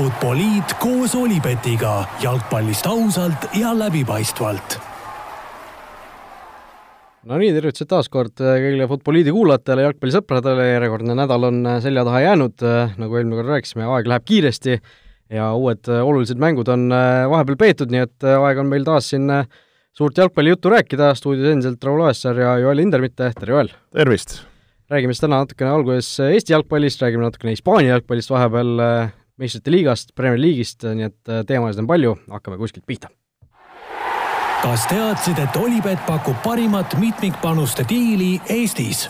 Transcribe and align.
Futboliit 0.00 0.70
koos 0.80 1.12
Olipetiga 1.12 2.06
jalgpallist 2.22 2.86
ausalt 2.88 3.42
ja 3.52 3.74
läbipaistvalt. 3.76 4.78
no 7.28 7.36
nii, 7.42 7.50
tervitused 7.52 7.90
taas 7.90 8.08
kord 8.08 8.32
kõigile 8.40 8.86
Futboliidi 8.88 9.34
kuulajatele, 9.36 9.84
jalgpallisõpradele, 9.84 10.70
järjekordne 10.70 11.18
nädal 11.20 11.44
on 11.50 11.60
selja 11.84 12.06
taha 12.08 12.24
jäänud, 12.24 12.64
nagu 13.02 13.20
eelmine 13.20 13.42
kord 13.42 13.52
rääkisime, 13.52 13.84
aeg 13.98 14.08
läheb 14.08 14.24
kiiresti 14.30 14.78
ja 15.36 15.52
uued 15.52 15.92
olulised 15.98 16.40
mängud 16.40 16.72
on 16.72 16.88
vahepeal 17.34 17.60
peetud, 17.60 17.92
nii 17.92 18.06
et 18.06 18.30
aeg 18.32 18.64
on 18.64 18.72
meil 18.72 18.88
taas 18.88 19.12
siin 19.12 19.28
suurt 19.92 20.16
jalgpallijuttu 20.16 20.72
rääkida, 20.78 21.12
stuudios 21.18 21.52
endiselt 21.52 21.84
Raul 21.84 22.06
Oessar 22.08 22.40
ja 22.40 22.56
Joel 22.64 22.86
Hindermitte, 22.86 23.34
tere 23.36 23.58
Joel! 23.58 23.74
tervist! 23.92 24.38
räägime 24.90 25.12
siis 25.12 25.28
täna 25.28 25.44
natukene 25.44 25.76
alguses 25.76 26.14
Eesti 26.24 26.56
jalgpallist, 26.56 27.04
räägime 27.04 27.28
natukene 27.28 27.52
Hispaania 27.52 27.98
jalgpallist 27.98 28.32
vahepeal, 28.32 28.78
meistrite 29.40 29.72
liigast, 29.72 30.12
Premier 30.16 30.40
League'ist, 30.40 30.84
nii 30.84 31.06
et 31.08 31.32
teemasid 31.48 31.82
on 31.82 31.88
palju, 31.88 32.14
hakkame 32.30 32.60
kuskilt 32.60 32.84
pihta. 32.88 33.08
kas 34.60 34.84
teadsid, 34.90 35.38
et 35.40 35.56
Olipet 35.56 36.02
pakub 36.04 36.36
parimat 36.44 36.92
mitmikpanuste 37.00 37.86
diili 37.88 38.34
Eestis? 38.52 39.06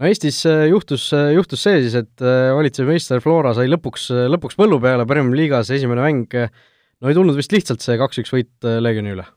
no 0.00 0.10
Eestis 0.10 0.42
juhtus, 0.70 1.08
juhtus 1.34 1.62
see 1.62 1.84
siis, 1.84 1.94
et 2.02 2.26
valitsev 2.56 2.90
meister 2.90 3.22
Flora 3.22 3.54
sai 3.54 3.70
lõpuks, 3.70 4.10
lõpuks 4.34 4.58
põllu 4.58 4.80
peale 4.82 5.06
Premier 5.06 5.38
League'as 5.38 5.70
esimene 5.78 6.02
mäng, 6.02 6.34
no 6.34 7.10
ei 7.10 7.16
tulnud 7.16 7.38
vist 7.38 7.54
lihtsalt 7.54 7.84
see 7.84 7.98
kaks-üks 8.02 8.34
võit 8.34 8.70
Leegioni 8.82 9.14
üle? 9.14 9.28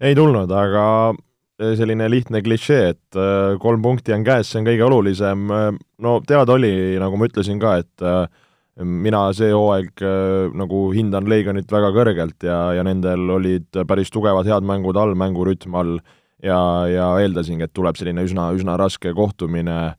ei 0.00 0.14
tulnud, 0.14 0.50
aga 0.52 0.86
selline 1.56 2.06
lihtne 2.12 2.42
klišee, 2.44 2.88
et 2.92 3.18
kolm 3.58 3.82
punkti 3.82 4.12
on 4.12 4.24
käes, 4.26 4.50
see 4.52 4.60
on 4.60 4.66
kõige 4.68 4.84
olulisem, 4.84 5.46
no 6.04 6.18
teada 6.28 6.52
oli, 6.52 6.74
nagu 7.00 7.16
ma 7.16 7.28
ütlesin 7.30 7.58
ka, 7.58 7.78
et 7.80 8.04
mina 8.84 9.22
see 9.36 9.52
hooaeg 9.54 10.02
äh, 10.04 10.52
nagu 10.56 10.90
hindan 10.92 11.28
Leegionit 11.30 11.70
väga 11.72 11.92
kõrgelt 11.96 12.44
ja, 12.44 12.58
ja 12.76 12.84
nendel 12.84 13.30
olid 13.38 13.80
päris 13.88 14.12
tugevad 14.12 14.48
head 14.48 14.66
mängud 14.68 14.98
all, 15.00 15.14
mängurütm 15.16 15.76
all 15.78 15.94
ja, 16.44 16.58
ja 16.90 17.06
eeldasingi, 17.22 17.64
et 17.64 17.74
tuleb 17.76 17.96
selline 17.96 18.26
üsna, 18.26 18.50
üsna 18.56 18.76
raske 18.80 19.14
kohtumine, 19.16 19.94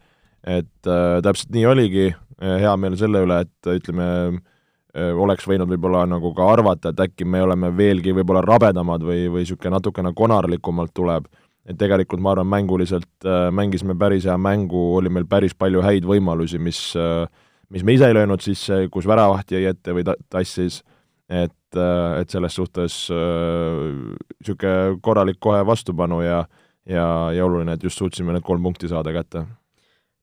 et 0.46 0.90
äh, 0.90 1.18
täpselt 1.26 1.56
nii 1.56 1.66
oligi, 1.66 2.12
hea 2.38 2.76
meel 2.78 2.94
selle 3.00 3.24
üle, 3.26 3.40
et 3.48 3.72
ütleme 3.74 4.06
äh,, 4.38 5.10
oleks 5.18 5.48
võinud 5.50 5.70
võib-olla 5.72 6.06
nagu 6.10 6.32
ka 6.38 6.46
arvata, 6.54 6.94
et 6.94 7.02
äkki 7.08 7.26
me 7.26 7.42
oleme 7.42 7.72
veelgi 7.74 8.14
võib-olla 8.14 8.44
rabedamad 8.46 9.02
või, 9.06 9.26
või 9.26 9.46
niisugune 9.46 9.74
natukene 9.78 10.14
konarlikumalt 10.18 10.94
tuleb, 10.94 11.26
et 11.68 11.78
tegelikult 11.82 12.22
ma 12.24 12.36
arvan, 12.36 12.50
mänguliselt 12.54 13.26
äh, 13.26 13.50
mängisime 13.50 13.98
päris 14.00 14.30
hea 14.30 14.38
mängu, 14.38 14.84
oli 15.00 15.10
meil 15.10 15.26
päris 15.30 15.58
palju 15.58 15.82
häid 15.86 16.06
võimalusi, 16.08 16.62
mis 16.62 16.80
äh, 16.98 17.26
mis 17.74 17.84
me 17.84 17.96
ise 17.98 18.08
ei 18.10 18.16
löönud 18.16 18.44
sisse, 18.44 18.86
kus 18.92 19.08
väravaht 19.10 19.52
jäi 19.52 19.66
ette 19.72 19.96
või 19.96 20.06
ta-, 20.08 20.18
tassis, 20.32 20.82
et, 21.28 21.76
äh, 21.76 22.22
et 22.22 22.32
selles 22.32 22.56
suhtes 22.56 22.98
niisugune 23.12 24.74
äh, 24.94 24.98
korralik 25.04 25.40
kohe 25.44 25.64
vastupanu 25.68 26.22
ja 26.26 26.46
ja, 26.88 27.06
ja 27.36 27.44
oluline, 27.44 27.74
et 27.76 27.84
just 27.84 28.00
suutsime 28.00 28.32
need 28.32 28.46
kolm 28.48 28.64
punkti 28.64 28.88
saada 28.88 29.12
kätte. 29.12 29.44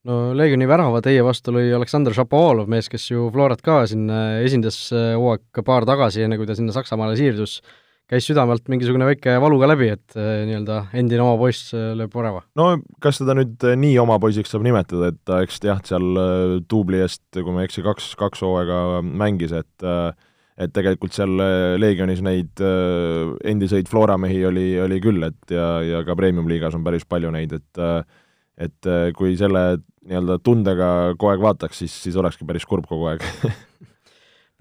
no 0.08 0.32
Leegioni 0.36 0.68
värava 0.68 1.02
teie 1.04 1.20
vastu 1.24 1.52
lõi 1.52 1.68
Aleksandr 1.76 2.16
Šapovalov, 2.16 2.70
mees, 2.72 2.88
kes 2.88 3.10
ju 3.10 3.28
Florat 3.32 3.60
ka 3.64 3.82
siin 3.90 4.08
äh, 4.08 4.40
esindas 4.46 4.78
hooaeg 4.92 5.64
paar 5.66 5.84
tagasi, 5.88 6.24
enne 6.24 6.40
kui 6.40 6.48
ta 6.48 6.56
sinna 6.56 6.72
Saksamaale 6.72 7.18
siirdus 7.20 7.60
käis 8.10 8.27
südamelt 8.28 8.66
mingisugune 8.69 9.06
väike 9.08 9.38
valu 9.41 9.56
ka 9.60 9.69
läbi, 9.70 9.88
et 9.94 10.16
äh, 10.19 10.44
nii-öelda 10.48 10.80
endine 10.97 11.24
oma 11.24 11.38
poiss 11.41 11.72
äh, 11.77 11.92
lööb 11.97 12.12
värava? 12.14 12.42
no 12.58 12.74
kas 13.02 13.20
teda 13.20 13.36
nüüd 13.38 13.64
äh, 13.64 13.78
nii 13.80 13.96
oma 14.02 14.19
poisiks 14.22 14.52
saab 14.52 14.66
nimetada, 14.66 15.11
et 15.12 15.20
ta 15.24 15.41
eks 15.44 15.62
jah, 15.64 15.80
seal 15.88 16.20
duubli 16.69 17.00
eest, 17.05 17.24
kui 17.33 17.48
ma 17.48 17.64
ei 17.64 17.70
eksi, 17.70 17.84
kaks, 17.86 18.12
kaks 18.20 18.44
hooaega 18.44 19.00
mängis, 19.05 19.55
et 19.56 19.88
et 20.55 20.70
tegelikult 20.70 21.16
seal 21.16 21.33
Leegionis 21.83 22.20
neid 22.22 22.61
endiseid 23.42 23.88
Flora 23.91 24.14
mehi 24.22 24.45
oli, 24.46 24.68
oli 24.78 25.01
küll, 25.02 25.24
et 25.27 25.51
ja, 25.51 25.80
ja 25.83 26.05
ka 26.07 26.14
Premium-liigas 26.14 26.77
on 26.78 26.84
päris 26.86 27.08
palju 27.08 27.33
neid, 27.34 27.57
et 27.57 27.83
et 28.55 28.89
kui 29.18 29.34
selle 29.34 29.64
nii-öelda 30.07 30.36
tundega 30.46 30.89
kogu 31.17 31.33
aeg 31.33 31.42
vaataks, 31.42 31.80
siis, 31.83 31.96
siis 32.05 32.20
olekski 32.20 32.46
päris 32.46 32.68
kurb 32.70 32.86
kogu 32.86 33.08
aeg 33.11 33.24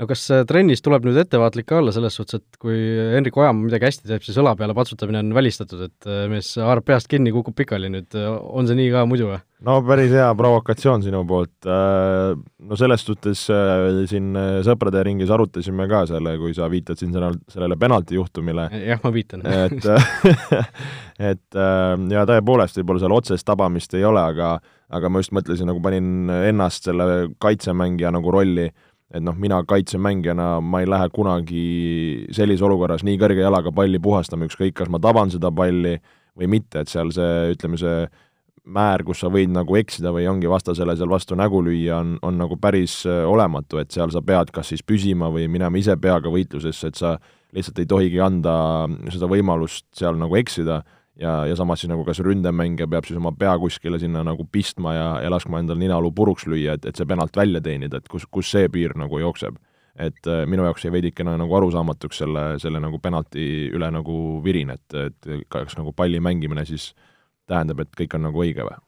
no 0.01 0.07
kas 0.09 0.23
äh, 0.33 0.41
trennis 0.49 0.81
tuleb 0.83 1.05
nüüd 1.05 1.17
ettevaatlik 1.21 1.67
ka 1.69 1.77
olla 1.79 1.93
selles 1.93 2.17
suhtes, 2.17 2.41
et 2.41 2.59
kui 2.61 2.77
Hendrik 3.13 3.37
Ojamaa 3.37 3.67
midagi 3.67 3.87
hästi 3.87 4.09
teeb, 4.09 4.25
siis 4.25 4.39
õla 4.41 4.55
peale 4.57 4.73
patsutamine 4.77 5.21
on 5.21 5.33
välistatud, 5.37 5.85
et 5.85 6.09
äh, 6.09 6.25
mees 6.31 6.49
haarab 6.57 6.87
peast 6.87 7.09
kinni, 7.11 7.33
kukub 7.35 7.55
pikali 7.57 7.91
nüüd, 7.93 8.09
äh, 8.17 8.29
on 8.57 8.69
see 8.69 8.77
nii 8.79 8.89
ka 8.93 9.05
muidu 9.09 9.29
või? 9.29 9.39
no 9.63 9.77
päris 9.85 10.11
hea 10.11 10.27
provokatsioon 10.35 11.05
sinu 11.05 11.21
poolt. 11.23 11.63
No 11.63 12.75
selles 12.75 13.05
suhtes 13.07 13.45
siin 14.11 14.35
sõprade 14.67 14.99
ringis 15.07 15.31
arutasime 15.31 15.85
ka 15.87 16.01
selle, 16.09 16.33
kui 16.41 16.51
sa 16.57 16.67
viitad 16.67 16.99
siin 16.99 17.13
sellele, 17.15 17.39
sellele 17.47 17.77
penalti 17.79 18.17
juhtumile. 18.17 18.65
jah, 18.83 18.99
ma 19.05 19.13
viitan. 19.15 19.45
et 19.47 19.87
et 21.31 21.59
ja 22.11 22.25
tõepoolest, 22.27 22.81
võib-olla 22.81 23.05
seal 23.05 23.15
otsest 23.15 23.47
tabamist 23.47 23.95
ei 23.95 24.03
ole, 24.03 24.19
aga 24.33 24.57
aga 24.93 25.09
ma 25.09 25.23
just 25.23 25.31
mõtlesin, 25.33 25.69
nagu 25.71 25.79
panin 25.83 26.27
ennast 26.51 26.89
selle 26.89 27.29
kaitsemängija 27.41 28.11
nagu 28.13 28.35
rolli 28.35 28.67
et 29.13 29.21
noh, 29.21 29.37
mina 29.37 29.61
kaitsemängijana, 29.69 30.57
ma 30.65 30.81
ei 30.81 30.89
lähe 30.89 31.09
kunagi 31.13 31.63
sellises 32.33 32.65
olukorras 32.65 33.05
nii 33.05 33.19
kõrge 33.21 33.43
jalaga 33.45 33.71
palli 33.75 34.01
puhastama, 34.01 34.47
ükskõik, 34.49 34.73
kas 34.79 34.89
ma 34.89 35.01
taban 35.03 35.31
seda 35.33 35.51
palli 35.53 35.99
või 36.39 36.49
mitte, 36.49 36.81
et 36.81 36.89
seal 36.89 37.13
see, 37.13 37.53
ütleme, 37.53 37.77
see 37.77 38.07
määr, 38.73 39.03
kus 39.05 39.19
sa 39.21 39.29
võid 39.31 39.51
nagu 39.53 39.75
eksida 39.77 40.13
või 40.15 40.25
ongi 40.31 40.49
vastasele 40.49 40.95
seal 40.97 41.11
vastu 41.11 41.37
nägu 41.37 41.59
lüüa, 41.65 41.99
on, 41.99 42.15
on 42.23 42.39
nagu 42.39 42.57
päris 42.61 43.01
äh, 43.05 43.21
olematu, 43.27 43.81
et 43.81 43.91
seal 43.93 44.11
sa 44.13 44.23
pead 44.25 44.53
kas 44.55 44.71
siis 44.71 44.83
püsima 44.87 45.29
või 45.33 45.49
minema 45.51 45.77
ise 45.77 45.97
peaga 45.99 46.31
võitlusesse, 46.31 46.89
et 46.89 46.99
sa 46.99 47.17
lihtsalt 47.53 47.83
ei 47.83 47.89
tohigi 47.89 48.21
anda 48.23 48.55
seda 49.13 49.29
võimalust 49.29 49.85
seal 49.97 50.17
nagu 50.17 50.39
eksida 50.39 50.81
ja, 51.19 51.33
ja 51.47 51.55
samas 51.55 51.83
siis 51.83 51.91
nagu 51.91 52.05
kas 52.07 52.21
ründemängija 52.25 52.87
peab 52.89 53.07
siis 53.07 53.19
oma 53.19 53.33
pea 53.37 53.53
kuskile 53.61 53.99
sinna 54.01 54.23
nagu 54.25 54.45
pistma 54.51 54.95
ja, 54.95 55.07
ja 55.23 55.31
laskma 55.33 55.61
endal 55.61 55.79
ninaluu 55.81 56.11
puruks 56.15 56.47
lüüa, 56.49 56.77
et, 56.77 56.87
et 56.89 56.99
see 56.99 57.09
penalt 57.09 57.37
välja 57.37 57.61
teenida, 57.63 58.01
et 58.01 58.09
kus, 58.11 58.25
kus 58.31 58.51
see 58.55 58.69
piir 58.73 58.97
nagu 58.99 59.21
jookseb. 59.21 59.59
et 59.93 60.25
äh, 60.25 60.45
minu 60.49 60.63
jaoks 60.65 60.87
jäi 60.87 60.91
veidikene 60.91 61.35
nagu 61.37 61.53
arusaamatuks 61.53 62.17
selle, 62.23 62.45
selle 62.57 62.79
nagu 62.81 62.97
penalti 62.99 63.69
üle 63.69 63.91
nagu 63.93 64.15
virin, 64.43 64.71
et, 64.73 64.95
et 64.97 65.45
kas 65.53 65.77
nagu 65.77 65.93
palli 65.93 66.19
mängimine 66.19 66.65
siis 66.65 66.95
tähendab, 67.45 67.83
et 67.83 67.91
kõik 67.99 68.15
on 68.17 68.25
nagu 68.25 68.41
õige 68.41 68.65
või? 68.65 68.79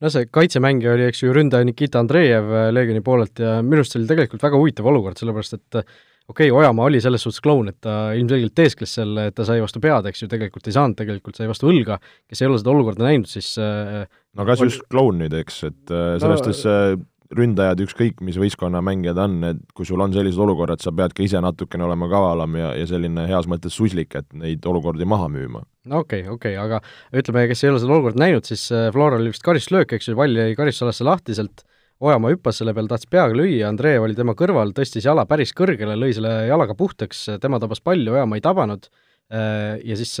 no 0.00 0.10
see 0.12 0.24
kaitsemängija 0.32 0.94
oli, 0.96 1.10
eks 1.10 1.22
ju, 1.22 1.34
ründaja 1.36 1.68
Nikita 1.68 2.00
Andreev 2.00 2.48
äh, 2.48 2.70
Leegioni 2.72 3.04
poolelt 3.04 3.44
ja 3.44 3.58
minu 3.62 3.82
arust 3.82 3.92
see 3.92 4.00
oli 4.00 4.08
tegelikult 4.08 4.48
väga 4.48 4.60
huvitav 4.62 4.88
olukord, 4.88 5.20
sellepärast 5.20 5.60
et 5.60 5.84
okei 6.28 6.50
okay,, 6.50 6.58
Ojamaa 6.58 6.88
oli 6.88 7.00
selles 7.04 7.24
suhtes 7.24 7.42
kloun, 7.44 7.68
et 7.72 7.80
ta 7.84 8.12
ilmselgelt 8.16 8.54
teeskles 8.56 8.96
selle, 9.00 9.28
et 9.28 9.36
ta 9.36 9.46
sai 9.46 9.60
vastu 9.62 9.82
pead, 9.84 10.08
eks 10.08 10.24
ju, 10.24 10.28
tegelikult 10.32 10.68
ei 10.68 10.76
saanud, 10.76 10.96
tegelikult 10.98 11.36
sai 11.38 11.48
vastu 11.50 11.68
õlga, 11.70 11.98
kes 12.30 12.42
ei 12.42 12.50
ole 12.50 12.60
seda 12.60 12.72
olukorda 12.72 13.08
näinud, 13.08 13.28
siis 13.30 13.54
äh, 13.60 14.04
no 14.38 14.46
kas 14.48 14.62
oli... 14.64 14.72
just 14.72 14.86
kloun 14.92 15.20
nüüd, 15.20 15.34
eks, 15.44 15.64
et 15.68 15.92
äh, 15.92 16.14
selles 16.22 16.30
no, 16.30 16.38
suhtes 16.40 16.62
äh, 16.70 16.94
ründajad, 17.34 17.82
ükskõik 17.84 18.22
mis 18.24 18.38
võistkonna 18.38 18.80
mängijad 18.84 19.18
on, 19.20 19.36
et 19.48 19.60
kui 19.76 19.88
sul 19.88 20.00
on 20.00 20.14
sellised 20.14 20.40
olukorrad, 20.40 20.80
sa 20.84 20.92
pead 20.96 21.16
ka 21.16 21.24
ise 21.24 21.40
natukene 21.44 21.84
olema 21.84 22.08
kavalam 22.12 22.56
ja, 22.60 22.72
ja 22.78 22.88
selline 22.88 23.26
heas 23.28 23.48
mõttes 23.50 23.76
suslik, 23.76 24.16
et 24.16 24.28
neid 24.38 24.64
olukordi 24.70 25.08
maha 25.08 25.28
müüma. 25.32 25.64
no 25.90 26.02
okei 26.04 26.24
okay,, 26.24 26.36
okei 26.38 26.56
okay,, 26.56 26.64
aga 26.64 27.20
ütleme, 27.20 27.46
kes 27.50 27.66
ei 27.66 27.74
ole 27.74 27.84
seda 27.84 27.96
olukorda 27.98 28.24
näinud, 28.24 28.48
siis 28.48 28.68
Floral 28.96 29.20
oli 29.20 29.34
vist 29.34 29.44
karistuslöök, 29.44 29.96
eks 29.98 30.12
ju, 30.12 30.16
pall 30.20 30.40
jäi 30.40 30.56
karistusalasse 30.56 31.04
lahtiselt 31.04 31.66
Ojamaa 32.04 32.34
hüppas 32.34 32.58
selle 32.60 32.74
peale, 32.76 32.90
tahtis 32.90 33.08
peaga 33.08 33.32
lüüa, 33.36 33.68
Andrei 33.70 33.96
oli 33.96 34.16
tema 34.16 34.34
kõrval, 34.36 34.74
tõstis 34.76 35.06
jala 35.06 35.24
päris 35.28 35.54
kõrgele, 35.56 35.94
lõi 35.96 36.12
selle 36.12 36.32
jalaga 36.50 36.76
puhtaks, 36.76 37.22
tema 37.40 37.60
tabas 37.62 37.80
palli, 37.80 38.10
Ojamaa 38.12 38.36
ei 38.40 38.44
tabanud, 38.44 38.90
äh, 39.32 39.78
ja 39.80 39.96
siis 39.96 40.18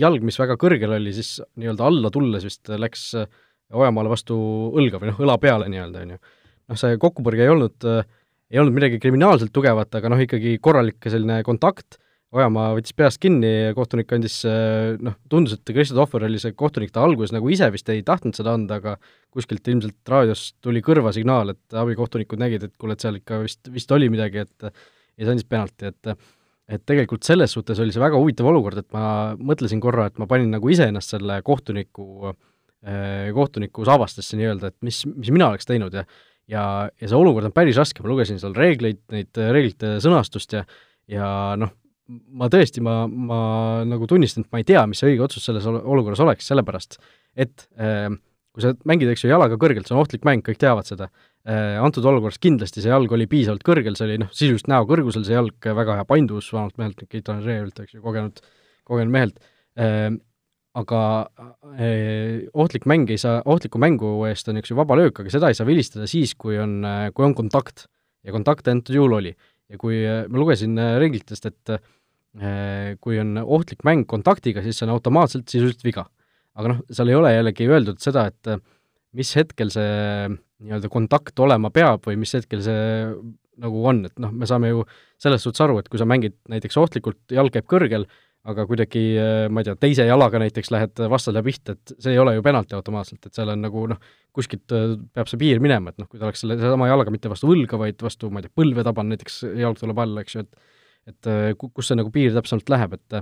jalg, 0.00 0.24
mis 0.24 0.40
väga 0.40 0.56
kõrgel 0.60 0.96
oli, 0.96 1.12
siis 1.16 1.36
nii-öelda 1.60 1.90
alla 1.90 2.12
tulles 2.14 2.46
vist 2.48 2.72
läks 2.72 3.10
Ojamaale 3.74 4.10
vastu 4.12 4.36
õlga 4.78 5.00
või 5.02 5.10
noh, 5.10 5.20
õla 5.26 5.36
peale 5.42 5.68
nii-öelda, 5.70 6.04
on 6.06 6.14
ju. 6.14 6.18
noh, 6.70 6.78
see 6.78 6.98
kokkupõrge 7.02 7.42
ei 7.42 7.50
olnud, 7.50 7.86
ei 8.52 8.60
olnud 8.62 8.76
midagi 8.76 9.00
kriminaalselt 9.02 9.52
tugevat, 9.54 9.90
aga 9.98 10.12
noh, 10.12 10.22
ikkagi 10.22 10.56
korralik 10.62 11.02
selline 11.10 11.40
kontakt 11.46 11.98
Ojamaa 12.34 12.72
võttis 12.74 12.94
peast 12.98 13.20
kinni 13.22 13.48
ja 13.48 13.74
kohtunik 13.76 14.10
andis, 14.16 14.40
noh, 14.98 15.14
tundus, 15.30 15.54
et 15.54 15.70
Kristo 15.70 15.94
Tohver 15.94 16.24
oli 16.26 16.40
see 16.42 16.56
kohtunik, 16.58 16.90
ta 16.92 17.04
alguses 17.06 17.30
nagu 17.32 17.46
ise 17.54 17.68
vist 17.70 17.86
ei 17.92 18.02
tahtnud 18.06 18.34
seda 18.34 18.56
anda, 18.58 18.80
aga 18.80 18.96
kuskilt 19.30 19.68
ilmselt 19.70 20.10
raadiost 20.10 20.56
tuli 20.64 20.82
kõrva 20.84 21.12
signaal, 21.14 21.54
et 21.54 21.76
abikohtunikud 21.78 22.42
nägid, 22.42 22.66
et 22.66 22.74
kuule, 22.80 22.96
et 22.96 23.04
seal 23.04 23.20
ikka 23.20 23.38
vist, 23.44 23.70
vist 23.70 23.94
oli 23.94 24.10
midagi, 24.10 24.42
et 24.42 24.66
ja 24.66 25.22
see 25.22 25.36
andis 25.36 25.48
penalti, 25.48 25.92
et 25.92 26.16
et 26.66 26.82
tegelikult 26.82 27.22
selles 27.22 27.52
suhtes 27.54 27.78
oli 27.78 27.92
see 27.94 28.02
väga 28.02 28.18
huvitav 28.18 28.48
olukord, 28.50 28.80
et 28.82 28.88
ma 28.90 29.36
mõtlesin 29.38 29.78
korra, 29.78 30.08
et 30.10 30.16
ma 30.18 30.26
panin 30.26 30.50
nagu 30.50 30.66
iseennast 30.66 31.14
selle 31.14 31.36
kohtuniku, 31.46 32.32
kohtuniku 33.36 33.86
saabastesse 33.86 34.34
nii-öelda, 34.40 34.72
et 34.72 34.76
mis, 34.82 35.04
mis 35.14 35.30
mina 35.30 35.52
oleks 35.52 35.70
teinud 35.70 35.94
ja 35.94 36.02
ja, 36.50 36.64
ja 36.90 37.06
see 37.06 37.18
olukord 37.18 37.46
on 37.46 37.54
päris 37.54 37.78
raske, 37.78 38.02
ma 38.02 38.10
lugesin 38.10 38.42
seal 38.42 38.54
reegleid, 38.58 38.98
neid 39.14 39.38
reeglite 39.38 39.96
sõnastust 40.02 40.58
ja 40.58 40.66
ja 41.06 41.28
noh, 41.58 41.70
ma 42.06 42.48
tõesti, 42.52 42.82
ma, 42.84 43.00
ma 43.06 43.40
nagu 43.88 44.06
tunnistan, 44.10 44.46
et 44.46 44.54
ma 44.54 44.62
ei 44.62 44.66
tea, 44.68 44.84
mis 44.86 45.00
see 45.02 45.12
õige 45.12 45.26
otsus 45.26 45.46
selles 45.48 45.66
olukorras 45.66 46.22
oleks, 46.22 46.46
sellepärast 46.46 47.00
et 47.36 47.66
äh, 47.80 48.10
kui 48.56 48.64
sa 48.64 48.72
mängid, 48.88 49.10
eks 49.12 49.26
ju, 49.26 49.28
jalaga 49.28 49.58
kõrgelt, 49.60 49.84
see 49.84 49.92
on 49.92 50.00
ohtlik 50.00 50.22
mäng, 50.24 50.40
kõik 50.44 50.56
teavad 50.62 50.88
seda 50.88 51.10
äh,, 51.10 51.76
antud 51.76 52.06
olukorras 52.08 52.40
kindlasti 52.40 52.80
see 52.80 52.88
jalg 52.88 53.12
oli 53.12 53.26
piisavalt 53.28 53.64
kõrgel, 53.66 53.98
see 53.98 54.06
oli 54.08 54.20
noh, 54.22 54.30
sisuliselt 54.32 54.70
näo 54.72 54.86
kõrgusel 54.88 55.26
see 55.26 55.36
jalg, 55.36 55.68
väga 55.80 55.98
hea 55.98 56.06
painduvus 56.08 56.48
vanalt 56.56 56.78
mehelt, 56.80 57.02
Keitan 57.12 57.42
Reerilt, 57.44 57.82
eks 57.84 57.98
ju, 57.98 58.00
kogenud, 58.04 58.40
kogenud 58.88 59.12
mehelt 59.12 59.42
äh,, 59.76 60.08
aga 60.76 61.02
äh, 61.76 62.46
ohtlik 62.56 62.88
mäng 62.88 63.12
ei 63.12 63.20
saa, 63.20 63.42
ohtliku 63.44 63.80
mängu 63.82 64.14
eest 64.30 64.48
on, 64.48 64.62
eks 64.62 64.72
ju, 64.72 64.78
vaba 64.80 64.96
löök, 65.02 65.20
aga 65.20 65.36
seda 65.36 65.52
ei 65.52 65.58
saa 65.58 65.68
vilistada 65.68 66.08
siis, 66.08 66.32
kui 66.40 66.56
on, 66.60 66.78
kui 67.12 67.28
on 67.28 67.36
kontakt. 67.36 67.90
ja 68.26 68.32
kontakte 68.34 68.72
antud 68.72 68.96
juhul 68.96 69.20
oli. 69.20 69.30
Ja 69.72 69.80
kui 69.80 70.02
ma 70.04 70.40
lugesin 70.40 70.78
reeglitest, 71.00 71.48
et 71.50 71.76
kui 73.00 73.16
on 73.18 73.38
ohtlik 73.40 73.80
mäng 73.88 74.04
kontaktiga, 74.08 74.60
siis 74.62 74.76
see 74.78 74.84
on 74.86 74.92
automaatselt 74.92 75.48
sisuliselt 75.48 75.84
viga. 75.86 76.04
Aga 76.56 76.72
noh, 76.72 76.82
seal 76.92 77.12
ei 77.12 77.18
ole 77.18 77.32
jällegi 77.34 77.68
öeldud 77.68 78.00
seda, 78.00 78.26
et 78.30 78.50
äh, 78.52 78.60
mis 79.16 79.32
hetkel 79.36 79.72
see 79.72 80.28
nii-öelda 80.64 80.88
kontakt 80.92 81.44
olema 81.44 81.70
peab 81.72 82.06
või 82.08 82.16
mis 82.20 82.32
hetkel 82.36 82.62
see 82.64 82.86
nagu 83.60 83.82
on, 83.88 84.02
et 84.08 84.16
noh, 84.20 84.32
me 84.32 84.48
saame 84.48 84.70
ju 84.72 84.84
selles 85.20 85.44
suhtes 85.44 85.62
aru, 85.64 85.78
et 85.80 85.88
kui 85.92 86.00
sa 86.00 86.08
mängid 86.08 86.36
näiteks 86.52 86.76
ohtlikult, 86.80 87.20
jalg 87.32 87.52
käib 87.54 87.68
kõrgel, 87.68 88.04
aga 88.46 88.66
kuidagi 88.68 89.02
äh, 89.18 89.46
ma 89.50 89.62
ei 89.62 89.68
tea, 89.68 89.76
teise 89.80 90.06
jalaga 90.06 90.40
näiteks 90.42 90.70
lähed 90.74 91.02
vastasele 91.12 91.42
pihta, 91.46 91.76
et 91.76 91.94
see 92.02 92.14
ei 92.14 92.20
ole 92.22 92.36
ju 92.36 92.44
penalti 92.46 92.76
automaatselt, 92.78 93.26
et 93.26 93.38
seal 93.38 93.50
on 93.52 93.64
nagu 93.64 93.86
noh, 93.90 94.02
kuskilt 94.36 94.74
äh, 94.76 94.94
peab 95.16 95.30
see 95.30 95.40
piir 95.40 95.62
minema, 95.62 95.92
et 95.92 96.02
noh, 96.02 96.08
kui 96.10 96.20
ta 96.20 96.28
oleks 96.28 96.44
selle, 96.44 96.58
sedasama 96.60 96.90
jalaga 96.90 97.14
mitte 97.14 97.32
vastu 97.32 97.50
võlga, 97.50 97.80
vaid 97.80 98.06
vastu, 98.06 98.30
ma 98.30 98.42
ei 98.42 98.46
tea, 98.46 98.54
põlve 98.62 98.86
tabanud, 98.86 99.16
näiteks 99.16 99.40
jalg 99.62 99.80
tuleb 99.82 100.04
alla, 100.04 100.24
eks 100.24 100.38
ju, 100.38 100.46
et 100.46 100.72
et 101.06 101.28
kus 101.62 101.86
see 101.86 101.94
nagu 101.94 102.10
piir 102.10 102.32
täpsemalt 102.34 102.70
läheb, 102.72 102.96
et 102.96 103.20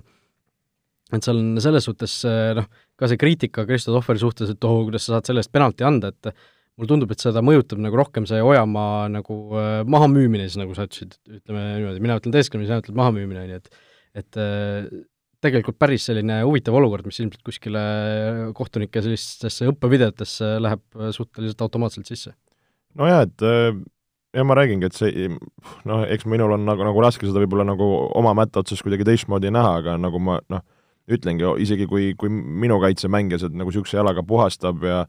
et 1.12 1.27
seal 1.27 1.37
on 1.37 1.61
selles 1.61 1.85
suhtes 1.85 2.15
noh, 2.56 2.65
ka 2.97 3.11
see 3.11 3.20
kriitika 3.20 3.67
Kristo 3.69 3.93
Tohveri 3.93 4.23
suhtes, 4.23 4.55
et 4.55 4.65
oh, 4.65 4.79
kuidas 4.87 5.05
sa 5.05 5.19
saad 5.19 5.29
selle 5.29 5.43
eest 5.44 5.53
penalti 5.53 5.85
anda, 5.85 6.09
et 6.09 6.32
mulle 6.75 6.91
tundub, 6.91 7.12
et 7.15 7.23
seda 7.23 7.43
mõjutab 7.44 7.81
nagu 7.82 7.99
rohkem 7.99 8.27
see 8.29 8.43
Ojamaa 8.43 9.06
nagu 9.12 9.38
äh, 9.59 9.81
mahamüümine 9.91 10.49
siis, 10.49 10.59
nagu 10.61 10.75
sa 10.77 10.88
ütlesid, 10.88 11.17
ütleme 11.29 11.65
niimoodi, 11.79 12.03
mina 12.03 12.19
ütlen 12.19 12.35
teesklemine, 12.35 12.69
sina 12.70 12.81
ütled 12.82 12.99
mahamüümine, 12.99 13.47
nii 13.50 13.59
et 13.61 13.70
et 14.15 14.38
äh, 14.38 14.87
tegelikult 15.44 15.79
päris 15.81 16.06
selline 16.08 16.41
huvitav 16.43 16.76
olukord, 16.79 17.06
mis 17.08 17.20
ilmselt 17.20 17.44
kuskile 17.46 17.82
kohtunike 18.56 19.02
sellistesse 19.05 19.69
õppevideotesse 19.73 20.55
läheb 20.64 20.85
suhteliselt 21.17 21.67
automaatselt 21.67 22.08
sisse. 22.11 22.35
nojah, 22.99 23.25
et 23.26 23.44
äh, 23.44 23.75
ja 24.35 24.44
ma 24.46 24.56
räägingi, 24.58 24.88
et 24.88 24.96
see 24.99 25.29
noh, 25.88 26.05
eks 26.11 26.26
minul 26.31 26.55
on 26.56 26.64
nagu, 26.67 26.85
nagu 26.87 27.02
raske 27.05 27.26
seda 27.29 27.43
võib-olla 27.43 27.67
nagu 27.69 27.88
oma 28.19 28.35
mätta 28.37 28.62
otsas 28.64 28.82
kuidagi 28.85 29.06
teistmoodi 29.06 29.52
näha, 29.55 29.76
aga 29.82 29.99
nagu 30.00 30.20
ma 30.23 30.38
noh, 30.52 30.64
ütlengi, 31.11 31.46
isegi 31.61 31.87
kui, 31.91 32.12
kui 32.19 32.32
minu 32.32 32.79
kaitsemängija 32.82 33.43
sealt 33.43 33.56
nagu 33.58 33.70
niisuguse 33.70 33.99
jalaga 33.99 34.25
puhastab 34.26 34.85
ja 34.88 35.05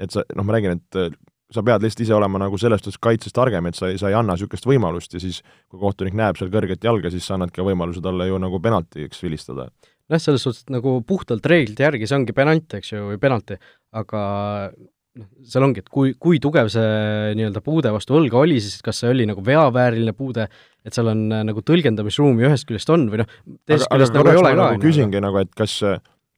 et 0.00 0.14
sa, 0.14 0.24
noh, 0.36 0.46
ma 0.46 0.56
räägin, 0.56 0.78
et 0.78 1.18
sa 1.54 1.64
pead 1.66 1.84
lihtsalt 1.84 2.04
ise 2.04 2.14
olema 2.16 2.40
nagu 2.42 2.58
selles 2.60 2.82
suhtes 2.82 3.00
kaitses 3.02 3.34
targem, 3.36 3.66
et 3.70 3.78
sa 3.78 3.90
ei, 3.90 3.98
sa 4.00 4.10
ei 4.10 4.16
anna 4.18 4.36
niisugust 4.36 4.68
võimalust 4.68 5.16
ja 5.16 5.22
siis, 5.22 5.40
kui 5.70 5.80
kohtunik 5.82 6.16
näeb 6.18 6.38
seal 6.38 6.52
kõrget 6.52 6.86
jalga, 6.86 7.12
siis 7.12 7.26
sa 7.26 7.36
annad 7.36 7.52
ka 7.54 7.66
võimaluse 7.66 8.02
talle 8.04 8.28
ju 8.28 8.38
nagu 8.42 8.60
penaltiks 8.62 9.22
vilistada. 9.24 9.70
noh, 10.10 10.18
selles 10.18 10.42
suhtes 10.42 10.64
nagu 10.72 11.00
puhtalt 11.06 11.44
reeglite 11.46 11.86
järgi 11.86 12.08
see 12.08 12.18
ongi 12.18 12.34
penalt, 12.34 12.78
eks 12.80 12.92
ju, 12.92 13.04
või 13.12 13.20
penalti, 13.22 13.58
aga 13.94 14.22
noh, 15.18 15.28
seal 15.46 15.66
ongi, 15.66 15.84
et 15.84 15.90
kui, 15.92 16.14
kui 16.18 16.40
tugev 16.42 16.70
see 16.72 17.34
nii-öelda 17.38 17.62
puude 17.66 17.92
vastu 17.94 18.16
õlga 18.18 18.40
oli, 18.42 18.60
siis 18.62 18.82
kas 18.86 19.02
see 19.02 19.10
oli 19.12 19.26
nagu 19.30 19.42
veavääriline 19.46 20.14
puude, 20.18 20.46
et 20.86 20.96
seal 20.96 21.10
on 21.12 21.26
äh, 21.34 21.44
nagu 21.46 21.62
tõlgendamisruumi 21.66 22.46
ühest 22.48 22.68
küljest 22.68 22.90
on 22.94 23.08
või 23.12 23.22
noh, 23.22 23.36
teisest 23.66 23.90
küljest 23.90 24.16
nagu 24.16 24.32
ei 24.32 24.40
ole 24.42 24.54
ka. 24.54 24.62
nagu 24.62 24.82
küsingi 24.86 25.22
nagu, 25.22 25.42
et 25.42 25.54
kas 25.58 25.80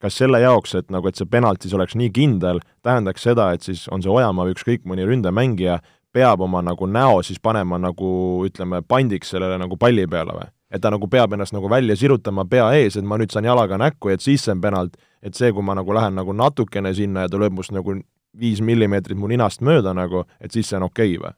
kas 0.03 0.17
selle 0.19 0.41
jaoks, 0.43 0.75
et 0.75 0.91
nagu, 0.91 1.09
et 1.09 1.19
see 1.19 1.29
penalt 1.31 1.63
siis 1.63 1.75
oleks 1.79 1.95
nii 1.99 2.11
kindel, 2.15 2.59
tähendaks 2.83 3.23
seda, 3.23 3.53
et 3.55 3.63
siis 3.63 3.85
on 3.95 4.03
see 4.03 4.11
Ojamaa 4.11 4.49
või 4.49 4.57
ükskõik 4.57 4.89
mõni 4.89 5.07
ründemängija, 5.07 5.79
peab 6.13 6.43
oma 6.45 6.63
nagu 6.63 6.87
näo 6.91 7.23
siis 7.25 7.41
panema 7.41 7.79
nagu 7.81 8.09
ütleme, 8.47 8.83
pandiks 8.83 9.33
sellele 9.33 9.57
nagu 9.63 9.79
palli 9.81 10.07
peale 10.11 10.35
või? 10.37 10.51
et 10.73 10.81
ta 10.81 10.89
nagu 10.89 11.05
peab 11.13 11.35
ennast 11.37 11.53
nagu 11.53 11.69
välja 11.69 11.95
sirutama 12.01 12.47
pea 12.49 12.71
ees, 12.81 12.97
et 12.97 13.05
ma 13.05 13.19
nüüd 13.21 13.33
saan 13.33 13.45
jalaga 13.45 13.77
näkku 13.81 14.09
ja 14.09 14.17
et 14.17 14.25
siis 14.25 14.45
see 14.45 14.55
on 14.55 14.61
penalt, 14.63 14.97
et 15.21 15.37
see, 15.37 15.53
kui 15.53 15.65
ma 15.65 15.77
nagu 15.77 15.93
lähen 15.93 16.17
nagu 16.17 16.33
natukene 16.33 16.95
sinna 16.97 17.27
ja 17.27 17.33
ta 17.33 17.41
lööb 17.41 17.53
must 17.59 17.75
nagu 17.77 17.99
viis 18.41 18.63
millimeetrit 18.65 19.19
mu 19.21 19.29
ninast 19.29 19.61
mööda 19.61 19.93
nagu, 19.95 20.25
et 20.41 20.57
siis 20.57 20.71
see 20.73 20.79
on 20.81 20.89
okei 20.89 21.19
okay, 21.19 21.27
või? 21.27 21.37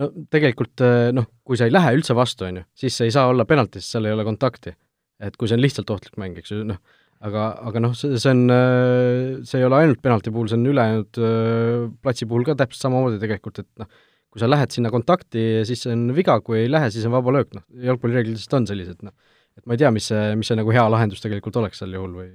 no 0.00 0.10
tegelikult 0.32 0.84
eh, 0.84 1.10
noh, 1.16 1.28
kui 1.44 1.60
sa 1.60 1.68
ei 1.68 1.74
lähe 1.74 1.92
üldse 1.98 2.16
vastu, 2.16 2.48
on 2.48 2.62
ju, 2.62 2.66
siis 2.84 2.96
see 2.96 3.10
ei 3.10 3.14
saa 3.14 3.28
olla 3.32 3.44
penalti, 3.48 3.80
sest 3.80 3.96
seal 3.96 4.08
ei 4.08 4.16
ole 4.16 4.24
kontakti. 4.24 4.72
et 5.20 5.36
kui 5.36 5.48
see 5.48 5.56
on 5.56 5.64
lihtsalt 5.64 5.92
ohtlik 5.92 6.16
mäng, 6.20 6.40
eks 6.40 6.52
ju, 6.52 6.64
noh, 6.64 6.80
aga, 7.26 7.46
aga 7.68 7.82
noh, 7.84 7.94
see, 7.98 8.18
see 8.22 8.32
on, 8.32 8.42
eh, 8.52 9.38
see 9.48 9.60
ei 9.60 9.68
ole 9.68 9.80
ainult 9.82 10.02
penalti 10.04 10.32
puhul, 10.34 10.50
see 10.50 10.58
on 10.58 10.68
ülejäänud 10.72 11.20
eh, 11.28 11.86
platsi 12.04 12.28
puhul 12.30 12.46
ka 12.48 12.56
täpselt 12.58 12.86
samamoodi 12.86 13.20
tegelikult, 13.22 13.62
et 13.64 13.82
noh, 13.82 13.90
kui 14.32 14.42
sa 14.42 14.50
lähed 14.50 14.74
sinna 14.74 14.92
kontakti, 14.92 15.46
siis 15.68 15.86
see 15.86 15.94
on 15.96 16.08
viga, 16.16 16.38
kui 16.44 16.62
ei 16.64 16.70
lähe, 16.70 16.90
siis 16.94 17.08
on 17.08 17.16
vaba 17.16 17.34
löök, 17.38 17.52
noh, 17.56 17.66
jalgpallireeglid 17.88 18.36
lihtsalt 18.36 18.60
on 18.60 18.70
sellised, 18.70 19.02
noh. 19.06 19.14
et 19.56 19.64
ma 19.64 19.76
ei 19.76 19.82
tea, 19.84 19.92
mis 19.94 20.08
see, 20.12 20.24
mis 20.38 20.50
see 20.50 20.58
nagu 20.58 20.74
hea 20.74 20.86
lahendus 20.92 21.24
tegelikult 21.24 21.60
oleks 21.62 21.82
sel 21.82 21.94
juhul 21.96 22.16
või 22.22 22.30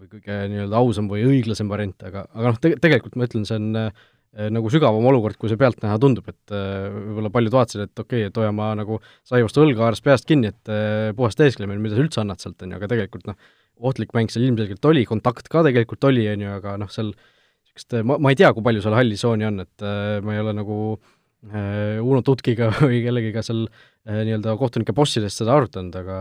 või 0.00 0.08
kõige 0.08 0.36
nii-öelda 0.48 0.78
ausam 0.78 1.10
või 1.10 1.26
õiglasem 1.28 1.68
variant, 1.68 2.06
aga, 2.08 2.22
aga 2.32 2.54
noh, 2.54 2.56
te-, 2.56 2.78
tegelikult 2.80 3.18
ma 3.20 3.26
ütlen, 3.28 3.42
see 3.44 3.58
on 3.60 3.74
äh, 3.76 3.90
Äh, 4.30 4.46
nagu 4.54 4.70
sügavam 4.70 5.02
olukord, 5.10 5.34
kui 5.40 5.50
see 5.50 5.58
pealtnäha 5.58 5.96
tundub, 5.98 6.28
et 6.30 6.52
äh, 6.54 6.84
võib-olla 6.86 7.32
paljud 7.34 7.54
vaatasid, 7.56 7.80
et 7.88 7.98
okei 7.98 8.20
okay,, 8.20 8.28
et 8.30 8.36
Ojamaa 8.38 8.76
nagu 8.78 9.00
sai 9.26 9.42
vastu 9.42 9.64
õlga, 9.64 9.88
haaras 9.88 10.04
peast 10.06 10.28
kinni, 10.28 10.52
et 10.52 10.70
äh, 10.70 11.08
puhas 11.18 11.34
teesklemine, 11.38 11.82
mida 11.82 11.96
sa 11.96 12.04
üldse 12.04 12.22
annad 12.22 12.38
sealt, 12.38 12.62
on 12.62 12.70
ju, 12.70 12.78
aga 12.78 12.88
tegelikult 12.92 13.26
noh, 13.26 13.48
ohtlik 13.80 14.12
mäng 14.16 14.32
seal 14.32 14.46
ilmselgelt 14.48 14.84
oli, 14.90 15.04
kontakt 15.08 15.48
ka 15.52 15.64
tegelikult 15.66 16.04
oli, 16.08 16.26
on 16.32 16.44
ju, 16.44 16.50
aga 16.58 16.76
noh, 16.80 16.90
seal 16.92 17.12
niisugust, 17.14 17.96
ma, 18.06 18.18
ma 18.20 18.32
ei 18.32 18.38
tea, 18.38 18.52
kui 18.56 18.64
palju 18.66 18.84
seal 18.84 18.96
halli 18.98 19.18
tsooni 19.18 19.48
on, 19.48 19.64
et 19.64 19.86
ma 20.26 20.36
ei 20.36 20.42
ole 20.42 20.54
nagu 20.56 20.76
äh, 20.96 21.98
Uno 22.02 22.22
Tutkiga 22.26 22.70
või 22.82 23.02
kellegiga 23.06 23.44
seal 23.46 23.64
äh, 23.66 24.22
nii-öelda 24.26 24.56
kohtunike 24.60 24.96
bossidest 24.96 25.42
seda 25.42 25.56
arutanud, 25.58 25.96
aga 26.02 26.20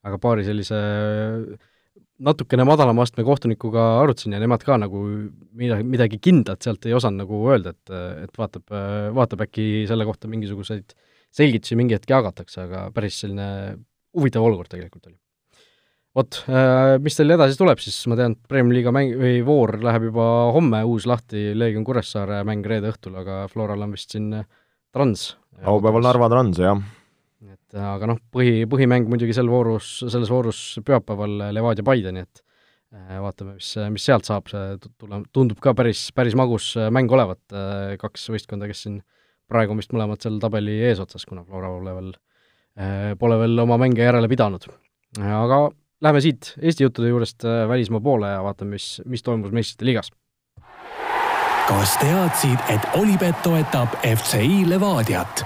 aga 0.00 0.16
paari 0.16 0.46
sellise 0.46 0.78
äh, 0.80 1.68
natukene 2.24 2.64
madalama 2.68 3.04
astme 3.04 3.24
kohtunikuga 3.24 3.84
arutasin 4.00 4.36
ja 4.36 4.40
nemad 4.42 4.64
ka 4.64 4.76
nagu 4.80 5.02
midagi, 5.56 5.86
midagi 5.88 6.20
kindlat 6.22 6.64
sealt 6.64 6.84
ei 6.88 6.96
osanud 6.96 7.24
nagu 7.24 7.40
öelda, 7.48 7.72
et, 7.72 7.94
et 8.26 8.40
vaatab, 8.40 8.66
vaatab 9.16 9.46
äkki 9.46 9.86
selle 9.88 10.04
kohta 10.08 10.28
mingisuguseid 10.28 10.92
selgitusi 11.36 11.78
mingi 11.80 11.96
hetk 11.96 12.10
jagatakse, 12.10 12.66
aga 12.66 12.88
päris 12.94 13.20
selline 13.22 13.48
huvitav 14.16 14.44
olukord 14.44 14.70
tegelikult 14.72 15.08
oli. 15.08 15.16
Vot, 16.16 16.40
mis 17.04 17.16
teil 17.16 17.36
edasi 17.36 17.58
tuleb, 17.58 17.78
siis 17.82 17.98
ma 18.10 18.16
tean, 18.18 18.34
et 18.34 18.50
Premiumi 18.50 18.78
liiga 18.78 18.92
mäng 18.94 19.12
või 19.18 19.40
voor 19.46 19.76
läheb 19.82 20.08
juba 20.10 20.24
homme 20.56 20.82
uus 20.88 21.06
lahti, 21.06 21.50
Leegion 21.54 21.86
Kuressaare 21.86 22.40
mäng 22.48 22.66
reede 22.66 22.90
õhtul, 22.90 23.18
aga 23.20 23.44
Floral 23.52 23.86
on 23.86 23.94
vist 23.94 24.16
siin 24.16 24.32
Trans. 24.90 25.36
aupäeval 25.62 26.02
Narva 26.02 26.30
Trans, 26.32 26.58
jah 26.58 26.80
et 27.70 27.80
aga 27.80 28.08
noh, 28.10 28.20
põhi, 28.34 28.64
põhimäng 28.70 29.08
muidugi 29.10 29.34
sel 29.36 29.48
voorus, 29.50 30.00
selles 30.02 30.30
voorus 30.32 30.60
pühapäeval 30.86 31.52
Levadia 31.54 31.86
Paide, 31.86 32.12
nii 32.14 32.24
et 32.24 32.42
äh, 32.42 33.20
vaatame, 33.22 33.56
mis, 33.58 33.70
mis 33.94 34.06
sealt 34.08 34.28
saab, 34.28 34.50
see 34.50 34.76
tule-, 34.82 35.22
tundub 35.34 35.60
ka 35.62 35.74
päris, 35.78 36.08
päris 36.16 36.36
magus 36.38 36.72
äh, 36.78 36.90
mäng 36.94 37.10
olevat, 37.12 37.42
äh, 37.54 37.94
kaks 38.00 38.28
võistkonda, 38.34 38.68
kes 38.70 38.84
siin 38.86 39.00
praegu 39.50 39.76
vist 39.78 39.94
mõlemad 39.94 40.22
seal 40.22 40.38
tabeli 40.42 40.76
eesotsas, 40.90 41.26
kuna 41.26 41.44
Flora 41.46 41.72
pole 41.74 41.94
veel, 41.96 42.10
pole 43.18 43.38
veel 43.40 43.64
oma 43.64 43.80
mänge 43.82 44.04
järele 44.04 44.28
pidanud. 44.30 44.68
aga 45.18 45.56
lähme 46.00 46.20
siit 46.24 46.54
Eesti 46.62 46.84
juttude 46.86 47.08
juurest 47.08 47.44
välismaa 47.68 48.00
poole 48.00 48.32
ja 48.32 48.42
vaatame, 48.44 48.78
mis, 48.78 49.02
mis 49.04 49.22
toimus 49.22 49.52
meistrite 49.52 49.84
liigas. 49.84 50.10
kas 51.68 51.94
teadsid, 52.00 52.58
et 52.72 52.86
Olipet 52.98 53.42
toetab 53.42 53.94
FCI 54.02 54.64
Levadiat? 54.68 55.44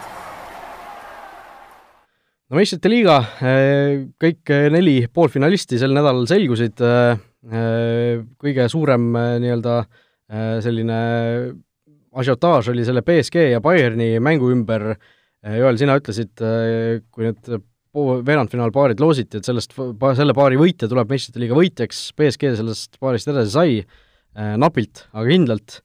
no 2.51 2.61
meistrite 2.61 2.93
liiga, 2.93 3.19
eh, 3.43 4.07
kõik 4.21 4.55
neli 4.73 4.97
poolfinalisti 5.13 5.79
sel 5.81 5.95
nädalal 5.97 6.27
selgusid, 6.31 6.81
eh, 6.81 8.25
kõige 8.41 8.69
suurem 8.73 9.13
nii-öelda 9.43 9.83
selline 10.65 10.99
asiotaaž 12.17 12.71
oli 12.73 12.87
selle 12.87 13.03
BSG 13.05 13.51
ja 13.51 13.61
Bayerni 13.61 14.15
mängu 14.25 14.49
ümber, 14.55 14.95
Joel, 15.45 15.77
sina 15.77 15.99
ütlesid, 16.01 16.41
kui 17.13 17.27
need 17.27 17.51
veerandfinaalpaarid 17.95 19.01
loositi, 19.03 19.39
et 19.39 19.49
sellest, 19.49 19.75
selle 20.19 20.35
paari 20.37 20.59
võitja 20.61 20.89
tuleb 20.91 21.11
meistrite 21.11 21.43
liiga 21.43 21.59
võitjaks, 21.59 22.07
BSG 22.19 22.55
sellest 22.59 22.99
paarist 23.03 23.31
edasi 23.31 23.55
sai, 23.55 23.77
napilt, 24.59 25.07
aga 25.15 25.27
kindlalt, 25.29 25.77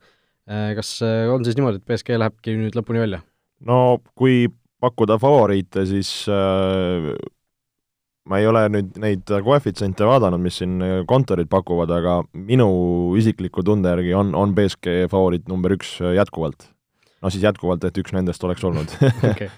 kas 0.78 0.96
on 1.30 1.46
siis 1.46 1.58
niimoodi, 1.58 1.78
et 1.78 1.86
BSG 1.86 2.18
lähebki 2.18 2.56
nüüd 2.58 2.78
lõpuni 2.78 3.04
välja? 3.04 3.22
no 3.66 4.00
kui 4.18 4.48
pakkuda 4.80 5.18
favoriite, 5.20 5.84
siis 5.88 6.10
äh, 6.32 7.12
ma 8.28 8.40
ei 8.40 8.48
ole 8.48 8.64
nüüd 8.72 8.98
neid 9.02 9.32
koefitsiente 9.44 10.06
vaadanud, 10.08 10.42
mis 10.42 10.60
siin 10.60 10.78
kontorid 11.10 11.50
pakuvad, 11.52 11.92
aga 11.94 12.20
minu 12.34 12.68
isikliku 13.20 13.64
tunde 13.66 13.92
järgi 13.92 14.14
on, 14.16 14.34
on 14.38 14.54
BSG 14.56 15.10
favoriit 15.12 15.48
number 15.50 15.74
üks 15.76 15.98
jätkuvalt. 16.16 16.68
no 17.20 17.32
siis 17.32 17.44
jätkuvalt, 17.44 17.84
et 17.84 17.98
üks 18.00 18.14
nendest 18.16 18.44
oleks 18.44 18.64
olnud 18.64 18.92
okei 19.00 19.32
okay., 19.32 19.50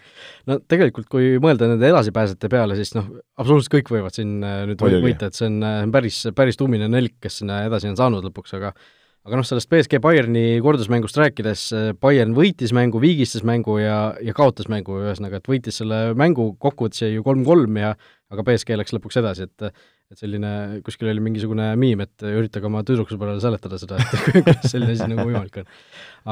no 0.51 0.59
tegelikult, 0.71 1.09
kui 1.13 1.37
mõelda 1.43 1.69
nende 1.71 1.91
edasipääsete 1.93 2.51
peale, 2.53 2.79
siis 2.79 2.95
noh, 2.97 3.09
absoluutselt 3.39 3.75
kõik 3.77 3.93
võivad 3.97 4.17
siin 4.17 4.41
äh, 4.41 4.65
nüüd 4.71 4.83
Muidugi. 4.83 5.07
võita, 5.11 5.31
et 5.31 5.39
see 5.39 5.49
on 5.51 5.61
äh, 5.67 5.85
päris, 5.95 6.25
päris 6.37 6.61
tuumine 6.61 6.91
nelk, 6.91 7.19
kes 7.23 7.41
sinna 7.43 7.63
edasi 7.69 7.91
on 7.93 7.99
saanud 8.01 8.27
lõpuks, 8.29 8.57
aga 8.59 8.75
aga 9.23 9.39
noh, 9.39 9.47
sellest 9.47 9.71
BSG 9.71 10.01
Bayerni 10.03 10.59
kordusmängust 10.65 11.15
rääkides, 11.21 11.69
Bayern 12.03 12.33
võitis 12.35 12.73
mängu, 12.75 12.99
viigistas 13.03 13.45
mängu 13.47 13.77
ja, 13.79 14.17
ja 14.19 14.35
kaotas 14.35 14.67
mängu, 14.67 14.97
ühesõnaga, 14.99 15.39
et 15.39 15.47
võitis 15.47 15.79
selle 15.79 16.09
mängu, 16.19 16.49
kokkuvõttes 16.59 17.05
jäi 17.05 17.13
ju 17.13 17.23
kolm-kolm 17.27 17.79
ja 17.79 17.93
aga 18.33 18.45
BSG 18.49 18.81
läks 18.81 18.97
lõpuks 18.97 19.21
edasi, 19.23 19.47
et 19.47 19.75
et 20.13 20.21
selline, 20.21 20.83
kuskil 20.85 21.09
oli 21.09 21.23
mingisugune 21.25 21.71
miim, 21.81 22.03
et 22.05 22.25
üritage 22.29 22.69
oma 22.69 22.83
tüdruksõbrale 22.85 23.41
seletada 23.41 23.79
seda, 23.81 23.97
et 23.97 24.25
kuidas 24.27 24.67
selline 24.69 24.93
asi 24.93 25.07
nagu 25.09 25.25
võimalik 25.25 25.63
on. 25.63 25.71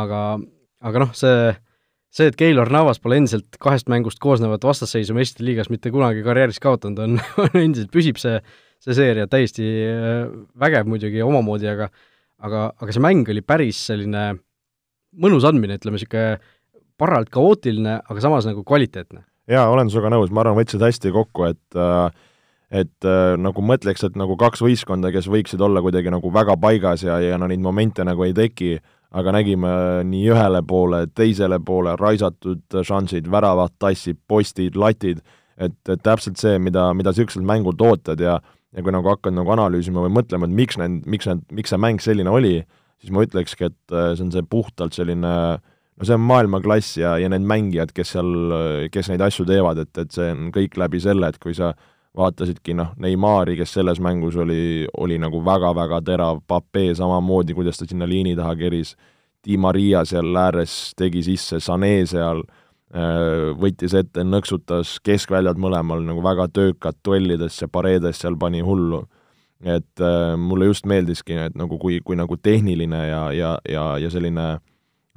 aga, 0.02 0.19
aga 0.90 1.02
noh, 1.07 1.14
see 1.17 1.55
see, 2.11 2.26
et 2.31 2.38
Keilor 2.38 2.71
Navas 2.75 3.00
pole 3.02 3.21
endiselt 3.21 3.59
kahest 3.62 3.90
mängust 3.93 4.21
koosnevat 4.23 4.64
vastasseisu 4.67 5.14
meistrite 5.17 5.47
liigas 5.47 5.71
mitte 5.71 5.93
kunagi 5.95 6.25
karjääris 6.26 6.61
kaotanud, 6.62 6.99
on, 7.05 7.19
on 7.45 7.59
endiselt, 7.62 7.90
püsib 7.95 8.21
see, 8.23 8.40
see 8.83 8.97
seeria 8.99 9.29
täiesti 9.31 9.67
äh, 9.88 10.25
vägev 10.61 10.90
muidugi 10.90 11.23
omamoodi, 11.26 11.71
aga 11.71 11.90
aga, 12.40 12.71
aga 12.81 12.95
see 12.95 13.05
mäng 13.05 13.29
oli 13.31 13.43
päris 13.45 13.81
selline 13.90 14.33
mõnus 15.21 15.47
andmine, 15.49 15.76
ütleme 15.81 15.99
niisugune 15.99 16.40
parralt 17.00 17.31
kaootiline, 17.33 18.00
aga 18.05 18.23
samas 18.23 18.47
nagu 18.49 18.64
kvaliteetne. 18.67 19.25
jaa, 19.50 19.69
olen 19.73 19.90
sinuga 19.90 20.12
nõus, 20.12 20.33
ma 20.33 20.45
arvan, 20.45 20.59
võtsid 20.61 20.83
hästi 20.85 21.12
kokku, 21.14 21.49
et 21.50 21.79
äh, 21.79 22.11
et 22.71 23.07
äh, 23.09 23.35
nagu 23.40 23.64
mõtleks, 23.67 24.05
et 24.07 24.17
nagu 24.19 24.37
kaks 24.38 24.62
võistkonda, 24.62 25.11
kes 25.11 25.26
võiksid 25.31 25.62
olla 25.64 25.83
kuidagi 25.83 26.12
nagu 26.12 26.31
väga 26.33 26.55
paigas 26.61 27.02
ja, 27.02 27.19
ja 27.19 27.38
no 27.40 27.49
neid 27.50 27.62
momente 27.64 28.07
nagu 28.07 28.23
ei 28.26 28.35
teki, 28.37 28.76
aga 29.11 29.35
nägime 29.35 29.71
nii 30.07 30.29
ühele 30.31 30.62
poole, 30.67 31.05
teisele 31.14 31.59
poole 31.67 31.97
raisatud 31.99 32.81
šansid, 32.87 33.26
väravad, 33.31 33.75
tassid, 33.83 34.21
postid, 34.31 34.79
latid, 34.79 35.23
et, 35.59 35.76
et 35.88 36.02
täpselt 36.02 36.38
see, 36.38 36.59
mida, 36.62 36.90
mida 36.95 37.11
niisugusel 37.14 37.47
mängult 37.47 37.83
ootad 37.83 38.23
ja 38.23 38.38
ja 38.71 38.85
kui 38.87 38.93
nagu 38.95 39.09
hakkad 39.11 39.35
nagu 39.35 39.50
analüüsima 39.50 40.05
või 40.05 40.12
mõtlema, 40.14 40.47
et 40.47 40.55
miks 40.55 40.76
need, 40.79 41.00
miks 41.11 41.26
need, 41.26 41.40
miks 41.59 41.73
see 41.73 41.81
mäng 41.83 42.02
selline 42.02 42.31
oli, 42.31 42.52
siis 43.02 43.11
ma 43.11 43.25
ütlekski, 43.26 43.67
et 43.67 43.95
äh, 43.95 44.12
see 44.14 44.29
on 44.29 44.31
see 44.31 44.45
puhtalt 44.47 44.95
selline 44.95 45.33
no 46.00 46.07
see 46.07 46.17
on 46.17 46.23
maailmaklass 46.25 46.95
ja, 47.00 47.17
ja 47.21 47.29
need 47.33 47.45
mängijad, 47.50 47.90
kes 47.97 48.14
seal, 48.14 48.31
kes 48.95 49.11
neid 49.11 49.25
asju 49.26 49.47
teevad, 49.49 49.83
et, 49.83 49.90
et 50.00 50.14
see 50.14 50.31
on 50.33 50.49
kõik 50.55 50.79
läbi 50.81 51.02
selle, 51.02 51.29
et 51.29 51.40
kui 51.43 51.57
sa 51.57 51.75
vaatasidki 52.17 52.75
noh, 52.75 52.95
Neimari, 52.99 53.57
kes 53.59 53.75
selles 53.79 54.00
mängus 54.02 54.37
oli, 54.40 54.87
oli 54.99 55.19
nagu 55.21 55.43
väga-väga 55.45 56.00
terav, 56.07 56.40
Pape 56.47 56.90
samamoodi, 56.99 57.55
kuidas 57.55 57.79
ta 57.79 57.87
sinna 57.87 58.09
liini 58.09 58.37
taha 58.37 58.57
keris, 58.59 58.97
Di 59.47 59.57
Maria 59.57 60.02
seal 60.05 60.37
ääres 60.37 60.93
tegi 60.99 61.23
sisse, 61.25 61.61
Sané 61.64 62.02
seal 62.11 62.43
äh,, 62.93 63.52
võttis 63.57 63.95
ette, 63.97 64.25
nõksutas 64.26 64.99
keskväljad 65.07 65.61
mõlemal 65.61 66.02
nagu 66.05 66.25
väga 66.25 66.50
töökad 66.52 66.99
duellides 67.05 67.62
ja 67.62 67.69
pareedes 67.69 68.21
seal 68.21 68.37
pani 68.37 68.61
hullu. 68.61 69.07
et 69.61 70.00
äh, 70.00 70.37
mulle 70.40 70.64
just 70.71 70.87
meeldiski, 70.87 71.35
et 71.37 71.55
nagu 71.55 71.79
kui, 71.79 72.00
kui 72.00 72.17
nagu 72.17 72.37
tehniline 72.37 73.07
ja, 73.09 73.33
ja, 73.33 73.59
ja, 73.69 73.99
ja 74.00 74.11
selline 74.11 74.47
äh, 74.55 74.61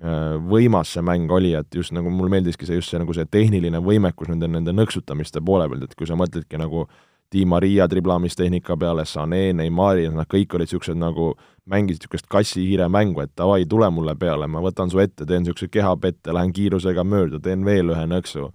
võimas 0.01 0.89
see 0.95 1.03
mäng 1.05 1.31
oli, 1.31 1.51
et 1.53 1.75
just 1.75 1.93
nagu 1.93 2.09
mulle 2.09 2.31
meeldiski 2.33 2.65
see 2.65 2.79
just 2.79 2.89
see 2.89 2.99
nagu 2.99 3.13
see 3.13 3.27
tehniline 3.29 3.77
võimekus 3.77 4.31
nende, 4.31 4.47
nende 4.49 4.73
nõksutamiste 4.73 5.41
poole 5.45 5.67
pealt, 5.69 5.83
et 5.85 5.93
kui 5.95 6.09
sa 6.09 6.17
mõtledki 6.17 6.57
nagu 6.57 6.87
äh, 6.87 6.95
Di 7.33 7.45
Maria 7.45 7.87
driblamistehnika 7.89 8.77
peale, 8.77 9.05
Sané, 9.05 9.53
Neimari, 9.57 10.05
nad 10.13 10.29
kõik 10.29 10.53
olid 10.53 10.67
niisugused 10.67 10.99
nagu, 11.01 11.31
mängisid 11.65 12.03
niisugust 12.03 12.27
kassi-hiire 12.29 12.85
mängu, 12.93 13.23
et 13.23 13.31
davai, 13.37 13.63
tule 13.65 13.89
mulle 13.89 14.13
peale, 14.19 14.45
ma 14.45 14.61
võtan 14.61 14.91
su 14.93 15.01
ette, 15.01 15.25
teen 15.25 15.41
niisuguse 15.41 15.71
kehapette, 15.73 16.29
lähen 16.35 16.53
kiirusega 16.53 17.01
mööda, 17.01 17.39
teen 17.41 17.65
veel 17.65 17.89
ühe 17.95 18.05
nõksu. 18.11 18.51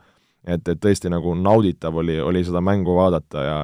et, 0.47 0.69
et 0.69 0.79
tõesti 0.81 1.11
nagu 1.11 1.35
nauditav 1.35 1.97
oli, 1.99 2.21
oli 2.21 2.45
seda 2.45 2.61
mängu 2.63 2.95
vaadata 2.95 3.43
ja 3.43 3.59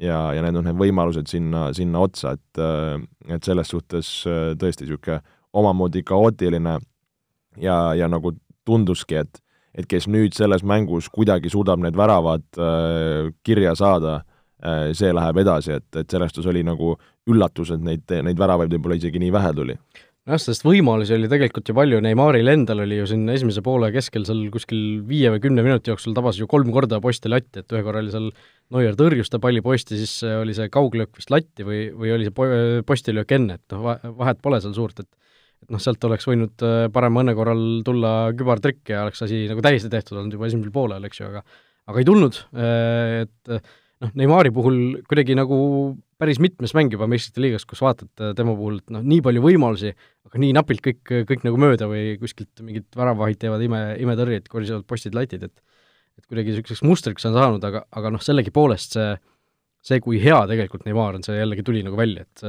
ja, 0.00 0.32
ja 0.34 0.42
need 0.42 0.56
on 0.56 0.64
need 0.64 0.78
võimalused 0.80 1.28
sinna, 1.28 1.68
sinna 1.72 2.00
otsa, 2.00 2.32
et 2.32 2.62
et 3.28 3.44
selles 3.44 3.68
suhtes 3.68 4.08
tõesti 4.58 4.88
niisugune 4.88 5.20
omamoodi 5.52 6.02
kaootiline 6.02 6.78
ja, 7.60 7.94
ja 7.94 8.10
nagu 8.10 8.34
tunduski, 8.64 9.22
et 9.24 9.40
et 9.74 9.88
kes 9.90 10.06
nüüd 10.06 10.36
selles 10.36 10.62
mängus 10.62 11.08
kuidagi 11.10 11.50
suudab 11.50 11.80
need 11.82 11.96
väravad 11.98 12.44
äh, 12.62 13.32
kirja 13.42 13.74
saada 13.74 14.20
äh,, 14.62 14.92
see 14.94 15.10
läheb 15.10 15.40
edasi, 15.42 15.80
et, 15.80 15.88
et 15.98 16.10
selles 16.10 16.30
suhtes 16.30 16.46
oli 16.52 16.62
nagu 16.66 16.94
üllatus, 17.26 17.72
et 17.74 17.82
neid, 17.82 18.04
neid 18.22 18.38
väravaid 18.38 18.70
võib-olla 18.70 19.00
isegi 19.00 19.22
nii 19.22 19.32
vähe 19.34 19.50
tuli. 19.56 19.74
Nojah, 20.24 20.40
sest 20.40 20.62
võimalusi 20.64 21.12
oli 21.18 21.28
tegelikult 21.28 21.68
ju 21.68 21.74
palju, 21.76 21.98
Neymaril 22.00 22.48
endal 22.48 22.80
oli 22.86 22.96
ju 22.96 23.08
siin 23.10 23.26
esimese 23.28 23.60
poole 23.66 23.90
keskel 23.92 24.22
seal 24.24 24.46
kuskil 24.54 25.02
viie 25.04 25.28
või 25.34 25.42
kümne 25.44 25.64
minuti 25.66 25.92
jooksul 25.92 26.14
tabas 26.16 26.38
ju 26.40 26.48
kolm 26.48 26.70
korda 26.72 26.96
posti 27.04 27.28
latti, 27.28 27.60
et 27.60 27.74
ühe 27.74 27.82
korra 27.84 28.00
oli 28.00 28.14
seal 28.14 28.30
Neuer 28.72 28.96
tõrjus 28.96 29.28
ta 29.28 29.36
palli 29.42 29.60
posti, 29.60 29.98
siis 30.00 30.22
oli 30.24 30.54
see 30.56 30.70
kauglöök 30.72 31.18
vist 31.18 31.34
latti 31.34 31.66
või, 31.66 31.82
või 31.92 32.14
oli 32.14 32.30
see 32.30 32.36
po-, 32.38 32.48
postilöök 32.88 33.36
enne, 33.36 33.58
et 33.58 33.74
noh, 33.76 33.98
vahet 34.22 34.40
pole 34.40 34.62
seal 34.64 34.72
suurt, 34.78 35.04
et 35.04 35.10
et 35.64 35.72
noh, 35.72 35.82
sealt 35.82 36.04
oleks 36.08 36.26
võinud 36.28 36.64
äh, 36.66 36.86
parema 36.94 37.22
õnne 37.24 37.34
korral 37.36 37.62
tulla 37.86 38.12
kübartrikk 38.36 38.92
ja 38.92 39.04
oleks 39.06 39.24
asi 39.24 39.44
nagu 39.50 39.64
täiesti 39.64 39.90
tehtud 39.92 40.20
olnud 40.20 40.36
juba 40.36 40.50
esimesel 40.50 40.74
poolel, 40.74 41.08
eks 41.08 41.22
ju, 41.22 41.30
aga 41.32 41.44
aga 41.90 42.00
ei 42.00 42.08
tulnud, 42.08 42.38
äh, 42.56 43.24
et 43.24 43.52
noh, 44.04 44.12
Neimari 44.20 44.52
puhul 44.54 44.78
kuidagi 45.08 45.36
nagu 45.36 45.58
päris 46.20 46.38
mitmes 46.40 46.72
mäng 46.76 46.92
juba 46.92 47.08
meistrite 47.10 47.42
liigas, 47.44 47.66
kus 47.68 47.82
vaatad 47.84 48.10
äh, 48.22 48.32
tema 48.38 48.54
puhul, 48.56 48.78
et 48.80 48.94
noh, 48.94 49.04
nii 49.04 49.20
palju 49.24 49.44
võimalusi, 49.44 49.92
aga 50.28 50.40
nii 50.40 50.54
napilt 50.56 50.84
kõik, 50.84 51.02
kõik 51.28 51.44
nagu 51.48 51.60
mööda 51.60 51.88
või 51.90 52.16
kuskilt 52.20 52.64
mingid 52.64 52.88
väravahid 52.96 53.40
teevad 53.42 53.64
ime, 53.64 53.84
imetõrjeid, 54.04 54.48
korisevad 54.52 54.88
postid, 54.88 55.16
latid, 55.16 55.48
et 55.48 55.70
et 56.14 56.28
kuidagi 56.30 56.52
niisuguseks 56.52 56.84
mustriks 56.86 57.24
on 57.26 57.32
saanud, 57.34 57.64
aga, 57.66 57.80
aga 57.90 58.10
noh, 58.14 58.20
sellegipoolest 58.22 58.92
see, 58.94 59.06
see, 59.82 59.96
kui 59.98 60.20
hea 60.22 60.36
tegelikult 60.46 60.84
Neimar 60.86 61.16
on, 61.18 61.24
see 61.26 61.34
jällegi 61.34 61.64
tuli 61.66 61.80
nagu 61.82 61.98
välja, 61.98 62.22
et 62.22 62.44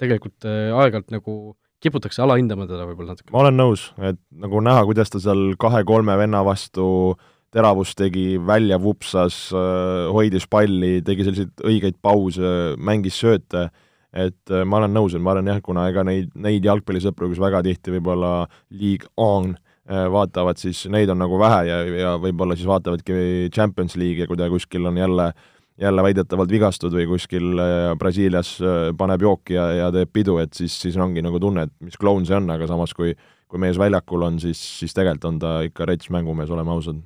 tegelikult 0.00 0.48
äh, 0.48 0.70
aeg-ajalt 0.74 1.12
nagu 1.14 1.34
kiputakse 1.80 2.22
alahindama 2.22 2.68
teda 2.68 2.86
võib-olla 2.88 3.14
natuke. 3.16 3.32
ma 3.32 3.44
olen 3.44 3.56
nõus, 3.56 3.90
et 3.98 4.20
nagu 4.30 4.62
näha, 4.64 4.84
kuidas 4.88 5.12
ta 5.12 5.20
seal 5.22 5.54
kahe-kolme 5.60 6.16
venna 6.20 6.44
vastu 6.46 6.86
äh, 7.12 7.28
teravus 7.54 7.94
tegi, 7.98 8.38
välja 8.46 8.78
vupsas, 8.82 9.50
äh, 9.54 10.08
hoidis 10.14 10.46
palli, 10.50 11.00
tegi 11.06 11.26
selliseid 11.26 11.64
õigeid 11.66 11.98
pause, 12.02 12.76
mängis 12.78 13.18
sööte, 13.20 13.68
et 14.14 14.54
äh, 14.54 14.62
ma 14.66 14.80
olen 14.80 14.94
nõus, 14.94 15.16
et 15.16 15.22
ma 15.22 15.34
arvan 15.34 15.50
jah, 15.50 15.60
kuna 15.64 15.88
ega 15.90 16.04
neid, 16.06 16.30
neid 16.38 16.66
jalgpallisõpru, 16.66 17.30
kes 17.32 17.42
väga 17.42 17.64
tihti 17.66 17.96
võib-olla 17.96 18.32
League 18.70 19.10
on 19.18 19.56
äh, 19.56 20.06
vaatavad, 20.14 20.60
siis 20.62 20.84
neid 20.92 21.10
on 21.10 21.22
nagu 21.24 21.40
vähe 21.42 21.64
ja, 21.68 21.80
ja 22.04 22.14
võib-olla 22.22 22.58
siis 22.58 22.70
vaatavadki 22.70 23.50
Champions 23.54 23.98
League'i 23.98 24.30
kui 24.30 24.38
ta 24.38 24.50
kuskil 24.52 24.86
on 24.90 25.00
jälle 25.00 25.32
jälle 25.80 26.02
väidetavalt 26.04 26.50
vigastud 26.52 26.92
või 26.92 27.06
kuskil 27.08 27.60
Brasiilias 27.98 28.56
paneb 29.00 29.22
jooki 29.24 29.54
ja, 29.56 29.66
ja 29.78 29.90
teeb 29.94 30.10
pidu, 30.12 30.36
et 30.42 30.52
siis, 30.56 30.74
siis 30.82 30.98
ongi 31.00 31.22
nagu 31.24 31.40
tunne, 31.40 31.64
et 31.68 31.72
mis 31.80 31.96
kloun 31.96 32.26
see 32.28 32.36
on, 32.36 32.50
aga 32.52 32.68
samas 32.68 32.92
kui 32.96 33.14
kui 33.50 33.60
mees 33.62 33.78
väljakul 33.80 34.26
on, 34.28 34.38
siis, 34.42 34.58
siis 34.80 34.94
tegelikult 34.94 35.26
on 35.32 35.38
ta 35.42 35.54
ikka 35.66 35.88
rets 35.90 36.10
mängumees, 36.14 36.50
oleme 36.54 36.70
ausad. 36.74 37.00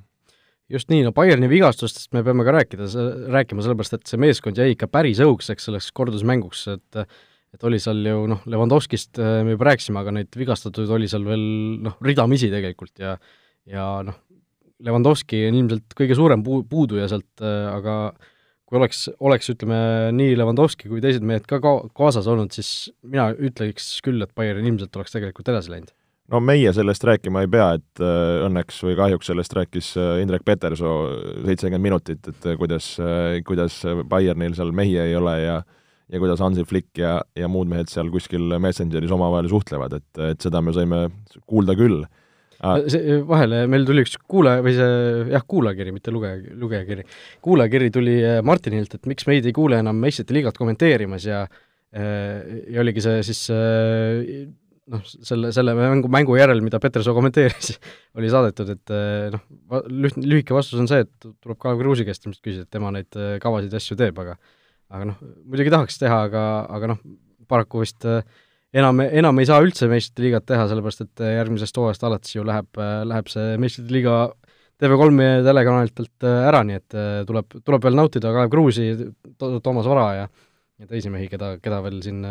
Just 0.71 0.89
nii, 0.89 1.03
no 1.05 1.13
Bayerni 1.13 1.49
vigastustest 1.49 2.11
me 2.15 2.23
peame 2.25 2.45
ka 2.45 2.53
rääkida, 2.55 2.87
rääkima, 3.33 3.61
sellepärast 3.65 3.99
et 3.99 4.09
see 4.09 4.21
meeskond 4.21 4.57
jäi 4.57 4.73
ikka 4.73 4.89
päris 4.89 5.21
õugseks 5.21 5.69
selleks 5.69 5.91
kordusmänguks, 5.97 6.67
et 6.73 7.05
et 7.55 7.63
oli 7.63 7.77
seal 7.79 8.01
ju 8.03 8.25
noh, 8.27 8.41
Levandovskist 8.51 9.15
äh, 9.21 9.37
me 9.47 9.53
juba 9.53 9.69
rääkisime, 9.69 10.01
aga 10.01 10.11
neid 10.17 10.33
vigastatuid 10.35 10.89
oli 10.91 11.07
seal 11.07 11.23
veel 11.23 11.43
noh, 11.85 11.93
ridamisi 12.03 12.49
tegelikult 12.51 12.99
ja 12.99 13.13
ja 13.71 13.85
noh, 14.03 14.17
Levandovski 14.83 15.45
on 15.47 15.61
ilmselt 15.61 15.95
kõige 15.95 16.17
suurem 16.19 16.43
puu-, 16.43 16.65
puuduja 16.67 17.07
sealt, 17.07 17.29
äh, 17.39 17.69
aga 17.71 17.95
kui 18.65 18.79
oleks, 18.79 19.05
oleks 19.19 19.51
ütleme, 19.53 19.77
nii 20.17 20.33
Levandovski 20.39 20.89
kui 20.89 21.03
teised 21.03 21.25
mehed 21.25 21.45
ka 21.49 21.59
ka 21.63 21.77
kaasas 21.97 22.29
olnud, 22.31 22.55
siis 22.55 22.89
mina 23.05 23.29
ütleks 23.33 23.99
küll, 24.05 24.23
et 24.25 24.33
Bayern 24.37 24.65
ilmselt 24.65 24.95
oleks 24.97 25.13
tegelikult 25.13 25.53
edasi 25.53 25.73
läinud 25.73 25.93
no 26.33 26.41
meie 26.41 26.71
sellest 26.73 27.05
rääkima 27.05 27.45
ei 27.45 27.49
pea, 27.51 27.69
et 27.77 28.03
äh, 28.03 28.41
õnneks 28.47 28.81
või 28.87 28.97
kahjuks 28.97 29.29
sellest 29.31 29.55
rääkis 29.57 29.91
äh, 30.01 30.19
Indrek 30.23 30.45
Petersoo 30.47 30.97
seitsekümmend 31.45 31.85
minutit, 31.85 32.31
et 32.31 32.49
äh, 32.49 32.57
kuidas, 32.59 32.95
kuidas 33.47 33.81
Bayernil 34.09 34.57
seal 34.57 34.73
mehi 34.75 34.97
ei 35.01 35.15
ole 35.17 35.39
ja 35.43 35.59
ja 36.05 36.19
kuidas 36.21 36.41
Hansi 36.43 36.61
Flick 36.69 36.99
ja, 37.01 37.17
ja 37.33 37.47
muud 37.49 37.69
mehed 37.69 37.89
seal 37.89 38.11
kuskil 38.13 38.53
Messengeris 38.61 39.09
omavahel 39.13 39.49
suhtlevad, 39.49 39.95
et, 39.97 40.19
et 40.21 40.43
seda 40.43 40.61
me 40.61 40.73
saime 40.75 41.07
kuulda 41.49 41.73
küll. 41.77 42.03
See 42.91 43.19
vahele, 43.27 43.63
meil 43.71 43.85
tuli 43.87 44.03
üks 44.05 44.17
kuulaja, 44.31 44.63
või 44.65 44.75
see 44.77 44.97
jah, 45.35 45.45
kuulajakiri, 45.53 45.93
mitte 45.95 46.13
lugeja, 46.15 46.41
lugejakiri. 46.63 47.07
kuulajakiri 47.45 47.93
tuli 47.93 48.17
Martinilt, 48.45 48.97
et 48.97 49.09
miks 49.09 49.27
meid 49.29 49.47
ei 49.47 49.55
kuule 49.55 49.79
enam 49.83 49.97
meistrite 50.01 50.35
liigat 50.35 50.59
kommenteerimas 50.59 51.29
ja 51.29 51.45
ja 51.95 52.81
oligi 52.81 52.99
see 52.99 53.21
siis 53.23 53.45
noh, 54.91 55.01
selle, 55.05 55.51
selle 55.55 55.73
mängu, 55.77 56.09
mängu 56.11 56.37
järel, 56.37 56.61
mida 56.65 56.79
Petersoo 56.83 57.15
kommenteeris, 57.17 57.75
oli 58.17 58.29
saadetud, 58.31 58.71
et 58.75 58.93
eh, 58.93 59.33
noh, 59.33 60.19
lühike 60.21 60.55
vastus 60.55 60.81
on 60.81 60.89
see, 60.91 61.05
et 61.05 61.29
tuleb 61.29 61.59
Kalev 61.61 61.81
Kruusi 61.81 62.05
käest 62.07 62.25
ilmselt 62.25 62.43
küsida, 62.45 62.65
et 62.67 62.73
tema 62.73 62.91
neid 62.95 63.19
eh, 63.19 63.35
kavasid 63.43 63.73
ja 63.73 63.81
asju 63.81 63.97
teeb, 63.99 64.21
aga 64.23 64.37
aga 64.95 65.07
noh, 65.09 65.21
muidugi 65.49 65.73
tahaks 65.73 65.97
teha, 65.97 66.19
aga, 66.27 66.43
aga 66.77 66.91
noh, 66.93 66.99
paraku 67.49 67.81
vist 67.81 68.05
eh, 68.09 68.21
enam, 68.75 69.03
enam 69.05 69.39
ei 69.41 69.49
saa 69.49 69.61
üldse 69.63 69.89
meistrite 69.91 70.25
liigat 70.25 70.47
teha, 70.51 70.67
sellepärast 70.71 71.05
et 71.05 71.23
järgmisest 71.35 71.77
hooajast 71.79 72.03
alates 72.07 72.35
ju 72.35 72.45
läheb, 72.47 72.69
läheb 73.09 73.31
see 73.31 73.55
meistrite 73.61 73.95
liiga 73.95 74.17
TV3 74.81 75.29
telekanalitelt 75.45 76.27
ära, 76.27 76.65
nii 76.67 76.81
et 76.81 76.97
tuleb, 77.27 77.61
tuleb 77.63 77.87
veel 77.87 77.95
nautida 77.95 78.33
Kalev 78.35 78.51
Kruusi, 78.51 78.89
Toomas 79.39 79.87
Vara 79.87 80.09
ja 80.19 80.27
ja 80.79 80.89
teisi 80.89 81.11
mehi, 81.11 81.29
keda, 81.31 81.55
keda 81.63 81.79
veel 81.85 82.01
siin 82.03 82.21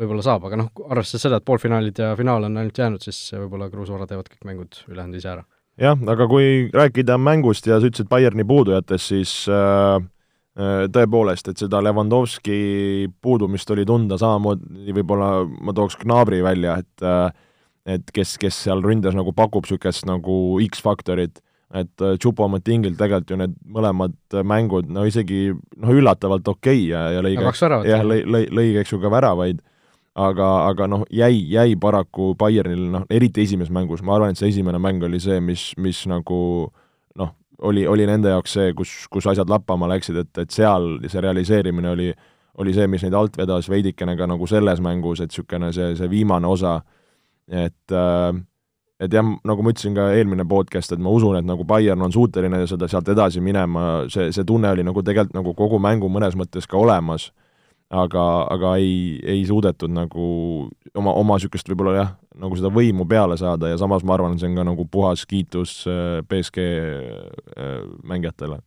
võib-olla 0.00 0.24
saab, 0.24 0.46
aga 0.48 0.58
noh, 0.60 0.70
arvestades 0.88 1.26
seda, 1.26 1.40
et 1.40 1.46
poolfinaalid 1.48 1.98
ja 2.00 2.12
finaal 2.18 2.46
on 2.48 2.60
ainult 2.60 2.78
jäänud, 2.78 3.04
siis 3.04 3.18
võib-olla 3.36 3.70
Kruusvara 3.72 4.08
teevad 4.08 4.30
kõik 4.30 4.46
mängud 4.48 4.80
ülejäänud 4.88 5.20
ise 5.20 5.32
ära. 5.34 5.44
jah, 5.80 5.98
aga 6.14 6.26
kui 6.28 6.68
rääkida 6.74 7.18
mängust 7.20 7.68
ja 7.68 7.80
sa 7.80 7.88
ütlesid 7.88 8.08
Bayerni 8.10 8.44
puudujatest, 8.44 9.12
siis 9.12 9.34
äh, 9.48 10.00
tõepoolest, 10.56 11.52
et 11.52 11.60
seda 11.62 11.78
Levandovski 11.84 13.08
puudumist 13.22 13.70
oli 13.70 13.84
tunda, 13.86 14.18
samamoodi 14.18 14.94
võib-olla 14.96 15.30
ma 15.46 15.74
tooks 15.76 15.96
Gnabri 16.02 16.42
välja, 16.42 16.80
et 16.82 17.06
äh, 17.06 17.30
et 17.88 18.10
kes, 18.12 18.34
kes 18.38 18.58
seal 18.66 18.82
ründes 18.84 19.14
nagu 19.16 19.32
pakub 19.32 19.64
niisugust 19.64 20.04
nagu 20.08 20.34
X-faktorit 20.66 21.40
et 21.70 22.02
Chupomotingilt 22.18 22.98
tegelikult 22.98 23.30
ju 23.30 23.38
need 23.38 23.52
mõlemad 23.70 24.16
mängud 24.46 24.88
no 24.90 25.04
isegi 25.06 25.50
noh, 25.52 25.92
üllatavalt 25.94 26.48
okei 26.50 26.82
okay 26.82 26.88
ja, 26.90 27.02
ja 27.14 27.22
lõi 27.22 27.36
ka, 27.38 27.52
jah, 27.86 28.02
lõi, 28.06 28.24
lõi, 28.26 28.46
lõi 28.50 28.72
eks 28.82 28.90
ju 28.90 28.98
ka 29.02 29.12
väravaid, 29.12 29.60
aga, 30.18 30.48
aga 30.66 30.88
noh, 30.90 31.04
jäi, 31.14 31.38
jäi 31.52 31.76
paraku 31.80 32.32
Bayernil 32.38 32.88
noh, 32.96 33.06
eriti 33.12 33.44
esimeses 33.46 33.72
mängus, 33.74 34.02
ma 34.02 34.16
arvan, 34.16 34.34
et 34.34 34.40
see 34.40 34.50
esimene 34.50 34.82
mäng 34.82 35.06
oli 35.06 35.22
see, 35.22 35.38
mis, 35.44 35.70
mis 35.78 36.02
nagu 36.10 36.40
noh, 37.20 37.30
oli, 37.62 37.86
oli 37.86 38.06
nende 38.08 38.32
jaoks 38.32 38.52
see, 38.58 38.74
kus, 38.76 38.92
kus 39.12 39.26
asjad 39.30 39.50
lappama 39.50 39.88
läksid, 39.90 40.20
et, 40.22 40.32
et 40.38 40.50
seal 40.54 40.92
see 41.06 41.24
realiseerimine 41.24 41.90
oli, 41.90 42.10
oli 42.60 42.74
see, 42.76 42.86
mis 42.90 43.04
neid 43.04 43.16
alt 43.16 43.36
vedas 43.40 43.68
veidikene 43.70 44.16
ka 44.16 44.28
nagu 44.30 44.48
selles 44.50 44.80
mängus, 44.84 45.20
et 45.20 45.32
niisugune 45.32 45.72
see, 45.76 45.94
see 45.98 46.10
viimane 46.10 46.48
osa, 46.48 46.78
et 47.50 47.96
äh, 47.96 48.30
et 49.00 49.14
jah, 49.16 49.24
nagu 49.24 49.64
ma 49.64 49.72
ütlesin 49.72 49.96
ka 49.96 50.10
eelmine 50.12 50.44
podcast, 50.48 50.92
et 50.92 51.00
ma 51.00 51.12
usun, 51.14 51.38
et 51.38 51.46
nagu 51.48 51.64
Bayern 51.64 52.02
on 52.04 52.12
suuteline 52.12 52.60
seda 52.68 52.88
sealt 52.90 53.08
edasi 53.08 53.40
minema, 53.40 54.04
see, 54.12 54.28
see 54.36 54.44
tunne 54.44 54.68
oli 54.74 54.84
nagu 54.84 55.04
tegelikult 55.06 55.38
nagu 55.38 55.54
kogu 55.56 55.80
mängu 55.80 56.10
mõnes 56.12 56.36
mõttes 56.36 56.68
ka 56.68 56.76
olemas, 56.76 57.30
aga, 57.90 58.24
aga 58.54 58.74
ei, 58.78 59.18
ei 59.26 59.42
suudetud 59.48 59.92
nagu 59.92 60.26
oma, 60.94 61.14
oma 61.14 61.38
niisugust 61.38 61.68
võib-olla 61.70 61.96
jah, 61.96 62.14
nagu 62.40 62.58
seda 62.58 62.70
võimu 62.74 63.06
peale 63.10 63.38
saada 63.40 63.72
ja 63.72 63.80
samas 63.80 64.06
ma 64.06 64.16
arvan, 64.16 64.38
see 64.38 64.50
on 64.50 64.60
ka 64.60 64.66
nagu 64.70 64.86
puhas 64.90 65.26
kiitus 65.30 65.82
äh, 65.90 66.20
BSG 66.26 66.66
äh, 66.66 67.82
mängijatele. 68.06 68.60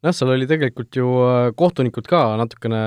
Jah, 0.00 0.16
seal 0.16 0.32
oli 0.32 0.48
tegelikult 0.48 0.96
ju 0.96 1.08
äh, 1.24 1.50
kohtunikud 1.56 2.06
ka 2.08 2.22
natukene 2.40 2.84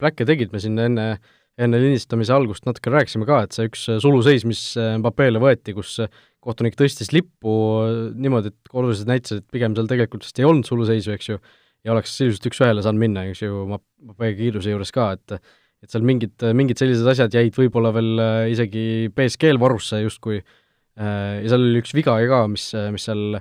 pläkke 0.00 0.28
tegid, 0.28 0.52
me 0.52 0.60
siin 0.60 0.80
enne 0.80 1.12
äh, 1.14 1.30
enne 1.60 1.80
lindistamise 1.80 2.32
algust 2.34 2.66
natuke 2.66 2.92
rääkisime 2.92 3.26
ka, 3.28 3.42
et 3.44 3.56
see 3.56 3.68
üks 3.68 3.84
äh, 3.92 3.98
suluseis, 4.02 4.46
mis 4.48 4.62
äh, 4.80 4.94
Mbappele 5.00 5.40
võeti, 5.42 5.74
kus 5.76 5.94
äh, 6.02 6.22
kohtunik 6.42 6.78
tõstis 6.78 7.12
lippu 7.14 7.52
niimoodi, 8.18 8.52
et 8.52 8.72
olulised 8.72 9.10
näitasid, 9.10 9.42
et 9.42 9.54
pigem 9.54 9.76
seal 9.76 9.90
tegelikult 9.90 10.24
vist 10.26 10.40
ei 10.40 10.48
olnud 10.48 10.66
suluseisu, 10.68 11.12
eks 11.14 11.28
ju, 11.28 11.42
ja 11.82 11.94
oleks 11.94 12.14
sisuliselt 12.16 12.48
üks-ühele 12.50 12.84
saanud 12.84 13.02
minna, 13.02 13.26
eks 13.30 13.42
ju, 13.44 13.64
Mbappe 13.68 14.32
kiiruse 14.38 14.72
juures 14.74 14.94
ka, 14.94 15.12
et 15.18 15.38
et 15.82 15.90
seal 15.90 16.04
mingid, 16.06 16.38
mingid 16.54 16.78
sellised 16.78 17.08
asjad 17.10 17.34
jäid 17.34 17.56
võib-olla 17.58 17.90
veel 17.90 18.20
isegi 18.52 19.08
BSG-l 19.16 19.58
varusse 19.58 19.98
justkui, 20.04 20.36
ja 20.94 21.48
seal 21.50 21.64
oli 21.64 21.80
üks 21.82 21.90
viga 21.96 22.14
ka, 22.30 22.44
mis, 22.52 22.68
mis 22.94 23.08
seal 23.08 23.40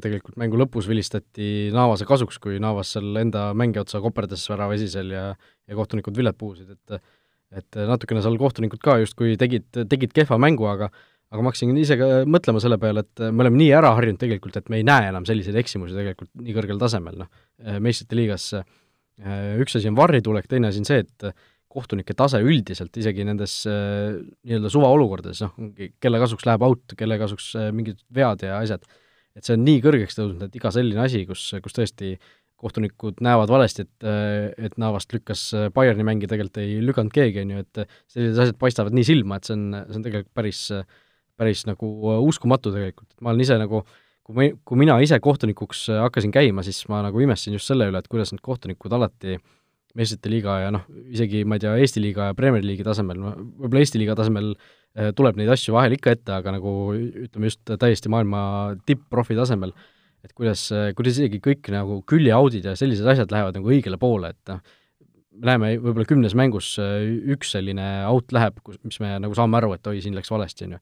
tegelikult 0.00 0.38
mängu 0.40 0.60
lõpus 0.60 0.86
vilistati 0.88 1.68
Navase 1.74 2.06
kasuks, 2.08 2.38
kui 2.40 2.60
Navas 2.62 2.94
seal 2.94 3.18
enda 3.20 3.50
mängija 3.58 3.82
otsa 3.82 4.00
koperdas 4.00 4.46
värava 4.48 4.76
esisel 4.78 5.10
ja 5.12 5.24
ja 5.34 5.76
kohtunikud 5.78 6.16
vilet 6.16 6.38
puhusid, 6.38 6.70
et 6.70 7.02
et 7.50 7.80
natukene 7.90 8.22
seal 8.22 8.38
kohtunikud 8.38 8.78
ka 8.78 9.00
justkui 9.02 9.34
tegid, 9.38 9.66
tegid 9.90 10.14
kehva 10.14 10.38
mängu, 10.38 10.68
aga 10.70 10.86
aga 11.30 11.44
ma 11.44 11.52
hakkasin 11.52 11.78
ise 11.78 11.96
ka 12.00 12.08
mõtlema 12.26 12.62
selle 12.62 12.78
peale, 12.82 13.04
et 13.06 13.22
me 13.30 13.44
oleme 13.44 13.60
nii 13.60 13.70
ära 13.78 13.92
harjunud 13.96 14.20
tegelikult, 14.20 14.58
et 14.58 14.70
me 14.72 14.80
ei 14.80 14.86
näe 14.86 15.10
enam 15.12 15.26
selliseid 15.28 15.58
eksimusi 15.60 15.96
tegelikult 15.96 16.30
nii 16.42 16.56
kõrgel 16.56 16.80
tasemel, 16.80 17.20
noh, 17.22 17.30
meistrite 17.82 18.18
liigas 18.18 18.50
üks 19.60 19.76
asi 19.78 19.90
on 19.90 19.98
varri 19.98 20.22
tulek, 20.24 20.48
teine 20.50 20.70
asi 20.70 20.82
on 20.82 20.88
see, 20.88 21.04
et 21.04 21.44
kohtunike 21.70 22.16
tase 22.18 22.40
üldiselt, 22.42 22.96
isegi 22.98 23.22
nendes 23.28 23.60
nii-öelda 23.68 24.72
suvaolukordades, 24.74 25.44
noh, 25.46 25.54
kelle 26.02 26.18
kasuks 26.22 26.48
läheb 26.48 26.66
out, 26.66 26.96
kelle 26.98 27.20
kasuks 27.20 27.52
mingid 27.76 28.02
vead 28.16 28.42
ja 28.48 28.58
asjad, 28.58 28.88
et 29.38 29.46
see 29.46 29.54
on 29.54 29.62
nii 29.62 29.78
kõrgeks 29.84 30.18
tõusnud, 30.18 30.48
et 30.48 30.58
iga 30.58 30.72
selline 30.74 31.04
asi, 31.04 31.22
kus, 31.28 31.44
kus 31.62 31.76
tõesti 31.76 32.16
äh, 32.16 32.30
kohtunikud 32.60 33.20
näevad 33.24 33.50
valesti, 33.50 33.86
et, 33.86 34.08
et 34.66 34.76
Navast 34.80 35.12
lükkas 35.14 35.44
Bayerni 35.74 36.04
mängi, 36.06 36.28
tegelikult 36.30 36.60
ei 36.60 36.80
lükanud 36.84 37.14
keegi, 37.14 37.44
on 37.44 37.54
ju, 37.54 37.62
et 37.64 37.80
sellised 38.10 38.40
asjad 38.44 38.58
paistavad 38.60 38.96
nii 38.96 39.06
silma, 39.06 39.38
et 39.38 39.48
see 39.48 39.56
on, 39.56 39.64
see 39.88 40.00
on 40.00 40.04
tegelikult 40.06 40.34
päris, 40.36 40.60
päris 41.40 41.64
nagu 41.68 41.90
uskumatu 42.26 42.72
tegelikult, 42.74 43.08
et 43.14 43.24
ma 43.24 43.32
olen 43.32 43.44
ise 43.44 43.56
nagu 43.60 43.82
kui 44.26 44.36
ma, 44.36 44.48
kui 44.66 44.80
mina 44.80 44.98
ise 45.02 45.18
kohtunikuks 45.22 45.86
hakkasin 46.04 46.34
käima, 46.34 46.64
siis 46.66 46.82
ma 46.92 47.00
nagu 47.06 47.22
imestasin 47.24 47.56
just 47.56 47.70
selle 47.70 47.88
üle, 47.90 48.02
et 48.02 48.10
kuidas 48.10 48.34
need 48.34 48.44
kohtunikud 48.44 48.92
alati 48.96 49.38
meistrite 49.98 50.30
liiga 50.30 50.58
ja 50.62 50.74
noh, 50.74 50.84
isegi 51.10 51.42
ma 51.48 51.56
ei 51.58 51.64
tea, 51.64 51.72
Eesti 51.82 52.02
liiga 52.02 52.28
ja 52.28 52.36
Premier 52.38 52.62
League'i 52.62 52.86
tasemel, 52.86 53.24
võib-olla 53.58 53.80
Eesti 53.82 53.98
liiga 53.98 54.14
tasemel 54.18 54.52
eh, 54.52 55.10
tuleb 55.18 55.40
neid 55.40 55.50
asju 55.50 55.74
vahel 55.74 55.96
ikka 55.96 56.14
ette, 56.14 56.36
aga 56.36 56.54
nagu 56.54 56.74
ütleme 56.94 57.50
just 57.50 57.64
täiesti 57.72 58.12
maailma 58.12 58.42
tipp-profi 58.86 59.38
tasemel 59.38 59.74
et 60.24 60.34
kuidas, 60.36 60.66
kuidas 60.96 61.18
isegi 61.18 61.40
kõik 61.42 61.70
nagu 61.72 62.00
küljeaudid 62.08 62.68
ja 62.68 62.76
sellised 62.78 63.08
asjad 63.08 63.32
lähevad 63.32 63.56
nagu 63.56 63.72
õigele 63.72 63.98
poole, 64.00 64.34
et 64.34 64.52
noh, 64.52 64.60
me 65.40 65.48
näeme 65.48 65.70
võib-olla 65.80 66.08
kümnes 66.08 66.34
mängus 66.36 66.74
äh, 66.82 67.06
üks 67.34 67.54
selline 67.54 67.86
out 68.10 68.34
läheb, 68.34 68.58
kus, 68.64 68.76
mis 68.84 69.00
me 69.00 69.14
nagu 69.22 69.36
saame 69.36 69.56
aru, 69.60 69.72
et 69.76 69.86
oi, 69.88 70.00
siin 70.04 70.16
läks 70.18 70.32
valesti, 70.32 70.68
on 70.68 70.76
ju. 70.76 70.80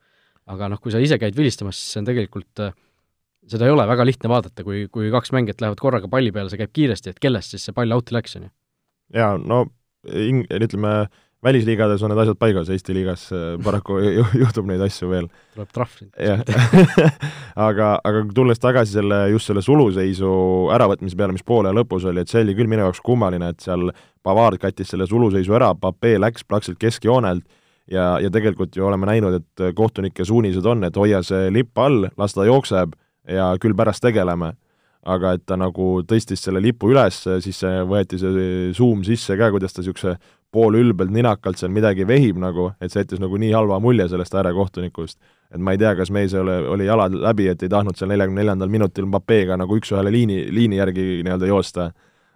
Aga 0.52 0.70
noh, 0.72 0.80
kui 0.82 0.94
sa 0.94 1.00
ise 1.02 1.18
käid 1.20 1.36
vilistamas, 1.36 1.78
siis 1.78 1.94
see 1.94 2.02
on 2.02 2.08
tegelikult, 2.08 2.64
äh, 2.64 2.74
seda 3.48 3.68
ei 3.68 3.74
ole 3.74 3.86
väga 3.88 4.06
lihtne 4.08 4.32
vaadata, 4.32 4.64
kui, 4.66 4.86
kui 4.92 5.12
kaks 5.14 5.32
mängijat 5.36 5.62
lähevad 5.64 5.80
korraga 5.82 6.10
palli 6.10 6.32
peale, 6.34 6.52
see 6.52 6.60
käib 6.60 6.74
kiiresti, 6.76 7.14
et 7.14 7.22
kellest 7.22 7.54
siis 7.54 7.68
see 7.68 7.76
pall 7.76 7.96
out'i 7.96 8.16
läks, 8.16 8.36
on 8.38 8.48
ju. 8.48 8.52
jaa, 9.18 9.36
no 9.40 9.64
ing-, 10.08 10.46
ütleme, 10.58 10.94
välisliigades 11.44 12.02
on 12.02 12.12
need 12.12 12.20
asjad 12.24 12.38
paigas, 12.40 12.70
Eesti 12.72 12.96
liigas 12.96 13.28
äh, 13.34 13.50
paraku 13.64 14.00
juhtub 14.42 14.66
neid 14.70 14.82
asju 14.88 15.10
veel. 15.12 15.28
tuleb 15.54 15.70
trahv 15.74 15.94
sind. 16.00 16.10
jah 16.18 16.42
aga, 17.68 17.92
aga 18.02 18.24
tulles 18.34 18.60
tagasi 18.62 18.98
selle, 18.98 19.22
just 19.34 19.50
selle 19.50 19.62
suluseisu 19.64 20.32
äravõtmise 20.74 21.18
peale, 21.18 21.36
mis 21.36 21.46
poole 21.46 21.72
lõpus 21.76 22.08
oli, 22.10 22.24
et 22.24 22.32
see 22.32 22.42
oli 22.46 22.56
küll 22.58 22.70
minu 22.70 22.86
jaoks 22.86 23.04
kummaline, 23.04 23.52
et 23.52 23.64
seal 23.64 23.92
Pavard 24.26 24.60
kattis 24.60 24.90
selle 24.92 25.06
suluseisu 25.08 25.54
ära, 25.56 25.72
Pape 25.78 26.16
läks 26.18 26.44
praktiliselt 26.44 26.82
keskjoonelt 26.82 27.46
ja, 27.90 28.18
ja 28.22 28.30
tegelikult 28.30 28.76
ju 28.76 28.86
oleme 28.86 29.08
näinud, 29.10 29.40
et 29.40 29.74
kohtunike 29.76 30.24
suunised 30.24 30.66
on, 30.66 30.84
et 30.84 30.96
hoia 30.96 31.22
see 31.26 31.50
lipp 31.54 31.78
all, 31.78 32.08
las 32.18 32.36
ta 32.36 32.46
jookseb 32.48 32.96
ja 33.28 33.52
küll 33.60 33.76
pärast 33.76 34.04
tegeleme 34.04 34.54
aga 35.08 35.34
et 35.36 35.44
ta 35.46 35.56
nagu 35.58 36.00
tõstis 36.08 36.42
selle 36.42 36.60
lipu 36.62 36.90
üles, 36.92 37.20
siis 37.44 37.60
võeti 37.88 38.18
see 38.20 38.72
suum 38.76 39.04
sisse 39.06 39.36
ka, 39.38 39.50
kuidas 39.54 39.74
ta 39.74 39.82
niisuguse 39.82 40.16
poolülbelt 40.52 41.12
ninakalt 41.12 41.60
seal 41.60 41.72
midagi 41.72 42.06
vehib 42.08 42.38
nagu, 42.40 42.70
et 42.80 42.92
see 42.92 43.02
jättis 43.02 43.20
nagu 43.20 43.36
nii 43.40 43.52
halva 43.52 43.78
mulje 43.84 44.08
sellest 44.08 44.34
äärekohtunikust. 44.34 45.18
et 45.54 45.60
ma 45.60 45.72
ei 45.72 45.78
tea, 45.80 45.94
kas 45.96 46.10
mees 46.10 46.34
oli, 46.34 46.56
oli 46.74 46.86
jalad 46.88 47.14
läbi, 47.14 47.48
et 47.48 47.62
ei 47.62 47.72
tahtnud 47.72 47.96
seal 47.96 48.10
neljakümne 48.12 48.42
neljandal 48.42 48.68
minutil 48.68 49.06
Mbappega 49.06 49.56
nagu 49.56 49.76
üks-ühele 49.76 50.12
liini, 50.12 50.46
liini 50.52 50.76
järgi 50.80 51.06
nii-öelda 51.24 51.48
joosta, 51.48 51.90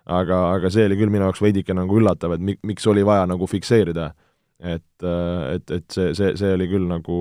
aga, 0.07 0.43
aga 0.53 0.71
see 0.71 0.87
oli 0.89 0.97
küll 1.01 1.13
minu 1.13 1.29
jaoks 1.29 1.43
veidike 1.43 1.75
nagu 1.77 1.99
üllatav, 2.01 2.37
et 2.37 2.45
mi-, 2.45 2.59
miks 2.63 2.87
oli 2.87 3.05
vaja 3.05 3.27
nagu 3.27 3.47
fikseerida. 3.49 4.13
Et, 4.63 5.07
et, 5.07 5.71
et 5.79 5.87
see, 5.91 6.13
see, 6.15 6.35
see 6.39 6.53
oli 6.55 6.69
küll 6.71 6.87
nagu 6.87 7.17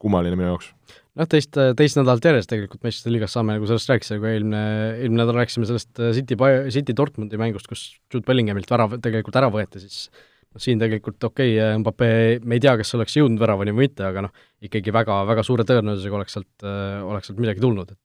kummaline 0.00 0.36
minu 0.36 0.52
jaoks 0.52 0.72
noh, 1.18 1.28
teist, 1.30 1.58
teist 1.78 1.98
nädalat 1.98 2.26
järjest 2.30 2.50
tegelikult 2.52 2.84
meistrite 2.86 3.12
liigas 3.12 3.34
saame 3.34 3.56
nagu 3.56 3.68
sellest 3.68 3.90
rääkida, 3.90 4.18
kui 4.22 4.32
eelmine, 4.32 4.64
eelmine 5.02 5.22
nädal 5.22 5.38
rääkisime 5.40 5.68
sellest 5.68 6.02
äh, 6.02 6.12
City, 6.16 6.38
City 6.74 6.96
Dortmundi 6.96 7.40
mängust, 7.40 7.68
kus 7.70 7.84
Jude 8.12 8.26
Bellinghamilt 8.28 8.70
värav 8.70 8.98
tegelikult 9.02 9.38
ära 9.40 9.50
võeti, 9.52 9.82
siis 9.82 10.08
noh, 10.12 10.62
siin 10.62 10.80
tegelikult 10.82 11.28
okei 11.30 11.56
okay,, 11.56 11.72
äh, 11.72 11.78
Mbappe, 11.82 12.10
me 12.44 12.58
ei 12.58 12.64
tea, 12.64 12.76
kas 12.80 12.94
oleks 12.98 13.18
jõudnud 13.18 13.42
väravani 13.42 13.74
või 13.74 13.88
mitte, 13.88 14.06
aga 14.08 14.28
noh, 14.28 14.44
ikkagi 14.64 14.94
väga, 14.94 15.22
väga 15.28 15.46
suure 15.46 15.66
tõenäosusega 15.68 16.20
oleks 16.20 16.38
sealt, 16.38 16.52
äh, 16.62 17.00
oleks 17.06 17.30
sealt 17.30 17.42
midagi 17.42 17.64
tulnud, 17.64 17.96
et 17.96 18.04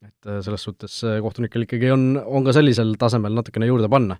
et 0.00 0.28
selles 0.40 0.62
suhtes 0.64 0.94
kohtunikel 1.20 1.66
ikkagi 1.66 1.90
on, 1.92 2.14
on 2.24 2.46
ka 2.46 2.54
sellisel 2.56 2.94
tasemel 2.96 3.34
natukene 3.36 3.66
juurde 3.68 3.84
panna. 3.92 4.14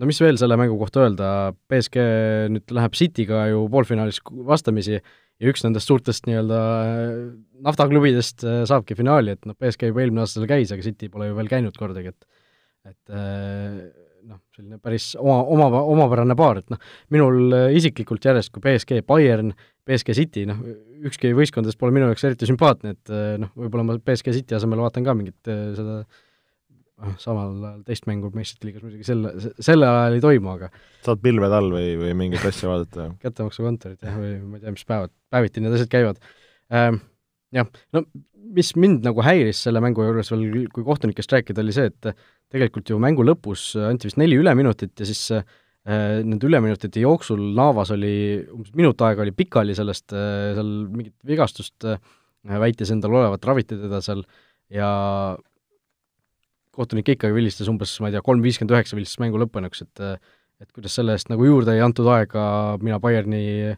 No 0.00 0.08
mis 0.08 0.20
veel 0.22 0.38
selle 0.40 0.56
mängu 0.56 0.78
kohta 0.80 1.02
öelda, 1.04 1.26
BSG 1.68 2.04
nüüd 2.54 2.72
läheb 2.72 2.94
Cityga 2.96 3.42
ju 3.50 3.66
poolfinaalis 3.72 4.22
vastamisi, 4.48 5.02
ja 5.42 5.50
üks 5.50 5.64
nendest 5.64 5.90
suurtest 5.90 6.28
nii-öelda 6.28 6.60
äh, 6.60 7.10
naftaklubidest 7.66 8.44
äh, 8.46 8.62
saabki 8.68 8.96
finaali, 8.98 9.36
et 9.36 9.48
noh, 9.48 9.56
BSK 9.58 9.90
juba 9.90 10.04
eelmine 10.04 10.24
aasta 10.24 10.38
seal 10.38 10.48
käis, 10.50 10.72
aga 10.74 10.86
City 10.86 11.10
pole 11.12 11.28
ju 11.30 11.36
veel 11.38 11.50
käinud 11.50 11.76
kordagi, 11.78 12.14
et 12.14 12.88
et 12.88 13.14
äh, 13.14 13.76
noh, 14.26 14.40
selline 14.54 14.78
päris 14.82 15.12
oma, 15.18 15.40
oma, 15.50 15.82
omapärane 15.94 16.36
paar, 16.38 16.62
et 16.62 16.72
noh, 16.72 16.80
minul 17.14 17.54
isiklikult 17.74 18.24
järjest, 18.26 18.52
kui 18.54 18.62
BSG 18.64 19.02
Bayern, 19.06 19.52
BSG 19.86 20.16
City, 20.18 20.46
noh, 20.46 20.60
ükski 21.10 21.34
võistkondadest 21.34 21.78
pole 21.80 21.94
minu 21.94 22.08
jaoks 22.10 22.26
eriti 22.28 22.46
sümpaatne, 22.50 22.94
et 22.94 23.14
noh, 23.42 23.50
võib-olla 23.58 23.86
ma 23.88 23.98
BSG 23.98 24.34
City 24.38 24.58
asemel 24.58 24.82
vaatan 24.84 25.06
ka 25.06 25.14
mingit 25.18 25.50
seda 25.50 26.02
äh, 26.02 26.20
noh, 27.02 27.14
samal 27.20 27.52
ajal 27.52 27.84
teist 27.86 28.08
mängu 28.08 28.30
meistrite 28.34 28.68
liigas 28.68 28.84
muidugi 28.86 29.06
selle, 29.06 29.32
sellel 29.58 29.88
ajal 29.88 30.18
ei 30.18 30.24
toimu, 30.24 30.52
aga 30.56 30.68
saad 31.04 31.22
pilved 31.24 31.56
all 31.58 31.72
või, 31.74 31.94
või 32.00 32.12
mingit 32.24 32.44
asja 32.48 32.70
vaadata? 32.70 33.08
kättemaksukontorit 33.24 34.04
jah, 34.06 34.18
või 34.18 34.34
ma 34.42 34.60
ei 34.60 34.66
tea, 34.66 34.74
mis 34.74 34.86
päevad, 34.88 35.14
päeviti 35.32 35.64
need 35.64 35.78
asjad 35.78 35.92
käivad 35.92 36.22
ähm,. 36.72 37.02
Jah, 37.52 37.66
no 37.92 38.00
mis 38.56 38.70
mind 38.80 39.04
nagu 39.04 39.20
häiris 39.24 39.58
selle 39.66 39.80
mängu 39.84 40.04
juures 40.06 40.30
veel, 40.32 40.70
kui 40.72 40.84
kohtunikest 40.86 41.34
rääkida, 41.34 41.60
oli 41.60 41.74
see, 41.76 41.90
et 41.90 42.22
tegelikult 42.52 42.88
ju 42.88 42.96
mängu 43.00 43.26
lõpus 43.26 43.74
anti 43.76 44.08
vist 44.08 44.16
neli 44.20 44.38
üleminutit 44.40 44.96
ja 44.96 45.08
siis 45.08 45.42
nende 45.84 46.46
üleminutite 46.46 47.02
jooksul 47.02 47.40
Navas 47.58 47.90
oli, 47.94 48.14
umbes 48.54 48.72
minut 48.78 49.00
aega 49.02 49.24
oli 49.24 49.34
pikali 49.34 49.74
sellest, 49.76 50.14
seal 50.14 50.72
mingit 50.88 51.16
vigastust 51.26 51.88
väitis 52.62 52.92
endal 52.94 53.18
olevat, 53.18 53.44
raviti 53.46 53.78
teda 53.78 54.00
seal 54.04 54.22
ja 54.72 54.90
kohtunik 56.72 57.14
ikkagi 57.14 57.34
vilistas 57.36 57.68
umbes, 57.70 57.94
ma 58.00 58.08
ei 58.08 58.16
tea, 58.16 58.22
kolm 58.24 58.42
viiskümmend 58.44 58.74
üheksa 58.76 58.96
vilistas 58.98 59.20
mängu 59.22 59.40
lõppenuks, 59.42 59.84
et 59.86 60.06
et 60.62 60.70
kuidas 60.70 60.94
selle 60.94 61.16
eest 61.16 61.26
nagu 61.32 61.42
juurde 61.42 61.74
ei 61.74 61.82
antud 61.82 62.06
aega, 62.12 62.42
mina 62.78 63.00
Bayerni, 63.02 63.74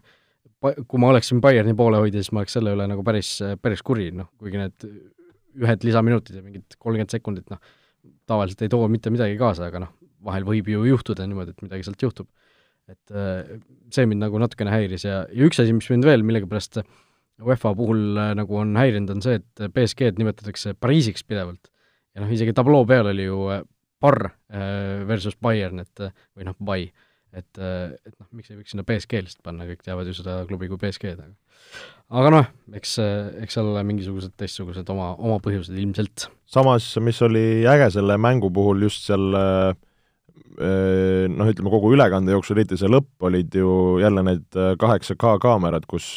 kui 0.61 1.01
ma 1.01 1.09
oleksin 1.09 1.41
Bayerni 1.41 1.73
poole 1.77 1.97
hoidja, 2.03 2.21
siis 2.21 2.33
ma 2.35 2.43
oleks 2.43 2.53
selle 2.59 2.75
üle 2.75 2.85
nagu 2.91 3.01
päris, 3.05 3.31
päris 3.61 3.81
kuri, 3.85 4.11
noh, 4.13 4.29
kuigi 4.37 4.61
need 4.61 4.85
ühed 5.65 5.87
lisaminutid 5.87 6.37
ja 6.37 6.43
mingid 6.45 6.77
kolmkümmend 6.77 7.15
sekundit, 7.15 7.49
noh, 7.49 7.61
tavaliselt 8.29 8.61
ei 8.65 8.69
too 8.69 8.85
mitte 8.91 9.09
midagi 9.13 9.37
kaasa, 9.39 9.71
aga 9.71 9.81
noh, 9.87 9.95
vahel 10.25 10.45
võib 10.45 10.69
ju 10.69 10.85
juhtuda 10.85 11.25
niimoodi, 11.25 11.55
et 11.55 11.65
midagi 11.65 11.87
sealt 11.87 12.05
juhtub. 12.05 12.29
et 12.85 13.13
see 13.89 14.05
mind 14.05 14.21
nagu 14.21 14.37
natukene 14.37 14.69
häiris 14.69 15.07
ja, 15.07 15.23
ja 15.25 15.45
üks 15.47 15.57
asi, 15.57 15.73
mis 15.73 15.87
mind 15.89 16.05
veel 16.05 16.21
millegipärast 16.21 16.83
UEFA 17.41 17.71
puhul 17.73 18.19
nagu 18.37 18.59
on 18.61 18.75
häirinud, 18.77 19.09
on 19.09 19.23
see, 19.25 19.39
et 19.41 19.63
BSG-d 19.73 20.21
nimetatakse 20.21 20.75
Pariisiks 20.77 21.25
pidevalt 21.25 21.71
ja 22.15 22.23
noh, 22.23 22.31
isegi 22.31 22.55
tabloo 22.55 22.85
peal 22.87 23.11
oli 23.11 23.27
ju 23.27 23.41
Bar 24.03 24.21
äh, 24.25 24.59
äh, 24.59 25.07
versus 25.07 25.35
Bayern, 25.41 25.81
et 25.83 26.03
äh, 26.03 26.13
või 26.35 26.47
noh, 26.47 26.55
Bai, 26.63 26.81
et, 27.35 27.57
et 27.59 28.13
noh, 28.15 28.27
miks 28.35 28.51
ei 28.51 28.59
võiks 28.59 28.71
sinna 28.71 28.85
BSG 28.87 29.23
lihtsalt 29.23 29.43
panna, 29.43 29.67
kõik 29.67 29.83
teavad 29.83 30.07
ju 30.07 30.15
seda 30.15 30.37
klubi 30.47 30.69
kui 30.71 30.79
BSG-d, 30.79 31.25
aga 31.25 32.21
aga 32.21 32.31
noh, 32.31 32.51
eks, 32.79 32.97
eks 33.43 33.57
seal 33.57 33.71
ole 33.71 33.83
mingisugused 33.87 34.35
teistsugused 34.39 34.87
oma, 34.93 35.13
oma 35.19 35.41
põhjused 35.43 35.75
ilmselt. 35.75 36.29
samas, 36.47 36.87
mis 37.03 37.19
oli 37.27 37.65
äge 37.67 37.89
selle 37.97 38.15
mängu 38.21 38.51
puhul 38.55 38.87
just 38.87 39.03
seal 39.09 39.35
noh, 40.55 41.49
ütleme 41.51 41.71
kogu 41.73 41.91
ülekande 41.91 42.31
jooksul, 42.31 42.61
eriti 42.61 42.79
see 42.79 42.87
lõpp, 42.87 43.11
olid 43.27 43.55
ju 43.59 43.97
jälle 43.99 44.23
need 44.23 44.59
kaheksa 44.79 45.17
K 45.19 45.35
kaamerad, 45.43 45.83
kus, 45.91 46.13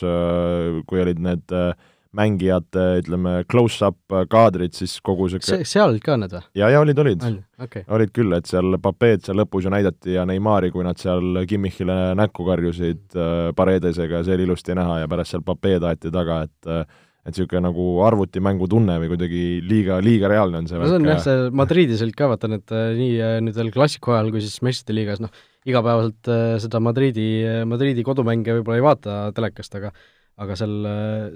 kui 0.86 1.02
olid 1.02 1.18
need 1.24 1.56
äh, 1.56 1.72
mängijate, 2.16 2.84
ütleme, 3.02 3.34
close-up 3.50 4.16
kaadrid, 4.32 4.72
siis 4.76 4.94
kogu 5.04 5.28
see 5.28 5.42
see, 5.44 5.66
seal 5.68 5.90
olid 5.90 6.04
ka 6.04 6.16
need 6.20 6.32
või? 6.32 6.44
jaa, 6.56 6.70
jaa, 6.72 6.84
olid, 6.84 7.02
olid. 7.04 7.26
Okay. 7.60 7.84
olid 7.94 8.14
küll, 8.16 8.32
et 8.36 8.48
seal 8.48 8.78
Papeed 8.82 9.26
seal 9.26 9.36
lõpus 9.40 9.66
ju 9.66 9.72
näidati 9.74 10.16
ja 10.16 10.24
Neimari, 10.28 10.72
kui 10.74 10.86
nad 10.86 11.00
seal 11.00 11.42
Kimmichile 11.48 11.98
näkku 12.18 12.46
karjusid 12.48 13.18
äh, 13.18 13.50
Paredesega 13.56 14.22
ja 14.22 14.28
see 14.28 14.38
oli 14.38 14.48
ilusti 14.48 14.78
näha 14.78 15.02
ja 15.02 15.10
pärast 15.10 15.36
seal 15.36 15.44
Papeed 15.44 15.84
aeti 15.84 16.14
taga, 16.14 16.42
et 16.48 16.72
äh, 16.72 16.86
et 17.28 17.36
niisugune 17.36 17.60
nagu 17.66 17.86
arvutimängu 18.06 18.68
tunne 18.70 18.96
või 19.02 19.10
kuidagi 19.12 19.42
liiga, 19.66 19.98
liiga 20.04 20.30
reaalne 20.32 20.62
on 20.62 20.68
see 20.70 20.78
no 20.80 20.88
see 20.88 20.98
on 20.98 21.08
jah, 21.10 21.20
see 21.24 21.48
Madridis 21.60 22.04
olid 22.04 22.16
ka 22.16 22.28
vaata 22.30 22.48
need 22.50 22.72
äh, 22.72 22.92
nii 22.96 23.16
äh, 23.20 23.34
nüüd 23.44 23.58
veel 23.58 23.72
klassiku 23.74 24.14
ajal 24.14 24.30
kui 24.32 24.44
siis 24.44 24.62
meistrite 24.64 24.96
liigas, 24.96 25.20
noh, 25.20 25.32
igapäevaselt 25.68 26.30
äh, 26.32 26.54
seda 26.62 26.80
Madridi, 26.84 27.28
Madridi 27.68 28.04
kodumänge 28.06 28.56
võib-olla 28.58 28.80
ei 28.80 28.86
vaata 28.86 29.18
telekast, 29.36 29.76
aga 29.76 29.92
aga 30.38 30.56
seal, 30.58 30.74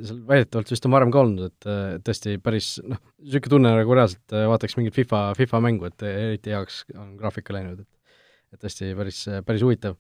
seal 0.07 0.21
väidetavalt 0.29 0.71
vist 0.71 0.87
on 0.87 0.95
varem 0.95 1.13
ka 1.15 1.23
olnud, 1.25 1.51
et, 1.51 1.71
tõesti 2.07 2.37
päris 2.43 2.77
noh, 2.87 3.01
niisugune 3.23 3.55
tunne 3.57 3.73
nagu 3.81 3.97
reaalselt 3.99 4.37
vaataks 4.53 4.79
mingit 4.79 4.95
FIFA, 4.95 5.25
FIFA 5.39 5.63
mängu, 5.65 5.89
et 5.91 6.07
eriti 6.07 6.55
heaks 6.55 6.85
on 6.95 7.17
graafika 7.19 7.57
läinud, 7.57 7.83
et 7.83 7.91
et 8.53 8.61
tõesti 8.61 8.91
päris, 8.93 9.23
päris 9.47 9.63
huvitav. 9.65 9.97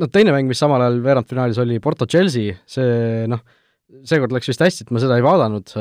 No 0.00 0.06
teine 0.08 0.32
mäng, 0.32 0.48
mis 0.48 0.58
samal 0.58 0.80
ajal 0.80 1.02
veerandfinaalis 1.04 1.60
oli 1.60 1.76
Porto 1.84 2.06
Chelsea, 2.08 2.56
see 2.64 3.26
noh, 3.30 3.42
seekord 4.08 4.32
läks 4.34 4.48
vist 4.50 4.64
hästi, 4.64 4.86
et 4.86 4.92
ma 4.94 5.02
seda 5.02 5.18
ei 5.20 5.26
vaadanud, 5.26 5.74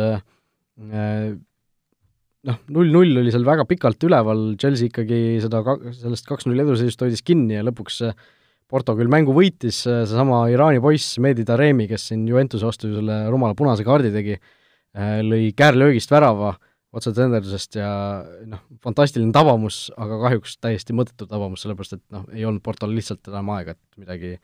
noh, 2.50 2.60
null-null 2.76 3.22
oli 3.24 3.34
seal 3.34 3.48
väga 3.48 3.66
pikalt 3.70 4.04
üleval, 4.08 4.46
Chelsea 4.62 4.92
ikkagi 4.92 5.22
seda 5.44 5.64
ka-, 5.66 5.80
sellest 5.96 6.28
kaks-null 6.30 6.66
eduseisust 6.66 7.04
hoidis 7.06 7.24
kinni 7.26 7.58
ja 7.58 7.66
lõpuks 7.66 8.02
äh, 8.10 8.18
Porto 8.74 8.96
küll 8.98 9.12
mängu 9.12 9.36
võitis, 9.38 9.84
äh, 9.86 10.02
seesama 10.10 10.48
Iraani 10.50 10.82
poiss 10.82 11.20
Mehdi 11.22 11.46
Taremi, 11.46 11.86
kes 11.92 12.08
siin 12.10 12.24
Juventuse 12.26 12.66
vastu 12.66 12.90
ju 12.90 12.98
selle 12.98 13.20
rumala 13.30 13.54
punase 13.58 13.86
kaardi 13.86 14.10
tegi, 14.16 14.40
äh, 14.98 15.20
lõi 15.22 15.52
käärlöögist 15.54 16.14
värava 16.14 16.56
otsetenderdusest 16.94 17.78
ja 17.78 17.92
noh, 18.50 18.64
fantastiline 18.82 19.34
tabamus, 19.34 19.88
aga 19.98 20.18
kahjuks 20.26 20.58
täiesti 20.62 20.94
mõttetu 20.98 21.30
tabamus, 21.30 21.62
sellepärast 21.66 21.98
et 22.00 22.04
noh, 22.14 22.26
ei 22.34 22.46
olnud 22.50 22.66
Portol 22.66 22.94
lihtsalt 22.98 23.30
enam 23.30 23.54
aega, 23.54 23.78
et 23.78 24.02
midagi, 24.02 24.36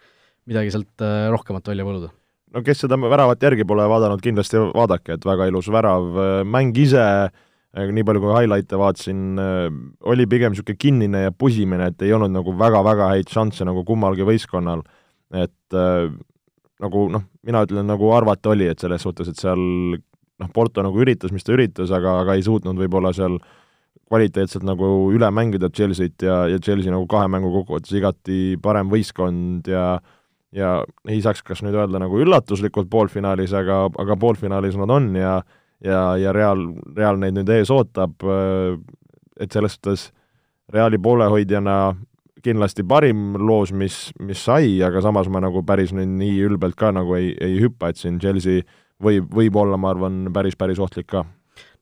midagi 0.50 0.74
sealt 0.78 1.06
äh, 1.06 1.26
rohkemat 1.34 1.74
välja 1.74 1.90
võluda. 1.90 2.14
no 2.54 2.66
kes 2.66 2.86
seda 2.86 3.02
väravat 3.02 3.50
järgi 3.50 3.66
pole 3.66 3.90
vaadanud, 3.90 4.22
kindlasti 4.22 4.62
vaadake, 4.62 5.18
et 5.18 5.26
väga 5.26 5.50
ilus 5.50 5.74
värav, 5.74 6.10
mäng 6.46 6.78
ise 6.78 7.02
äh, 7.02 7.46
nii 7.78 8.06
palju 8.06 8.24
kui 8.24 8.34
highlight'e 8.34 8.80
vaatasin, 8.82 9.20
äh, 9.42 9.68
oli 10.10 10.26
pigem 10.30 10.56
niisugune 10.56 10.80
kinnine 10.80 11.22
ja 11.28 11.32
pusimine, 11.32 11.92
et 11.92 12.02
ei 12.02 12.14
olnud 12.16 12.34
nagu 12.34 12.56
väga-väga 12.58 13.12
häid 13.14 13.30
šansse 13.30 13.68
nagu 13.68 13.84
kummalgi 13.86 14.26
võistkonnal. 14.26 14.82
et 15.30 15.78
äh, 15.78 16.10
nagu 16.82 17.06
noh, 17.14 17.26
mina 17.46 17.62
ütlen, 17.68 17.86
nagu 17.86 18.10
arvata 18.16 18.50
oli, 18.50 18.66
et 18.72 18.80
selles 18.82 19.04
suhtes, 19.06 19.30
et 19.30 19.38
seal 19.38 19.60
noh, 19.60 20.52
Porto 20.54 20.82
nagu 20.82 20.98
üritas, 21.04 21.34
mis 21.36 21.46
ta 21.46 21.54
üritas, 21.54 21.92
aga, 21.94 22.22
aga 22.24 22.38
ei 22.38 22.46
suutnud 22.46 22.80
võib-olla 22.80 23.12
seal 23.14 23.38
kvaliteetselt 24.10 24.66
nagu 24.66 24.88
üle 25.14 25.30
mängida 25.30 25.70
Chelsea't 25.70 26.26
ja, 26.26 26.48
ja 26.50 26.58
Chelsea 26.58 26.90
nagu 26.90 27.06
kahe 27.10 27.30
mängu 27.30 27.52
kokkuvõttes 27.54 27.94
igati 27.94 28.58
parem 28.64 28.90
võistkond 28.90 29.70
ja 29.70 30.00
ja 30.50 30.80
ei 31.06 31.20
saaks 31.22 31.44
kas 31.46 31.60
nüüd 31.62 31.76
öelda 31.78 32.00
nagu 32.02 32.18
üllatuslikult 32.18 32.90
poolfinaalis, 32.90 33.54
aga, 33.54 33.84
aga 34.02 34.16
poolfinaalis 34.18 34.80
nad 34.82 34.90
on 34.90 35.12
ja 35.14 35.36
ja, 35.86 36.18
ja 36.20 36.34
Real, 36.36 36.66
Real 36.96 37.20
neid 37.22 37.38
nüüd 37.38 37.50
ees 37.54 37.72
ootab, 37.74 38.20
äh, 38.24 38.78
et 39.40 39.56
selles 39.56 39.78
suhtes 39.78 40.10
Reali 40.70 41.00
poolehoidjana 41.02 41.80
kindlasti 42.46 42.86
parim 42.88 43.34
loos, 43.42 43.72
mis, 43.76 43.98
mis 44.24 44.44
sai, 44.46 44.78
aga 44.86 45.02
samas 45.04 45.28
ma 45.32 45.42
nagu 45.44 45.64
päris 45.68 45.92
nüüd 45.96 46.12
nii 46.20 46.38
ülbelt 46.48 46.78
ka 46.80 46.94
nagu 46.96 47.18
ei, 47.18 47.34
ei 47.42 47.58
hüppa, 47.64 47.92
et 47.92 48.00
siin 48.00 48.20
Chelsea 48.22 48.64
võib, 49.04 49.28
võib 49.34 49.58
olla, 49.60 49.80
ma 49.82 49.92
arvan, 49.94 50.22
päris, 50.36 50.56
päris 50.60 50.80
ohtlik 50.80 51.10
ka. 51.12 51.26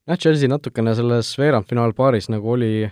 jah, 0.07 0.17
Chelsea 0.17 0.49
natukene 0.49 0.95
selles 0.97 1.33
veerandfinaalpaaris 1.38 2.31
nagu 2.33 2.55
oli 2.55 2.88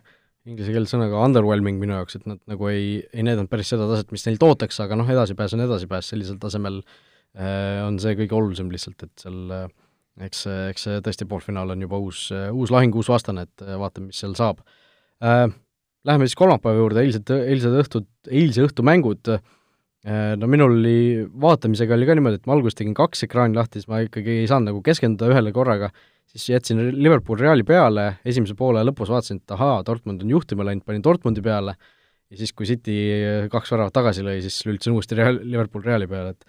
inglise 0.46 0.76
keeles 0.76 0.92
sõnaga 0.94 1.24
underwhelming 1.26 1.80
minu 1.82 1.96
jaoks, 1.98 2.20
et 2.20 2.28
nad 2.30 2.42
nagu 2.50 2.70
ei, 2.70 3.00
ei 3.16 3.26
näidanud 3.26 3.50
päris 3.50 3.72
seda 3.74 3.88
taset, 3.90 4.12
mis 4.14 4.28
neilt 4.28 4.44
ootaks, 4.46 4.78
aga 4.84 4.98
noh, 5.00 5.10
edasipääs 5.10 5.56
on 5.58 5.66
edasipääs, 5.66 6.12
sellisel 6.12 6.38
tasemel 6.42 6.84
äh, 6.84 7.82
on 7.86 7.98
see 8.02 8.14
kõige 8.20 8.38
olulisem 8.38 8.70
lihtsalt, 8.74 9.08
et 9.08 9.26
seal 9.26 9.56
äh, 9.56 9.66
eks, 10.24 10.46
eks 10.72 10.88
see 10.88 11.04
tõesti 11.04 11.28
poolfinaal 11.30 11.74
on 11.76 11.84
juba 11.86 12.00
uus, 12.02 12.30
uus 12.32 12.72
lahing, 12.74 12.96
uus 12.96 13.10
vastane, 13.12 13.46
et 13.48 13.66
vaatame, 13.66 14.12
mis 14.12 14.24
seal 14.24 14.36
saab. 14.38 14.64
Äh,. 15.24 15.48
Läheme 16.06 16.28
siis 16.28 16.38
kolmapäeva 16.38 16.78
juurde, 16.78 17.02
eilsed, 17.02 17.32
eilsed 17.34 17.76
õhtud, 17.80 18.06
eilse 18.30 18.62
õhtu 18.68 18.84
mängud. 18.86 19.26
Äh,, 19.26 20.36
no 20.38 20.46
minul 20.46 20.76
oli, 20.78 21.24
vaatamisega 21.42 21.96
oli 21.96 22.06
ka 22.06 22.16
niimoodi, 22.18 22.38
et 22.38 22.46
ma 22.46 22.54
alguses 22.54 22.78
tegin 22.78 22.94
kaks 22.98 23.26
ekraani 23.26 23.58
lahti, 23.58 23.82
siis 23.82 23.90
ma 23.90 24.04
ikkagi 24.06 24.44
ei 24.44 24.52
saanud 24.52 24.70
nagu 24.70 24.84
keskenduda 24.86 25.32
ühele 25.34 25.54
korraga, 25.56 25.90
siis 26.30 26.46
jätsin 26.52 26.84
Liverpool 26.94 27.42
Reali 27.42 27.66
peale, 27.66 28.20
esimese 28.28 28.54
poole 28.60 28.84
lõpus 28.86 29.10
vaatasin, 29.10 29.42
et 29.42 29.56
ahaa, 29.58 29.80
Dortmund 29.88 30.22
on 30.22 30.36
juhtima 30.36 30.68
läinud, 30.68 30.86
panin 30.86 31.02
Dortmundi 31.06 31.42
peale, 31.46 31.74
ja 32.30 32.38
siis, 32.38 32.54
kui 32.54 32.70
City 32.70 33.00
kaks 33.50 33.74
väravat 33.74 33.98
tagasi 33.98 34.26
lõi, 34.26 34.38
siis 34.46 34.60
lülitasin 34.68 34.94
uuesti 34.94 35.18
Real, 35.18 35.42
Liverpool 35.42 35.86
Reali 35.90 36.06
peale, 36.12 36.36
et 36.36 36.46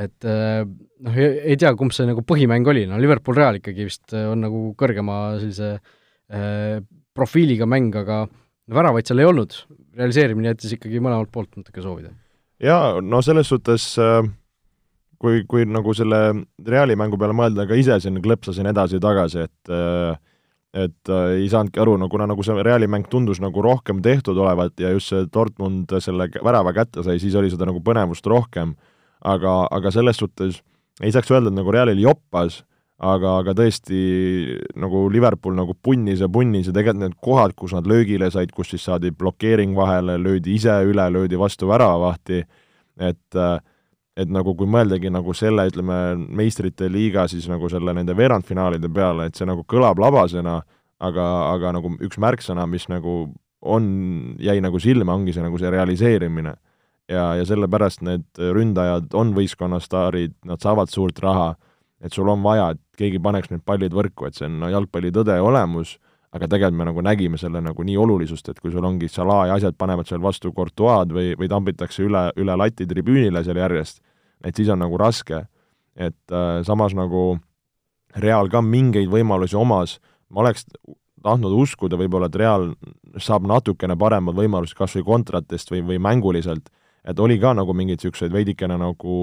et 0.00 0.28
äh, 0.28 0.62
noh, 0.64 1.18
ei 1.20 1.58
tea, 1.60 1.72
kumb 1.78 1.94
see 1.94 2.08
nagu 2.08 2.24
põhimäng 2.26 2.66
oli, 2.70 2.86
no 2.88 2.98
Liverpool 3.00 3.36
Real 3.36 3.60
ikkagi 3.60 3.86
vist 3.88 4.14
äh, 4.16 4.28
on 4.30 4.44
nagu 4.46 4.70
kõrgema 4.78 5.20
sellise 5.40 5.74
äh, 5.76 6.80
profiiliga 7.16 7.68
mäng, 7.68 7.92
aga 8.00 8.24
väravaid 8.70 9.08
seal 9.08 9.22
ei 9.22 9.28
olnud, 9.28 9.56
realiseerimine 9.98 10.54
jättis 10.54 10.76
ikkagi 10.76 11.02
mõlemalt 11.02 11.32
poolt 11.34 11.58
natuke 11.58 11.84
soovida. 11.84 12.14
jaa, 12.62 13.00
no 13.02 13.20
selles 13.24 13.50
suhtes 13.50 13.92
äh, 14.00 14.22
kui, 15.20 15.44
kui 15.50 15.68
nagu 15.68 15.94
selle 15.96 16.22
Reali 16.66 16.96
mängu 16.98 17.20
peale 17.20 17.36
mõelda, 17.36 17.68
ka 17.68 17.78
ise 17.78 18.00
siin 18.00 18.20
klõpsasin 18.24 18.70
edasi-tagasi, 18.72 19.46
et 19.48 19.76
et 20.70 21.10
ei 21.10 21.48
saanudki 21.50 21.80
aru, 21.82 21.96
no 21.98 22.06
kuna 22.06 22.28
nagu 22.30 22.44
see 22.46 22.62
Reali 22.62 22.86
mäng 22.86 23.08
tundus 23.10 23.40
nagu 23.42 23.58
rohkem 23.64 23.98
tehtud 24.04 24.38
olevat 24.38 24.78
ja 24.78 24.92
just 24.94 25.10
see 25.10 25.24
Dortmund 25.26 25.90
selle 25.98 26.28
värava 26.30 26.70
kätte 26.76 27.02
sai, 27.02 27.18
siis 27.18 27.34
oli 27.34 27.50
seda 27.50 27.66
nagu 27.66 27.82
põnevust 27.82 28.28
rohkem 28.30 28.76
aga, 29.20 29.54
aga 29.70 29.92
selles 29.94 30.20
suhtes 30.20 30.60
ei 31.00 31.12
saaks 31.12 31.30
öelda, 31.32 31.50
et 31.50 31.56
nagu 31.56 31.72
Realil 31.72 32.00
joppas, 32.02 32.60
aga, 33.00 33.38
aga 33.40 33.54
tõesti 33.56 34.00
nagu 34.80 35.06
Liverpool 35.12 35.56
nagu 35.56 35.74
punnis 35.82 36.20
ja 36.20 36.28
punnis 36.28 36.68
ja 36.68 36.74
tegelikult 36.76 37.04
need 37.04 37.18
kohad, 37.24 37.56
kus 37.56 37.74
nad 37.76 37.88
löögile 37.88 38.30
said, 38.32 38.52
kus 38.56 38.74
siis 38.74 38.84
saadi 38.84 39.12
blokeering 39.16 39.76
vahele, 39.76 40.18
löödi 40.20 40.58
ise 40.58 40.76
üle, 40.88 41.06
löödi 41.12 41.40
vastu 41.40 41.70
väravahti, 41.70 42.44
et 43.00 43.42
et 44.20 44.28
nagu 44.28 44.52
kui 44.58 44.68
mõeldagi 44.68 45.08
nagu 45.08 45.32
selle, 45.32 45.64
ütleme, 45.70 45.94
meistrite 46.36 46.90
liiga 46.92 47.22
siis 47.30 47.46
nagu 47.48 47.70
selle 47.72 47.94
nende 47.96 48.12
veerandfinaalide 48.18 48.90
peale, 48.92 49.30
et 49.30 49.38
see 49.38 49.46
nagu 49.48 49.62
kõlab 49.64 50.02
labasena, 50.02 50.58
aga, 51.00 51.28
aga 51.54 51.70
nagu 51.78 51.94
üks 52.04 52.18
märksõna, 52.20 52.66
mis 52.68 52.84
nagu 52.90 53.30
on, 53.60 53.86
jäi 54.42 54.58
nagu 54.60 54.80
silma, 54.82 55.14
ongi 55.14 55.32
see 55.32 55.44
nagu 55.44 55.56
see 55.62 55.72
realiseerimine 55.72 56.52
ja, 57.10 57.24
ja 57.38 57.46
sellepärast 57.46 58.04
need 58.06 58.28
ründajad 58.38 59.10
on 59.18 59.34
võistkonna 59.36 59.80
staarid, 59.82 60.36
nad 60.46 60.62
saavad 60.62 60.92
suurt 60.92 61.18
raha, 61.22 61.54
et 62.00 62.14
sul 62.14 62.28
on 62.32 62.42
vaja, 62.44 62.70
et 62.74 62.80
keegi 63.00 63.20
paneks 63.22 63.50
need 63.52 63.64
pallid 63.66 63.94
võrku, 63.96 64.28
et 64.28 64.38
see 64.38 64.46
on 64.48 64.60
no, 64.62 64.70
jalgpalli 64.72 65.12
tõde 65.14 65.36
olemus, 65.42 65.98
aga 66.30 66.46
tegelikult 66.46 66.78
me 66.78 66.86
nagu 66.86 67.02
nägime 67.04 67.40
selle 67.40 67.60
nagu 67.64 67.84
nii 67.84 67.96
olulisust, 67.98 68.52
et 68.52 68.60
kui 68.62 68.70
sul 68.72 68.86
ongi 68.86 69.08
Salah 69.10 69.48
ja 69.50 69.58
asjad 69.58 69.76
panevad 69.78 70.08
seal 70.08 70.22
vastu 70.22 70.52
Courtois'd 70.54 71.12
või, 71.14 71.32
või 71.38 71.50
tambitakse 71.50 72.04
üle, 72.06 72.28
üle 72.38 72.56
lati 72.56 72.86
tribüünile 72.86 73.42
seal 73.44 73.58
järjest, 73.58 74.00
et 74.46 74.56
siis 74.56 74.70
on 74.70 74.80
nagu 74.84 74.98
raske. 75.00 75.46
et 75.96 76.32
äh, 76.32 76.62
samas 76.64 76.94
nagu 76.94 77.40
Real 78.16 78.48
ka 78.48 78.62
mingeid 78.62 79.10
võimalusi 79.10 79.56
omas, 79.58 79.98
ma 80.30 80.40
oleks 80.40 80.64
tahtnud 81.22 81.52
uskuda 81.52 81.98
võib-olla, 81.98 82.30
et 82.30 82.38
Real 82.38 82.70
saab 83.18 83.46
natukene 83.46 83.96
paremad 83.98 84.34
võimalused 84.34 84.78
kas 84.78 84.94
või 84.96 85.04
kontratest 85.04 85.70
või, 85.70 85.82
või 85.86 85.98
mänguliselt, 85.98 86.70
et 87.04 87.20
oli 87.20 87.38
ka 87.40 87.54
nagu 87.56 87.74
mingeid 87.76 88.00
niisuguseid 88.00 88.32
veidikene 88.34 88.76
nagu 88.80 89.16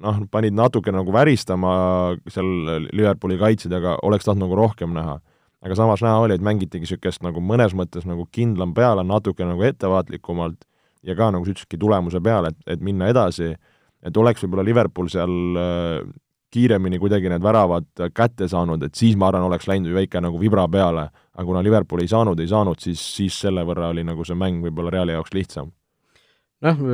noh, 0.00 0.18
panid 0.30 0.56
natukene 0.56 1.00
nagu 1.00 1.14
väristama 1.14 1.74
seal 2.30 2.50
Liverpooli 2.92 3.38
kaitsjad, 3.40 3.76
aga 3.78 3.98
oleks 4.06 4.26
tahtnud 4.26 4.46
nagu 4.46 4.58
rohkem 4.58 4.94
näha. 4.96 5.20
aga 5.64 5.76
samas 5.78 6.02
näha 6.04 6.18
oli, 6.20 6.34
et 6.36 6.42
mängitigi 6.44 6.84
niisugust 6.84 7.22
nagu 7.24 7.40
mõnes 7.40 7.72
mõttes 7.72 8.04
nagu 8.04 8.26
kindlam 8.28 8.74
peale, 8.76 9.00
natuke 9.00 9.46
nagu 9.48 9.62
ettevaatlikumalt 9.64 10.66
ja 11.02 11.14
ka 11.16 11.30
nagu 11.32 11.46
sa 11.46 11.54
ütlesidki, 11.54 11.78
tulemuse 11.80 12.20
peale, 12.20 12.50
et, 12.52 12.58
et 12.76 12.82
minna 12.84 13.08
edasi, 13.08 13.54
et 14.04 14.16
oleks 14.20 14.44
võib-olla 14.44 14.64
Liverpool 14.66 15.08
seal 15.08 15.32
kiiremini 16.54 17.00
kuidagi 17.02 17.30
need 17.32 17.44
väravad 17.44 17.86
kätte 18.14 18.48
saanud, 18.50 18.82
et 18.86 18.98
siis 18.98 19.16
ma 19.18 19.28
arvan, 19.30 19.48
oleks 19.48 19.66
läinud 19.70 19.94
väike 19.96 20.22
nagu 20.22 20.38
vibra 20.40 20.66
peale, 20.70 21.08
aga 21.34 21.46
kuna 21.46 21.62
Liverpool 21.66 22.04
ei 22.04 22.10
saanud, 22.10 22.40
ei 22.40 22.50
saanud, 22.50 22.78
siis, 22.82 23.02
siis 23.16 23.40
selle 23.46 23.64
võrra 23.66 23.90
oli 23.94 24.06
nagu 24.06 24.26
see 24.26 24.38
mäng 24.38 24.62
võib-olla 24.64 24.92
Reali 24.94 25.16
jaoks 25.16 25.34
lihtsam. 25.34 25.72
noh, 26.64 26.84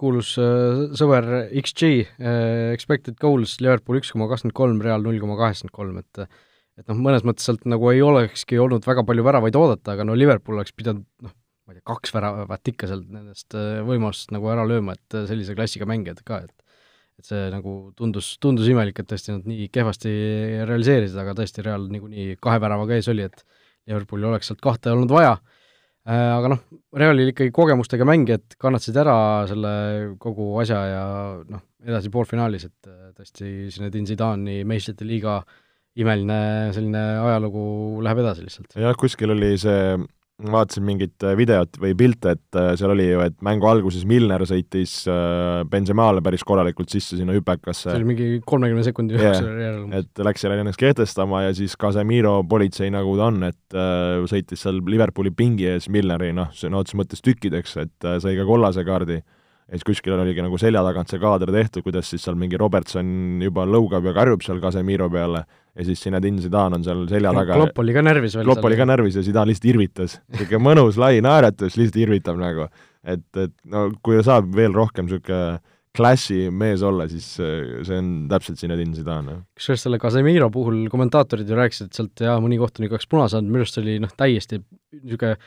kuulus 0.00 0.34
äh, 0.40 0.86
sõber 0.98 1.26
XG 1.60 1.90
äh,, 1.92 2.70
expected 2.74 3.18
goals, 3.20 3.58
Liverpool 3.62 4.00
üks 4.00 4.12
koma 4.14 4.30
kakskümmend 4.30 4.56
kolm, 4.56 4.80
Real 4.84 5.04
null 5.04 5.20
koma 5.22 5.36
kaheksakümmend 5.40 5.76
kolm, 5.76 6.00
et 6.00 6.40
et 6.80 6.86
noh, 6.88 6.96
mõnes 6.96 7.26
mõttes 7.28 7.44
sealt 7.44 7.66
nagu 7.68 7.90
ei 7.92 8.00
olekski 8.00 8.56
olnud 8.62 8.86
väga 8.88 9.04
palju 9.04 9.24
väravaid 9.26 9.56
oodata, 9.58 9.94
aga 9.94 10.06
no 10.08 10.16
Liverpool 10.16 10.56
oleks 10.56 10.72
pidanud 10.72 11.04
noh, 11.20 11.34
ma 11.66 11.74
ei 11.74 11.78
tea, 11.78 11.86
kaks 11.90 12.14
väravat 12.16 12.72
ikka 12.72 12.88
sealt 12.88 13.10
nendest 13.12 13.56
äh, 13.58 13.82
võimalustest 13.86 14.32
nagu 14.34 14.48
ära 14.52 14.64
lööma, 14.68 14.96
et 14.96 15.20
sellise 15.28 15.56
klassiga 15.58 15.88
mängijad 15.90 16.24
ka, 16.24 16.42
et 16.48 16.56
et 17.20 17.30
see 17.30 17.46
nagu 17.52 17.76
tundus, 17.96 18.32
tundus 18.42 18.68
imelik, 18.72 18.98
et 18.98 19.08
tõesti 19.12 19.36
nad 19.36 19.46
nii 19.48 19.68
kehvasti 19.72 20.10
realiseerisid, 20.68 21.20
aga 21.22 21.36
tõesti, 21.38 21.64
Real 21.66 21.86
niikuinii 21.92 22.34
kahe 22.42 22.60
väravaga 22.62 22.98
ees 22.98 23.08
oli, 23.12 23.28
et 23.28 23.44
Liverpoolil 23.88 24.32
oleks 24.32 24.50
sealt 24.50 24.60
kahte 24.64 24.92
olnud 24.92 25.12
vaja 25.12 25.38
Äh, 26.08 26.30
aga 26.32 26.48
noh, 26.54 26.60
Realil 26.96 27.28
ikkagi 27.34 27.52
kogemustega 27.52 28.06
mängijad 28.08 28.54
kannatasid 28.60 28.96
ära 29.02 29.16
selle 29.50 29.72
kogu 30.22 30.54
asja 30.62 30.78
ja 30.88 31.02
noh, 31.44 31.60
edasi 31.84 32.08
poolfinaalis, 32.12 32.64
et 32.70 32.88
äh, 32.88 33.10
tõesti 33.18 33.68
Zinedine 33.74 34.08
Zidane'i 34.08 34.62
meistrite 34.68 35.04
liiga 35.04 35.42
imeline 36.00 36.70
selline 36.72 37.02
ajalugu 37.20 37.64
läheb 38.06 38.22
edasi 38.24 38.46
lihtsalt. 38.46 38.78
jah, 38.80 38.96
kuskil 38.96 39.34
oli 39.36 39.52
see 39.60 39.98
vaatasin 40.48 40.84
mingit 40.86 41.24
äh, 41.26 41.34
videot 41.38 41.78
või 41.82 41.94
pilte, 41.98 42.34
et 42.36 42.58
äh, 42.58 42.70
seal 42.78 42.94
oli 42.94 43.06
ju, 43.08 43.22
et 43.24 43.36
mängu 43.44 43.68
alguses 43.70 44.04
Milner 44.08 44.44
sõitis 44.48 44.94
äh, 45.10 45.62
Benzemale 45.70 46.22
päris 46.24 46.44
korralikult 46.46 46.92
sisse 46.92 47.18
sinna 47.18 47.34
hüpekasse. 47.36 47.88
see 47.88 47.98
oli 47.98 48.08
mingi 48.12 48.28
kolmekümne 48.46 48.84
sekundi 48.86 49.16
jooksul 49.18 49.50
yeah. 49.50 49.64
järel. 49.66 49.82
et 50.00 50.24
läks 50.30 50.44
seal 50.44 50.56
ennast 50.56 50.80
kehtestama 50.80 51.44
ja 51.46 51.56
siis 51.56 51.76
Casemiro 51.80 52.38
politsei, 52.48 52.92
nagu 52.94 53.16
ta 53.18 53.28
on, 53.30 53.42
et 53.50 53.78
sõitis 54.30 54.64
seal 54.64 54.80
Liverpooli 54.86 55.32
pingi 55.36 55.68
ees 55.70 55.90
Milneri, 55.92 56.32
noh, 56.36 56.50
sõna 56.56 56.80
otseses 56.80 57.00
mõttes 57.00 57.24
tükkideks, 57.24 57.76
et 57.84 58.10
sai 58.22 58.36
ka 58.38 58.48
kollase 58.48 58.84
kaardi 58.86 59.20
ja 59.70 59.78
siis 59.78 59.86
kuskil 59.86 60.16
oligi 60.16 60.42
nagu 60.42 60.58
selja 60.58 60.82
tagant 60.82 61.12
see 61.12 61.20
kaader 61.22 61.52
tehtud, 61.54 61.84
kuidas 61.86 62.10
siis 62.10 62.24
seal 62.26 62.38
mingi 62.38 62.58
Robertson 62.58 63.40
juba 63.44 63.62
lõugab 63.68 64.08
ja 64.08 64.14
karjub 64.16 64.42
seal 64.42 64.58
Casemiro 64.62 65.06
peale 65.12 65.44
ja 65.44 65.86
siis 65.86 66.02
Zinedine 66.02 66.42
Zidane 66.42 66.80
on 66.80 66.86
seal 66.86 67.04
selja 67.10 67.32
taga. 67.36 67.58
Klopp 67.60 67.82
oli 67.84 67.94
ka 67.94 68.02
närvis 68.02 68.34
veel. 68.38 68.48
Klopp 68.48 68.66
oli 68.66 68.78
ka 68.80 68.86
närvis 68.90 69.20
ja 69.20 69.24
Zidane 69.26 69.52
lihtsalt 69.52 69.68
irvitas. 69.70 70.16
niisugune 70.34 70.62
mõnus 70.66 70.98
lai 71.00 71.20
naeratus, 71.22 71.78
lihtsalt 71.78 72.00
irvitab 72.02 72.40
nagu. 72.40 72.66
et, 73.06 73.26
et 73.38 73.54
no 73.70 73.86
kui 74.02 74.18
saab 74.26 74.50
veel 74.56 74.74
rohkem 74.74 75.06
niisugune 75.06 75.60
klassi 75.96 76.44
mees 76.54 76.82
olla, 76.86 77.06
siis 77.10 77.26
see 77.34 77.96
on 77.96 78.10
täpselt 78.30 78.58
Zinedine 78.58 78.94
Zidane. 78.98 79.38
kusjuures 79.54 79.86
selle 79.86 80.02
Casemiro 80.02 80.50
puhul 80.50 80.84
kommentaatorid 80.90 81.48
ju 81.48 81.58
rääkisid, 81.58 81.90
et 81.90 81.98
sealt 81.98 82.26
jaa, 82.26 82.36
mõni 82.42 82.58
kohtunik 82.58 82.94
oleks 82.94 83.10
punase 83.10 83.38
andnud, 83.38 83.54
minu 83.54 83.66
arust 83.66 83.78
see 83.78 83.86
oli 83.86 83.96
noh, 84.02 84.12
täiesti 84.18 84.60
niisugune 84.98 85.38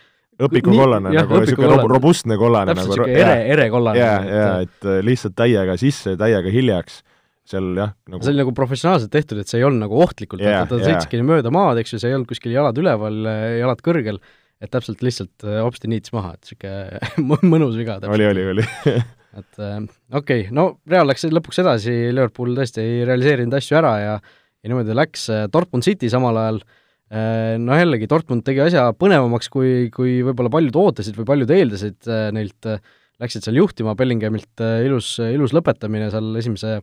õpikukollane, 0.41 1.13
nagu 1.13 1.39
niisugune 1.41 1.79
robustne 1.89 2.37
kollane. 2.39 2.73
täpselt 2.73 2.93
niisugune 2.93 3.17
ere, 3.21 3.39
erekollane. 3.55 3.99
jaa, 3.99 4.19
jaa, 4.27 4.53
et 4.65 4.87
äh, 4.87 4.99
lihtsalt 5.05 5.35
täiega 5.37 5.75
sisse, 5.79 6.15
täiega 6.19 6.53
hiljaks, 6.53 7.01
seal 7.49 7.73
jah 7.77 7.91
nagu 8.09 8.23
see 8.23 8.33
oli 8.33 8.41
nagu 8.43 8.53
professionaalselt 8.55 9.11
tehtud, 9.13 9.41
et 9.41 9.51
see 9.51 9.59
ei 9.59 9.67
olnud 9.67 9.83
nagu 9.85 9.97
ohtlikult 10.05 10.43
yeah,, 10.43 10.63
ta 10.69 10.79
yeah. 10.79 10.93
sõitski 10.93 11.23
mööda 11.27 11.51
maad, 11.53 11.81
eks 11.81 11.95
ju, 11.95 12.01
see 12.01 12.11
ei 12.11 12.17
olnud 12.17 12.29
kuskil 12.29 12.55
jalad 12.55 12.79
üleval, 12.79 13.19
jalad 13.59 13.83
kõrgel, 13.85 14.21
et 14.63 14.71
täpselt 14.73 15.03
lihtsalt 15.05 15.47
äh, 15.47 15.59
hopsti 15.63 15.91
niits 15.91 16.13
maha, 16.15 16.37
et 16.37 16.53
niisugune 16.53 17.49
mõnus 17.53 17.75
viga. 17.79 17.99
oli, 18.07 18.29
oli, 18.29 18.47
oli 18.55 18.69
et 19.39 19.59
äh, 19.59 19.81
okei 20.13 20.45
okay., 20.47 20.53
no 20.55 20.69
Real 20.89 21.09
läks 21.09 21.27
lõpuks 21.29 21.61
edasi, 21.65 21.97
Liverpool 22.13 22.55
tõesti 22.57 22.85
ei 22.85 23.03
realiseerinud 23.09 23.59
asju 23.59 23.81
ära 23.81 23.97
ja 24.01 24.15
ja 24.63 24.71
niimoodi 24.71 24.95
läks, 24.95 25.27
Dortmund 25.51 25.83
City 25.83 26.07
samal 26.07 26.37
ajal 26.39 26.61
äh, 26.61 26.67
Äh, 26.67 26.81
no 27.13 27.77
jällegi, 27.77 28.07
Dortmund 28.09 28.45
tegi 28.47 28.63
asja 28.63 28.87
põnevamaks, 28.97 29.49
kui, 29.53 29.89
kui 29.93 30.21
võib-olla 30.25 30.49
paljud 30.53 30.77
ootasid 30.81 31.17
või 31.19 31.27
paljud 31.29 31.51
eeldasid 31.53 32.09
äh, 32.09 32.27
neilt, 32.33 32.69
äh, 32.69 32.81
läksid 33.21 33.45
seal 33.45 33.59
juhtima, 33.59 33.93
Bellingamilt 33.97 34.63
ilus, 34.85 35.15
ilus 35.21 35.53
lõpetamine 35.53 36.09
seal 36.13 36.31
esimese 36.39 36.79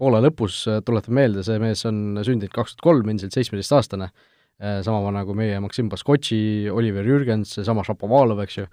poole 0.00 0.22
lõpus, 0.24 0.62
tuletan 0.84 1.16
meelde, 1.16 1.44
see 1.44 1.60
mees 1.60 1.84
on 1.88 2.18
sündinud 2.24 2.52
kaks 2.52 2.74
tuhat 2.74 2.84
kolm, 2.84 3.10
endiselt 3.12 3.36
seitsmeteistaastane, 3.36 4.08
sama 4.84 4.98
vana 5.04 5.22
kui 5.28 5.36
meie 5.36 5.60
Maksim 5.60 5.88
Baskotši, 5.92 6.38
Oliver 6.72 7.04
Jürgens, 7.04 7.54
seesama 7.56 7.84
Šapovalov, 7.84 8.42
eks 8.44 8.58
ju, 8.58 8.66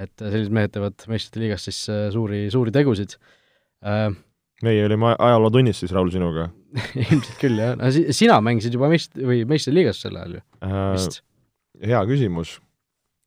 et 0.00 0.12
sellised 0.20 0.52
mehed 0.52 0.72
teevad 0.72 1.04
meistrite 1.12 1.42
liigas 1.42 1.66
siis 1.68 1.82
suuri, 2.14 2.46
suuri 2.52 2.72
tegusid 2.72 3.18
meie 4.66 4.84
olime 4.86 5.14
ajalootunnis 5.16 5.82
siis, 5.82 5.92
Raul, 5.94 6.10
sinuga 6.14 6.48
ilmselt 7.02 7.38
küll, 7.40 7.60
jah. 7.60 7.76
no 7.78 7.92
si-, 7.94 8.08
sina 8.16 8.40
mängisid 8.44 8.76
juba 8.76 8.90
meist-, 8.92 9.16
või 9.18 9.42
meistriliigas 9.48 10.02
sel 10.04 10.18
ajal 10.18 10.38
ju 10.38 10.42
äh,, 10.64 10.80
vist? 10.96 11.20
hea 11.82 12.02
küsimus. 12.08 12.56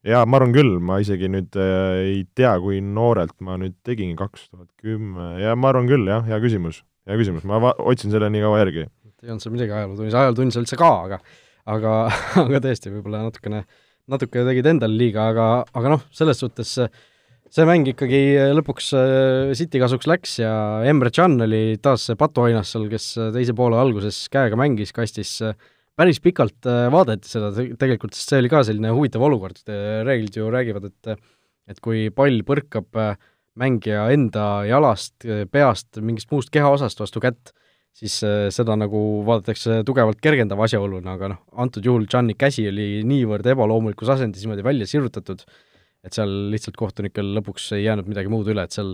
jaa, 0.07 0.25
ma 0.25 0.39
arvan 0.39 0.55
küll, 0.55 0.75
ma 0.79 0.99
isegi 1.03 1.29
nüüd 1.31 1.57
äh, 1.59 2.01
ei 2.01 2.19
tea, 2.37 2.55
kui 2.63 2.81
noorelt 2.83 3.35
ma 3.45 3.59
nüüd 3.61 3.77
tegin, 3.87 4.15
kaks 4.19 4.49
tuhat 4.49 4.69
kümme, 4.81 5.33
ja 5.41 5.55
ma 5.59 5.71
arvan 5.73 5.89
küll, 5.91 6.07
jah, 6.09 6.25
hea 6.27 6.41
küsimus. 6.43 6.83
hea 7.09 7.19
küsimus, 7.21 7.47
ma 7.47 7.61
va-, 7.63 7.77
otsin 7.93 8.13
selle 8.13 8.31
nii 8.33 8.45
kaua 8.45 8.61
järgi. 8.65 8.87
ei 9.25 9.33
olnud 9.33 9.43
seal 9.43 9.55
midagi 9.55 9.75
ajalootunnis, 9.75 10.15
ajalootunnis 10.21 10.61
üldse 10.61 10.79
ka, 10.79 10.93
aga 11.09 11.23
aga, 11.71 11.95
aga 12.45 12.61
tõesti, 12.63 12.93
võib-olla 12.93 13.25
natukene, 13.25 13.65
natuke 14.11 14.45
tegid 14.47 14.69
endale 14.69 14.97
liiga, 14.99 15.29
aga, 15.33 15.49
aga 15.75 15.95
noh, 15.95 16.07
selles 16.15 16.41
suhtes 16.41 16.75
äh, 16.83 17.03
see 17.53 17.65
mäng 17.67 17.85
ikkagi 17.89 18.21
äh, 18.39 18.51
lõpuks 18.57 18.89
äh, 18.97 19.53
City 19.57 19.79
kasuks 19.81 20.07
läks 20.09 20.39
ja 20.41 20.51
Emre 20.89 21.11
Can 21.13 21.37
oli 21.45 21.77
taas 21.83 22.07
see 22.09 22.17
patuoinas 22.19 22.71
seal, 22.73 22.87
kes 22.91 23.11
äh, 23.21 23.31
teise 23.35 23.55
poole 23.57 23.77
alguses 23.79 24.25
käega 24.33 24.57
mängis, 24.59 24.93
kastis 24.95 25.37
päris 25.95 26.19
pikalt 26.19 26.67
vaadati 26.91 27.29
seda 27.29 27.51
tegelikult, 27.79 28.15
sest 28.17 28.33
see 28.33 28.41
oli 28.41 28.51
ka 28.51 28.65
selline 28.67 28.91
huvitav 28.91 29.23
olukord, 29.23 29.61
reeglid 29.67 30.35
ju 30.35 30.49
räägivad, 30.51 30.89
et 30.91 31.15
et 31.65 31.79
kui 31.81 32.11
pall 32.13 32.43
põrkab 32.45 32.99
mängija 33.57 34.03
enda 34.13 34.65
jalast, 34.67 35.23
peast, 35.49 35.95
mingist 36.03 36.27
muust 36.29 36.51
kehaosast 36.53 36.99
vastu 36.99 37.23
kätt, 37.23 37.55
siis 37.95 38.19
seda 38.53 38.75
nagu 38.77 38.99
vaadatakse 39.25 39.79
tugevalt 39.87 40.19
kergendava 40.21 40.67
asjaoluna, 40.67 41.15
aga 41.15 41.31
noh, 41.31 41.39
antud 41.63 41.87
juhul 41.87 42.05
Gianni 42.11 42.35
käsi 42.37 42.67
oli 42.69 42.99
niivõrd 43.07 43.47
ebaloomulikus 43.55 44.11
asendis 44.17 44.43
niimoodi 44.43 44.67
välja 44.67 44.89
sirutatud, 44.91 45.41
et 46.05 46.15
seal 46.15 46.31
lihtsalt 46.53 46.77
kohtunikel 46.79 47.33
lõpuks 47.39 47.71
ei 47.77 47.85
jäänud 47.87 48.07
midagi 48.09 48.31
muud 48.31 48.47
üle, 48.51 48.65
et 48.65 48.75
seal 48.75 48.93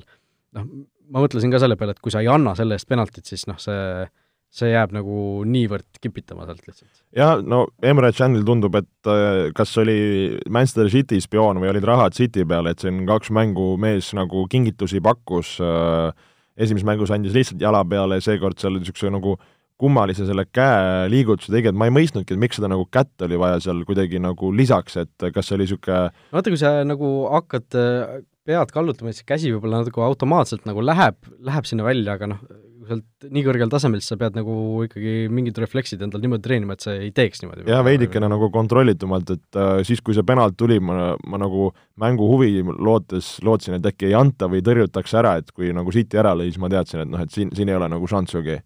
noh, 0.56 0.66
ma 1.12 1.24
mõtlesin 1.24 1.54
ka 1.54 1.62
selle 1.62 1.78
peale, 1.80 1.96
et 1.96 2.04
kui 2.04 2.14
sa 2.14 2.24
ei 2.24 2.32
anna 2.32 2.56
selle 2.58 2.78
eest 2.78 2.90
penaltit, 2.90 3.28
siis 3.28 3.48
noh, 3.50 3.60
see 3.62 4.08
see 4.52 4.68
jääb 4.74 4.92
nagu 4.92 5.46
niivõrd 5.48 6.00
kipitama 6.04 6.44
sealt 6.44 6.66
lihtsalt. 6.68 6.90
jah, 7.16 7.38
no 7.40 7.62
Emre 7.88 8.10
Canil 8.12 8.44
tundub, 8.48 8.76
et 8.82 9.08
äh, 9.08 9.46
kas 9.56 9.72
oli 9.80 9.96
Manchester 10.52 10.92
City 10.92 11.22
spioon 11.24 11.62
või 11.64 11.72
olid 11.72 11.88
rahad 11.88 12.18
City 12.18 12.44
peal, 12.48 12.68
et 12.68 12.84
siin 12.84 13.06
kaks 13.08 13.32
mängu 13.32 13.78
mees 13.80 14.12
nagu 14.18 14.44
kingitusi 14.52 15.00
pakkus, 15.04 15.54
äh, 15.64 16.12
esimeses 16.60 16.88
mängus 16.88 17.16
andis 17.16 17.36
lihtsalt 17.38 17.64
jala 17.64 17.86
peale 17.88 18.20
seekord 18.24 18.60
seal 18.60 18.76
niisuguse 18.76 19.14
nagu 19.16 19.38
äh, 19.38 19.51
kummalise 19.82 20.28
selle 20.30 20.46
käeliigutuse 20.54 21.54
tegi, 21.54 21.72
et 21.72 21.78
ma 21.78 21.90
ei 21.90 21.96
mõistnudki, 21.96 22.36
et 22.36 22.42
miks 22.42 22.60
seda 22.60 22.72
nagu 22.72 22.88
kätt 22.94 23.26
oli 23.28 23.40
vaja 23.42 23.62
seal 23.66 23.84
kuidagi 23.88 24.22
nagu 24.22 24.52
lisaks, 24.56 25.00
et 25.02 25.30
kas 25.34 25.50
see 25.50 25.58
oli 25.58 25.68
niisugune 25.68 26.02
vaata, 26.34 26.54
kui 26.54 26.62
sa 26.62 26.74
nagu 26.88 27.14
hakkad 27.32 27.80
äh, 27.80 28.20
pead 28.48 28.74
kallutama, 28.74 29.14
siis 29.14 29.28
käsi 29.28 29.54
võib-olla 29.54 29.82
natuke 29.82 30.04
automaatselt 30.04 30.68
nagu 30.70 30.84
läheb, 30.86 31.18
läheb 31.46 31.68
sinna 31.70 31.86
välja, 31.86 32.18
aga 32.18 32.34
noh, 32.34 32.42
sealt 32.92 33.28
nii 33.32 33.44
kõrgel 33.46 33.70
tasemel, 33.72 34.02
siis 34.02 34.12
sa 34.14 34.18
pead 34.20 34.36
nagu 34.38 34.54
ikkagi 34.88 35.28
mingid 35.32 35.60
refleksid 35.62 36.02
endal 36.04 36.24
niimoodi 36.24 36.46
treenima, 36.48 36.76
et 36.76 36.86
sa 36.86 36.96
ei 36.98 37.12
teeks 37.16 37.44
niimoodi. 37.44 37.68
jah, 37.70 37.84
veidikene 37.86 38.30
nagu 38.32 38.50
kontrollitumalt, 38.54 39.34
et 39.38 39.60
äh, 39.60 39.72
siis, 39.88 40.02
kui 40.04 40.18
see 40.18 40.26
penalt 40.28 40.58
tuli, 40.60 40.80
ma, 40.84 41.14
ma 41.30 41.42
nagu 41.42 41.70
mängu 42.02 42.28
huvi 42.34 42.66
lootes, 42.72 43.38
lootsin, 43.46 43.78
et 43.78 43.90
äkki 43.94 44.10
ei 44.10 44.18
anta 44.18 44.50
või 44.52 44.64
tõrjutakse 44.66 45.22
ära, 45.22 45.38
et 45.42 45.54
kui 45.56 45.72
nagu 45.76 45.94
City 45.94 46.20
ära 46.22 46.34
lõi, 46.38 46.50
siis 46.52 46.62
ma 46.62 46.72
teadsin, 46.74 47.06
et 47.06 47.14
noh, 47.14 47.24
et 47.24 47.34
siin, 47.34 47.54
siin 47.56 47.72
ei 47.72 47.78
ole 47.78 47.90
nagu 47.92 48.10
šanssugi 48.10 48.60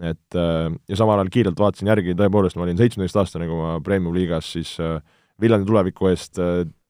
et 0.00 0.36
ja 0.36 0.96
samal 0.96 1.20
ajal 1.20 1.30
kiirelt 1.32 1.58
vaatasin 1.60 1.90
järgi, 1.90 2.14
tõepoolest 2.16 2.56
ma 2.56 2.64
olin 2.64 2.78
seitsmeteistaastane, 2.80 3.48
kui 3.50 3.58
ma 3.58 3.74
Premium-liigas 3.84 4.54
siis 4.54 4.76
Viljandi 5.42 5.68
tuleviku 5.68 6.08
eest 6.08 6.40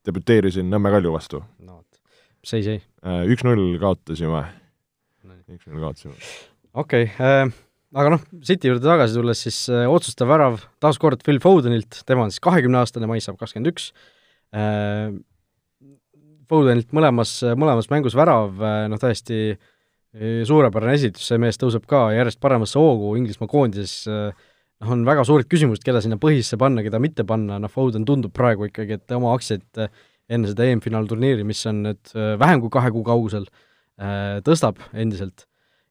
debüteerisin 0.07 0.69
Nõmme 0.71 0.91
Kalju 0.93 1.13
vastu. 1.13 1.41
no 1.63 1.79
vot, 1.79 1.99
seis 2.45 2.67
jäi? 2.69 2.79
Üks-null 3.33 3.75
kaotasime, 3.81 4.45
üks-null 5.51 5.83
kaotasime. 5.83 6.15
okei 6.73 7.07
okay, 7.09 7.27
äh,, 7.27 7.53
aga 7.99 8.15
noh, 8.15 8.23
City 8.45 8.71
juurde 8.71 8.87
tagasi 8.87 9.19
tulles, 9.19 9.43
siis 9.47 9.59
äh, 9.71 9.85
otsustav 9.91 10.31
värav 10.31 10.63
taas 10.83 10.99
kord 11.01 11.23
Phil 11.25 11.41
Fodenilt, 11.43 12.03
tema 12.07 12.27
on 12.27 12.33
siis 12.33 12.43
kahekümneaastane, 12.43 13.09
mais 13.09 13.27
saab 13.27 13.39
kakskümmend 13.41 13.73
üks 13.73 13.91
äh,, 14.55 15.11
Fodenilt 16.51 16.91
mõlemas, 16.95 17.37
mõlemas 17.57 17.87
mängus 17.91 18.17
värav, 18.19 18.59
äh, 18.59 18.85
noh 18.91 18.99
täiesti 19.01 19.43
äh, 19.53 19.69
suurepärane 20.13 20.93
esitus, 20.93 21.25
see 21.25 21.39
mees 21.41 21.57
tõuseb 21.57 21.85
ka 21.89 22.07
järjest 22.13 22.39
paremasse 22.43 22.77
hoogu 22.77 23.15
Inglismaa 23.17 23.49
koondises, 23.49 24.03
äh, 24.07 24.49
noh, 24.83 24.91
on 24.93 25.05
väga 25.07 25.25
suured 25.27 25.49
küsimused, 25.49 25.83
keda 25.85 26.03
sinna 26.03 26.19
põhisse 26.21 26.59
panna, 26.61 26.83
keda 26.85 27.01
mitte 27.01 27.25
panna, 27.27 27.59
noh, 27.61 27.71
Foden 27.71 28.05
tundub 28.05 28.33
praegu 28.35 28.67
ikkagi, 28.69 28.99
et 28.99 29.15
oma 29.17 29.33
aktsiaid 29.33 29.87
enne 30.33 30.49
seda 30.49 30.67
EM-finaalturniiri, 30.69 31.45
mis 31.47 31.61
on 31.69 31.81
nüüd 31.87 32.13
vähem 32.39 32.61
kui 32.63 32.71
kahe 32.73 32.91
kuu 32.93 33.03
kaugusel, 33.05 33.47
tõstab 34.45 34.79
endiselt. 34.93 35.47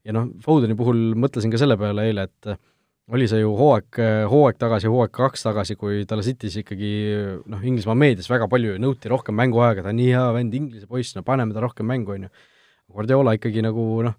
ja 0.07 0.15
noh, 0.15 0.31
Fodeni 0.43 0.75
puhul 0.75 1.13
mõtlesin 1.19 1.53
ka 1.53 1.61
selle 1.61 1.77
peale 1.79 2.09
eile, 2.09 2.25
et 2.27 2.55
oli 3.13 3.27
see 3.29 3.43
ju 3.43 3.53
hooaeg, 3.59 3.99
hooaeg 4.31 4.59
tagasi, 4.59 4.89
hooaeg 4.91 5.13
kaks 5.15 5.45
tagasi, 5.45 5.77
kui 5.79 6.07
talle 6.09 6.25
City's 6.27 6.57
ikkagi 6.63 6.93
noh, 7.51 7.63
Inglismaa 7.63 7.99
meedias 7.99 8.31
väga 8.31 8.49
palju 8.51 8.79
nõuti 8.83 9.11
rohkem 9.13 9.37
mänguaega, 9.39 9.85
ta 9.85 9.93
on 9.93 9.99
nii 10.01 10.11
hea 10.15 10.25
vend, 10.35 10.55
Inglise 10.59 10.89
poiss, 10.91 11.15
no 11.19 11.23
paneme 11.27 11.55
ta 11.55 11.63
rohkem 11.63 11.87
mängu, 11.87 12.17
on 12.17 12.27
ju. 12.27 12.33
Guardiola 12.93 13.37
ikkagi 13.39 13.65
nagu 13.65 13.85
noh, 14.07 14.17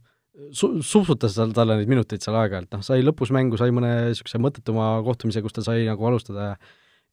su-, 0.51 0.75
supsutas 0.85 1.37
tal, 1.37 1.53
talle 1.55 1.79
neid 1.79 1.91
minuteid 1.91 2.23
seal 2.23 2.37
aeg-ajalt, 2.41 2.71
noh, 2.75 2.85
sai 2.85 3.03
lõpus 3.05 3.33
mängu, 3.35 3.59
sai 3.59 3.73
mõne 3.75 3.91
niisuguse 4.09 4.41
mõttetuma 4.41 4.95
kohtumise, 5.05 5.43
kus 5.45 5.55
ta 5.55 5.65
sai 5.65 5.85
nagu 5.89 6.09
alustada 6.09 6.53
ja 6.53 6.55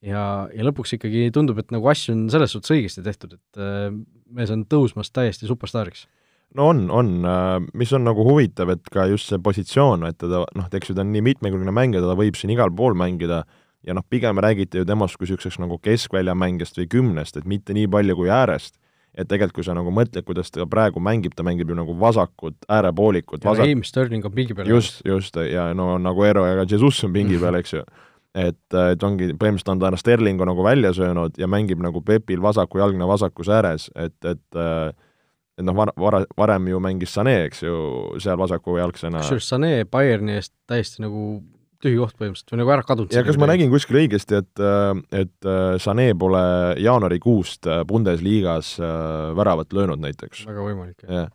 ja, 0.00 0.22
ja 0.54 0.64
lõpuks 0.64 0.96
ikkagi 0.96 1.28
tundub, 1.34 1.58
et 1.60 1.72
nagu 1.74 1.88
asju 1.92 2.14
on 2.16 2.24
selles 2.32 2.54
suhtes 2.54 2.72
õigesti 2.72 3.04
tehtud, 3.04 3.36
et 3.36 3.60
äh, 3.60 3.90
mees 4.32 4.52
on 4.54 4.64
tõusmas 4.68 5.12
täiesti 5.12 5.48
superstaariks 5.50 6.06
no 6.56 6.70
on, 6.72 6.84
on, 6.90 7.10
äh, 7.28 7.56
mis 7.78 7.92
on 7.96 8.04
nagu 8.06 8.24
huvitav, 8.26 8.72
et 8.74 8.92
ka 8.92 9.06
just 9.10 9.30
see 9.30 9.40
positsioon, 9.42 10.06
et 10.08 10.18
teda 10.20 10.44
noh, 10.56 10.68
eks 10.72 10.90
ju 10.90 10.96
ta 10.96 11.04
on 11.04 11.12
nii 11.14 11.24
mitmekülgne 11.30 11.74
mängija, 11.74 12.02
teda 12.04 12.16
võib 12.18 12.38
siin 12.38 12.54
igal 12.54 12.72
pool 12.76 12.96
mängida 12.98 13.44
ja 13.86 13.96
noh, 13.96 14.04
pigem 14.08 14.40
räägiti 14.42 14.80
ju 14.80 14.88
temast 14.88 15.18
kui 15.18 15.28
niisuguseks 15.28 15.60
nagu 15.62 15.78
keskväljamängijast 15.82 16.80
või 16.80 16.90
kümnest, 16.96 17.38
et 17.38 17.48
mitte 17.48 17.76
nii 17.76 17.88
palju 17.90 18.18
kui 18.18 18.32
äärest. 18.32 18.76
Et 19.14 19.28
tegelikult, 19.28 19.60
kui 19.60 19.66
sa 19.66 19.74
nagu 19.76 19.92
mõtled, 19.94 20.24
kuidas 20.26 20.52
ta 20.54 20.66
praegu 20.70 21.02
mängib, 21.02 21.34
ta 21.36 21.46
mängib 21.46 21.70
ju 21.70 21.78
nagu 21.78 21.96
vasakut, 21.98 22.56
äärepoolikut 22.68 23.44
ja 23.44 23.50
vasak... 23.50 23.64
Raheem 23.66 23.82
Sterling 23.86 24.26
on 24.26 24.34
pingi 24.34 24.54
peal. 24.54 24.70
just, 24.70 25.02
just, 25.06 25.36
ja 25.50 25.70
no 25.74 25.96
nagu 25.98 26.24
Ero 26.24 26.46
ja 26.46 26.60
ka 26.60 26.68
Jesus 26.70 27.02
on 27.04 27.12
pingi 27.16 27.40
peal, 27.40 27.58
eks 27.60 27.74
ju 27.78 27.84
et, 28.34 28.62
et 28.78 29.02
ongi, 29.02 29.32
põhimõtteliselt 29.34 29.74
on 29.74 29.82
ta 29.82 29.90
Sterlingu 29.98 30.46
nagu 30.46 30.64
välja 30.64 30.92
söönud 30.94 31.38
ja 31.38 31.48
mängib 31.50 31.82
nagu 31.82 32.02
Pepil 32.06 32.42
vasakujalgne 32.42 33.08
vasakus 33.10 33.50
ääres, 33.50 33.90
et, 33.98 34.16
et 34.24 34.58
äh, 34.58 34.90
et 35.60 35.66
noh, 35.66 35.76
vara, 35.76 35.92
vara, 36.00 36.20
varem 36.38 36.70
ju 36.72 36.80
mängis 36.82 37.14
Sané, 37.14 37.36
eks 37.48 37.64
ju, 37.64 37.74
seal 38.22 38.38
vasakujalgsena. 38.40 39.20
kusjuures 39.24 39.48
Sané 39.50 39.72
Bayerni 39.84 40.38
eest 40.38 40.54
täiesti 40.70 41.04
nagu 41.04 41.42
tühi 41.82 41.98
koht 42.00 42.16
põhimõtteliselt 42.18 42.54
või 42.54 42.62
nagu 42.62 42.74
ära 42.76 42.86
kadunud. 42.86 43.14
ja 43.16 43.24
kas 43.26 43.38
ma 43.40 43.50
nägin 43.50 43.72
kuskil 43.72 44.00
õigesti, 44.02 44.40
et, 44.42 44.64
et 45.16 45.48
äh, 45.48 45.76
Sané 45.82 46.10
pole 46.18 46.42
jaanuarikuust 46.80 47.68
äh, 47.70 47.84
Bundesliga-s 47.88 48.78
äh, 48.80 49.30
väravat 49.38 49.76
löönud 49.76 50.02
näiteks? 50.02 50.46
väga 50.50 50.66
võimalik, 50.66 50.98
jah 51.06 51.24
ja 51.24 51.28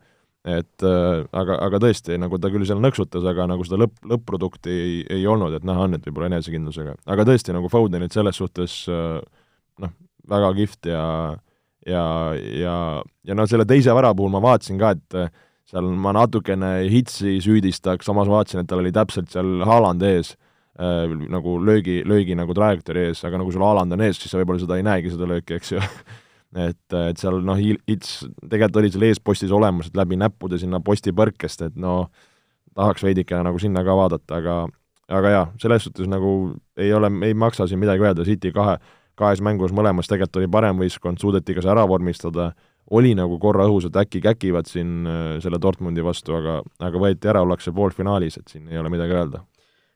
et 0.46 0.86
äh, 0.86 1.24
aga, 1.34 1.58
aga 1.66 1.80
tõesti, 1.82 2.20
nagu 2.22 2.38
ta 2.38 2.52
küll 2.54 2.68
seal 2.70 2.82
nõksutas, 2.84 3.26
aga 3.26 3.48
nagu 3.50 3.66
seda 3.66 3.80
lõpp, 3.82 3.96
lõpp-produkti 4.12 4.74
ei, 4.74 5.00
ei 5.18 5.26
olnud, 5.30 5.56
et 5.58 5.66
näha 5.66 5.88
on, 5.88 5.98
et 5.98 6.06
võib-olla 6.06 6.30
enesekindlusega. 6.30 6.94
aga 7.10 7.26
tõesti, 7.26 7.56
nagu 7.56 7.72
Fodenit 7.74 8.14
selles 8.14 8.38
suhtes 8.38 8.84
äh, 8.94 9.18
noh, 9.82 9.96
väga 10.30 10.52
kihvt 10.60 10.92
ja 10.92 11.06
ja, 11.86 12.06
ja, 12.36 12.76
ja 13.26 13.38
noh, 13.38 13.50
selle 13.50 13.66
teise 13.70 13.94
värava 13.94 14.18
puhul 14.18 14.34
ma 14.34 14.42
vaatasin 14.46 14.80
ka, 14.82 14.94
et 14.96 15.18
äh, 15.18 15.44
seal 15.72 15.88
ma 16.02 16.14
natukene 16.16 16.74
Hitsi 16.92 17.40
süüdistaks, 17.44 18.08
samas 18.08 18.30
vaatasin, 18.32 18.64
et 18.64 18.70
tal 18.70 18.84
oli 18.84 18.94
täpselt 18.96 19.32
seal 19.34 19.64
Haaland 19.66 20.04
ees 20.06 20.36
äh,, 20.80 21.08
nagu 21.32 21.58
löögi, 21.62 22.02
löögi 22.08 22.38
nagu 22.38 22.54
trajektoori 22.58 23.08
ees, 23.10 23.24
aga 23.26 23.42
nagu 23.42 23.54
sul 23.54 23.66
Haaland 23.66 23.98
on 23.98 24.06
ees, 24.06 24.20
siis 24.22 24.34
sa 24.34 24.42
võib-olla 24.42 24.62
seda 24.62 24.78
ei 24.80 24.86
näegi, 24.86 25.16
seda 25.16 25.30
lööki, 25.34 25.60
eks 25.60 25.76
ju. 25.76 25.82
Et, 26.56 26.94
et 26.96 27.20
seal 27.20 27.42
noh, 27.44 27.58
Hits 27.60 28.22
tegelikult 28.48 28.78
oli 28.80 28.90
seal 28.94 29.04
eespostis 29.10 29.52
olemas, 29.52 29.90
et 29.90 29.98
läbi 30.00 30.16
näppude 30.16 30.56
sinna 30.56 30.80
posti 30.80 31.12
põrkest, 31.12 31.66
et 31.66 31.74
no 31.76 32.06
tahaks 32.78 33.04
veidikene 33.04 33.44
nagu 33.44 33.60
sinna 33.60 33.82
ka 33.84 33.96
vaadata, 33.98 34.38
aga 34.40 34.54
aga 35.12 35.34
jaa, 35.34 35.48
selles 35.62 35.86
suhtes 35.86 36.08
nagu 36.10 36.30
ei 36.78 36.94
ole, 36.94 37.10
ei 37.28 37.36
maksa 37.38 37.68
siin 37.68 37.82
midagi 37.82 38.06
öelda, 38.06 38.26
City 38.28 38.52
kahe, 38.56 38.78
kahes 39.20 39.42
mängus 39.46 39.74
mõlemas 39.76 40.10
tegelikult 40.10 40.42
oli 40.42 40.52
parem 40.52 40.80
võistkond, 40.82 41.22
suudeti 41.22 41.56
ka 41.56 41.64
see 41.64 41.74
ära 41.76 41.86
vormistada, 41.90 42.54
oli 42.92 43.16
nagu 43.18 43.40
korra 43.42 43.66
õhus, 43.70 43.88
et 43.90 43.98
äkki 43.98 44.22
käkivad 44.24 44.70
siin 44.70 45.06
äh, 45.10 45.26
selle 45.44 45.60
Dortmundi 45.62 46.04
vastu, 46.06 46.36
aga, 46.38 46.60
aga 46.86 47.02
võeti 47.02 47.32
ära, 47.32 47.42
ollakse 47.46 47.74
poolfinaalis, 47.76 48.40
et 48.42 48.52
siin 48.52 48.70
ei 48.70 48.82
ole 48.82 48.92
midagi 48.94 49.16
öelda. 49.18 49.46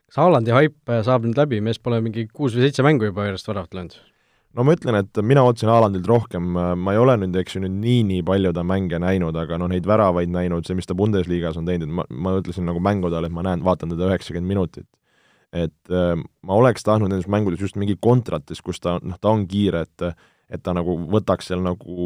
kas 0.10 0.22
Haalandi 0.22 0.56
haip 0.56 0.90
äh, 0.90 1.04
saab 1.06 1.28
nüüd 1.28 1.38
läbi, 1.38 1.62
mees 1.62 1.80
pole 1.80 2.02
mingi 2.02 2.28
kuus 2.34 2.56
või 2.58 2.68
seitse 2.68 2.86
mängu 2.86 3.10
juba 3.10 3.28
järjest 3.30 3.52
väravat 3.52 3.78
löönud? 3.78 3.98
no 4.58 4.66
ma 4.66 4.74
ütlen, 4.74 4.98
et 4.98 5.20
mina 5.22 5.44
ootasin 5.46 5.70
Haalandilt 5.70 6.08
rohkem, 6.10 6.54
äh, 6.58 6.72
ma 6.76 6.96
ei 6.96 7.02
ole 7.02 7.18
nüüd, 7.22 7.38
eks 7.38 7.58
ju, 7.58 7.66
nüüd 7.66 7.78
nii-nii 7.84 8.24
palju 8.26 8.54
ta 8.58 8.64
mänge 8.66 9.02
näinud, 9.02 9.38
aga 9.38 9.60
noh, 9.62 9.70
neid 9.70 9.86
väravaid 9.86 10.32
näinud, 10.34 10.66
see, 10.66 10.78
mis 10.80 10.90
ta 10.90 10.98
Bundesliga-s 10.98 11.60
on 11.62 11.70
teinud, 11.70 11.92
ma, 11.94 12.08
ma 12.10 12.40
ütlesin 12.42 12.66
nagu 12.66 12.82
mängude 12.82 13.20
ajal, 13.20 13.30
et 13.30 13.36
ma 13.36 13.46
näen, 13.46 13.62
vaatan 13.66 13.94
teda 13.94 14.10
üheksakümmend 14.10 14.50
minutit 14.50 14.90
et 15.54 15.94
äh, 15.94 16.14
ma 16.46 16.58
oleks 16.58 16.86
tahtnud 16.86 17.10
nendes 17.10 17.30
mängudes 17.30 17.62
just 17.62 17.78
mingi 17.80 17.96
kontratis, 18.02 18.62
kus 18.62 18.82
ta, 18.82 19.00
noh, 19.02 19.18
ta 19.22 19.32
on 19.34 19.48
kiire, 19.50 19.86
et 19.88 20.28
et 20.50 20.62
ta 20.66 20.74
nagu 20.74 20.96
võtaks 21.14 21.52
seal 21.52 21.62
nagu 21.62 22.06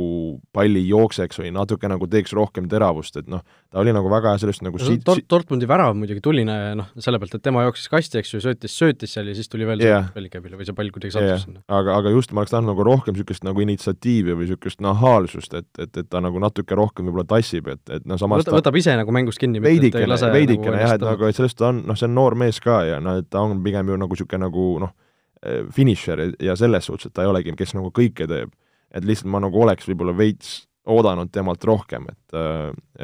palli 0.56 0.82
jookseks 0.90 1.40
või 1.40 1.52
natuke 1.56 1.88
nagu 1.88 2.08
teeks 2.12 2.34
rohkem 2.36 2.68
teravust, 2.72 3.16
et 3.22 3.30
noh, 3.32 3.40
ta 3.72 3.80
oli 3.80 3.94
nagu 3.96 4.10
väga 4.12 4.34
sellest 4.42 4.66
nagu 4.66 4.80
no, 4.80 4.84
siit 4.84 5.06
Dort-, 5.08 5.24
Dortmundi 5.32 5.68
värav 5.70 5.96
muidugi 5.96 6.20
tuli 6.24 6.44
noh, 6.44 6.90
selle 7.00 7.22
pealt, 7.22 7.38
et 7.38 7.46
tema 7.46 7.64
jooksis 7.64 7.88
kasti, 7.92 8.20
eks 8.20 8.34
ju, 8.36 8.42
söötis, 8.44 8.76
söötis 8.76 9.16
seal 9.16 9.30
ja 9.32 9.36
siis 9.38 9.48
tuli 9.52 9.68
veel 9.70 9.84
yeah. 9.86 10.10
välikäibile 10.16 10.60
või 10.60 10.68
see 10.68 10.76
pall 10.76 10.92
kuidagi 10.92 11.16
sattus 11.16 11.30
yeah. 11.30 11.44
sinna. 11.46 11.64
aga, 11.72 11.96
aga 12.02 12.12
just 12.12 12.36
ma 12.36 12.44
oleks 12.44 12.52
tahtnud 12.56 12.74
nagu 12.74 12.88
rohkem 12.88 13.16
niisugust 13.16 13.48
nagu 13.48 13.64
initsiatiivi 13.64 14.36
või 14.36 14.50
niisugust 14.50 14.84
nahaalsust, 14.84 15.56
et, 15.62 15.70
et, 15.80 16.04
et 16.04 16.12
ta 16.12 16.20
nagu 16.24 16.44
natuke 16.44 16.76
rohkem 16.76 17.08
võib-olla 17.08 17.30
tassib, 17.32 17.72
et, 17.72 17.84
et 17.88 18.04
noh, 18.04 18.20
samas 18.20 18.44
Võta, 18.44 18.58
võtab 18.60 18.82
ise 18.82 18.98
nagu 19.00 19.16
mängust 19.16 19.40
kinni. 19.40 19.64
veidikene, 19.64 20.20
veidikene 20.36 20.76
nagu 20.76 20.84
jah, 20.84 20.98
et 21.00 21.08
nagu, 21.08 21.32
et 21.32 21.40
sellest 21.40 21.64
on, 21.64 21.80
noh, 21.88 22.00
see 22.00 22.12
on 22.12 22.18
noor 22.20 22.36
mees 22.44 22.60
ka 22.64 22.84
ja 22.90 23.00
noh, 23.04 23.24
et 23.24 23.32
ta 23.32 23.46
on 23.46 23.64
pigem 23.64 23.94
ju 23.94 24.00
nagu 24.04 24.18
niisugune 24.18 24.44
nagu 24.44 24.68
noh, 24.84 24.92
finišer 25.76 26.22
ja 26.40 26.56
selles 26.56 26.86
suhtes, 26.88 27.10
et 27.10 27.14
ta 27.14 27.26
ei 27.26 27.32
olegi, 27.32 27.56
kes 27.60 27.74
nagu 27.76 27.90
kõike 27.92 28.28
teeb 28.30 28.54
et 28.94 29.06
lihtsalt 29.08 29.32
ma 29.34 29.42
nagu 29.44 29.62
oleks 29.66 29.88
võib-olla 29.90 30.16
veits 30.16 30.64
oodanud 30.90 31.32
temalt 31.34 31.64
rohkem, 31.66 32.10
et 32.12 32.40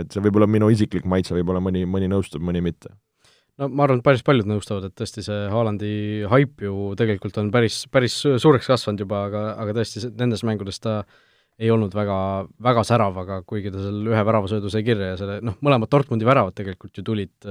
et 0.02 0.10
see 0.12 0.24
võib 0.24 0.40
olla 0.40 0.50
minu 0.52 0.70
isiklik 0.72 1.08
maitse, 1.10 1.34
võib-olla 1.38 1.62
mõni, 1.64 1.86
mõni 1.88 2.10
nõustub, 2.12 2.44
mõni 2.46 2.62
mitte. 2.64 2.92
no 3.60 3.70
ma 3.72 3.86
arvan, 3.86 4.02
et 4.02 4.06
päris 4.06 4.24
paljud 4.26 4.50
nõustuvad, 4.50 4.90
et 4.90 4.96
tõesti 5.00 5.24
see 5.26 5.48
Haalandi 5.52 5.94
haip 6.32 6.62
ju 6.66 6.92
tegelikult 7.00 7.40
on 7.42 7.52
päris, 7.52 7.86
päris 7.92 8.20
suureks 8.44 8.70
kasvanud 8.70 9.06
juba, 9.06 9.26
aga, 9.32 9.44
aga 9.64 9.80
tõesti 9.80 10.12
nendes 10.20 10.46
mängudes 10.48 10.80
ta 10.84 11.02
ei 11.60 11.72
olnud 11.72 11.96
väga, 11.96 12.20
väga 12.64 12.86
särav, 12.88 13.18
aga 13.20 13.42
kuigi 13.48 13.72
ta 13.72 13.82
seal 13.84 14.06
ühe 14.12 14.22
väravasöödu 14.28 14.72
sai 14.72 14.84
kirja 14.88 15.14
ja 15.14 15.20
selle 15.20 15.40
noh, 15.44 15.58
mõlemad 15.66 15.92
Dortmundi 15.92 16.28
väravad 16.28 16.56
tegelikult 16.56 17.00
ju 17.00 17.04
tulid 17.04 17.50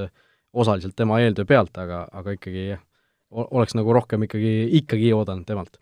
osaliselt 0.53 0.97
tema 0.97 1.19
eeltöö 1.21 1.45
pealt, 1.49 1.77
aga, 1.77 2.07
aga 2.17 2.37
ikkagi 2.37 2.71
jah, 2.71 2.85
oleks 3.31 3.75
nagu 3.77 3.93
rohkem 3.93 4.25
ikkagi, 4.25 4.55
ikkagi 4.81 5.13
oodanud 5.17 5.47
temalt 5.49 5.77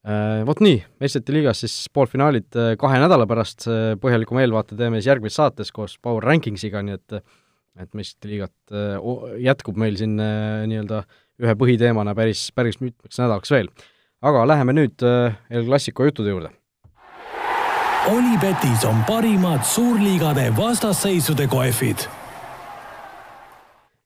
Äh, 0.00 0.46
vot 0.48 0.62
nii, 0.64 0.78
meistrite 1.02 1.34
liigas 1.34 1.58
siis 1.60 1.74
poolfinaalid 1.92 2.56
äh, 2.56 2.70
kahe 2.80 2.96
nädala 3.02 3.26
pärast, 3.28 3.66
äh, 3.68 3.92
põhjalikuma 4.00 4.40
eelvaate 4.40 4.78
teeme 4.78 4.96
siis 4.96 5.10
järgmises 5.10 5.36
saates 5.36 5.72
koos 5.76 5.98
Power 6.00 6.24
Rankingsiga, 6.24 6.80
nii 6.86 6.96
et 6.96 7.20
et 7.80 7.92
meistrite 7.94 8.28
liigat 8.28 8.72
jätkub 9.40 9.76
meil 9.78 9.94
siin 9.96 10.16
nii-öelda 10.18 10.98
ühe 11.40 11.52
põhiteemana 11.56 12.12
päris, 12.18 12.48
päris 12.52 12.80
mitmeks 12.82 13.20
nädalaks 13.20 13.52
veel. 13.54 13.70
aga 14.20 14.42
läheme 14.48 14.74
nüüd 14.74 15.04
El 15.06 15.64
Clasico 15.68 16.04
juttude 16.04 16.34
juurde. 16.34 16.50
Olipetis 18.10 18.84
on 18.84 19.04
parimad 19.06 19.62
suurliigade 19.64 20.50
vastasseisude 20.56 21.46
kohvid 21.46 22.08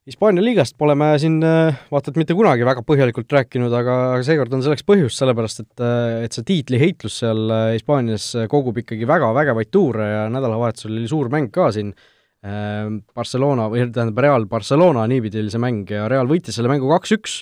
Hispaania 0.04 0.42
liigast 0.44 0.74
pole 0.76 0.92
me 1.00 1.06
siin 1.16 1.38
äh, 1.48 1.78
vaata 1.88 2.10
et 2.12 2.18
mitte 2.20 2.34
kunagi 2.36 2.66
väga 2.68 2.82
põhjalikult 2.84 3.30
rääkinud, 3.32 3.72
aga 3.72 4.18
seekord 4.26 4.52
on 4.52 4.60
selleks 4.60 4.84
põhjust, 4.84 5.16
sellepärast 5.16 5.62
et, 5.62 5.70
äh, 5.80 6.24
et 6.26 6.34
see 6.36 6.44
tiitliheitlus 6.50 7.22
seal 7.22 7.40
äh, 7.48 7.68
Hispaanias 7.72 8.26
kogub 8.52 8.82
ikkagi 8.82 9.08
väga 9.08 9.30
vägevaid 9.32 9.70
tuure 9.72 10.08
ja 10.10 10.26
nädalavahetusel 10.34 10.92
oli 10.92 11.08
suur 11.08 11.30
mäng 11.32 11.48
ka 11.54 11.70
siin, 11.72 11.94
Barcelona 12.44 13.70
või 13.72 13.86
tähendab, 13.88 14.18
Real 14.20 14.42
Barcelona, 14.44 15.06
niipidi 15.08 15.40
oli 15.40 15.52
see 15.54 15.62
mäng 15.64 15.88
ja 15.88 16.02
Real 16.12 16.28
võitis 16.28 16.58
selle 16.58 16.68
mängu 16.68 16.90
kaks-üks, 16.90 17.38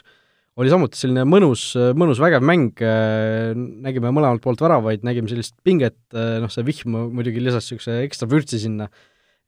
oli 0.63 0.71
samuti 0.71 1.01
selline 1.01 1.25
mõnus, 1.27 1.65
mõnus 1.99 2.21
vägev 2.23 2.45
mäng, 2.47 2.79
nägime 3.83 4.13
mõlemalt 4.15 4.45
poolt 4.45 4.63
väravaid, 4.63 5.03
nägime 5.03 5.27
sellist 5.27 5.57
pinget, 5.67 5.99
noh 6.15 6.55
see 6.55 6.63
vihm 6.69 6.95
muidugi 7.17 7.43
lisas 7.43 7.67
niisuguse 7.67 7.99
ekstra 8.05 8.31
vürtsi 8.31 8.63
sinna. 8.63 8.87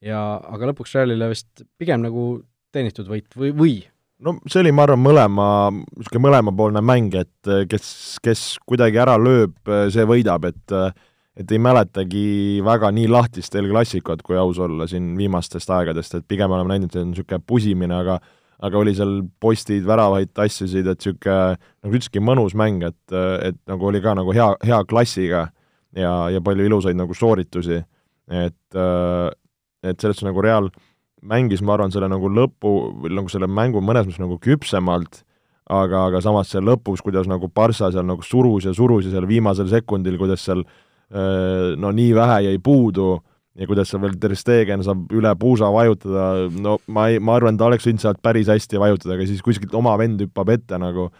Ja 0.03 0.25
aga 0.43 0.73
lõpuks 0.73 0.97
Realile 0.99 1.31
vist 1.31 1.62
pigem 1.79 2.03
nagu 2.03 2.27
teenitud 2.75 3.09
võit 3.11 3.39
või, 3.39 3.55
või? 3.57 3.75
no 4.25 4.37
see 4.49 4.62
oli, 4.62 4.72
ma 4.75 4.87
arvan, 4.87 5.03
mõlema, 5.03 5.49
niisugune 5.72 6.27
mõlemapoolne 6.29 6.85
mäng, 6.85 7.16
et 7.18 7.51
äh, 7.51 7.64
kes, 7.70 7.89
kes 8.25 8.45
kuidagi 8.66 9.01
ära 9.03 9.16
lööb, 9.20 9.57
äh, 9.68 9.89
see 9.95 10.07
võidab, 10.09 10.49
et 10.51 10.79
et 11.35 11.51
ei 11.51 11.59
mäletagi 11.59 12.61
väga 12.62 12.93
nii 12.95 13.09
lahtist 13.11 13.57
El 13.59 13.66
Clasicut, 13.66 14.20
kui 14.22 14.37
aus 14.39 14.61
olla, 14.62 14.87
siin 14.87 15.16
viimastest 15.18 15.72
aegadest, 15.75 16.14
et 16.14 16.27
pigem 16.31 16.53
oleme 16.55 16.77
näinud, 16.77 16.93
et 16.93 17.01
on 17.01 17.09
niisugune 17.11 17.43
pusimine, 17.43 17.97
aga 17.97 18.20
aga 18.64 18.79
oli 18.79 18.95
seal 18.95 19.16
postid, 19.43 19.83
väravaid 19.85 20.31
tassisid, 20.31 20.87
et 20.87 21.01
niisugune, 21.03 21.59
nagu 21.83 21.99
ütlesidki, 21.99 22.22
mõnus 22.22 22.55
mäng, 22.55 22.87
et, 22.87 23.16
et 23.51 23.59
nagu 23.66 23.91
oli 23.91 24.01
ka 24.05 24.14
nagu 24.14 24.35
hea, 24.37 24.47
hea 24.62 24.79
klassiga 24.87 25.49
ja, 25.91 26.14
ja 26.31 26.43
palju 26.45 26.68
ilusaid 26.68 26.99
nagu 26.99 27.18
sooritusi, 27.18 27.83
et 28.31 28.79
et 29.85 30.01
selles 30.01 30.16
suhtes 30.16 30.25
nagu 30.25 30.41
Real 30.41 30.70
mängis, 31.25 31.62
ma 31.64 31.77
arvan, 31.77 31.93
selle 31.95 32.09
nagu 32.12 32.31
lõpu, 32.31 32.72
nagu 33.11 33.31
selle 33.33 33.49
mängu 33.51 33.83
mõnes 33.85 34.07
mõttes 34.07 34.22
nagu 34.22 34.39
küpsemalt, 34.43 35.22
aga, 35.72 36.09
aga 36.11 36.22
samas 36.25 36.51
seal 36.53 36.66
lõpus, 36.68 37.03
kuidas 37.05 37.29
nagu 37.31 37.49
Barca 37.49 37.91
seal 37.93 38.07
nagu 38.07 38.25
surus 38.25 38.68
ja 38.68 38.75
surus 38.77 39.09
ja 39.09 39.14
seal 39.14 39.29
viimasel 39.29 39.70
sekundil, 39.72 40.18
kuidas 40.20 40.45
seal 40.45 40.64
no 41.81 41.93
nii 41.95 42.14
vähe 42.16 42.41
jäi 42.49 42.59
puudu 42.64 43.18
ja 43.55 43.68
kuidas 43.70 43.91
seal 43.93 44.03
veel 44.03 44.16
Ter 44.20 44.35
Stegen 44.37 44.83
saab 44.83 45.12
üle 45.14 45.31
puusa 45.39 45.68
vajutada, 45.72 46.49
no 46.51 46.79
ma 46.91 47.07
ei, 47.12 47.20
ma 47.22 47.37
arvan, 47.39 47.59
ta 47.61 47.68
oleks 47.68 47.87
võinud 47.87 48.03
sealt 48.03 48.20
päris 48.25 48.51
hästi 48.51 48.81
vajutada, 48.83 49.14
aga 49.14 49.29
siis 49.29 49.45
kuskilt 49.45 49.75
oma 49.79 49.95
vend 50.01 50.25
hüppab 50.25 50.51
ette 50.57 50.81
nagu, 50.81 51.11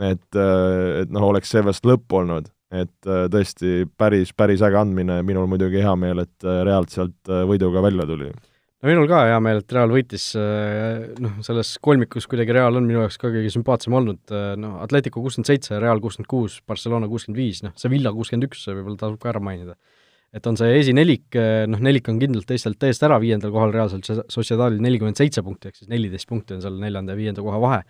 et, 0.00 0.24
et 0.38 1.12
noh, 1.12 1.28
oleks 1.28 1.52
see 1.52 1.64
vast 1.66 1.86
lõpp 1.88 2.18
olnud. 2.22 2.50
et 2.72 3.04
tõesti 3.04 3.82
päris, 4.00 4.30
päris 4.32 4.62
äge 4.64 4.78
andmine, 4.80 5.18
minul 5.28 5.44
muidugi 5.44 5.82
hea 5.84 5.92
meel, 5.92 6.22
et 6.24 6.46
Realt 6.64 6.88
sealt 6.94 7.28
võiduga 7.28 7.82
välja 7.84 8.06
tuli 8.08 8.30
no 8.82 8.90
minul 8.90 9.06
ka 9.10 9.22
hea 9.28 9.38
meel, 9.42 9.60
et 9.62 9.72
Real 9.76 9.92
võitis, 9.94 10.24
äh, 10.38 11.12
noh, 11.22 11.38
selles 11.46 11.70
kolmikus 11.84 12.26
kuidagi 12.30 12.54
Real 12.56 12.78
on 12.78 12.86
minu 12.88 13.04
jaoks 13.04 13.18
ka 13.20 13.30
kõige 13.30 13.52
sümpaatsem 13.54 13.94
olnud, 13.94 14.22
äh, 14.34 14.52
noh, 14.58 14.80
Atletico 14.82 15.22
kuuskümmend 15.22 15.50
seitse, 15.50 15.78
Real 15.82 16.02
kuuskümmend 16.02 16.30
kuus, 16.30 16.58
Barcelona 16.66 17.10
kuuskümmend 17.10 17.38
viis, 17.38 17.62
noh, 17.62 17.74
Sevilla 17.78 18.12
kuuskümmend 18.14 18.48
üks, 18.48 18.66
võib-olla 18.72 18.98
tasub 18.98 19.22
ka 19.22 19.30
ära 19.34 19.42
mainida. 19.42 19.78
et 20.32 20.46
on 20.48 20.56
see 20.56 20.78
esinelik, 20.78 21.26
äh, 21.36 21.66
noh, 21.68 21.76
nelik 21.84 22.06
on 22.08 22.18
kindlalt 22.18 22.46
teistelt 22.48 22.82
eest 22.88 23.02
ära, 23.04 23.18
viiendal 23.20 23.52
kohal 23.52 23.74
reaalselt 23.74 24.08
Sociedadil 24.32 24.80
nelikümmend 24.80 25.18
seitse 25.20 25.42
punkti, 25.44 25.68
ehk 25.68 25.76
siis 25.76 25.90
neliteist 25.92 26.26
punkti 26.26 26.56
on 26.56 26.62
seal 26.64 26.78
neljanda 26.80 27.12
ja 27.12 27.18
viienda 27.18 27.44
koha 27.44 27.60
vahe. 27.60 27.82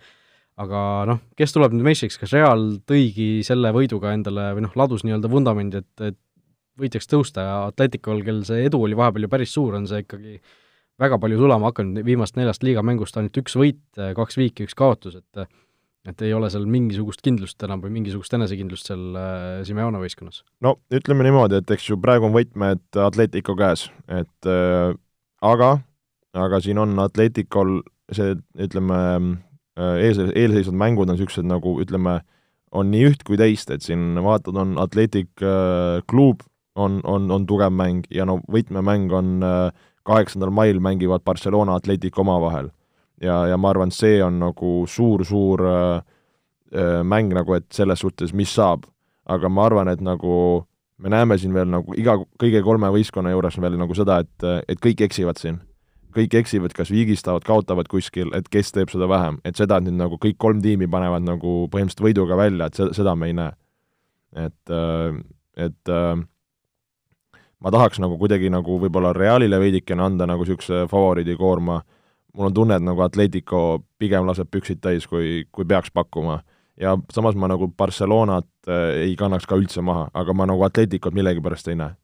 aga 0.59 0.79
noh, 1.09 1.21
kes 1.39 1.55
tuleb 1.55 1.71
nüüd 1.73 1.87
meistriks, 1.87 2.19
kas 2.19 2.35
Real 2.35 2.75
tõigi 2.85 3.41
selle 3.47 3.71
võiduga 3.73 4.11
endale 4.13 4.51
või 4.53 4.67
noh, 4.67 4.75
ladus 4.75 5.01
nii-öelda 5.01 5.31
vundamendi, 5.31 5.79
et, 5.81 6.03
et 6.11 6.19
võitjaks 6.77 7.07
tõusta 7.09 7.45
ja 7.47 7.55
Atleticol, 7.71 8.21
kel 8.27 8.43
see 8.45 8.67
edu 8.67 8.83
oli 8.83 8.97
vahepeal 8.97 9.25
ju 9.25 9.31
päris 9.31 9.55
suur, 9.55 9.79
on 9.79 9.87
see 9.89 10.03
ikkagi 10.03 10.35
väga 11.01 11.17
palju 11.19 11.39
sulama 11.41 11.71
hakanud, 11.71 12.03
viimast 12.05 12.37
neljast 12.37 12.63
liigamängust 12.63 13.17
ainult 13.17 13.37
üks 13.41 13.55
võit, 13.57 13.83
kaks 13.97 14.37
viiki, 14.37 14.67
üks 14.67 14.77
kaotus, 14.77 15.17
et 15.19 15.47
et 16.03 16.21
ei 16.25 16.33
ole 16.35 16.49
seal 16.51 16.65
mingisugust 16.67 17.23
kindlust 17.23 17.63
enam 17.63 17.79
või 17.83 17.93
mingisugust 17.95 18.33
enesekindlust 18.35 18.89
seal 18.89 19.15
äh, 19.15 19.61
Simeone 19.67 20.01
võistkonnas? 20.01 20.41
no 20.63 20.75
ütleme 20.91 21.23
niimoodi, 21.27 21.61
et 21.61 21.71
eks 21.75 21.87
ju 21.89 21.97
praegu 22.03 22.27
on 22.27 22.35
võtmed 22.35 22.99
Atletico 23.05 23.55
käes, 23.59 23.87
et 24.11 24.49
äh, 24.51 24.91
aga, 25.43 25.71
aga 26.35 26.61
siin 26.63 26.81
on 26.83 26.97
Atleticol 27.03 27.79
see, 28.11 28.35
ütleme 28.59 28.99
äh,, 29.79 29.95
ees, 30.03 30.19
eelseisvad 30.25 30.79
mängud 30.83 31.07
on 31.07 31.15
niisugused 31.15 31.47
nagu 31.47 31.77
ütleme, 31.83 32.19
on 32.75 32.91
nii 32.91 33.07
üht 33.13 33.23
kui 33.27 33.39
teist, 33.39 33.71
et 33.71 33.85
siin 33.85 34.19
vaatad, 34.25 34.59
on 34.59 34.75
Atletic 34.83 35.31
äh, 35.39 36.01
klub, 36.09 36.43
on, 36.75 36.99
on, 37.07 37.31
on 37.31 37.47
tugev 37.47 37.71
mäng 37.71 38.09
ja 38.11 38.27
no 38.27 38.41
võtmemäng 38.51 39.13
on 39.15 39.33
äh, 39.45 39.87
kaheksandal 40.03 40.51
mail 40.51 40.79
mängivad 40.79 41.23
Barcelona 41.25 41.75
Atletico 41.75 42.21
omavahel. 42.21 42.69
ja, 43.21 43.47
ja 43.47 43.57
ma 43.57 43.69
arvan, 43.69 43.91
see 43.91 44.23
on 44.23 44.39
nagu 44.39 44.83
suur-suur 44.87 45.61
äh, 45.67 46.01
äh, 46.75 47.03
mäng 47.03 47.33
nagu, 47.33 47.53
et 47.53 47.71
selles 47.71 47.99
suhtes, 47.99 48.33
mis 48.33 48.55
saab. 48.55 48.85
aga 49.25 49.49
ma 49.49 49.65
arvan, 49.65 49.87
et 49.87 50.01
nagu 50.01 50.65
me 50.97 51.09
näeme 51.09 51.37
siin 51.37 51.53
veel 51.53 51.69
nagu 51.71 51.95
iga, 51.99 52.17
kõige 52.39 52.61
kolme 52.63 52.89
võistkonna 52.91 53.31
juures 53.31 53.59
veel 53.61 53.77
nagu 53.79 53.95
seda, 53.95 54.19
et, 54.23 54.47
et 54.67 54.81
kõik 54.83 55.05
eksivad 55.07 55.39
siin. 55.41 55.61
kõik 56.13 56.35
eksivad, 56.37 56.73
kas 56.77 56.91
vigistavad, 56.93 57.41
kaotavad 57.41 57.87
kuskil, 57.89 58.29
et 58.37 58.45
kes 58.53 58.69
teeb 58.71 58.91
seda 58.93 59.07
vähem, 59.09 59.39
et 59.49 59.57
seda, 59.57 59.79
nüüd 59.81 59.95
nagu 59.97 60.19
kõik 60.21 60.37
kolm 60.37 60.59
tiimi 60.61 60.85
panevad 60.85 61.25
nagu 61.25 61.63
põhimõtteliselt 61.73 62.03
võiduga 62.05 62.37
välja, 62.37 62.67
et 62.67 62.77
seda, 62.77 62.93
seda 62.93 63.15
me 63.15 63.31
ei 63.31 63.33
näe. 63.39 63.55
et, 64.35 64.69
äh, 64.69 65.17
et 65.57 65.89
äh, 65.89 66.21
ma 67.63 67.71
tahaks 67.71 68.01
nagu 68.03 68.17
kuidagi 68.19 68.51
nagu 68.51 68.77
võib-olla 68.81 69.13
Realile 69.15 69.59
veidikene 69.61 70.03
anda 70.03 70.27
nagu 70.29 70.43
niisuguse 70.43 70.83
favoriidikoorma, 70.91 71.79
mul 72.35 72.49
on 72.49 72.57
tunne, 72.57 72.77
et 72.79 72.85
nagu 72.85 73.03
Atletico 73.05 73.83
pigem 74.01 74.27
laseb 74.27 74.49
püksid 74.51 74.81
täis, 74.83 75.07
kui, 75.07 75.45
kui 75.51 75.67
peaks 75.69 75.93
pakkuma. 75.93 76.41
ja 76.79 76.95
samas 77.13 77.35
ma 77.37 77.47
nagu 77.47 77.67
Barcelonat 77.77 78.47
äh, 78.67 79.03
ei 79.05 79.15
kannaks 79.15 79.45
ka 79.45 79.55
üldse 79.55 79.83
maha, 79.85 80.07
aga 80.13 80.33
ma 80.33 80.47
nagu 80.49 80.63
Atleticot 80.65 81.13
millegipärast 81.13 81.67
ei 81.69 81.79
näe. 81.79 81.95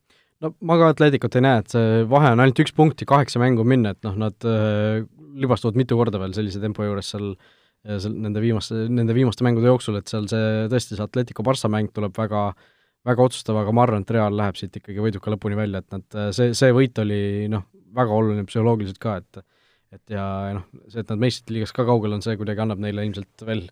no 0.41 0.53
ma 0.61 0.77
ka 0.77 0.91
Atleticot 0.93 1.35
ei 1.35 1.45
näe, 1.45 1.63
et 1.63 1.75
see 1.75 2.03
vahe 2.09 2.33
on 2.35 2.43
ainult 2.43 2.63
üks 2.63 2.75
punkt 2.75 3.01
ja 3.01 3.09
kaheksa 3.09 3.41
mängu 3.41 3.65
minna, 3.67 3.95
et 3.97 4.03
noh, 4.07 4.15
nad 4.27 4.47
äh, 4.47 5.03
libastuvad 5.39 5.75
mitu 5.75 5.97
korda 5.97 6.21
veel 6.21 6.35
sellise 6.37 6.61
tempo 6.63 6.85
juures 6.87 7.15
seal 7.15 7.33
seal 7.79 8.11
nende 8.11 8.41
viimaste, 8.43 8.75
nende 8.91 9.13
viimaste 9.15 9.43
mängude 9.45 9.69
jooksul, 9.69 9.95
et 9.95 10.11
seal 10.11 10.25
see 10.27 10.65
tõesti, 10.67 10.97
see 10.97 11.03
Atletico 11.03 11.45
Barca 11.47 11.69
mäng 11.71 11.87
tuleb 11.95 12.11
väga 12.19 12.41
äh, 12.49 12.65
väga 13.07 13.25
otsustav, 13.25 13.59
aga 13.61 13.73
ma 13.75 13.85
arvan, 13.85 14.03
et 14.03 14.11
Real 14.15 14.35
läheb 14.35 14.57
siit 14.59 14.75
ikkagi 14.75 15.03
võiduka 15.03 15.31
lõpuni 15.33 15.57
välja, 15.59 15.81
et 15.83 15.95
nad, 15.95 16.19
see, 16.35 16.51
see 16.57 16.75
võit 16.75 16.99
oli 17.01 17.47
noh, 17.51 17.65
väga 17.95 18.15
oluline 18.15 18.45
psühholoogiliselt 18.49 19.01
ka, 19.01 19.19
et 19.23 19.45
et 19.89 20.13
ja, 20.13 20.23
ja 20.45 20.55
noh, 20.59 20.65
see, 20.85 21.01
et 21.01 21.09
nad 21.09 21.21
meistrite 21.21 21.55
liigas 21.55 21.71
ka 21.73 21.81
kaugel 21.87 22.13
on, 22.13 22.21
see 22.21 22.37
kuidagi 22.37 22.61
annab 22.61 22.81
neile 22.83 23.07
ilmselt 23.07 23.41
veel, 23.47 23.63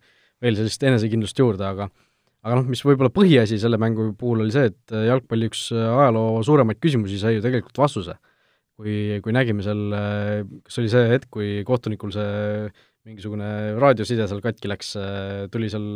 veel 0.41 0.55
sellist 0.57 0.85
enesekindlust 0.89 1.37
juurde, 1.37 1.67
aga 1.67 1.91
aga 2.41 2.57
noh, 2.57 2.65
mis 2.71 2.81
võib-olla 2.85 3.11
põhiasi 3.13 3.59
selle 3.61 3.77
mängu 3.81 4.07
puhul 4.17 4.41
oli 4.45 4.53
see, 4.55 4.71
et 4.71 4.95
jalgpalli 5.09 5.49
üks 5.51 5.67
ajaloo 5.75 6.39
suuremaid 6.47 6.79
küsimusi 6.81 7.19
sai 7.21 7.35
ju 7.35 7.43
tegelikult 7.43 7.77
vastuse. 7.81 8.17
kui, 8.77 9.17
kui 9.25 9.33
nägime 9.33 9.63
seal, 9.65 9.79
kas 10.65 10.75
oli 10.77 10.89
see 10.93 11.07
hetk, 11.09 11.31
kui 11.33 11.63
kohtunikul 11.65 12.11
see 12.13 12.69
mingisugune 13.07 13.47
raadioside 13.81 14.27
seal 14.29 14.41
katki 14.43 14.69
läks, 14.69 14.91
tuli 15.49 15.69
seal 15.73 15.87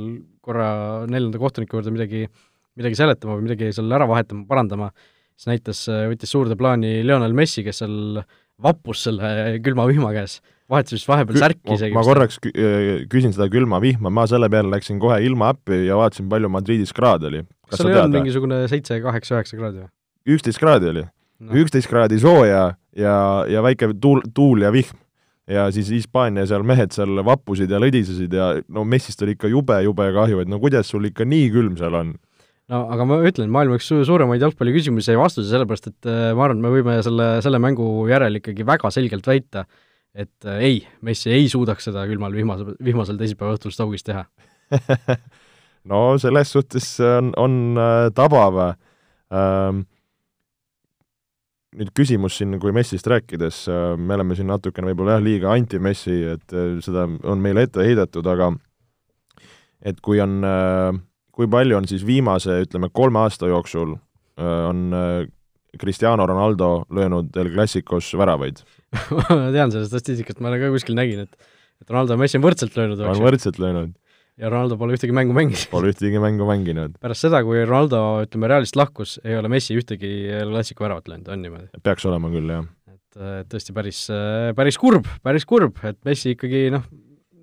korra 0.41 0.69
neljanda 1.05 1.41
kohtuniku 1.41 1.77
juurde 1.77 1.93
midagi 1.93 2.23
äh, 2.25 2.50
midagi 2.79 2.99
seletama 2.99 3.37
või 3.37 3.49
midagi 3.49 3.71
seal 3.75 3.91
ära 3.91 4.07
vahetama, 4.09 4.45
parandama, 4.49 4.91
siis 5.35 5.49
näitas, 5.51 5.83
võttis 6.11 6.31
suurde 6.31 6.57
plaani 6.59 7.01
Lionel 7.05 7.35
Messi, 7.37 7.65
kes 7.65 7.83
seal 7.83 8.21
vappus 8.61 9.05
selle 9.07 9.59
külma 9.65 9.87
vihma 9.89 10.11
käes, 10.15 10.39
vahetas 10.71 10.95
vist 10.95 11.09
vahepeal 11.09 11.37
Kü 11.37 11.43
särki 11.43 11.75
isegi. 11.75 11.95
ma 11.95 12.03
korraks 12.05 12.39
äh, 12.51 13.05
küsin 13.11 13.33
seda 13.35 13.49
külma 13.51 13.81
vihma, 13.83 14.11
ma 14.13 14.27
selle 14.29 14.49
peale 14.53 14.71
läksin 14.71 15.01
kohe 15.01 15.19
ilmaäppi 15.25 15.83
ja 15.87 15.97
vaatasin, 15.99 16.29
palju 16.31 16.51
Madridis 16.53 16.93
kraade 16.95 17.29
oli. 17.31 17.43
kas 17.69 17.81
seal 17.81 17.91
ei 17.91 17.99
olnud 18.03 18.19
mingisugune 18.21 18.63
seitse, 18.71 18.99
kaheksa, 19.03 19.39
üheksa 19.39 19.59
kraadi 19.59 19.83
või? 19.83 19.91
üksteist 20.35 20.61
kraadi 20.61 20.91
oli 20.91 21.05
no.. 21.05 21.53
üksteist 21.63 21.89
kraadi 21.91 22.19
sooja 22.21 22.65
ja, 22.97 23.15
ja 23.49 23.63
väike 23.65 23.93
tuul, 24.01 24.21
tuul 24.35 24.65
ja 24.67 24.73
vihm. 24.73 24.99
ja 25.49 25.67
siis 25.73 25.89
Hispaania 25.93 26.45
seal 26.49 26.65
mehed 26.67 26.93
seal 26.95 27.23
vappusid 27.25 27.71
ja 27.71 27.81
lõdisesid 27.81 28.35
ja 28.37 28.53
no 28.69 28.85
Messist 28.85 29.21
oli 29.25 29.35
ikka 29.37 29.51
jube, 29.51 29.81
jube 29.87 30.11
kahju, 30.15 30.43
et 30.43 30.51
no 30.51 30.61
kuidas 30.61 30.91
sul 30.93 31.09
ikka 31.09 31.27
nii 31.27 31.49
külm 31.53 31.79
seal 31.81 31.97
on 31.97 32.13
no 32.71 32.81
aga 32.93 33.05
ma 33.07 33.19
ütlen, 33.27 33.51
maailma 33.53 33.77
üks 33.79 33.89
suuremaid 34.07 34.43
jalgpalliküsimusi 34.45 35.11
sai 35.11 35.19
vastuse, 35.19 35.49
sellepärast 35.51 35.91
et 35.91 36.09
äh, 36.09 36.31
ma 36.37 36.47
arvan, 36.47 36.61
et 36.61 36.65
me 36.65 36.73
võime 36.73 36.97
selle, 37.05 37.27
selle 37.43 37.59
mängu 37.63 37.87
järel 38.09 38.39
ikkagi 38.39 38.65
väga 38.67 38.91
selgelt 38.93 39.27
väita, 39.27 39.65
et 40.15 40.47
äh, 40.47 40.63
ei, 40.69 40.81
Messi 41.05 41.33
ei 41.35 41.49
suudaks 41.51 41.89
seda 41.89 42.05
külmal 42.09 42.35
vihmasel, 42.35 42.73
vihmasel 42.83 43.19
teisipäeva 43.19 43.57
õhtul 43.57 43.75
Stoke'is 43.75 44.07
teha 44.07 44.25
no 45.91 46.03
selles 46.21 46.53
suhtes 46.55 46.93
on, 47.03 47.33
on 47.39 47.61
äh, 47.79 48.07
tabav 48.15 48.61
ähm,. 48.63 49.85
nüüd 51.71 51.93
küsimus 51.95 52.35
siin, 52.39 52.57
kui 52.59 52.73
Messist 52.75 53.07
rääkides 53.07 53.63
me 53.95 54.17
oleme 54.17 54.35
siin 54.35 54.49
natukene 54.51 54.89
võib-olla 54.89 55.15
jah, 55.15 55.23
liiga 55.23 55.53
anti-Messi, 55.55 56.17
et 56.33 56.55
seda 56.83 57.05
on 57.07 57.39
meile 57.39 57.63
ette 57.63 57.85
heidetud, 57.85 58.27
aga 58.27 58.49
et 59.87 60.01
kui 60.03 60.19
on 60.19 60.43
äh, 60.43 60.99
kui 61.31 61.47
palju 61.51 61.77
on 61.79 61.87
siis 61.89 62.03
viimase, 62.07 62.61
ütleme, 62.65 62.89
kolme 62.93 63.23
aasta 63.23 63.47
jooksul 63.51 63.95
on 64.41 64.81
Cristiano 65.79 66.25
Ronaldo 66.27 66.85
löönud 66.91 67.35
El 67.37 67.51
Clasicos 67.53 68.09
väravaid 68.17 68.63
ma 69.29 69.51
tean 69.53 69.71
sellest 69.71 69.91
statistikat, 69.93 70.41
ma 70.43 70.51
ka 70.59 70.71
kuskil 70.73 70.97
nägin, 70.97 71.23
et 71.27 71.51
et 71.81 71.89
Ronaldo 71.89 72.15
ja 72.15 72.21
Messi 72.21 72.39
on 72.39 72.45
võrdselt 72.45 72.77
löönud. 72.77 73.01
on 73.01 73.23
võrdselt 73.23 73.59
löönud. 73.61 73.93
ja 74.41 74.49
Ronaldo 74.49 74.77
pole 74.79 74.95
ühtegi 74.95 75.13
mängu 75.15 75.35
mänginud. 75.35 75.63
Pole 75.71 75.91
ühtegi 75.91 76.21
mängu 76.21 76.47
mänginud. 76.49 76.97
pärast 77.01 77.27
seda, 77.27 77.41
kui 77.47 77.63
Ronaldo, 77.63 78.01
ütleme, 78.25 78.49
Realist 78.51 78.77
lahkus, 78.79 79.17
ei 79.25 79.37
ole 79.37 79.51
Messi 79.51 79.77
ühtegi 79.77 80.11
El 80.41 80.53
Clasico 80.53 80.85
väravat 80.85 81.09
löönud, 81.11 81.31
on 81.33 81.43
niimoodi? 81.45 81.81
peaks 81.83 82.05
olema 82.09 82.31
küll, 82.33 82.53
jah. 82.53 82.69
et 82.91 83.49
tõesti 83.51 83.75
päris, 83.75 84.05
päris 84.57 84.79
kurb, 84.81 85.09
päris 85.25 85.47
kurb, 85.49 85.81
et 85.87 85.99
Messi 86.07 86.35
ikkagi 86.35 86.67
noh, 86.73 86.85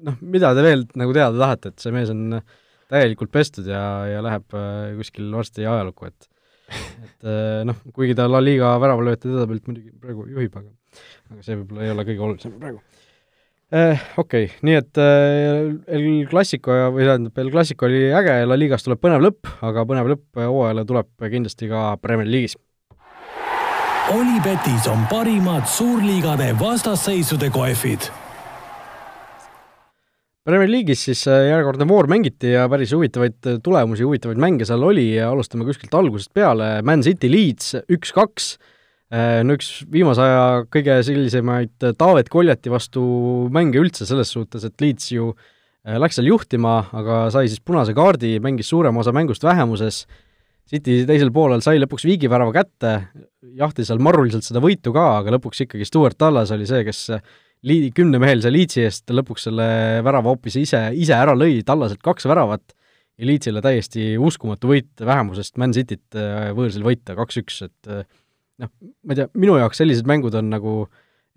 noh, 0.06 0.22
mida 0.22 0.54
te 0.56 0.64
veel 0.64 0.86
nagu 0.98 1.16
teada 1.16 1.36
tahate, 1.38 1.74
et 1.74 1.84
see 1.84 1.94
mees 1.94 2.14
on 2.14 2.40
äh, 2.40 2.56
täielikult 2.88 3.32
pestud 3.34 3.68
ja, 3.68 3.82
ja 4.08 4.24
läheb 4.24 4.56
äh, 4.56 4.96
kuskil 4.98 5.30
varsti 5.34 5.66
ajalukku, 5.66 6.10
et 6.10 6.28
et 6.68 7.24
äh, 7.24 7.62
noh, 7.68 7.78
kuigi 7.96 8.16
ta 8.16 8.28
La 8.28 8.40
Liga 8.44 8.74
väravalööjate 8.80 9.30
edetabelt 9.30 9.68
muidugi 9.70 9.92
praegu 9.96 10.26
juhib, 10.28 10.56
aga 10.60 10.68
aga 11.32 11.44
see 11.44 11.56
võib-olla 11.56 11.84
ei 11.84 11.94
ole 11.94 12.06
kõige 12.08 12.24
olulisem 12.26 12.54
praegu. 12.60 12.82
Eh, 13.68 14.04
okei 14.16 14.46
okay., 14.46 14.60
nii 14.64 14.76
et 14.80 15.00
eh, 15.02 15.66
El 15.92 16.06
Clasico 16.30 16.72
ja, 16.72 16.86
või 16.92 17.04
tähendab, 17.04 17.40
El 17.42 17.50
Clasico 17.52 17.84
oli 17.84 18.06
äge, 18.16 18.38
La 18.48 18.56
Ligas 18.56 18.86
tuleb 18.86 19.00
põnev 19.02 19.20
lõpp, 19.20 19.50
aga 19.68 19.84
põnev 19.88 20.08
lõpp 20.14 20.40
hooajale 20.40 20.86
tuleb 20.88 21.28
kindlasti 21.34 21.68
ka 21.68 21.90
Premier 22.00 22.30
League'is. 22.30 22.56
Olipetis 24.08 24.88
on 24.88 25.04
parimad 25.10 25.68
suurliigade 25.68 26.54
vastasseisude 26.56 27.50
kohvid. 27.52 28.08
Premier 30.48 30.70
League'is 30.70 31.02
siis 31.04 31.26
eh, 31.28 31.50
järjekordne 31.50 31.84
voor 31.84 32.06
mängiti 32.08 32.54
ja 32.54 32.62
päris 32.72 32.94
huvitavaid 32.96 33.36
tulemusi, 33.60 34.06
huvitavaid 34.06 34.38
mänge 34.40 34.64
seal 34.64 34.80
oli 34.86 35.10
ja 35.18 35.26
alustame 35.28 35.66
kuskilt 35.68 35.92
algusest 35.92 36.30
peale, 36.32 36.78
Man 36.88 37.02
City 37.04 37.28
Leeds 37.28 37.74
üks-kaks. 37.84 38.46
Äh, 39.12 39.42
no 39.44 39.58
üks 39.58 39.82
viimase 39.92 40.24
aja 40.24 40.62
kõige 40.72 40.96
sellisemaid 41.04 41.84
äh, 41.84 41.92
Taavet 42.00 42.30
Koljati 42.32 42.72
vastu 42.72 43.02
mänge 43.52 43.76
üldse 43.82 44.08
selles 44.08 44.32
suhtes, 44.32 44.64
et 44.64 44.80
Leeds 44.80 45.10
ju 45.12 45.34
äh, 45.34 45.98
läks 46.00 46.16
seal 46.16 46.30
juhtima, 46.30 46.78
aga 46.96 47.26
sai 47.34 47.50
siis 47.52 47.60
punase 47.60 47.92
kaardi, 47.96 48.38
mängis 48.44 48.72
suurema 48.72 49.04
osa 49.04 49.12
mängust 49.16 49.44
vähemuses, 49.44 50.06
City 50.68 51.02
teisel 51.08 51.32
poolel 51.32 51.60
sai 51.64 51.76
lõpuks 51.80 52.08
viigivärava 52.08 52.56
kätte, 52.56 52.94
jahtis 53.60 53.88
seal 53.92 54.00
marruliselt 54.04 54.48
seda 54.48 54.64
võitu 54.64 54.96
ka, 54.96 55.10
aga 55.20 55.36
lõpuks 55.36 55.66
ikkagi 55.66 55.88
Stewart 55.88 56.16
Tallas 56.16 56.52
oli 56.56 56.68
see, 56.68 56.86
kes 56.88 57.04
lii-, 57.66 57.90
kümnemehelise 57.96 58.52
Leedsi 58.52 58.84
eest 58.86 59.10
lõpuks 59.14 59.48
selle 59.48 59.68
värava 60.06 60.34
hoopis 60.34 60.58
ise, 60.60 60.82
ise 60.94 61.16
ära 61.16 61.34
lõi, 61.38 61.62
Tallaselt 61.66 62.02
kaks 62.04 62.28
väravat 62.30 62.76
ja 63.18 63.26
Leedsile 63.26 63.62
täiesti 63.64 64.12
uskumatu 64.20 64.70
võit 64.70 65.02
vähemusest 65.02 65.58
Man 65.58 65.74
Cityt 65.74 66.18
võõrsil 66.54 66.86
võita 66.86 67.16
kaks-üks, 67.18 67.62
et 67.66 67.92
noh, 68.62 68.70
ma 68.78 69.14
ei 69.14 69.18
tea, 69.18 69.30
minu 69.34 69.58
jaoks 69.58 69.80
sellised 69.82 70.06
mängud 70.06 70.36
on 70.38 70.52
nagu 70.52 70.74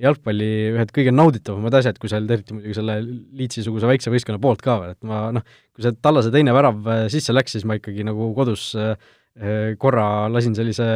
jalgpalli 0.02 0.50
ühed 0.74 0.92
kõige 0.96 1.14
nauditavamad 1.14 1.76
asjad, 1.78 1.98
kui 2.02 2.10
seal 2.12 2.28
eriti 2.32 2.56
muidugi 2.56 2.78
selle 2.78 2.98
Leedsi-suguse 3.38 3.90
väikse 3.90 4.14
võistkonna 4.14 4.42
poolt 4.42 4.64
ka 4.66 4.78
veel, 4.82 4.96
et 4.96 5.08
ma 5.08 5.24
noh, 5.36 5.46
kui 5.76 5.86
see 5.86 5.98
Tallase 6.02 6.32
teine 6.34 6.56
värav 6.56 6.88
äh, 6.90 7.04
sisse 7.14 7.36
läks, 7.36 7.56
siis 7.58 7.68
ma 7.70 7.78
ikkagi 7.78 8.06
nagu 8.08 8.32
kodus 8.38 8.72
äh, 8.80 8.94
äh, 9.38 9.74
korra 9.82 10.06
lasin 10.34 10.58
sellise 10.58 10.88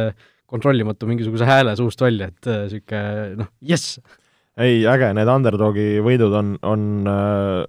kontrollimatu 0.50 1.08
mingisuguse 1.10 1.46
hääle 1.46 1.74
suust 1.78 2.02
välja, 2.02 2.30
et 2.32 2.50
niisugune 2.50 3.42
noh, 3.42 3.50
jess! 3.66 3.98
Ei, 4.56 4.80
äge, 4.88 5.10
need 5.16 5.30
underdogi 5.30 5.88
võidud 6.04 6.34
on, 6.38 6.54
on, 6.66 6.86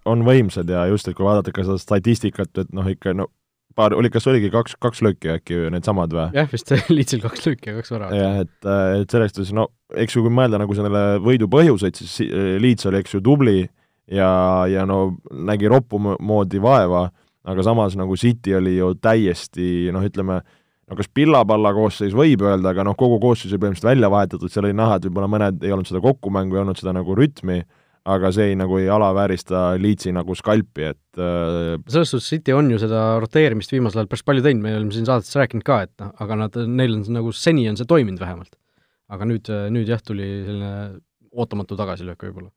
on 0.08 0.28
võimsad 0.28 0.70
ja 0.72 0.86
just, 0.92 1.10
et 1.10 1.18
kui 1.18 1.28
vaadata 1.28 1.54
ka 1.56 1.66
seda 1.68 1.80
statistikat, 1.82 2.54
et 2.64 2.72
noh, 2.76 2.88
ikka 2.88 3.16
no 3.18 3.30
paar, 3.78 3.94
oli, 3.98 4.10
kas 4.14 4.28
oligi 4.30 4.50
kaks, 4.54 4.78
kaks 4.82 5.04
lööki 5.06 5.32
äkki 5.36 5.60
needsamad 5.74 6.14
või? 6.16 6.28
jah, 6.38 6.48
vist 6.52 6.72
Leedsil 6.96 7.22
kaks 7.24 7.46
lööki 7.46 7.72
ja 7.72 7.78
kaks 7.78 7.94
väravat. 7.94 8.18
jah, 8.18 8.40
et, 8.46 8.70
et 9.02 9.14
selles 9.14 9.36
suhtes 9.36 9.54
no 9.56 9.70
eks 9.96 10.18
ju, 10.18 10.24
kui 10.26 10.34
mõelda 10.34 10.60
nagu 10.62 10.76
sellele 10.78 11.04
võidu 11.24 11.50
põhjuseid, 11.52 12.00
siis 12.00 12.34
Leeds 12.64 12.90
oli, 12.90 13.02
eks 13.04 13.18
ju, 13.18 13.24
tubli 13.24 13.62
ja, 14.12 14.30
ja 14.72 14.86
no 14.90 15.18
nägi 15.32 15.70
roppu 15.72 16.00
moodi 16.02 16.62
vaeva, 16.64 17.08
aga 17.48 17.66
samas 17.66 17.96
nagu 18.00 18.18
City 18.20 18.56
oli 18.58 18.78
ju 18.78 18.94
täiesti 19.00 19.88
noh, 19.96 20.06
ütleme, 20.08 20.42
no 20.88 20.98
kas 21.00 21.10
pillapalla 21.14 21.74
koosseis 21.76 22.16
võib 22.16 22.46
öelda, 22.46 22.72
aga 22.72 22.86
noh, 22.88 22.96
kogu 23.00 23.20
koosseis 23.24 23.52
oli 23.52 23.64
põhimõtteliselt 23.64 23.92
välja 23.92 24.12
vahetatud, 24.14 24.52
seal 24.52 24.68
oli 24.68 24.78
näha, 24.78 24.98
et 24.98 25.08
võib-olla 25.08 25.32
mõned 25.32 25.66
ei 25.66 25.74
olnud 25.76 25.90
seda 25.90 26.02
kokkumängu, 26.04 26.56
ei 26.58 26.64
olnud 26.64 26.80
seda 26.80 26.94
nagu 26.96 27.16
rütmi, 27.18 27.60
aga 28.08 28.32
see 28.32 28.52
ei, 28.52 28.60
nagu 28.60 28.78
ei 28.80 28.88
alaväärista 28.92 29.64
Leedsi 29.84 30.14
nagu 30.16 30.36
skalpi, 30.38 30.92
et 30.94 31.20
äh... 31.20 31.74
selles 31.92 32.14
suhtes 32.14 32.30
City 32.32 32.56
on 32.56 32.72
ju 32.72 32.80
seda 32.80 33.02
roteerimist 33.24 33.74
viimasel 33.74 34.04
ajal 34.04 34.12
päris 34.14 34.24
palju 34.28 34.46
teinud, 34.46 34.64
me 34.64 34.78
oleme 34.78 34.96
siin 34.96 35.10
saadetes 35.10 35.36
rääkinud 35.40 35.68
ka, 35.68 35.82
et 35.90 35.94
noh, 36.04 36.14
aga 36.24 36.40
nad, 36.46 36.62
neil 36.80 36.96
on 36.96 37.04
nagu 37.20 37.36
seni 37.36 37.68
on 37.72 37.80
see 37.80 37.90
toiminud 37.90 38.24
vähemalt. 38.24 38.56
aga 39.12 39.28
nüüd, 39.28 39.52
nüüd 39.72 39.88
jah, 39.88 40.02
tuli 40.04 40.26
selline 40.44 40.72
ootamatu 41.32 41.78
tagasilöök 41.80 42.26
võib-olla. 42.28 42.50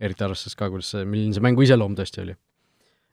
eriti 0.00 0.24
arvestades 0.24 0.56
ka, 0.56 0.70
kuidas 0.72 0.92
see, 0.94 1.04
milline 1.04 1.36
see 1.36 1.44
mängu 1.44 1.64
iseloom 1.64 1.96
tõesti 1.96 2.22
oli. 2.24 2.36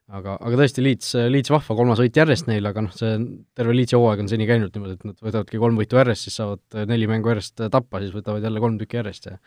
Aga, 0.08 0.38
aga 0.40 0.62
tõesti, 0.62 0.84
Leeds, 0.86 1.14
Leeds 1.28 1.52
vahva, 1.52 1.76
kolmas 1.76 2.02
võit 2.04 2.18
järjest 2.18 2.48
neil, 2.48 2.66
aga 2.70 2.86
noh, 2.86 2.96
see 2.96 3.18
terve 3.58 3.76
Leedsi 3.76 3.98
hooaeg 4.00 4.24
on 4.24 4.32
seni 4.32 4.48
käinud 4.50 4.76
niimoodi, 4.76 4.98
et 5.00 5.08
nad 5.08 5.22
võtavadki 5.30 5.62
kolm 5.62 5.80
võitu 5.80 6.00
järjest, 6.00 6.28
siis 6.28 6.40
saavad 6.42 6.84
neli 6.90 7.10
mängu 7.12 7.34
järjest 7.34 7.68
tappa, 7.74 8.04
siis 8.04 8.16
võtavad 8.16 8.46
jälle 8.46 8.64
kolm 8.64 8.80
tükki 8.82 9.02
järjest 9.02 9.32
ja 9.32 9.38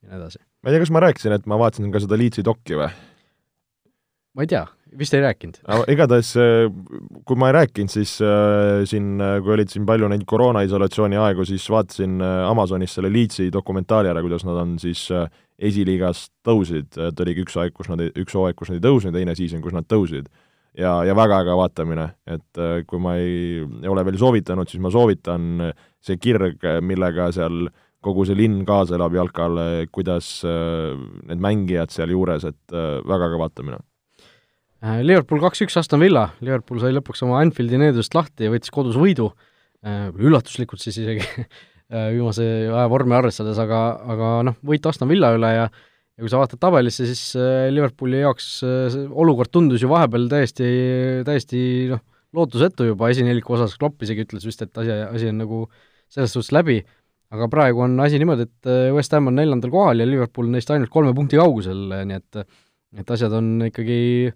ja 0.00 0.14
nii 0.14 0.20
edasi. 0.20 0.40
ma 0.62 0.70
ei 0.70 0.74
tea, 0.74 0.82
kas 0.84 0.92
ma 0.94 1.04
rääkisin, 1.04 1.36
et 1.36 1.48
ma 1.50 1.58
vaatasin 1.60 1.92
ka 1.92 2.02
seda 2.02 2.18
Leedsi 2.20 2.44
dokki 2.46 2.78
või? 2.80 2.88
ma 4.36 4.46
ei 4.46 4.50
tea, 4.50 4.62
vist 4.98 5.14
ei 5.16 5.24
rääkinud. 5.24 5.60
igatahes, 5.92 6.32
äh, 6.40 6.70
kui 7.28 7.40
ma 7.40 7.50
ei 7.50 7.56
rääkinud, 7.58 7.92
siis 7.92 8.16
äh, 8.24 8.84
siin, 8.88 9.12
kui 9.44 9.56
olid 9.56 9.72
siin 9.72 9.86
palju 9.88 10.08
neid 10.12 10.24
koroonaisolatsiooni 10.28 11.20
aegu, 11.20 11.46
siis 11.48 11.66
vaatasin 11.72 12.20
äh, 12.24 12.42
Amazonis 12.48 12.96
selle 12.96 13.12
Leedsi 13.12 13.50
dokumentaali 13.52 14.12
ära, 14.12 14.24
kuidas 14.24 14.46
nad 14.48 14.60
on 14.62 14.78
siis 14.82 15.08
äh, 15.14 15.28
esiliigas 15.60 16.28
tõusid, 16.46 16.94
et 17.08 17.20
oligi 17.20 17.44
üks 17.44 17.58
aeg, 17.60 17.74
kus 17.76 17.90
nad, 17.90 18.02
üks 18.18 18.36
hooaeg, 18.36 18.56
kus 18.58 18.72
nad 18.72 18.80
ei 18.80 18.86
tõusnud, 18.86 19.14
teine 19.16 19.36
season, 19.38 19.60
kus 19.64 19.76
nad 19.76 19.88
tõusid. 19.90 20.30
ja, 20.78 21.00
ja 21.04 21.14
väga 21.18 21.40
äge 21.42 21.56
vaatamine, 21.58 22.06
et 22.30 22.60
äh, 22.62 22.80
kui 22.88 23.00
ma 23.02 23.16
ei, 23.18 23.60
ei 23.82 23.90
ole 23.90 24.04
veel 24.06 24.18
soovitanud, 24.20 24.70
siis 24.70 24.82
ma 24.82 24.92
soovitan 24.94 25.72
see 26.00 26.16
kirg, 26.16 26.62
millega 26.86 27.30
seal 27.34 27.68
kogu 28.00 28.24
see 28.24 28.38
linn 28.38 28.62
kaasa 28.64 28.96
elab 28.96 29.16
jalkale, 29.18 29.86
kuidas 29.92 30.40
äh, 30.48 30.96
need 31.28 31.42
mängijad 31.42 31.92
sealjuures, 31.92 32.46
et 32.48 32.76
äh, 32.76 32.98
väga 33.04 33.32
kõva 33.34 33.46
vaatamine. 33.48 33.84
Liverpool 35.04 35.42
kaks-üks 35.42 35.76
Aston 35.76 36.00
Villa, 36.00 36.30
Liverpool 36.40 36.78
sai 36.80 36.94
lõpuks 36.96 37.20
oma 37.26 37.42
Anfieldi 37.42 37.76
needusest 37.82 38.14
lahti 38.16 38.46
ja 38.46 38.52
võttis 38.54 38.72
kodus 38.72 38.96
võidu, 38.96 39.26
üllatuslikult 39.84 40.80
siis 40.80 40.96
isegi 41.02 41.20
viimase 41.90 42.44
aja 42.70 42.84
vormi 42.90 43.16
arvestades, 43.18 43.58
aga, 43.58 43.80
aga 44.14 44.28
noh, 44.46 44.58
võit 44.66 44.84
Aston 44.86 45.10
Villa 45.10 45.32
üle 45.36 45.54
ja 45.56 45.64
ja 45.70 46.22
kui 46.22 46.30
sa 46.30 46.38
vaatad 46.38 46.60
tabelisse, 46.60 47.06
siis 47.08 47.22
Liverpooli 47.72 48.18
jaoks 48.20 48.60
olukord 49.08 49.48
tundus 49.50 49.80
ju 49.80 49.88
vahepeal 49.88 50.26
täiesti, 50.28 50.68
täiesti 51.24 51.60
noh, 51.90 52.02
lootusetu 52.36 52.90
juba 52.90 53.08
esineliku 53.10 53.56
osas, 53.56 53.78
Klopp 53.80 54.04
isegi 54.04 54.26
ütles 54.26 54.44
vist, 54.44 54.60
et 54.62 54.82
asi, 54.82 54.92
asi 55.06 55.30
on 55.32 55.40
nagu 55.40 55.62
selles 56.12 56.34
suhtes 56.36 56.52
läbi 56.52 56.82
aga 57.34 57.48
praegu 57.50 57.84
on 57.86 57.98
asi 58.02 58.18
niimoodi, 58.20 58.46
et 58.48 58.70
äh, 58.70 58.88
West 58.94 59.14
Ham 59.14 59.30
on 59.30 59.38
neljandal 59.38 59.72
kohal 59.72 60.02
ja 60.02 60.08
Liverpool 60.08 60.50
neist 60.50 60.70
ainult 60.74 60.90
kolme 60.92 61.14
punkti 61.16 61.38
kaugusel, 61.40 61.86
nii 62.08 62.18
et 62.18 62.42
et 63.00 63.10
asjad 63.14 63.34
on 63.38 63.52
ikkagi 63.68 64.32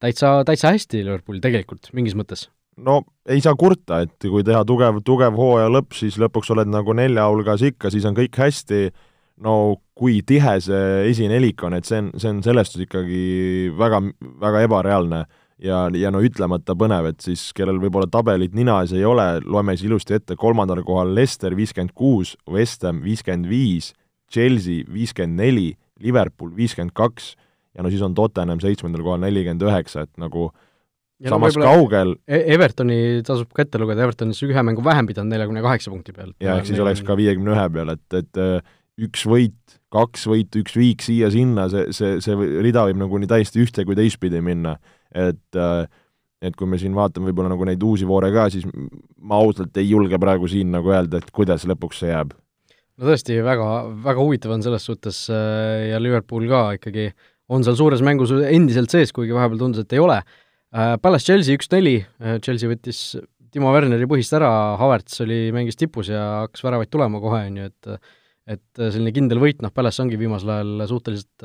täitsa, 0.00 0.38
täitsa 0.48 0.72
hästi 0.72 1.02
Liverpoolil 1.02 1.42
tegelikult, 1.44 1.90
mingis 1.96 2.16
mõttes. 2.16 2.46
No 2.84 3.02
ei 3.28 3.42
saa 3.44 3.56
kurta, 3.58 4.02
et 4.04 4.16
kui 4.24 4.44
teha 4.46 4.62
tugev, 4.68 5.02
tugev 5.06 5.36
hooaja 5.38 5.68
lõpp, 5.72 5.96
siis 5.96 6.18
lõpuks 6.20 6.52
oled 6.54 6.70
nagu 6.70 6.94
nelja 6.96 7.26
hulgas 7.28 7.64
ikka, 7.66 7.90
siis 7.92 8.06
on 8.08 8.16
kõik 8.16 8.38
hästi, 8.38 8.88
no 9.44 9.54
kui 9.98 10.20
tihe 10.26 10.56
see 10.62 11.10
esinelik 11.10 11.62
on, 11.66 11.76
et 11.78 11.88
see 11.88 12.00
on, 12.02 12.12
see 12.18 12.30
on 12.32 12.40
selles 12.46 12.70
suhtes 12.70 12.86
ikkagi 12.86 13.20
väga, 13.78 14.00
väga 14.42 14.64
ebareaalne 14.66 15.22
ja, 15.64 15.84
ja 15.94 16.12
no 16.14 16.22
ütlemata 16.24 16.76
põnev, 16.78 17.10
et 17.12 17.24
siis 17.24 17.48
kellel 17.56 17.80
võib-olla 17.82 18.10
tabelit 18.10 18.54
nina 18.56 18.80
ees 18.82 18.94
ei 18.96 19.04
ole, 19.06 19.26
loeme 19.44 19.76
siis 19.76 19.90
ilusti 19.90 20.18
ette, 20.18 20.38
kolmandal 20.38 20.84
kohal 20.86 21.12
Leicester 21.16 21.56
viiskümmend 21.58 21.94
kuus, 21.98 22.36
West 22.50 22.86
Ham 22.86 23.02
viiskümmend 23.04 23.50
viis, 23.50 23.92
Chelsea 24.32 24.86
viiskümmend 24.92 25.42
neli, 25.42 25.68
Liverpool 26.02 26.54
viiskümmend 26.56 26.94
kaks 26.96 27.34
ja 27.74 27.84
no 27.84 27.92
siis 27.92 28.02
on 28.02 28.14
Tottenham 28.14 28.62
seitsmendal 28.62 29.04
kohal 29.06 29.22
nelikümmend 29.22 29.66
üheksa, 29.66 30.06
et 30.06 30.14
nagu 30.20 30.50
ja 31.22 31.32
samas 31.34 31.58
no 31.58 31.66
kaugel 31.66 32.16
e 32.28 32.42
Evertoni 32.54 32.98
tasub 33.26 33.50
ka 33.54 33.64
ette 33.66 33.80
lugeda, 33.80 34.04
Everton 34.06 34.32
on 34.32 34.38
siis 34.38 34.50
ühe 34.50 34.66
mängu 34.66 34.84
vähem 34.86 35.08
pidanud 35.08 35.34
neljakümne 35.34 35.64
kaheksa 35.64 35.92
punkti 35.94 36.14
peal. 36.16 36.34
ja 36.42 36.58
ehk 36.58 36.68
siis 36.70 36.82
oleks 36.82 37.02
ka 37.06 37.16
viiekümne 37.18 37.56
ühe 37.56 37.66
peal, 37.74 37.94
et, 37.96 38.06
et 38.20 38.42
äh, 38.42 38.76
üks 38.98 39.24
võit, 39.30 39.78
kaks 39.94 40.26
võitu, 40.30 40.62
üks 40.64 40.74
viik 40.78 41.02
siia-sinna, 41.06 41.68
see, 41.72 41.90
see, 41.94 42.18
see 42.22 42.52
rida 42.62 42.86
võib 42.88 43.02
nagu 43.04 43.20
nii 43.22 43.30
täiesti 43.30 43.62
ühte 43.62 43.86
kui 43.86 43.98
teistpidi 43.98 44.42
minna 44.44 44.76
et 45.14 45.56
äh, 45.56 45.86
et 46.38 46.54
kui 46.54 46.68
me 46.70 46.78
siin 46.78 46.94
vaatame 46.94 47.30
võib-olla 47.30 47.50
nagu 47.50 47.66
neid 47.66 47.82
uusi 47.82 48.06
voore 48.06 48.28
ka, 48.30 48.44
siis 48.52 48.66
ma 48.70 49.40
ausalt 49.42 49.74
ei 49.80 49.88
julge 49.88 50.20
praegu 50.22 50.46
siin 50.50 50.70
nagu 50.70 50.92
öelda, 50.92 51.18
et 51.18 51.32
kuidas 51.34 51.64
lõpuks 51.66 52.04
see 52.04 52.12
jääb. 52.12 52.36
no 52.98 53.08
tõesti, 53.08 53.40
väga, 53.42 53.66
väga 54.04 54.22
huvitav 54.22 54.54
on 54.54 54.62
selles 54.62 54.86
suhtes 54.86 55.24
äh, 55.34 55.88
ja 55.90 55.98
Liverpool 56.02 56.46
ka 56.50 56.62
ikkagi 56.78 57.10
on 57.48 57.64
seal 57.66 57.78
suures 57.80 58.04
mängus 58.06 58.34
endiselt 58.38 58.92
sees, 58.92 59.10
kuigi 59.16 59.34
vahepeal 59.34 59.64
tundus, 59.64 59.86
et 59.86 59.96
ei 59.96 60.02
ole. 60.04 60.20
Äh, 60.74 60.94
Palace 61.00 61.30
Chelsea 61.30 61.56
üks-neli, 61.56 61.96
Chelsea 62.44 62.70
võttis 62.70 63.02
Timo 63.52 63.72
Werneri 63.72 64.04
põhist 64.10 64.34
ära, 64.36 64.50
Havertz 64.80 65.22
oli, 65.24 65.48
mängis 65.56 65.78
tipus 65.80 66.10
ja 66.12 66.44
hakkas 66.44 66.64
väravaid 66.66 66.90
tulema 66.92 67.20
kohe, 67.22 67.46
on 67.48 67.62
ju, 67.62 67.68
et 67.72 68.14
et 68.48 68.80
selline 68.80 69.10
kindel 69.12 69.42
võit, 69.42 69.58
noh, 69.60 69.68
Palace 69.76 70.00
ongi 70.00 70.16
viimasel 70.16 70.48
ajal 70.54 70.86
suhteliselt 70.88 71.42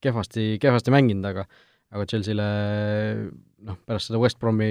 kehvasti, 0.00 0.54
kehvasti 0.62 0.92
mänginud, 0.94 1.26
aga 1.28 1.44
aga 1.90 2.06
Chelsea'le 2.06 2.46
noh, 3.66 3.78
pärast 3.86 4.10
seda 4.10 4.20
West 4.22 4.38
Bromi 4.40 4.70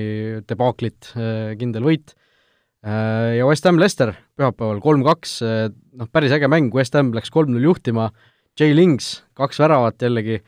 debaaklit 0.50 1.12
äh, 1.16 1.54
kindel 1.60 1.86
võit, 1.86 2.14
äh, 2.86 3.36
ja 3.38 3.48
West 3.50 3.68
Ham 3.68 3.80
Leicester 3.82 4.14
pühapäeval 4.40 4.82
kolm-kaks, 4.84 5.36
äh, 5.46 5.66
noh, 6.00 6.10
päris 6.14 6.34
äge 6.36 6.50
mäng, 6.52 6.72
West 6.76 6.96
Ham 6.98 7.12
läks 7.16 7.34
kolm-null 7.34 7.68
juhtima, 7.70 8.10
Jay 8.60 8.74
Lings, 8.76 9.20
kaks 9.40 9.60
väravat 9.62 10.02
jällegi, 10.04 10.40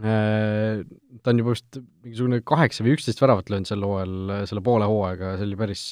ta 0.00 1.32
on 1.32 1.40
juba 1.42 1.52
vist 1.52 1.76
mingisugune 2.00 2.40
kaheksa 2.48 2.84
või 2.84 2.94
üksteist 2.96 3.20
väravat 3.20 3.50
löönud 3.52 3.68
sel 3.68 3.84
hooajal, 3.84 4.14
selle 4.48 4.62
poole 4.64 4.88
hooaega, 4.88 5.34
see 5.36 5.48
oli 5.50 5.58
päris, 5.60 5.82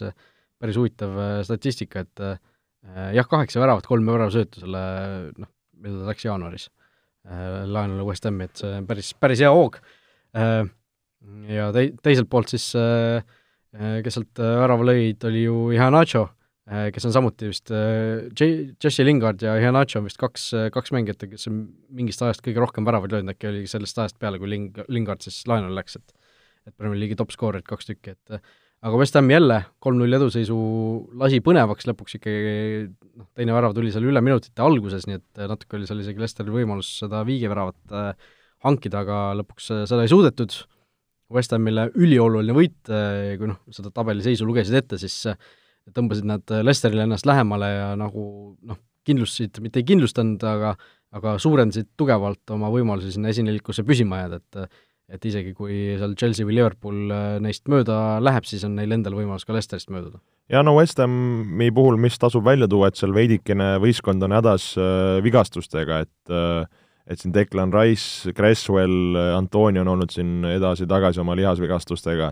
päris 0.60 0.78
huvitav 0.80 1.18
statistika, 1.44 2.06
et 2.06 2.22
jah, 3.16 3.28
kaheksa 3.28 3.60
väravat, 3.60 3.88
kolm 3.88 4.08
väravasöötu 4.08 4.62
selle 4.62 4.82
noh, 5.36 5.50
mida 5.80 6.00
ta 6.00 6.08
läks 6.08 6.24
jaanuaris 6.24 6.70
laenule 7.68 8.06
West 8.08 8.24
Hami, 8.24 8.48
et 8.48 8.62
see 8.62 8.72
on 8.78 8.88
päris, 8.88 9.12
päris 9.20 9.42
hea 9.44 9.52
hoog. 9.52 9.76
Ja 11.52 11.68
tei-, 11.76 11.92
teiselt 12.00 12.30
poolt 12.32 12.48
siis 12.54 12.70
kes 12.72 14.16
sealt 14.16 14.40
värava 14.40 14.86
lõid, 14.88 15.20
oli 15.28 15.44
ju 15.44 15.56
Ihanacho, 15.76 16.24
kes 16.70 17.06
on 17.08 17.14
samuti 17.16 17.48
vist, 17.50 17.72
Jesse 18.38 19.04
Lingard 19.06 19.42
ja 19.42 19.56
Ihanacho 19.58 19.98
on 19.98 20.06
vist 20.06 20.20
kaks, 20.20 20.44
kaks 20.70 20.92
mängijat, 20.94 21.24
kes 21.32 21.48
on 21.50 21.64
mingist 21.98 22.22
ajast 22.22 22.44
kõige 22.46 22.62
rohkem 22.62 22.86
väravaid 22.86 23.16
löönud, 23.16 23.34
äkki 23.34 23.50
oli 23.50 23.64
sellest 23.70 23.98
ajast 23.98 24.20
peale, 24.22 24.38
kui 24.38 24.52
Ling-, 24.52 24.84
Lingard 24.86 25.24
siis 25.26 25.42
laenule 25.50 25.74
läks, 25.80 25.98
et 25.98 26.16
et 26.68 26.76
Premier 26.76 27.00
League'i 27.00 27.16
top 27.18 27.32
skoorid 27.32 27.64
kaks 27.66 27.88
tükki, 27.88 28.14
et 28.14 28.40
aga 28.80 28.98
West 29.00 29.16
Ham 29.18 29.28
jälle 29.30 29.58
kolm-null 29.84 30.16
eduseisu 30.16 30.56
lasi 31.20 31.40
põnevaks 31.44 31.88
lõpuks 31.88 32.16
ikkagi, 32.16 32.42
noh, 33.20 33.28
teine 33.36 33.54
värav 33.56 33.74
tuli 33.76 33.92
seal 33.92 34.06
üle 34.08 34.22
minutite 34.24 34.64
alguses, 34.64 35.06
nii 35.08 35.18
et 35.20 35.42
natuke 35.50 35.78
oli 35.78 35.88
seal 35.88 36.02
isegi 36.04 36.22
Lesteril 36.22 36.54
võimalus 36.54 36.92
seda 37.02 37.22
viigiväravat 37.28 37.96
äh, 37.96 38.28
hankida, 38.66 39.04
aga 39.04 39.22
lõpuks 39.40 39.72
äh, 39.74 39.86
seda 39.90 40.06
ei 40.06 40.12
suudetud. 40.12 40.62
West 41.30 41.52
Hamile 41.54 41.86
ülioluline 41.94 42.56
võit, 42.56 42.78
äh, 42.90 43.36
kui 43.38 43.52
noh, 43.52 43.60
seda 43.74 43.92
tabeliseisu 43.94 44.48
lugesid 44.48 44.80
ette, 44.80 44.98
siis 44.98 45.20
tõmbasid 45.94 46.28
nad 46.28 46.54
Lesterile 46.62 47.06
ennast 47.06 47.26
lähemale 47.28 47.70
ja 47.72 47.90
nagu 47.98 48.24
noh, 48.60 48.78
kindlustasid, 49.08 49.58
mitte 49.64 49.80
ei 49.80 49.88
kindlustanud, 49.88 50.42
aga 50.46 50.76
aga 51.16 51.34
suurendasid 51.42 51.88
tugevalt 51.98 52.52
oma 52.54 52.68
võimalusi 52.70 53.16
sinna 53.16 53.32
esinelikusse 53.32 53.82
püsima 53.86 54.22
jääda, 54.22 54.38
et 54.38 54.70
et 55.10 55.24
isegi 55.26 55.50
kui 55.58 55.96
seal 55.98 56.12
Chelsea 56.14 56.46
või 56.46 56.54
Liverpool 56.54 57.10
äh, 57.10 57.38
neist 57.42 57.64
mööda 57.70 58.20
läheb, 58.22 58.46
siis 58.46 58.62
on 58.66 58.76
neil 58.78 58.94
endal 58.94 59.16
võimalus 59.18 59.42
ka 59.46 59.56
Leicesterist 59.56 59.90
mööduda. 59.90 60.20
ja 60.46 60.62
no 60.62 60.76
West 60.76 61.02
Hami 61.02 61.70
puhul, 61.74 61.98
mis 61.98 62.18
tasub 62.20 62.46
välja 62.46 62.68
tuua, 62.70 62.90
et 62.90 63.00
seal 63.00 63.14
veidikene 63.16 63.72
võistkond 63.82 64.22
on 64.22 64.36
hädas 64.38 64.70
äh, 64.78 65.18
vigastustega, 65.24 66.04
et 66.06 66.34
äh, 66.34 66.62
et 67.10 67.18
siin 67.18 67.34
Declan 67.34 67.72
Rice, 67.74 68.30
Cresswell, 68.36 69.16
Antonio 69.34 69.82
on 69.82 69.88
olnud 69.96 70.12
siin 70.14 70.44
edasi-tagasi 70.46 71.18
oma 71.18 71.34
lihasvigastustega, 71.34 72.28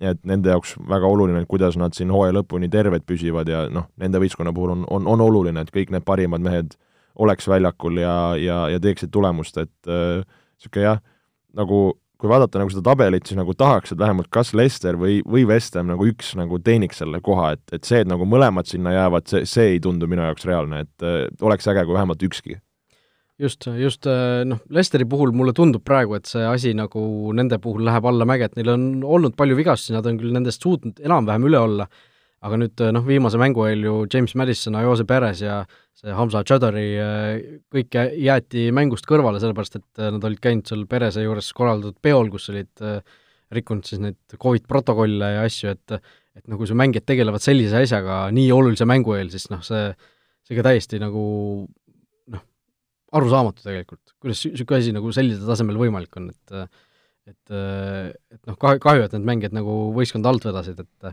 et 0.00 0.20
nende 0.24 0.52
jaoks 0.52 0.74
väga 0.88 1.08
oluline, 1.08 1.42
et 1.42 1.48
kuidas 1.50 1.76
nad 1.80 1.96
siin 1.96 2.12
hooaja 2.12 2.38
lõpuni 2.38 2.70
terved 2.72 3.04
püsivad 3.08 3.48
ja 3.48 3.66
noh, 3.72 3.90
nende 4.00 4.20
võistkonna 4.22 4.52
puhul 4.56 4.74
on, 4.78 4.84
on, 4.90 5.08
on 5.08 5.24
oluline, 5.26 5.60
et 5.60 5.72
kõik 5.74 5.92
need 5.92 6.06
parimad 6.08 6.44
mehed 6.44 6.76
oleks 7.20 7.48
väljakul 7.50 8.00
ja, 8.00 8.14
ja, 8.40 8.62
ja 8.72 8.80
teeksid 8.80 9.12
tulemust, 9.12 9.58
et 9.60 9.90
niisugune 9.90 10.84
äh, 10.84 10.86
jah, 10.86 11.02
nagu 11.58 11.82
kui 12.20 12.28
vaadata 12.28 12.60
nagu 12.60 12.72
seda 12.72 12.84
tabelit, 12.90 13.24
siis 13.26 13.38
nagu 13.38 13.54
tahaks, 13.56 13.94
et 13.94 14.00
vähemalt 14.00 14.28
kas 14.32 14.52
Leicester 14.56 14.98
või, 15.00 15.20
või 15.24 15.46
West 15.48 15.76
Ham 15.78 15.88
nagu 15.88 16.04
üks 16.08 16.34
nagu 16.36 16.58
teeniks 16.60 17.00
selle 17.00 17.20
koha, 17.24 17.54
et, 17.56 17.62
et 17.72 17.88
see, 17.88 18.02
et 18.04 18.10
nagu 18.10 18.28
mõlemad 18.28 18.68
sinna 18.68 18.92
jäävad, 18.92 19.28
see, 19.30 19.46
see 19.48 19.76
ei 19.76 19.80
tundu 19.84 20.08
minu 20.10 20.26
jaoks 20.28 20.44
reaalne, 20.48 20.84
et 20.84 21.06
äh, 21.06 21.22
oleks 21.40 21.68
äge, 21.72 21.86
kui 21.88 21.96
vähemalt 21.96 22.28
ükski. 22.28 22.60
Just, 23.40 23.66
just 23.80 24.06
äh, 24.10 24.42
noh, 24.48 24.60
Leicesteri 24.72 25.06
puhul 25.08 25.32
mulle 25.36 25.54
tundub 25.56 25.84
praegu, 25.86 26.16
et 26.18 26.28
see 26.30 26.44
asi 26.46 26.74
nagu 26.76 27.02
nende 27.36 27.58
puhul 27.62 27.84
läheb 27.86 28.06
allamäge, 28.10 28.50
et 28.50 28.60
neil 28.60 28.72
on 28.74 28.86
olnud 29.16 29.36
palju 29.38 29.58
vigastusi, 29.58 29.96
nad 29.96 30.06
on 30.08 30.20
küll 30.20 30.34
nendest 30.36 30.64
suutnud 30.64 31.02
enam-vähem 31.04 31.48
üle 31.50 31.60
olla, 31.60 31.88
aga 32.40 32.56
nüüd 32.60 32.84
noh, 32.96 33.04
viimase 33.04 33.40
mängu 33.40 33.66
eel 33.68 33.82
ju 33.84 33.96
James 34.12 34.36
Madison, 34.40 34.78
Jose 34.86 35.04
Perez 35.08 35.42
ja 35.44 35.60
see 35.98 36.14
Hamza 36.16 36.40
Chadari 36.48 36.86
kõik 37.74 37.98
jäeti 38.16 38.70
mängust 38.72 39.04
kõrvale, 39.08 39.42
sellepärast 39.42 39.76
et 39.76 40.04
nad 40.06 40.24
olid 40.24 40.40
käinud 40.40 40.70
seal 40.70 40.86
Pereze 40.88 41.26
juures 41.26 41.50
korraldatud 41.56 41.98
peol, 42.00 42.32
kus 42.32 42.48
olid 42.52 42.88
rikkunud 43.52 43.84
siis 43.84 44.00
neid 44.00 44.38
Covid 44.40 44.64
protokolle 44.70 45.34
ja 45.34 45.44
asju, 45.44 45.74
et 45.74 46.00
et 46.38 46.46
nagu 46.50 46.66
see 46.66 46.78
mängijad 46.78 47.06
tegelevad 47.08 47.42
sellise 47.42 47.82
asjaga 47.82 48.22
nii 48.34 48.50
olulise 48.54 48.86
mängu 48.88 49.16
eel, 49.16 49.28
siis 49.32 49.48
noh, 49.50 49.62
see, 49.66 49.90
see 50.46 50.56
ka 50.56 50.64
täiesti 50.68 51.00
nagu 51.02 51.22
arusaamatu 53.16 53.64
tegelikult, 53.64 54.14
kuidas 54.22 54.44
niisugune 54.46 54.82
asi 54.82 54.94
nagu 54.94 55.12
sellisel 55.14 55.50
tasemel 55.50 55.80
võimalik 55.80 56.20
on, 56.20 56.30
et 56.30 56.78
et, 57.30 57.52
et 57.54 58.40
noh, 58.48 58.56
kahju, 58.58 59.04
et 59.04 59.12
need 59.14 59.26
mängijad 59.28 59.54
nagu 59.54 59.74
võistkonda 59.94 60.32
alt 60.32 60.46
vedasid, 60.48 60.80
et 60.82 61.12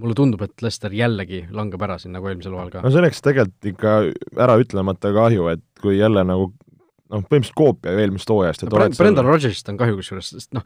mulle 0.00 0.16
tundub, 0.16 0.42
et 0.46 0.64
Lester 0.64 0.94
jällegi 0.96 1.42
langeb 1.52 1.82
ära 1.84 1.98
siin 2.00 2.14
nagu 2.16 2.28
eelmisel 2.30 2.54
hooajal 2.56 2.72
ka. 2.72 2.82
no 2.84 2.92
see 2.92 3.02
oleks 3.02 3.22
tegelikult 3.24 3.70
ikka 3.72 3.94
äraütlemata 4.46 5.12
kahju, 5.14 5.48
et 5.52 5.64
kui 5.82 5.98
jälle 5.98 6.24
nagu 6.26 6.48
noh, 7.12 7.24
põhimõtteliselt 7.26 7.58
koopia 7.58 7.94
eelmisest 8.00 8.32
hooajast, 8.32 8.64
et 8.64 8.72
no, 8.72 8.78
oled 8.80 8.96
Brendan 8.96 9.26
seal... 9.26 9.34
Rodgersist 9.34 9.68
on 9.72 9.80
kahju 9.82 9.98
kusjuures, 9.98 10.30
sest 10.38 10.56
noh, 10.56 10.64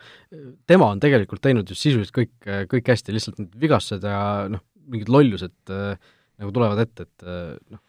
tema 0.71 0.93
on 0.95 1.03
tegelikult 1.03 1.43
teinud 1.45 1.73
ju 1.73 1.79
sisuliselt 1.79 2.15
kõik, 2.15 2.37
kõik 2.71 2.93
hästi, 2.95 3.17
lihtsalt 3.17 3.43
need 3.43 3.59
vigastused 3.67 4.07
ja 4.07 4.21
noh, 4.53 4.63
mingid 4.87 5.11
lollused 5.11 5.75
äh, 5.75 6.15
nagu 6.39 6.55
tulevad 6.55 6.85
ette, 6.87 7.09
et 7.09 7.29
noh. 7.75 7.83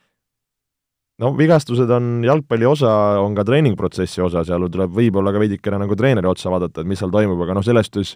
No 1.22 1.34
vigastused 1.38 1.92
on 1.94 2.24
jalgpalli 2.26 2.68
osa, 2.70 2.92
on 3.24 3.36
ka 3.38 3.46
treeningprotsessi 3.48 4.22
osa, 4.26 4.44
seal 4.46 4.68
tuleb 4.72 4.94
võib-olla 4.94 5.34
ka 5.34 5.42
veidikene 5.42 5.82
nagu 5.82 5.98
treeneri 5.98 6.30
otsa 6.30 6.52
vaadata, 6.54 6.84
et 6.84 6.90
mis 6.90 7.02
seal 7.02 7.14
toimub, 7.14 7.42
aga 7.46 7.58
noh, 7.58 7.66
selles 7.66 7.90
suhtes 7.90 8.16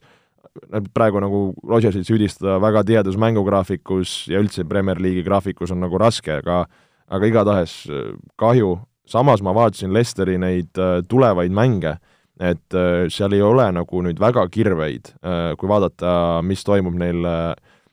praegu 0.94 1.22
nagu 1.24 1.42
Rodgersit 1.68 2.08
süüdistada 2.08 2.58
väga 2.62 2.84
tihedas 2.88 3.18
mängugraafikus 3.20 4.26
ja 4.32 4.42
üldse 4.42 4.66
Premier 4.68 5.00
League'i 5.00 5.24
graafikus 5.24 5.72
on 5.72 5.80
nagu 5.84 6.00
raske, 6.02 6.42
aga 6.42 6.66
aga 7.12 7.28
igatahes 7.28 7.74
äh, 7.92 8.14
kahju, 8.40 8.78
samas 9.10 9.44
ma 9.44 9.54
vaatasin 9.56 9.94
Lesteri 9.96 10.38
neid 10.42 10.80
äh, 10.80 11.02
tulevaid 11.08 11.54
mänge, 11.56 11.98
et 12.40 12.78
äh, 12.78 13.08
seal 13.12 13.36
ei 13.36 13.44
ole 13.46 13.68
nagu 13.76 14.04
nüüd 14.06 14.20
väga 14.20 14.48
kirveid, 14.52 15.14
kui 15.60 15.70
vaadata, 15.70 16.42
mis 16.46 16.64
toimub 16.66 16.96
neil 16.98 17.28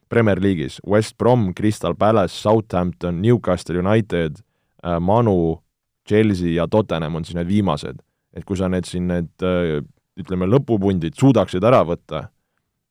Premier 0.08 0.40
League'is, 0.40 0.78
West 0.88 1.18
Brom, 1.20 1.50
Crystal 1.54 1.94
Palace, 1.98 2.32
Southampton, 2.32 3.20
Newcastle 3.20 3.82
United, 3.82 4.38
Manu, 4.82 5.62
Chelsea 6.08 6.54
ja 6.54 6.68
Tottenham 6.70 7.18
on 7.18 7.24
siis 7.24 7.36
need 7.36 7.48
viimased. 7.48 7.98
et 8.36 8.44
kui 8.44 8.56
sa 8.56 8.68
need 8.68 8.86
siin 8.86 9.08
need 9.08 9.46
ütleme, 10.18 10.46
lõpupundid 10.46 11.16
suudaksid 11.18 11.64
ära 11.64 11.80
võtta, 11.86 12.28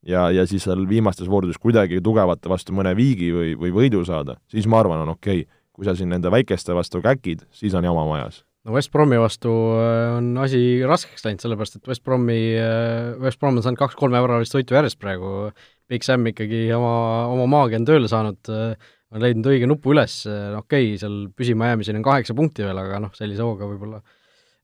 ja, 0.08 0.28
ja 0.34 0.46
siis 0.48 0.66
seal 0.68 0.88
viimastes 0.90 1.30
voorudes 1.30 1.60
kuidagi 1.62 2.02
tugevate 2.04 2.50
vastu 2.52 2.76
mõne 2.76 2.94
viigi 2.98 3.32
või, 3.34 3.54
või 3.60 3.74
võidu 3.76 4.04
saada, 4.08 4.38
siis 4.52 4.68
ma 4.70 4.82
arvan, 4.84 5.06
on 5.06 5.16
okei 5.16 5.44
okay.. 5.44 5.62
kui 5.78 5.86
sa 5.86 5.96
siin 5.98 6.10
nende 6.10 6.32
väikeste 6.34 6.74
vastu 6.74 7.04
käkid, 7.04 7.46
siis 7.54 7.76
on 7.78 7.86
jama 7.86 8.06
majas. 8.10 8.44
no 8.66 8.76
West 8.76 8.92
Bromi 8.92 9.20
vastu 9.22 9.54
äh, 9.78 10.18
on 10.18 10.34
asi 10.44 10.82
raskeks 10.88 11.26
läinud, 11.26 11.44
sellepärast 11.44 11.80
et 11.80 11.90
West 11.90 12.04
Bromi, 12.04 12.40
äh, 12.60 13.16
West 13.22 13.40
Brom 13.40 13.60
on 13.60 13.66
saanud 13.66 13.80
kaks-kolm 13.80 14.16
eurolist 14.20 14.56
võitu 14.58 14.78
järjest 14.78 15.00
praegu, 15.02 15.52
Big 15.88 16.04
Sam 16.04 16.26
ikkagi 16.28 16.68
oma, 16.76 17.28
oma 17.32 17.48
maagia 17.48 17.82
on 17.82 17.88
tööle 17.88 18.12
saanud, 18.12 18.42
äh, 18.52 18.94
on 19.14 19.24
leidnud 19.24 19.52
õige 19.54 19.70
nupu 19.70 19.94
üles, 19.96 20.20
okei 20.28 20.92
okay,, 20.92 20.98
seal 21.02 21.20
püsimajäämiseni 21.38 22.02
on 22.02 22.08
kaheksa 22.08 22.36
punkti 22.38 22.66
veel, 22.68 22.80
aga 22.82 23.00
noh, 23.06 23.14
sellise 23.16 23.46
hooga 23.46 23.70
võib-olla 23.70 24.02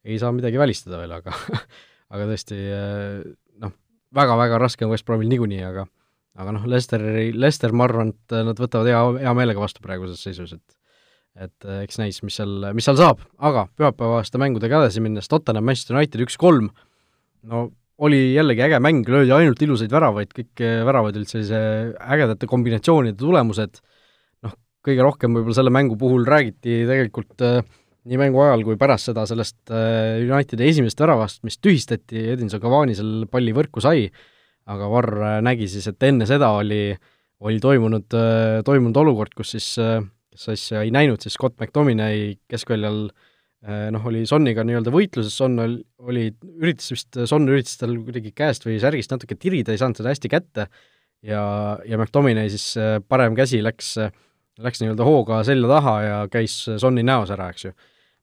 ei 0.04 0.20
saa 0.20 0.34
midagi 0.36 0.60
välistada 0.60 1.00
veel, 1.00 1.16
aga 1.16 1.36
aga 2.14 2.28
tõesti 2.28 2.60
väga-väga 4.14 4.62
raske 4.62 4.86
on 4.86 4.94
West 4.94 5.06
Bromil 5.08 5.30
niikuinii, 5.32 5.62
aga 5.66 5.86
aga 6.40 6.56
noh, 6.56 6.64
Lesteri, 6.70 7.28
Lester, 7.38 7.74
ma 7.78 7.86
arvan, 7.88 8.14
et 8.14 8.36
nad 8.48 8.58
võtavad 8.58 8.90
hea, 8.90 9.02
hea 9.22 9.34
meelega 9.38 9.62
vastu 9.62 9.84
praeguses 9.84 10.22
seisus, 10.24 10.56
et 10.58 10.80
et 11.34 11.66
eh, 11.66 11.80
eks 11.82 11.98
näis, 11.98 12.20
mis 12.22 12.36
seal, 12.38 12.52
mis 12.78 12.86
seal 12.86 12.98
saab, 13.00 13.24
aga 13.42 13.66
pühapäevaste 13.74 14.38
mängudega 14.38 14.84
edasi 14.84 15.02
minnes, 15.02 15.26
Tottenham, 15.32 15.66
Manchester 15.66 15.98
United 15.98 16.22
üks-kolm, 16.28 16.68
no 17.50 17.64
oli 18.06 18.20
jällegi 18.36 18.62
äge 18.68 18.78
mäng, 18.84 19.02
löödi 19.10 19.34
ainult 19.34 19.62
ilusaid 19.66 19.94
väravaid, 19.94 20.30
kõik 20.38 20.62
eh, 20.62 20.84
väravad 20.86 21.18
olid 21.18 21.32
sellise 21.32 21.58
ägedate 21.98 22.50
kombinatsioonide 22.50 23.18
tulemused, 23.18 23.82
noh, 23.82 23.93
kõige 24.84 25.06
rohkem 25.06 25.38
võib-olla 25.38 25.56
selle 25.56 25.72
mängu 25.74 25.96
puhul 26.00 26.26
räägiti 26.28 26.84
tegelikult 26.90 27.44
äh, 27.46 27.64
nii 28.10 28.20
mängu 28.20 28.42
ajal 28.44 28.64
kui 28.68 28.78
pärast 28.80 29.10
seda 29.10 29.24
sellest 29.30 29.72
äh, 29.72 30.20
Unitedi 30.26 30.68
esimesest 30.68 31.04
väravast, 31.04 31.44
mis 31.48 31.60
tühistati, 31.64 32.20
Edinson 32.34 32.62
Cavani 32.64 32.96
seal 32.98 33.28
palli 33.32 33.54
võrku 33.56 33.84
sai, 33.84 34.10
aga 34.72 34.90
Varr 34.92 35.20
äh, 35.22 35.36
nägi 35.46 35.70
siis, 35.72 35.88
et 35.92 36.08
enne 36.08 36.28
seda 36.28 36.52
oli, 36.58 36.86
oli 37.48 37.62
toimunud, 37.64 38.18
äh, 38.20 38.58
toimunud 38.68 39.00
olukord, 39.06 39.36
kus 39.38 39.56
siis, 39.56 39.70
kes 40.34 40.50
asja 40.52 40.84
ei 40.84 40.92
näinud, 40.96 41.24
siis 41.24 41.38
Scott 41.38 41.56
McTominay 41.62 42.34
keskväljal 42.52 43.06
noh, 43.64 44.08
oli 44.10 44.26
Sonniga 44.28 44.66
nii-öelda 44.68 44.92
võitluses, 44.92 45.38
Son 45.40 45.54
oli, 45.64 45.78
oli, 46.04 46.26
üritas 46.60 46.90
vist, 46.92 47.16
Son 47.30 47.48
üritas 47.48 47.78
tal 47.80 47.94
kuidagi 47.96 48.34
käest 48.36 48.66
või 48.68 48.76
särgist 48.84 49.14
natuke 49.14 49.38
tirida, 49.40 49.72
ei 49.72 49.80
saanud 49.80 50.02
seda 50.02 50.12
hästi 50.12 50.32
kätte 50.34 50.66
ja, 51.24 51.44
ja 51.88 51.96
McTominay 51.96 52.52
siis 52.52 52.74
parem 53.08 53.38
käsi 53.40 53.62
läks, 53.64 53.94
läks 54.62 54.84
nii-öelda 54.84 55.08
hooga 55.08 55.40
selja 55.48 55.70
taha 55.72 55.96
ja 56.04 56.20
käis 56.32 56.56
Sonni 56.82 57.04
näos 57.06 57.32
ära, 57.34 57.50
eks 57.54 57.68
ju. 57.68 57.74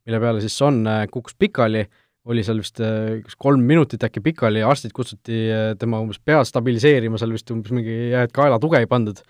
Mille 0.07 0.20
peale 0.22 0.43
siis 0.43 0.57
Son 0.57 0.81
äh, 0.89 1.05
kukkus 1.11 1.35
pikali, 1.39 1.85
oli 2.31 2.45
seal 2.47 2.61
vist 2.62 2.81
äh, 2.85 3.18
kas 3.24 3.37
kolm 3.41 3.64
minutit 3.66 4.05
äkki 4.07 4.22
pikali 4.24 4.62
arstid 4.64 4.95
kutsuti 4.97 5.43
äh, 5.51 5.72
tema 5.81 6.01
umbes 6.03 6.20
pead 6.24 6.47
stabiliseerima, 6.49 7.18
seal 7.20 7.35
vist 7.35 7.51
umbes 7.55 7.74
mingi 7.74 7.97
jah, 8.12 8.28
et 8.28 8.37
kaelatuge 8.37 8.81
ei 8.81 8.89
pandud, 8.91 9.20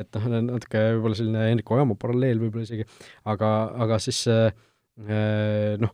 et 0.00 0.08
noh, 0.16 0.26
natuke 0.48 0.82
võib-olla 0.96 1.18
selline 1.18 1.44
Hendrik 1.50 1.70
Ojamaa 1.76 2.00
paralleel 2.00 2.40
võib-olla 2.42 2.66
isegi, 2.66 2.88
aga, 3.28 3.52
aga 3.86 4.00
siis 4.02 4.24
noh, 4.26 5.92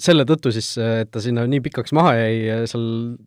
selle 0.00 0.24
tõttu 0.24 0.50
siis, 0.54 0.70
et 0.80 1.10
ta 1.12 1.20
sinna 1.20 1.44
nii 1.50 1.60
pikaks 1.66 1.92
maha 1.94 2.14
jäi, 2.16 2.36
seal 2.70 2.84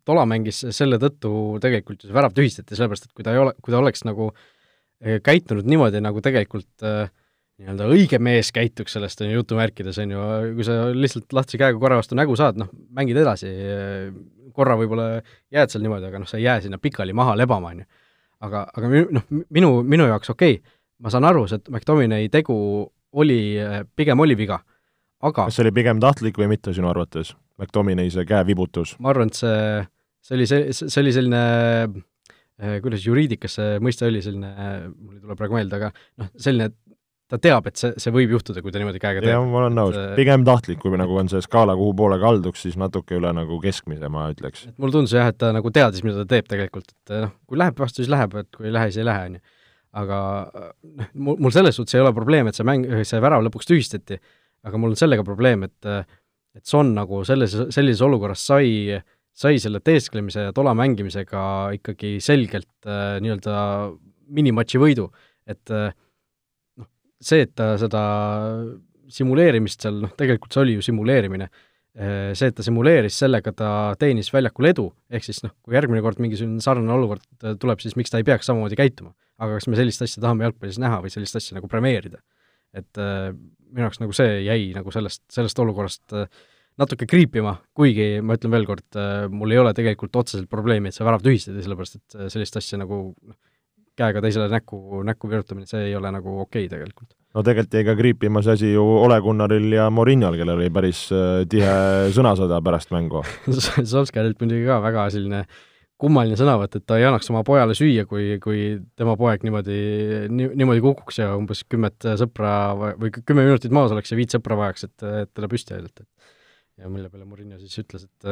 tola 0.08 0.24
mängis, 0.28 0.64
selle 0.74 0.98
tõttu 1.00 1.32
tegelikult 1.62 2.02
ju 2.02 2.10
see 2.10 2.16
värav 2.16 2.34
tühistati, 2.34 2.74
sellepärast 2.74 3.06
et 3.06 3.14
kui 3.14 3.26
ta 3.26 3.36
ei 3.36 3.42
ole, 3.44 3.52
kui 3.62 3.72
ta 3.72 3.78
oleks 3.78 4.02
nagu 4.08 4.32
käitunud 5.24 5.68
niimoodi, 5.68 6.00
nagu 6.02 6.22
tegelikult 6.24 6.86
äh, 6.86 7.10
nii-öelda 7.58 7.88
õige 7.90 8.18
mees 8.22 8.50
käituks 8.54 8.94
sellest, 8.94 9.22
on 9.22 9.32
ju, 9.32 9.40
jutumärkides, 9.40 9.98
on 10.02 10.14
ju, 10.14 10.24
kui 10.56 10.66
sa 10.66 10.78
lihtsalt 10.94 11.34
lahtise 11.34 11.58
käega 11.60 11.78
korra 11.80 11.98
vastu 11.98 12.18
nägu 12.18 12.36
saad, 12.38 12.58
noh, 12.60 12.70
mängid 12.94 13.18
edasi, 13.18 13.50
korra 14.54 14.76
võib-olla 14.78 15.08
jääd 15.54 15.72
seal 15.72 15.82
niimoodi, 15.84 16.06
aga 16.10 16.22
noh, 16.22 16.30
sa 16.30 16.38
ei 16.38 16.46
jää 16.46 16.60
sinna 16.64 16.78
pikali 16.82 17.14
maha 17.16 17.34
lebama, 17.38 17.72
on 17.74 17.82
ju. 17.82 17.88
aga, 18.46 18.64
aga 18.78 18.92
noh, 19.18 19.26
minu, 19.54 19.72
minu 19.82 20.06
jaoks 20.06 20.30
okei 20.34 20.60
okay,, 20.60 20.76
ma 21.02 21.10
saan 21.14 21.26
aru, 21.26 21.46
see 21.50 21.62
McDominay 21.66 22.30
tegu 22.30 22.56
oli, 23.18 23.40
pigem 23.98 24.22
oli 24.22 24.38
viga, 24.38 24.60
aga 25.22 25.48
kas 25.48 25.58
see 25.58 25.66
oli 25.66 25.74
pigem 25.80 26.02
tahtlik 26.02 26.38
või 26.38 26.52
mitte 26.54 26.74
sinu 26.76 26.90
arvates, 26.92 27.34
McDominay 27.58 28.14
see 28.14 28.26
käevibutus? 28.28 28.94
ma 29.02 29.10
arvan, 29.14 29.34
et 29.34 29.40
see, 29.40 29.82
see 30.22 30.38
oli 30.38 30.46
see, 30.46 30.70
see 30.78 31.02
oli 31.02 31.16
selline 31.16 31.42
kuidas 32.82 33.06
juriidikas 33.06 33.58
see 33.58 33.78
mõiste 33.84 34.06
oli, 34.08 34.22
selline, 34.24 34.52
mul 34.92 35.16
ei 35.16 35.22
tule 35.22 35.36
praegu 35.38 35.58
meelde, 35.58 35.78
aga 35.78 35.90
noh, 35.94 36.30
selline, 36.40 36.72
ta 37.28 37.38
teab, 37.42 37.66
et 37.68 37.76
see, 37.76 37.92
see 38.00 38.12
võib 38.14 38.32
juhtuda, 38.32 38.62
kui 38.64 38.72
ta 38.72 38.80
niimoodi 38.80 39.00
käega 39.02 39.20
teeb. 39.20 39.30
jah, 39.34 39.44
ma 39.44 39.60
olen 39.60 39.76
nõus, 39.76 39.98
pigem 40.16 40.46
tahtlik, 40.48 40.80
kui 40.82 40.98
nagu 40.98 41.18
on 41.20 41.28
see 41.30 41.42
skaala, 41.44 41.76
kuhu 41.78 41.92
poole 41.98 42.18
kalduks, 42.22 42.64
siis 42.64 42.78
natuke 42.80 43.18
üle 43.18 43.30
nagu 43.36 43.60
keskmise, 43.62 44.08
ma 44.12 44.30
ütleks. 44.32 44.64
et 44.70 44.80
mulle 44.80 44.96
tundus 44.96 45.14
jah, 45.14 45.28
et 45.30 45.38
ta 45.38 45.52
nagu 45.54 45.72
teadis, 45.74 46.02
mida 46.06 46.24
ta 46.24 46.32
teeb 46.34 46.48
tegelikult, 46.50 46.94
et 46.96 47.14
noh, 47.26 47.34
kui 47.48 47.60
läheb 47.60 47.78
vastu, 47.78 48.02
siis 48.02 48.10
läheb, 48.12 48.38
et 48.40 48.50
kui 48.56 48.70
ei 48.70 48.74
lähe, 48.74 48.90
siis 48.90 49.02
ei 49.02 49.10
lähe, 49.10 49.28
on 49.28 49.38
ju. 49.38 49.44
aga 50.02 50.22
noh, 50.54 51.12
mul, 51.28 51.42
mul 51.46 51.54
selles 51.54 51.76
suhtes 51.78 51.98
ei 51.98 52.04
ole 52.04 52.14
probleem, 52.16 52.48
et 52.48 52.58
see 52.58 52.66
mäng, 52.66 52.88
see 53.08 53.20
värav 53.22 53.44
lõpuks 53.44 53.68
tühistati, 53.68 54.18
aga 54.66 54.80
mul 54.80 54.96
on 54.96 55.00
sellega 55.00 55.26
probleem, 55.26 55.68
et 55.68 55.92
et 56.58 56.66
Son 56.66 56.88
nagu 56.90 57.20
selles, 57.28 57.52
sellises 57.70 58.00
olukorras 58.02 58.40
sai, 58.48 58.96
sai 59.38 59.60
selle 59.62 59.80
teesklemise 59.84 60.48
ja 60.48 60.54
tola 60.56 60.74
mängimisega 60.78 61.40
ikkagi 61.78 62.16
selgelt 62.24 62.70
äh, 62.88 63.16
nii-öelda 63.22 63.54
minimatši 64.34 64.80
võidu, 64.82 65.08
et 65.48 65.72
äh, 65.72 65.92
see, 67.20 67.44
et 67.46 67.54
ta 67.58 67.72
seda 67.80 68.02
simuleerimist 69.12 69.84
seal, 69.84 70.02
noh, 70.04 70.12
tegelikult 70.18 70.54
see 70.54 70.62
oli 70.64 70.76
ju 70.76 70.84
simuleerimine, 70.84 71.48
eh, 71.96 72.32
see, 72.38 72.50
et 72.50 72.56
ta 72.58 72.64
simuleeris, 72.66 73.16
sellega 73.22 73.52
ta 73.56 73.70
teenis 74.00 74.30
väljakul 74.34 74.68
edu, 74.70 74.88
ehk 75.10 75.24
siis 75.24 75.40
noh, 75.44 75.54
kui 75.64 75.76
järgmine 75.78 76.02
kord 76.04 76.20
mingisugune 76.22 76.62
sarnane 76.64 76.94
olukord 76.96 77.48
tuleb, 77.62 77.80
siis 77.84 77.96
miks 77.98 78.12
ta 78.12 78.20
ei 78.20 78.26
peaks 78.28 78.50
samamoodi 78.50 78.78
käituma. 78.78 79.14
aga 79.38 79.54
kas 79.54 79.68
me 79.70 79.78
sellist 79.78 80.02
asja 80.02 80.18
tahame 80.18 80.42
jalgpallis 80.42 80.80
näha 80.82 80.96
või 81.04 81.12
sellist 81.14 81.36
asja 81.38 81.54
nagu 81.54 81.70
premeerida? 81.70 82.18
et 82.76 83.00
äh, 83.00 83.32
minu 83.72 83.86
jaoks 83.86 84.00
nagu 84.02 84.12
see 84.12 84.42
jäi 84.44 84.72
nagu 84.76 84.92
sellest, 84.92 85.22
sellest 85.32 85.58
olukorrast 85.62 86.12
äh, 86.12 86.26
natuke 86.78 87.08
kriipima, 87.10 87.56
kuigi 87.76 88.18
ma 88.22 88.38
ütlen 88.38 88.54
veel 88.54 88.66
kord 88.68 88.98
äh,, 88.98 89.26
mul 89.32 89.54
ei 89.54 89.60
ole 89.60 89.74
tegelikult 89.76 90.16
otseselt 90.20 90.50
probleemi, 90.50 90.90
et 90.90 90.96
see 90.96 91.06
värav 91.06 91.24
tühistati, 91.24 91.62
sellepärast 91.64 91.98
et 91.98 92.18
sellist 92.32 92.58
asja 92.60 92.80
nagu 92.80 93.00
noh, 93.12 93.38
käega 93.98 94.22
teisele 94.22 94.48
näkku, 94.52 95.02
näkku 95.06 95.30
virutamine, 95.30 95.66
see 95.68 95.88
ei 95.90 95.96
ole 95.98 96.12
nagu 96.14 96.40
okei 96.44 96.66
okay 96.66 96.74
tegelikult. 96.74 97.14
no 97.34 97.44
tegelikult 97.46 97.78
jäi 97.78 97.86
ka 97.88 97.96
kriipima 97.98 98.42
see 98.44 98.58
asi 98.58 98.72
ju 98.72 98.84
Ole 99.04 99.18
Gunnaril 99.24 99.72
ja 99.74 99.88
Mourinhol, 99.90 100.38
kellel 100.38 100.60
oli 100.60 100.70
päris 100.74 101.06
äh, 101.14 101.42
tihe 101.50 101.72
sõnasõda 102.14 102.62
pärast 102.64 102.94
mängu 102.94 103.24
Solskjaerilt 103.94 104.38
muidugi 104.42 104.68
ka 104.68 104.78
väga 104.84 105.08
selline 105.14 105.42
kummaline 105.98 106.38
sõnavõtt, 106.38 106.78
et 106.78 106.86
ta 106.86 106.96
ei 106.98 107.08
annaks 107.08 107.26
oma 107.32 107.42
pojale 107.46 107.74
süüa, 107.74 108.04
kui, 108.06 108.36
kui 108.42 108.60
tema 108.98 109.16
poeg 109.18 109.42
niimoodi, 109.42 109.78
niimoodi 110.30 110.82
kukuks 110.84 111.18
ja 111.18 111.32
umbes 111.34 111.64
kümmet 111.66 112.06
sõpra 112.20 112.52
või 112.78 113.10
kümme 113.18 113.42
minutit 113.42 113.74
maas 113.74 113.94
oleks 113.94 114.14
ja 114.14 114.18
viit 114.18 114.34
sõpra 114.34 114.58
vajaks, 114.60 114.86
et, 114.86 115.06
et 115.24 115.32
teda 115.34 115.50
püsti 115.50 115.74
aidata. 115.74 116.06
Ja 116.78 116.88
mille 116.92 117.10
peale 117.10 117.26
Murillo 117.26 117.58
siis 117.60 117.82
ütles, 117.84 118.06
et 118.08 118.30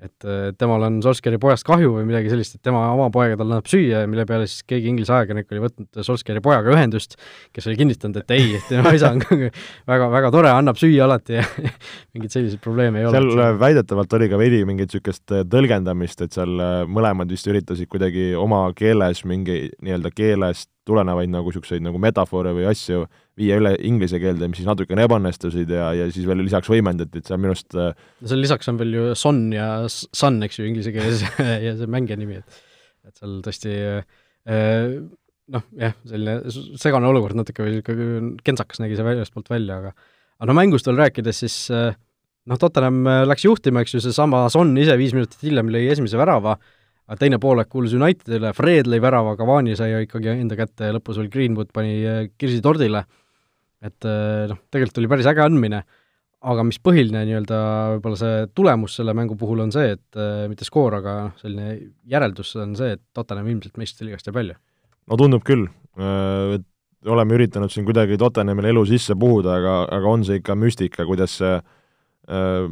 et 0.00 0.56
temal 0.56 0.84
on 0.86 0.98
Solskjaeri 1.04 1.38
pojast 1.40 1.64
kahju 1.68 1.90
või 1.98 2.06
midagi 2.08 2.30
sellist, 2.32 2.54
et 2.56 2.62
tema 2.64 2.86
oma 2.94 3.10
poega 3.12 3.36
talle 3.36 3.56
annab 3.56 3.68
süüa 3.68 4.02
ja 4.04 4.08
mille 4.08 4.24
peale 4.28 4.46
siis 4.48 4.64
keegi 4.68 4.88
Inglise 4.88 5.12
ajakirjanik 5.12 5.52
oli 5.52 5.62
võtnud 5.66 6.00
Solskjaeri 6.06 6.40
pojaga 6.44 6.72
ühendust, 6.72 7.18
kes 7.52 7.68
oli 7.68 7.76
kinnitanud, 7.82 8.16
et 8.22 8.34
ei, 8.36 8.54
et 8.56 8.64
tema 8.70 8.94
isa 8.96 9.12
on 9.12 9.20
väga, 9.92 10.08
väga 10.14 10.32
tore, 10.32 10.52
annab 10.54 10.80
süüa 10.80 11.04
alati 11.04 11.36
ja 11.36 11.44
mingeid 12.14 12.32
selliseid 12.32 12.64
probleeme 12.64 13.02
ei 13.02 13.10
ole. 13.10 13.20
seal 13.20 13.60
väidetavalt 13.60 14.18
oli 14.18 14.30
ka 14.32 14.40
veidi 14.40 14.62
mingit 14.68 14.88
niisugust 14.90 15.36
tõlgendamist, 15.52 16.24
et 16.24 16.36
seal 16.36 16.64
mõlemad 16.88 17.30
vist 17.30 17.52
üritasid 17.52 17.90
kuidagi 17.92 18.30
oma 18.40 18.64
keeles 18.76 19.26
mingi 19.28 19.66
nii-öelda 19.84 20.14
keelest 20.16 20.70
tulenevaid 20.88 21.30
nagu 21.30 21.52
niisuguseid 21.52 21.84
nagu 21.84 22.00
metafoore 22.00 22.56
või 22.56 22.70
asju 22.72 23.04
viia 23.40 23.58
üle 23.60 23.72
inglise 23.86 24.20
keelde, 24.22 24.48
mis 24.50 24.60
siis 24.60 24.68
natukene 24.68 25.06
ebaõnnestusid 25.06 25.70
ja, 25.72 25.90
ja 25.96 26.08
siis 26.12 26.26
veel 26.28 26.42
lisaks 26.44 26.70
võimendati, 26.70 27.20
et 27.20 27.28
see 27.28 27.36
on 27.36 27.42
minu 27.42 27.54
arust 27.54 27.76
äh, 27.78 27.94
no 28.20 28.32
seal 28.32 28.42
lisaks 28.44 28.70
on 28.72 28.80
veel 28.80 28.96
ju 28.96 29.06
son 29.18 29.46
ja 29.54 29.70
sun, 29.88 30.40
eks 30.46 30.60
ju, 30.60 30.66
inglise 30.68 30.92
keeles 30.94 31.24
ja 31.66 31.74
see 31.78 31.90
mängija 31.90 32.20
nimi, 32.20 32.40
et 32.40 32.60
et 33.08 33.16
seal 33.16 33.38
tõesti 33.44 33.74
äh, 33.80 34.98
noh, 35.56 35.64
jah, 35.80 35.96
selline 36.08 36.78
segane 36.80 37.08
olukord 37.10 37.38
natuke 37.38 37.64
või 37.64 37.78
niisugune 37.78 38.34
kentsakas 38.46 38.82
nägi 38.82 38.98
see 38.98 39.06
väljastpoolt 39.06 39.48
välja, 39.52 39.80
aga 39.80 39.94
aga 40.40 40.48
no 40.48 40.56
mängust 40.56 40.88
veel 40.88 41.00
rääkides, 41.00 41.44
siis 41.44 41.56
äh, 41.74 41.94
noh, 42.48 42.60
Tottenham 42.60 43.06
läks 43.28 43.46
juhtima, 43.48 43.84
eks 43.84 43.96
ju, 43.96 44.04
seesama 44.04 44.46
Son 44.52 44.76
ise 44.80 44.96
viis 45.00 45.16
minutit 45.16 45.40
hiljem 45.44 45.72
lõi 45.72 45.86
esimese 45.92 46.20
värava, 46.20 46.58
aga 47.10 47.18
teine 47.20 47.40
poolek 47.42 47.72
kuulus 47.72 47.96
Unitedile, 47.96 48.52
Fred 48.56 48.88
lõi 48.88 49.00
värava, 49.02 49.32
Cavani 49.38 49.74
sai 49.78 50.04
ikkagi 50.04 50.36
enda 50.36 50.58
kätte 50.60 50.90
ja 50.90 50.96
lõpus 50.96 51.18
veel 51.20 51.32
Greenwood 51.32 51.72
pani 51.74 51.98
kirsi 52.38 52.60
tordile 52.64 53.06
et 53.84 54.06
äh, 54.08 54.46
noh, 54.50 54.60
tegelikult 54.72 55.00
oli 55.02 55.10
päris 55.10 55.28
äge 55.30 55.42
andmine, 55.44 55.82
aga 56.50 56.64
mis 56.64 56.80
põhiline 56.80 57.22
nii-öelda 57.28 57.60
võib-olla 57.96 58.18
see 58.20 58.46
tulemus 58.56 58.96
selle 58.96 59.14
mängu 59.16 59.36
puhul 59.40 59.64
on 59.66 59.72
see, 59.74 59.94
et 59.96 60.20
äh, 60.20 60.46
mitte 60.50 60.68
skoor, 60.68 61.00
aga 61.00 61.16
noh, 61.28 61.36
selline 61.40 61.76
järeldus 62.08 62.54
on 62.60 62.74
see, 62.78 62.94
et 62.96 63.02
Tottenham 63.16 63.48
ilmselt 63.52 63.80
meistrite 63.80 64.08
liigast 64.08 64.28
jääb 64.28 64.40
välja. 64.40 64.56
no 65.10 65.20
tundub 65.20 65.44
küll, 65.46 65.66
äh, 66.00 66.56
et 66.58 66.66
oleme 67.10 67.36
üritanud 67.36 67.72
siin 67.72 67.86
kuidagi 67.88 68.18
Tottenhamile 68.20 68.72
elu 68.74 68.86
sisse 68.88 69.16
puhuda, 69.16 69.56
aga, 69.60 69.76
aga 69.96 70.10
on 70.10 70.24
see 70.28 70.40
ikka 70.40 70.56
müstika, 70.58 71.06
kuidas 71.08 71.38
see 71.40 71.54
äh, 71.56 72.66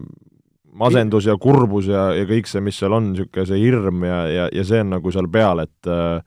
masendus 0.79 1.27
ja 1.29 1.37
kurbus 1.41 1.89
ja, 1.91 2.11
ja 2.17 2.27
kõik 2.29 2.49
see, 2.49 2.63
mis 2.65 2.77
seal 2.79 2.95
on, 2.97 3.13
niisugune 3.15 3.49
see 3.49 3.61
hirm 3.63 4.05
ja, 4.07 4.19
ja, 4.33 4.49
ja 4.55 4.65
see 4.69 4.83
on 4.85 4.93
nagu 4.97 5.13
seal 5.15 5.29
peal, 5.33 5.65
et 5.65 5.91
äh, 5.91 6.21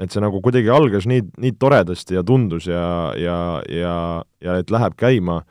et 0.00 0.12
see 0.12 0.22
nagu 0.22 0.40
kuidagi 0.42 0.70
algas 0.72 1.06
nii, 1.08 1.24
nii 1.42 1.56
toredasti 1.60 2.16
ja 2.16 2.24
tundus 2.26 2.68
ja, 2.70 2.84
ja, 3.20 3.38
ja, 3.68 3.94
ja 4.40 4.56
et 4.60 4.72
läheb 4.72 4.96
käima, 5.00 5.42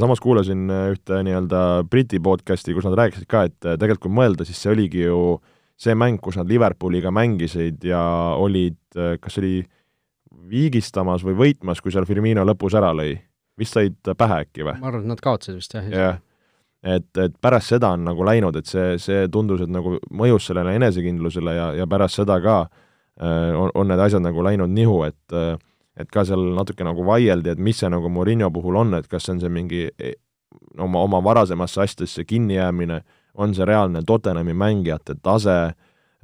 samas 0.00 0.22
kuulasin 0.22 0.66
ühte 0.94 1.20
nii-öelda 1.26 1.84
Briti 1.90 2.20
podcast'i, 2.22 2.74
kus 2.74 2.88
nad 2.88 2.98
rääkisid 2.98 3.28
ka, 3.30 3.44
et 3.50 3.58
tegelikult 3.62 4.06
kui 4.08 4.16
mõelda, 4.18 4.46
siis 4.48 4.58
see 4.60 4.72
oligi 4.74 5.06
ju 5.06 5.38
see 5.80 5.94
mäng, 5.98 6.20
kus 6.22 6.38
nad 6.38 6.50
Liverpooliga 6.50 7.12
mängisid 7.14 7.82
ja 7.86 8.02
olid, 8.40 8.78
kas 8.94 9.38
oli 9.42 9.62
viigistamas 10.50 11.24
või 11.26 11.38
võitmas, 11.38 11.80
kui 11.82 11.94
seal 11.94 12.06
Firmino 12.08 12.44
lõpus 12.46 12.76
ära 12.78 12.92
lõi. 12.94 13.16
vist 13.58 13.76
said 13.76 14.14
pähe 14.18 14.42
äkki 14.42 14.64
või? 14.66 14.78
ma 14.80 14.90
arvan, 14.90 15.04
et 15.04 15.12
nad 15.14 15.20
kaotasid 15.22 15.54
vist 15.54 15.74
jah. 15.74 15.86
jah, 15.90 16.16
et, 16.82 17.10
et 17.18 17.34
pärast 17.40 17.70
seda 17.70 17.92
on 17.94 18.06
nagu 18.10 18.26
läinud, 18.26 18.56
et 18.58 18.66
see, 18.66 18.96
see 18.98 19.28
tundus, 19.30 19.62
et 19.62 19.70
nagu 19.70 19.98
mõjus 20.10 20.50
sellele 20.50 20.74
enesekindlusele 20.80 21.54
ja, 21.54 21.68
ja 21.78 21.86
pärast 21.86 22.18
seda 22.22 22.40
ka 22.42 22.64
Äh, 22.66 22.83
on, 23.22 23.70
on 23.74 23.88
need 23.88 24.00
asjad 24.00 24.24
nagu 24.24 24.42
läinud 24.42 24.72
nihu, 24.74 25.02
et 25.06 25.36
äh, 25.36 25.54
et 25.96 26.10
ka 26.10 26.24
seal 26.26 26.42
natuke 26.56 26.84
nagu 26.86 27.04
vaieldi, 27.06 27.52
et 27.54 27.60
mis 27.62 27.78
see 27.78 27.90
nagu 27.92 28.10
Murillo 28.10 28.50
puhul 28.54 28.80
on, 28.80 28.96
et 28.98 29.06
kas 29.10 29.26
see 29.26 29.36
on 29.36 29.42
see 29.42 29.52
mingi 29.52 29.84
e, 29.94 30.14
oma, 30.78 31.04
oma 31.04 31.20
varasemasse 31.22 31.84
asjadesse 31.84 32.24
kinnijäämine, 32.26 33.00
on 33.38 33.54
see 33.54 33.66
reaalne 33.66 34.02
Tottenhami 34.06 34.56
mängijate 34.58 35.16
tase, 35.22 35.58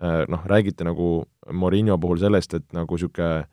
äh, 0.03 0.21
noh, 0.29 0.45
räägiti 0.51 0.87
nagu 0.87 1.23
Murillo 1.53 1.99
puhul 2.03 2.19
sellest, 2.23 2.59
et 2.59 2.69
nagu 2.77 2.99
niisugune 2.99 3.47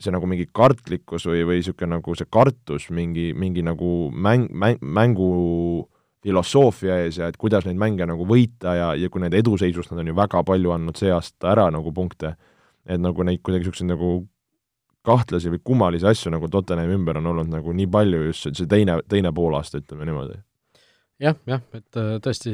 see 0.00 0.12
nagu 0.14 0.24
mingi 0.24 0.46
kartlikkus 0.56 1.26
või, 1.28 1.44
või 1.44 1.60
niisugune 1.60 1.98
nagu 1.98 2.14
see 2.16 2.28
kartus 2.32 2.88
mingi, 2.96 3.34
mingi 3.36 3.64
nagu 3.64 4.08
mäng, 4.08 4.48
mäng, 4.48 4.80
mängu 4.80 5.32
filosoofia 6.24 7.02
ees 7.04 7.18
ja 7.20 7.28
et 7.28 7.36
kuidas 7.40 7.66
neid 7.68 7.76
mänge 7.80 8.06
nagu 8.08 8.24
võita 8.28 8.72
ja, 8.76 8.88
ja 8.96 9.12
kui 9.12 9.20
need 9.20 9.36
eduseisust, 9.36 9.92
nad 9.92 10.00
on 10.00 10.08
ju 10.08 10.16
väga 10.16 10.40
palju 10.48 10.72
andnud 10.72 10.96
see 11.00 11.12
aasta 11.12 11.52
ära 11.52 11.68
nagu 11.72 11.92
punkte 11.96 12.32
et 12.90 13.00
nagu 13.00 13.24
neid 13.26 13.42
kuidagi 13.44 13.66
niisuguseid 13.66 13.90
nagu 13.92 14.12
kahtlasi 15.06 15.52
või 15.54 15.62
kummalisi 15.64 16.08
asju 16.10 16.32
nagu 16.34 16.48
Tottenhami 16.52 16.96
ümber 16.98 17.20
on 17.20 17.30
olnud 17.32 17.50
nagu 17.52 17.72
nii 17.76 17.88
palju 17.90 18.22
just 18.28 18.50
see 18.52 18.68
teine, 18.68 18.98
teine 19.08 19.32
poolaasta, 19.32 19.80
ütleme 19.80 20.08
niimoodi. 20.08 20.40
Jah, 21.20 21.36
jah, 21.48 21.60
et 21.76 21.98
äh, 22.00 22.14
tõesti 22.24 22.50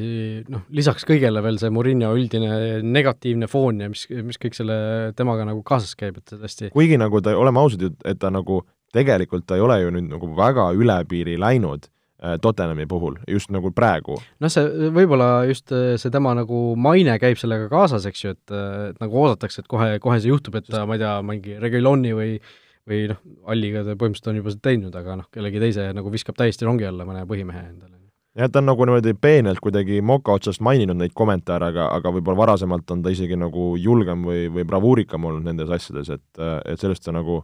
noh, 0.50 0.64
lisaks 0.74 1.06
kõigele 1.06 1.38
veel 1.42 1.58
see 1.62 1.70
Murillo 1.70 2.08
üldine 2.18 2.80
negatiivne 2.82 3.46
foon 3.50 3.84
ja 3.84 3.90
mis, 3.92 4.08
mis 4.26 4.40
kõik 4.42 4.58
selle 4.58 4.78
temaga 5.18 5.46
nagu 5.46 5.62
kaasas 5.66 5.94
käib, 5.98 6.18
et 6.18 6.34
tõesti 6.34 6.72
kuigi 6.74 6.98
nagu 6.98 7.20
ta, 7.22 7.36
oleme 7.38 7.62
ausad, 7.62 7.84
et 8.02 8.18
ta 8.18 8.32
nagu 8.34 8.64
tegelikult 8.96 9.46
ta 9.46 9.58
ei 9.58 9.62
ole 9.62 9.78
ju 9.84 9.92
nüüd 9.94 10.10
nagu 10.10 10.32
väga 10.34 10.72
üle 10.74 10.98
piiri 11.06 11.36
läinud, 11.38 11.86
Tottenhami 12.16 12.86
puhul, 12.88 13.18
just 13.28 13.50
nagu 13.52 13.68
praegu. 13.76 14.16
noh, 14.40 14.52
see 14.52 14.90
võib-olla 14.94 15.44
just 15.50 15.72
äh, 15.74 15.96
see 16.00 16.12
tema 16.12 16.32
nagu 16.36 16.60
maine 16.80 17.18
käib 17.20 17.36
sellega 17.36 17.68
kaasas, 17.68 18.06
eks 18.08 18.22
ju, 18.24 18.32
et, 18.32 18.54
äh, 18.54 18.92
et 18.92 19.02
nagu 19.02 19.18
oodatakse, 19.20 19.60
et 19.60 19.68
kohe, 19.68 19.98
kohe 20.00 20.16
see 20.22 20.32
juhtub, 20.32 20.56
et 20.56 20.70
ta, 20.70 20.86
ma 20.88 20.96
ei 20.96 21.02
tea, 21.02 21.18
mingi 21.26 21.58
Reguiloni 21.60 22.14
või 22.16 22.38
või 22.86 23.02
noh, 23.10 23.20
Alliga 23.50 23.82
ta 23.82 23.96
põhimõtteliselt 23.98 24.30
on 24.30 24.40
juba 24.40 24.54
seda 24.54 24.64
teinud, 24.68 24.96
aga 24.96 25.18
noh, 25.20 25.28
kellegi 25.34 25.60
teise 25.60 25.90
nagu 25.96 26.10
viskab 26.12 26.38
täiesti 26.38 26.68
rongi 26.68 26.86
alla 26.86 27.04
mõne 27.04 27.26
põhimehe 27.28 27.64
endale. 27.66 27.98
jah, 28.38 28.48
ta 28.48 28.62
on 28.62 28.70
nagu 28.70 28.86
niimoodi 28.88 29.12
peenelt 29.20 29.60
kuidagi 29.60 30.00
moka 30.00 30.38
otsast 30.38 30.64
maininud 30.64 30.96
neid 30.96 31.12
kommentaare, 31.12 31.72
aga, 31.74 31.90
aga 31.98 32.14
võib-olla 32.16 32.46
varasemalt 32.46 32.96
on 32.96 33.04
ta 33.04 33.12
isegi 33.12 33.36
nagu 33.36 33.74
julgem 33.76 34.24
või, 34.30 34.46
või 34.56 34.64
bravuurikam 34.64 35.28
olnud 35.28 35.44
nendes 35.44 35.68
asjades, 35.68 36.14
et, 36.16 36.42
et 36.64 36.80
sellest 36.80 37.04
ta 37.04 37.12
nagu 37.12 37.42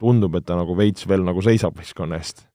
tundub, 0.00 0.38
et 0.38 0.46
ta 0.46 0.56
nagu 0.56 0.78
veits 0.78 1.08
veel 1.08 1.26
nagu 1.26 1.42
seisab 1.44 1.76
võistkonna 1.76 2.22
eest 2.22 2.46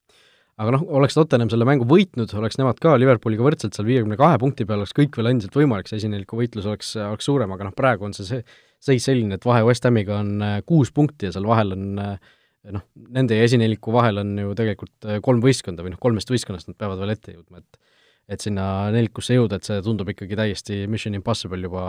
aga 0.59 0.73
noh, 0.75 0.81
oleks 0.99 1.15
Tottenham 1.15 1.51
selle 1.51 1.67
mängu 1.67 1.85
võitnud, 1.87 2.31
oleks 2.35 2.57
nemad 2.59 2.79
ka 2.83 2.97
Liverpooliga 2.99 3.45
võrdselt 3.45 3.77
seal 3.77 3.87
viiekümne 3.87 4.17
kahe 4.19 4.39
punkti 4.41 4.65
peal, 4.67 4.81
oleks 4.81 4.95
kõik 4.97 5.15
veel 5.15 5.31
endiselt 5.31 5.55
võimalik, 5.55 5.87
see 5.87 6.01
esineliku 6.01 6.39
võitlus 6.39 6.67
oleks, 6.67 6.95
oleks 6.99 7.29
suurem, 7.29 7.53
aga 7.55 7.69
noh, 7.69 7.75
praegu 7.77 8.09
on 8.09 8.15
see, 8.17 8.27
see 8.27 8.43
seis 8.83 9.07
selline, 9.07 9.35
et 9.35 9.47
vahe 9.47 9.63
West 9.67 9.87
Hamiga 9.87 10.19
on 10.19 10.35
äh, 10.43 10.57
kuus 10.67 10.91
punkti 10.95 11.27
ja 11.27 11.35
seal 11.35 11.47
vahel 11.47 11.75
on 11.75 12.01
äh, 12.03 12.31
noh, 12.75 12.85
nende 13.15 13.37
ja 13.39 13.47
esineliku 13.47 13.93
vahel 13.95 14.21
on 14.23 14.35
ju 14.39 14.55
tegelikult 14.57 15.07
äh, 15.07 15.21
kolm 15.23 15.43
võistkonda 15.43 15.85
või 15.85 15.95
noh, 15.95 16.01
kolmest 16.01 16.31
võistkonnast 16.31 16.71
nad 16.71 16.79
peavad 16.79 17.01
veel 17.03 17.15
ette 17.15 17.35
jõudma, 17.35 17.63
et 17.63 17.85
et 18.29 18.43
sinna 18.45 18.63
nelikusse 18.93 19.33
jõuda, 19.33 19.57
et 19.57 19.65
see 19.65 19.79
tundub 19.81 20.11
ikkagi 20.11 20.35
täiesti 20.37 20.83
mission 20.85 21.15
impossible 21.17 21.65
juba 21.65 21.83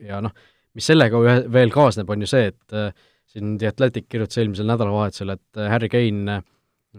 ja 0.00 0.22
noh, 0.24 0.32
mis 0.72 0.86
sellega 0.88 1.18
ühe, 1.20 1.34
veel 1.52 1.74
kaasneb, 1.74 2.08
on 2.08 2.24
ju 2.24 2.30
see, 2.30 2.46
et 2.48 2.76
siin 3.28 3.58
The 3.60 3.68
Athletic 3.68 4.06
kirjutas 4.08 4.40
eelmisel 4.40 4.70
nädalavahetusel, 4.70 5.34
et 5.34 5.60
Harry 5.68 5.90
Kane 5.92 6.38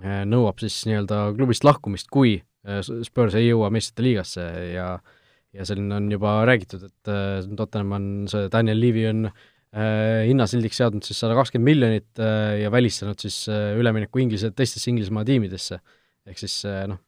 nõuab 0.01 0.61
siis 0.61 0.79
nii-öelda 0.89 1.27
klubist 1.37 1.65
lahkumist, 1.67 2.09
kui 2.13 2.37
äh, 2.39 2.81
Spurs 3.05 3.35
ei 3.37 3.49
jõua 3.51 3.69
meistrite 3.73 4.05
liigasse 4.07 4.47
ja 4.73 4.87
ja 5.53 5.65
selline 5.69 5.93
on 5.99 6.09
juba 6.09 6.39
räägitud, 6.49 6.87
et 6.87 7.11
äh, 7.11 7.43
Tottenham 7.57 7.91
on, 7.97 8.05
see 8.29 8.49
Daniel 8.49 8.79
Levy 8.81 9.05
on 9.09 9.27
äh, 9.29 10.23
hinnasildiks 10.25 10.79
seadnud 10.81 11.05
siis 11.05 11.19
sada 11.21 11.37
kakskümmend 11.37 11.69
miljonit 11.69 12.21
äh, 12.21 12.63
ja 12.63 12.71
välistanud 12.73 13.21
siis 13.21 13.43
äh, 13.53 13.75
ülemineku 13.77 14.23
Inglise, 14.23 14.49
teistesse 14.51 14.89
Inglismaa 14.91 15.25
tiimidesse. 15.27 15.79
ehk 16.25 16.39
siis 16.41 16.55
äh, 16.65 16.85
noh, 16.89 17.03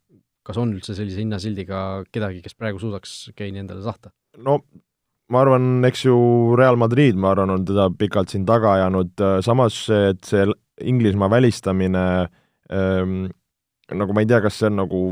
kas 0.46 0.60
on 0.62 0.76
üldse 0.76 0.94
sellise 0.94 1.24
hinnasildiga 1.24 2.04
kedagi, 2.14 2.44
kes 2.46 2.54
praegu 2.54 2.82
suudaks 2.82 3.32
Keini 3.36 3.64
endale 3.64 3.82
tahta? 3.86 4.14
no 4.38 4.60
ma 5.34 5.42
arvan, 5.42 5.82
eks 5.90 6.06
ju 6.06 6.16
Real 6.60 6.78
Madrid, 6.78 7.18
ma 7.18 7.34
arvan, 7.34 7.50
on 7.50 7.66
teda 7.66 7.90
pikalt 7.98 8.30
siin 8.30 8.46
taga 8.46 8.76
ajanud, 8.78 9.26
samas 9.42 9.88
et 9.90 10.22
see 10.30 10.46
Inglismaa 10.86 11.32
välistamine 11.32 12.28
ähm, 12.74 13.28
nagu 13.92 14.16
ma 14.16 14.24
ei 14.24 14.30
tea, 14.30 14.42
kas 14.42 14.58
see 14.60 14.72
on 14.72 14.80
nagu 14.82 15.04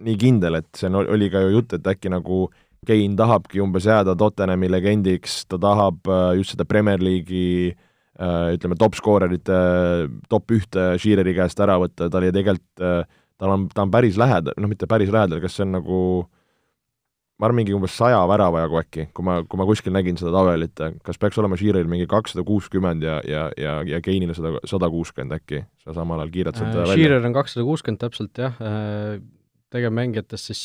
nii 0.00 0.16
kindel, 0.18 0.58
et 0.62 0.68
see 0.76 0.88
on, 0.88 1.02
oli 1.04 1.28
ka 1.30 1.44
ju 1.44 1.54
jutt, 1.58 1.76
et 1.76 1.92
äkki 1.92 2.12
nagu 2.12 2.48
Kein 2.88 3.12
tahabki 3.12 3.60
umbes 3.60 3.84
jääda 3.84 4.14
Tottenhami 4.16 4.70
legendiks, 4.72 5.42
ta 5.44 5.58
tahab 5.60 6.06
äh, 6.08 6.30
just 6.38 6.54
seda 6.54 6.64
Premier 6.64 7.02
League'i 7.04 7.74
äh, 7.74 8.54
ütleme, 8.54 8.78
top-skoorerite 8.80 9.58
top 10.32 10.54
ühte 10.56 10.94
Sheareri 10.96 11.34
käest 11.36 11.60
ära 11.60 11.76
võtta, 11.82 12.08
ta 12.08 12.20
oli 12.22 12.30
tegelikult, 12.32 12.80
äh, 12.80 13.02
tal 13.36 13.52
on, 13.52 13.66
ta 13.68 13.84
on 13.84 13.92
päris 13.92 14.16
lähedal, 14.20 14.56
noh, 14.56 14.72
mitte 14.72 14.88
päris 14.88 15.12
lähedal, 15.12 15.42
kas 15.44 15.58
see 15.58 15.66
on 15.66 15.76
nagu 15.76 16.00
ma 17.40 17.48
arvan, 17.48 17.60
mingi 17.62 17.74
umbes 17.76 17.94
saja 17.96 18.20
värava 18.28 18.64
jagu 18.66 18.78
äkki, 18.82 19.06
kui 19.16 19.24
ma, 19.24 19.38
kui 19.48 19.60
ma 19.60 19.66
kuskil 19.68 19.94
nägin 19.96 20.18
seda 20.20 20.32
tabelit, 20.34 20.82
kas 21.06 21.20
peaks 21.20 21.38
olema 21.40 21.56
Sheareril 21.56 21.88
mingi 21.90 22.08
kakssada 22.10 22.44
kuuskümmend 22.46 23.06
ja, 23.06 23.18
ja, 23.24 23.46
ja, 23.60 23.78
ja 23.88 24.00
Keinil 24.04 24.34
sada, 24.36 24.58
sada 24.68 24.90
kuuskümmend 24.92 25.38
äkki, 25.38 25.62
sa 25.80 25.96
samal 25.96 26.20
ajal 26.20 26.34
kiirelt 26.34 26.60
sealt 26.60 26.76
välja? 26.76 26.98
Shearer 26.98 27.28
on 27.30 27.36
kakssada 27.36 27.64
kuuskümmend 27.68 28.02
täpselt, 28.04 28.42
jah, 28.44 28.60
tegevmängijatest 29.72 30.52
siis 30.52 30.64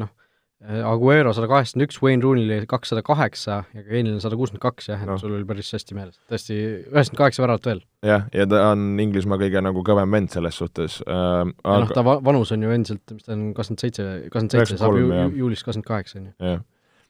noh, 0.00 0.10
Aguero 0.58 1.30
sada 1.36 1.46
kaheksakümmend 1.46 1.86
üks, 1.86 2.00
Wayne 2.02 2.24
Rooney 2.24 2.48
oli 2.48 2.66
kakssada 2.66 2.98
kaheksa 3.06 3.60
ja 3.70 3.82
Kane'il 3.86 4.16
on 4.16 4.22
sada 4.22 4.34
kuuskümmend 4.34 4.62
kaks 4.64 4.88
jah, 4.90 5.04
et 5.04 5.06
no. 5.06 5.14
sul 5.20 5.36
oli 5.36 5.46
päris 5.46 5.70
hästi 5.76 5.94
meeles. 5.94 6.16
tõesti, 6.26 6.56
üheksakümmend 6.88 7.20
kaheksa 7.20 7.44
väravat 7.44 7.68
veel. 7.70 7.82
jah, 8.02 8.24
ja 8.34 8.46
ta 8.50 8.64
on 8.72 8.88
Inglismaa 9.04 9.38
kõige 9.38 9.62
nagu 9.62 9.84
kõvem 9.86 10.16
vend 10.18 10.34
selles 10.34 10.58
suhtes 10.58 10.98
äh,. 11.06 11.20
Aga... 11.62 11.76
ja 11.76 11.84
noh, 11.84 11.92
ta 11.94 12.04
va-, 12.08 12.18
vanus 12.26 12.50
on 12.56 12.66
ju 12.66 12.74
endiselt, 12.74 13.04
mis 13.14 13.28
ta 13.28 13.36
on, 13.36 13.52
kakskümmend 13.54 13.84
seitse, 13.86 14.08
kakskümmend 14.26 14.56
seitse, 14.56 14.80
saab 14.82 14.98
ju 14.98 15.12
juulis 15.44 15.62
kakskümmend 15.62 15.90
kaheksa, 15.92 16.18
on 16.18 16.26
ju. 16.26 16.34
jah 16.50 16.66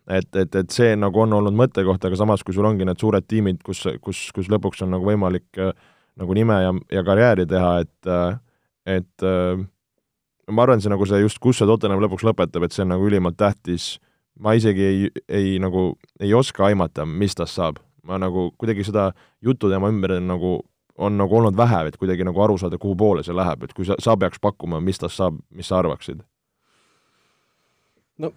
et, 0.08 0.28
et, 0.36 0.54
et 0.60 0.72
see 0.72 0.92
nagu 0.96 1.24
on 1.24 1.38
olnud 1.38 1.56
mõttekoht, 1.56 2.04
aga 2.04 2.18
samas, 2.20 2.44
kui 2.44 2.56
sul 2.56 2.68
ongi 2.68 2.86
need 2.88 3.00
suured 3.00 3.26
tiimid, 3.28 3.62
kus, 3.64 3.84
kus, 4.04 4.26
kus 4.36 4.48
lõpuks 4.52 4.84
on 4.84 4.92
nagu 4.96 5.08
võimalik 5.08 5.60
äh, 5.60 5.72
nagu 6.18 6.36
nime 6.36 6.60
ja, 6.62 6.76
ja 6.92 7.04
karjääri 7.06 7.46
teha, 7.48 7.72
et 7.84 8.12
äh, 8.12 8.38
et 8.88 9.26
äh, 9.26 9.60
ma 10.48 10.64
arvan, 10.64 10.80
see 10.82 10.92
nagu 10.92 11.06
see 11.06 11.20
just, 11.22 11.40
kus 11.42 11.60
see 11.60 11.68
Tottenham 11.68 12.02
lõpuks 12.02 12.24
lõpetab, 12.26 12.64
et 12.64 12.74
see 12.74 12.84
on 12.84 12.92
nagu 12.94 13.06
ülimalt 13.08 13.38
tähtis, 13.40 13.98
ma 14.40 14.54
isegi 14.58 14.84
ei, 14.86 15.10
ei 15.28 15.58
nagu, 15.62 15.90
ei 16.20 16.34
oska 16.34 16.68
aimata, 16.68 17.06
mis 17.06 17.36
tast 17.38 17.58
saab. 17.58 17.82
ma 18.08 18.16
nagu 18.16 18.46
kuidagi 18.56 18.86
seda 18.88 19.10
juttu 19.44 19.68
tema 19.68 19.90
ümber 19.92 20.14
nagu 20.24 20.62
on 20.98 21.18
nagu 21.18 21.36
olnud 21.36 21.56
vähe, 21.56 21.82
et 21.88 21.96
kuidagi 21.96 22.24
nagu 22.24 22.40
aru 22.42 22.56
saada, 22.58 22.78
kuhu 22.78 22.96
poole 22.96 23.22
see 23.22 23.36
läheb, 23.36 23.62
et 23.62 23.74
kui 23.76 23.84
sa, 23.86 23.98
sa 24.02 24.16
peaks 24.16 24.40
pakkuma, 24.40 24.80
mis 24.80 24.98
tast 24.98 25.20
saab, 25.20 25.36
mis 25.54 25.68
sa 25.68 25.78
arvaksid? 25.82 26.24
no 28.18 28.32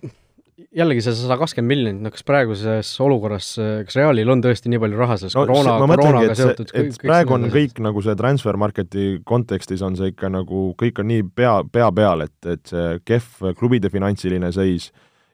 jällegi 0.76 1.04
see 1.06 1.16
sada 1.18 1.38
kakskümmend 1.42 1.72
miljonit, 1.72 2.02
no 2.06 2.12
kas 2.14 2.26
praeguses 2.28 2.90
olukorras, 3.04 3.54
kas 3.88 3.98
Realil 4.00 4.32
on 4.34 4.44
tõesti 4.44 4.72
nii 4.72 4.82
palju 4.84 5.00
raha 5.00 5.18
selles 5.22 5.36
no, 5.38 5.46
koroona, 5.48 5.76
koroonaga 5.80 6.38
seotud 6.38 6.72
et 6.72 6.74
kõik, 6.76 6.98
praegu 7.04 7.36
on 7.38 7.48
kõik 7.54 7.82
nagu 7.86 8.04
see 8.06 8.18
transfer 8.20 8.60
market'i 8.62 9.06
kontekstis 9.28 9.84
on 9.86 9.98
see 10.00 10.12
ikka 10.14 10.32
nagu, 10.34 10.66
kõik 10.80 11.04
on 11.04 11.10
nii 11.12 11.28
pea, 11.36 11.56
pea 11.72 11.92
peal, 11.96 12.26
et, 12.28 12.38
et 12.50 12.74
see 12.74 13.00
kehv 13.08 13.54
klubide 13.60 13.92
finantsiline 13.94 14.52
seis 14.56 14.90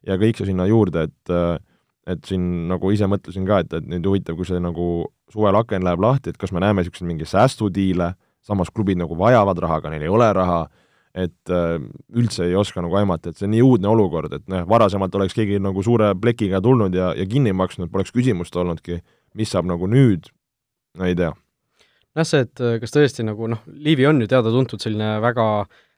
ja 0.08 0.20
kõik 0.20 0.40
see 0.40 0.52
sinna 0.52 0.68
juurde, 0.70 1.08
et 1.10 1.36
et 2.08 2.24
siin 2.24 2.44
nagu 2.70 2.88
ise 2.96 3.08
mõtlesin 3.12 3.44
ka, 3.48 3.60
et, 3.66 3.74
et 3.82 3.88
nüüd 3.92 4.06
huvitav, 4.08 4.38
kui 4.40 4.48
see 4.48 4.62
nagu 4.64 5.10
suvel 5.34 5.58
aken 5.60 5.84
läheb 5.84 6.00
lahti, 6.00 6.32
et 6.32 6.40
kas 6.40 6.54
me 6.56 6.62
näeme 6.64 6.80
niisuguseid 6.80 7.10
mingeid 7.10 7.28
säästudiile, 7.34 8.14
samas 8.48 8.72
klubid 8.72 9.00
nagu 9.02 9.18
vajavad 9.20 9.60
raha, 9.60 9.82
aga 9.82 9.92
neil 9.92 10.06
ei 10.08 10.14
ole 10.14 10.30
raha 10.34 10.62
et 11.18 11.54
äh, 11.54 11.78
üldse 12.14 12.46
ei 12.46 12.56
oska 12.58 12.84
nagu 12.84 12.98
aimata, 13.00 13.32
et 13.32 13.40
see 13.40 13.48
on 13.48 13.54
nii 13.56 13.64
uudne 13.66 13.90
olukord, 13.90 14.36
et 14.38 14.46
noh, 14.52 14.68
varasemalt 14.70 15.16
oleks 15.18 15.36
keegi 15.38 15.58
nagu 15.64 15.84
suure 15.86 16.12
plekiga 16.22 16.62
tulnud 16.64 16.96
ja, 16.96 17.12
ja 17.18 17.26
kinni 17.30 17.54
maksnud, 17.58 17.90
poleks 17.94 18.14
küsimust 18.16 18.56
olnudki, 18.60 19.00
mis 19.38 19.52
saab 19.54 19.70
nagu 19.70 19.90
nüüd, 19.90 20.30
no 21.00 21.08
ei 21.10 21.18
tea. 21.18 21.34
jah, 22.18 22.28
see, 22.28 22.46
et 22.46 22.64
kas 22.84 22.94
tõesti 22.94 23.26
nagu 23.26 23.50
noh, 23.50 23.66
Liivi 23.68 24.08
on 24.10 24.22
ju 24.22 24.30
teada-tuntud 24.30 24.84
selline 24.84 25.18
väga 25.24 25.48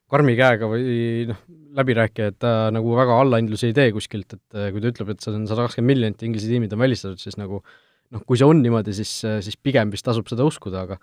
karmi 0.09 0.33
käega 0.39 0.69
või 0.71 1.27
noh, 1.29 1.43
läbirääkija, 1.77 2.31
et 2.31 2.39
ta 2.41 2.53
nagu 2.73 2.95
väga 2.97 3.19
allahindlusi 3.21 3.69
ei 3.69 3.77
tee 3.77 3.91
kuskilt, 3.93 4.33
et 4.39 4.59
kui 4.73 4.81
ta 4.81 4.91
ütleb, 4.93 5.13
et 5.13 5.21
see 5.21 5.35
on 5.35 5.45
sada 5.49 5.67
kakskümmend 5.67 5.93
miljonit, 5.93 6.25
Inglise 6.25 6.49
tiimid 6.49 6.73
on 6.73 6.81
välistatud, 6.81 7.21
siis 7.21 7.37
nagu 7.37 7.59
noh, 7.61 8.23
kui 8.25 8.39
see 8.39 8.47
on 8.47 8.63
niimoodi, 8.63 8.95
siis, 8.97 9.11
siis 9.45 9.59
pigem 9.59 9.91
vist 9.93 10.07
tasub 10.07 10.31
seda 10.31 10.47
uskuda, 10.47 10.87
aga 10.87 10.97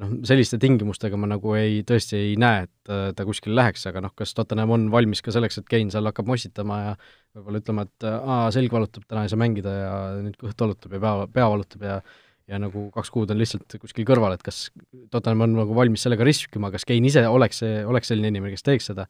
noh, 0.00 0.12
selliste 0.26 0.58
tingimustega 0.62 1.18
ma 1.20 1.28
nagu 1.30 1.54
ei, 1.58 1.80
tõesti 1.88 2.18
ei 2.18 2.32
näe, 2.40 2.66
et 2.66 2.92
äh, 2.92 3.04
ta 3.16 3.26
kuskile 3.28 3.56
läheks, 3.58 3.84
aga 3.90 4.02
noh, 4.04 4.14
kas 4.16 4.34
Tottenham 4.36 4.72
on 4.76 4.88
valmis 4.92 5.22
ka 5.24 5.34
selleks, 5.34 5.60
et 5.60 5.68
Kein 5.70 5.92
seal 5.92 6.08
hakkab 6.08 6.28
mossitama 6.30 6.80
ja 6.82 6.92
võib-olla 7.36 7.62
ütlema, 7.62 7.86
et 7.88 8.08
aa, 8.08 8.44
selg 8.54 8.74
valutab, 8.74 9.06
täna 9.08 9.24
ei 9.26 9.32
saa 9.32 9.40
mängida 9.40 9.72
ja 9.76 9.94
nüüd 10.20 10.36
kõht 10.40 10.64
valutab 10.64 10.96
ja 10.96 11.02
pea, 11.02 11.16
pea 11.38 11.48
valutab 11.54 11.88
ja 11.88 12.02
ja 12.50 12.58
nagu 12.58 12.88
kaks 12.92 13.08
kuud 13.14 13.30
on 13.30 13.38
lihtsalt 13.38 13.76
kuskil 13.80 14.04
kõrval, 14.04 14.34
et 14.34 14.42
kas 14.44 14.66
Tottenham 15.12 15.44
on 15.46 15.52
nagu 15.60 15.76
valmis 15.76 16.02
sellega 16.04 16.26
riskima, 16.26 16.72
kas 16.74 16.84
Kein 16.88 17.04
ise 17.08 17.22
oleks 17.30 17.62
see, 17.62 17.84
oleks 17.86 18.10
selline 18.10 18.32
inimene, 18.32 18.52
kes 18.56 18.66
teeks 18.66 18.90
seda, 18.90 19.06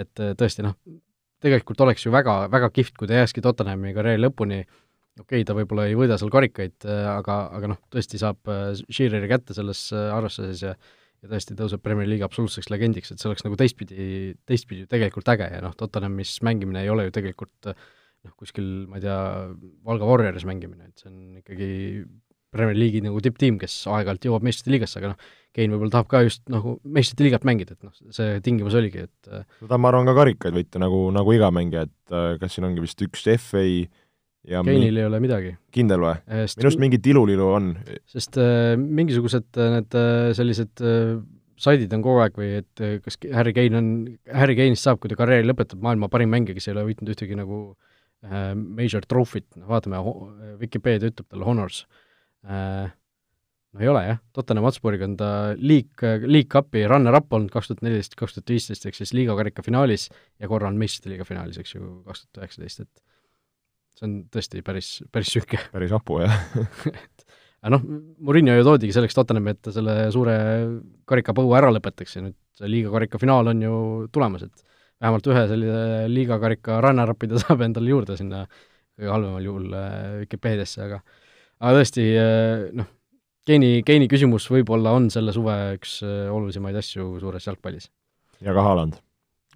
et 0.00 0.22
äh, 0.22 0.32
tõesti 0.38 0.64
noh, 0.64 0.78
tegelikult 1.42 1.82
oleks 1.84 2.06
ju 2.06 2.14
väga, 2.14 2.46
väga 2.50 2.70
kihvt, 2.72 2.96
kui 2.96 3.10
ta 3.10 3.20
jääkski 3.20 3.44
Tottenhami 3.44 3.92
karjääri 3.94 4.22
lõpuni 4.24 4.62
äh, 4.62 4.80
okei 5.20 5.42
okay,, 5.42 5.46
ta 5.48 5.56
võib-olla 5.56 5.86
ei 5.90 5.96
võida 5.98 6.18
seal 6.20 6.32
karikaid, 6.32 6.78
äh, 6.88 7.06
aga, 7.12 7.38
aga 7.58 7.72
noh, 7.74 7.80
tõesti 7.92 8.20
saab 8.20 8.50
äh, 8.50 8.72
Sheareri 8.88 9.30
kätte 9.30 9.56
selles 9.56 9.88
äh, 9.94 10.10
arvestuses 10.14 10.66
ja 10.68 10.76
ja 11.22 11.28
tõesti 11.30 11.54
tõuseb 11.54 11.78
Premier 11.78 12.08
League'i 12.10 12.26
absoluutseks 12.26 12.66
legendiks, 12.72 13.12
et 13.12 13.22
see 13.22 13.28
oleks 13.28 13.44
nagu 13.46 13.54
teistpidi, 13.54 14.32
teistpidi 14.42 14.88
tegelikult 14.90 15.28
äge 15.30 15.46
ja 15.52 15.60
noh, 15.62 15.76
Tottenhamis 15.78 16.40
mängimine 16.42 16.82
ei 16.82 16.90
ole 16.90 17.04
ju 17.06 17.12
tegelikult 17.14 17.68
noh, 17.70 18.32
kuskil 18.34 18.88
ma 18.90 18.98
ei 18.98 19.04
tea, 19.04 19.20
Valga 19.86 20.08
Warrioris 20.08 20.48
mängimine, 20.48 20.88
et 20.90 20.98
see 20.98 21.12
on 21.12 21.20
ikkagi 21.38 21.68
Premier 22.50 22.74
League'i 22.74 23.04
nagu 23.06 23.22
tipptiim, 23.22 23.54
kes 23.62 23.84
aeg-ajalt 23.86 24.26
jõuab 24.26 24.48
meistrite 24.48 24.74
liigasse, 24.74 24.98
aga 24.98 25.12
noh, 25.14 25.30
Kein 25.52 25.68
võib-olla 25.68 25.92
tahab 25.92 26.06
ka 26.08 26.22
just 26.24 26.46
nagu 26.48 26.78
meistrite 26.96 27.26
liigat 27.26 27.42
mängida, 27.44 27.74
et 27.76 27.84
noh, 27.84 27.92
see 28.16 28.38
tingimus 28.44 28.72
oligi, 28.78 29.02
et 29.04 29.28
ta 29.28 29.42
tahab, 29.60 29.82
ma 29.84 29.90
arvan, 29.90 30.08
ka 30.08 30.14
karikaid 30.16 30.54
võita, 30.56 30.80
nagu, 30.80 31.02
nagu 31.12 31.34
iga 31.36 31.50
mängija, 31.52 31.82
et 31.90 32.14
kas 32.40 32.56
siin 32.56 32.64
ongi 32.64 32.80
vist 32.80 33.04
üks 33.04 33.26
FA 33.36 33.66
Keinil 34.42 34.96
ei 34.98 35.06
ole 35.06 35.20
midagi. 35.22 35.52
kindel 35.74 36.02
või? 36.02 36.16
minu 36.26 36.66
arust 36.66 36.80
mingi 36.82 36.98
tilulilu 37.02 37.46
on. 37.54 37.68
sest 38.10 38.38
äh, 38.42 38.74
mingisugused 38.76 39.60
äh, 39.60 39.70
need 39.76 39.94
äh, 39.98 40.32
sellised 40.34 40.82
äh, 40.82 41.20
saidid 41.62 41.92
on 41.94 42.02
kogu 42.04 42.22
aeg 42.24 42.38
või 42.38 42.48
et 42.60 42.82
äh, 42.82 42.96
kas 43.04 43.18
Harry 43.36 43.54
Kane 43.56 43.78
on, 43.78 43.90
Harry 44.34 44.56
Kane'ist 44.58 44.86
saab, 44.86 45.00
kui 45.02 45.12
ta 45.12 45.18
karjääri 45.18 45.46
lõpetab, 45.46 45.82
maailma 45.84 46.10
parim 46.12 46.32
mängija, 46.32 46.56
kes 46.58 46.68
ei 46.68 46.74
ole 46.74 46.88
võitnud 46.88 47.12
ühtegi 47.14 47.38
nagu 47.38 47.60
äh, 48.26 48.50
major 48.56 49.06
trophy't, 49.08 49.46
noh 49.60 49.70
vaatame, 49.70 50.02
Vikipeedia 50.62 51.12
ütleb 51.12 51.28
talle 51.28 51.46
honors 51.46 51.84
äh,, 52.42 52.90
no 53.72 53.84
ei 53.84 53.92
ole 53.92 54.02
jah, 54.08 54.20
Tottenham 54.34 54.66
Hotspuriga 54.66 55.06
on 55.06 55.16
ta 55.20 55.30
League 55.60 56.50
Cupi 56.52 56.84
runner-up 56.90 57.30
olnud 57.32 57.52
kaks 57.54 57.70
tuhat 57.70 57.86
neliteist, 57.86 58.18
kaks 58.18 58.36
tuhat 58.36 58.56
viisteist, 58.56 58.88
ehk 58.88 58.98
siis 58.98 59.14
liigakarika 59.16 59.64
finaalis 59.64 60.08
ja 60.10 60.50
korra 60.50 60.72
on 60.72 60.80
meistrite 60.80 61.14
liiga 61.14 61.28
finaalis, 61.28 61.62
eks 61.62 61.76
ju, 61.76 61.94
kaks 62.08 62.26
tuhat 62.26 62.42
üheksateist, 62.42 62.84
et 62.88 63.11
see 63.98 64.08
on 64.08 64.18
tõesti 64.32 64.62
päris, 64.66 64.94
päris 65.12 65.32
süke. 65.34 65.60
päris 65.72 65.94
hapu, 65.94 66.20
jah 66.24 66.34
aga 67.62 67.76
noh, 67.76 67.86
Murillo 68.26 68.56
ju 68.58 68.66
toodigi 68.66 68.94
selleks 68.96 69.16
Tottenhami, 69.16 69.54
et 69.54 69.62
ta 69.62 69.74
selle 69.74 69.96
suure 70.14 70.36
karikapõua 71.08 71.60
ära 71.60 71.70
lõpetaks 71.74 72.18
ja 72.18 72.24
nüüd 72.24 72.38
see 72.58 72.70
liiga 72.70 72.92
karika 72.94 73.20
finaal 73.22 73.52
on 73.52 73.62
ju 73.62 73.76
tulemas, 74.12 74.46
et 74.48 74.64
vähemalt 75.02 75.28
ühe 75.30 75.44
sellise 75.50 75.84
liiga 76.10 76.38
karika 76.42 76.80
runner-up'i 76.84 77.30
ta 77.30 77.40
saab 77.42 77.62
endale 77.66 77.92
juurde 77.92 78.16
sinna 78.18 78.44
kõige 78.98 79.12
halvemal 79.14 79.46
juhul 79.46 79.76
äh, 79.76 79.94
Vikipeediasse, 80.24 80.82
aga 80.88 81.00
aga 81.62 81.78
tõesti 81.78 82.08
äh, 82.18 82.66
noh, 82.76 82.90
Keini, 83.46 83.80
Keini 83.86 84.06
küsimus 84.10 84.44
võib-olla 84.50 84.92
on 84.94 85.08
selle 85.10 85.34
suve 85.34 85.56
üks 85.78 86.00
äh, 86.06 86.28
olulisemaid 86.30 86.78
asju 86.78 87.16
suures 87.22 87.48
jalgpallis. 87.48 87.88
ja 88.42 88.54
ka 88.54 88.66
Haaland, 88.66 89.00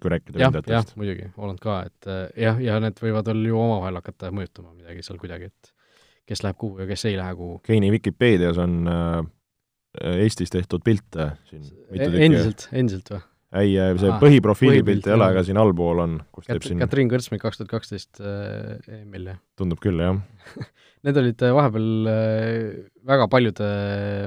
kui 0.01 0.11
rääkida 0.13 0.41
ründajatest. 0.41 0.95
muidugi, 0.99 1.31
Holland 1.37 1.61
ka, 1.63 1.79
et 1.89 2.09
äh, 2.11 2.27
jah, 2.43 2.59
ja 2.61 2.77
need 2.83 2.99
võivad 3.01 3.31
veel 3.31 3.47
ju 3.49 3.59
omavahel 3.61 3.99
hakata 4.01 4.31
mõjutama 4.35 4.75
midagi 4.75 5.05
seal 5.05 5.19
kuidagi, 5.21 5.49
et 5.51 5.73
kes 6.27 6.43
läheb 6.43 6.59
kuhu 6.59 6.83
ja 6.83 6.89
kes 6.89 7.07
ei 7.09 7.17
lähe 7.17 7.35
kuhu. 7.39 7.59
Keini 7.65 7.91
Vikipeedias 7.93 8.59
on 8.61 8.79
äh, 8.91 9.21
Eestis 10.17 10.53
tehtud 10.53 10.83
pilte 10.85 11.31
siin 11.49 11.63
mitu 11.63 12.11
tükki. 12.11 12.25
endiselt, 12.27 12.67
endiselt 12.71 13.13
või? 13.15 13.23
Ei, 13.55 13.75
see 13.99 14.09
Aa, 14.11 14.19
põhiprofiili 14.19 14.81
põhipilt, 14.81 15.03
pilt 15.03 15.07
ei 15.07 15.15
ole, 15.15 15.29
aga 15.31 15.43
siin 15.47 15.59
allpool 15.61 16.01
on, 16.03 16.17
kus 16.35 16.49
teeb 16.49 16.59
Kat-, 16.59 16.67
siin, 16.67 16.81
Katriin 16.83 17.11
Kõrtsmäe 17.11 17.39
kaks 17.39 17.61
tuhat 17.61 17.71
kaksteist 17.71 18.19
EM-il, 18.19 19.29
jah. 19.31 19.39
tundub 19.59 19.79
küll, 19.83 20.01
jah. 20.03 20.19
Need 21.07 21.19
olid 21.21 21.43
äh, 21.45 21.53
vahepeal 21.55 22.09
äh, 22.11 22.55
väga 23.07 23.27
paljude 23.31 23.67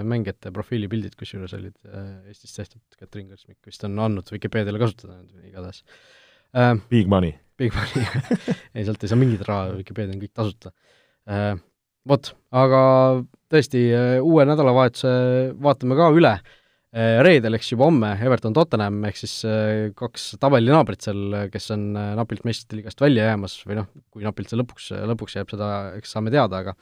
mängijate 0.08 0.52
profiilipildid, 0.54 1.16
kusjuures 1.18 1.52
olid 1.58 1.74
äh, 1.90 2.30
Eestis 2.30 2.54
tehtud, 2.56 2.82
Katriin 2.96 3.28
Kõrtsmik 3.32 3.58
vist 3.68 3.84
on 3.88 3.98
andnud 4.00 4.30
Vikipeediale 4.32 4.80
kasutada 4.80 5.18
igatahes 5.44 5.82
äh,. 6.54 6.76
Big 6.92 7.10
money. 7.10 7.34
Big 7.60 7.74
money 7.76 8.06
ei, 8.74 8.86
sealt 8.86 9.02
ei 9.02 9.12
saa 9.12 9.20
mingit 9.20 9.44
raha, 9.48 9.74
Vikipeedia 9.80 10.16
on 10.16 10.22
kõik 10.22 10.36
tasuta 10.36 10.72
äh,. 11.28 11.58
Vot, 12.08 12.30
aga 12.56 12.80
tõesti, 13.52 13.82
uue 14.24 14.46
nädalavahetuse 14.48 15.10
vaatame 15.60 15.98
ka 15.98 16.06
üle 16.16 16.30
äh, 16.38 16.54
reedel, 16.90 17.54
eks 17.54 17.68
juba 17.70 17.86
homme, 17.86 18.08
Everton 18.18 18.54
Tottenham, 18.56 18.96
ehk 19.06 19.18
siis 19.20 19.36
äh, 19.46 19.90
kaks 19.94 20.32
tabelinaabrit 20.42 21.06
seal, 21.06 21.36
kes 21.52 21.70
on 21.70 21.84
äh, 21.94 22.14
napilt 22.18 22.42
meistrite 22.46 22.80
liigast 22.80 23.02
välja 23.02 23.28
jäämas 23.28 23.60
või 23.62 23.78
noh, 23.78 23.86
kui 24.10 24.26
napilt 24.26 24.50
see 24.50 24.58
lõpuks, 24.58 24.88
lõpuks 25.12 25.36
jääb, 25.38 25.52
seda 25.54 25.68
eks 26.00 26.16
saame 26.16 26.34
teada, 26.34 26.64
aga 26.64 26.74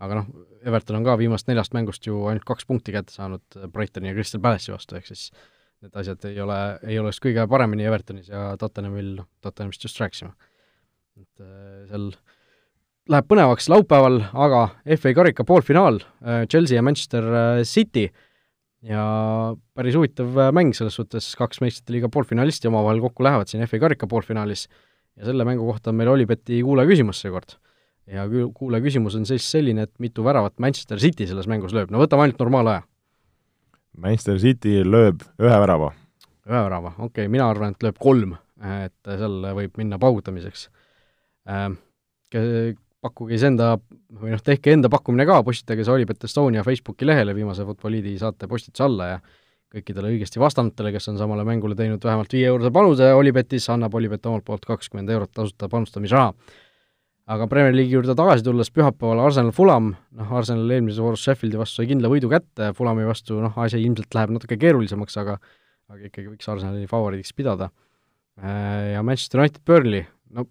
aga 0.00 0.20
noh, 0.20 0.28
Everton 0.64 1.00
on 1.00 1.04
ka 1.04 1.16
viimast 1.20 1.50
neljast 1.50 1.74
mängust 1.76 2.06
ju 2.06 2.22
ainult 2.30 2.46
kaks 2.48 2.64
punkti 2.68 2.94
kätte 2.94 3.12
saanud 3.12 3.58
Brightoni 3.74 4.08
ja 4.08 4.14
Crystal 4.16 4.40
Palace'i 4.40 4.72
vastu, 4.72 4.96
ehk 4.96 5.10
siis 5.10 5.26
need 5.82 5.98
asjad 5.98 6.24
ei 6.30 6.38
ole, 6.40 6.60
ei 6.86 6.96
ole 7.02 7.10
just 7.10 7.24
kõige 7.24 7.44
paremini 7.50 7.88
Evertonis 7.90 8.30
ja 8.30 8.54
Tottenhamil, 8.60 9.16
noh, 9.18 9.28
Tottenhamist 9.42 9.84
just 9.84 9.98
rääkisime. 10.00 10.30
et 11.18 11.42
äh, 11.42 11.84
seal 11.90 12.12
läheb 13.10 13.26
põnevaks 13.26 13.66
laupäeval, 13.72 14.22
aga 14.30 14.66
FA 14.94 15.12
karika 15.16 15.42
poolfinaal, 15.42 15.98
Chelsea 16.46 16.78
ja 16.78 16.86
Manchester 16.86 17.26
äh, 17.26 17.62
City 17.66 18.06
ja 18.86 19.02
päris 19.76 19.96
huvitav 19.98 20.36
äh, 20.38 20.52
mäng 20.56 20.72
selles 20.76 20.96
suhtes, 20.96 21.32
kaks 21.38 21.60
meistrite 21.64 21.94
liiga 21.94 22.10
poolfinalisti 22.12 22.70
omavahel 22.70 23.02
kokku 23.04 23.24
lähevad 23.26 23.50
siin 23.50 23.64
FA 23.68 23.80
karika 23.82 24.08
poolfinaalis 24.10 24.66
ja 25.16 25.28
selle 25.28 25.44
mängu 25.44 25.66
kohta 25.68 25.92
on 25.92 25.98
meil 26.00 26.12
Olibeti 26.12 26.62
kuulajaküsimus 26.64 27.20
seekord. 27.20 27.56
ja 28.06 28.26
kü-, 28.26 28.50
kuulajaküsimus 28.54 29.16
on 29.16 29.26
siis 29.26 29.50
selline, 29.50 29.84
et 29.86 29.92
mitu 29.98 30.24
väravat 30.24 30.58
Manchester 30.58 30.98
City 30.98 31.26
selles 31.26 31.46
mängus 31.50 31.74
lööb, 31.76 31.92
no 31.92 32.00
võtame 32.00 32.26
ainult 32.26 32.40
normaalaja. 32.40 32.82
Manchester 34.00 34.38
City 34.40 34.80
lööb 34.86 35.22
ühe 35.42 35.60
värava. 35.62 35.92
ühe 36.48 36.62
värava, 36.64 36.94
okei 36.98 37.26
okay,, 37.26 37.28
mina 37.28 37.50
arvan, 37.50 37.76
et 37.76 37.84
lööb 37.84 38.00
kolm, 38.00 38.34
et 38.80 38.96
seal 39.04 39.44
võib 39.56 39.76
minna 39.78 40.00
paugutamiseks 40.00 40.68
äh, 41.50 41.68
pakkuge 43.04 43.36
siis 43.36 43.46
enda, 43.48 43.74
või 44.20 44.34
noh, 44.34 44.40
tehke 44.44 44.74
enda 44.74 44.90
pakkumine 44.92 45.26
ka, 45.28 45.40
postitage 45.46 45.84
see 45.86 45.94
Olipet 45.94 46.24
Estonia 46.28 46.64
Facebooki 46.66 47.08
lehele 47.08 47.34
viimase 47.36 47.64
Futboliidi 47.68 48.16
saate 48.20 48.48
postituse 48.50 48.84
alla 48.84 49.06
ja 49.14 49.20
kõikidele 49.70 50.10
õigesti 50.14 50.42
vastanutele, 50.42 50.90
kes 50.92 51.08
on 51.12 51.20
samale 51.20 51.44
mängule 51.46 51.76
teinud 51.78 52.02
vähemalt 52.04 52.32
viie 52.34 52.48
eurose 52.50 52.72
panuse 52.74 53.12
Olipetis, 53.14 53.68
annab 53.70 53.94
Olipet 53.94 54.26
omalt 54.26 54.44
poolt 54.44 54.66
kakskümmend 54.66 55.12
eurot 55.14 55.32
tasuta 55.32 55.68
panustamisraha. 55.70 56.34
aga 57.30 57.46
Premier 57.46 57.74
League'i 57.74 57.94
juurde 57.94 58.14
tagasi 58.18 58.42
tulles 58.42 58.72
pühapäeval 58.74 59.20
Arsenal 59.22 59.52
Fulam, 59.54 59.92
noh, 60.18 60.32
Arsenal 60.34 60.70
eelmises 60.74 60.98
voorus 60.98 61.22
Sheffieldi 61.22 61.60
vastu 61.60 61.80
sai 61.80 61.86
kindla 61.92 62.10
võidu 62.10 62.28
kätte, 62.28 62.72
Fulami 62.74 63.06
vastu 63.06 63.38
noh, 63.40 63.54
asi 63.62 63.78
ilmselt 63.78 64.14
läheb 64.14 64.32
natuke 64.34 64.58
keerulisemaks, 64.58 65.16
aga 65.22 65.38
aga 65.90 66.08
ikkagi 66.08 66.30
võiks 66.30 66.50
Arsenali 66.50 66.88
favoriidiks 66.90 67.32
pidada. 67.34 67.70
Ja 68.40 69.02
Manchester 69.06 69.42
United 69.42 69.62
Burnley, 69.66 70.04
no 70.34 70.46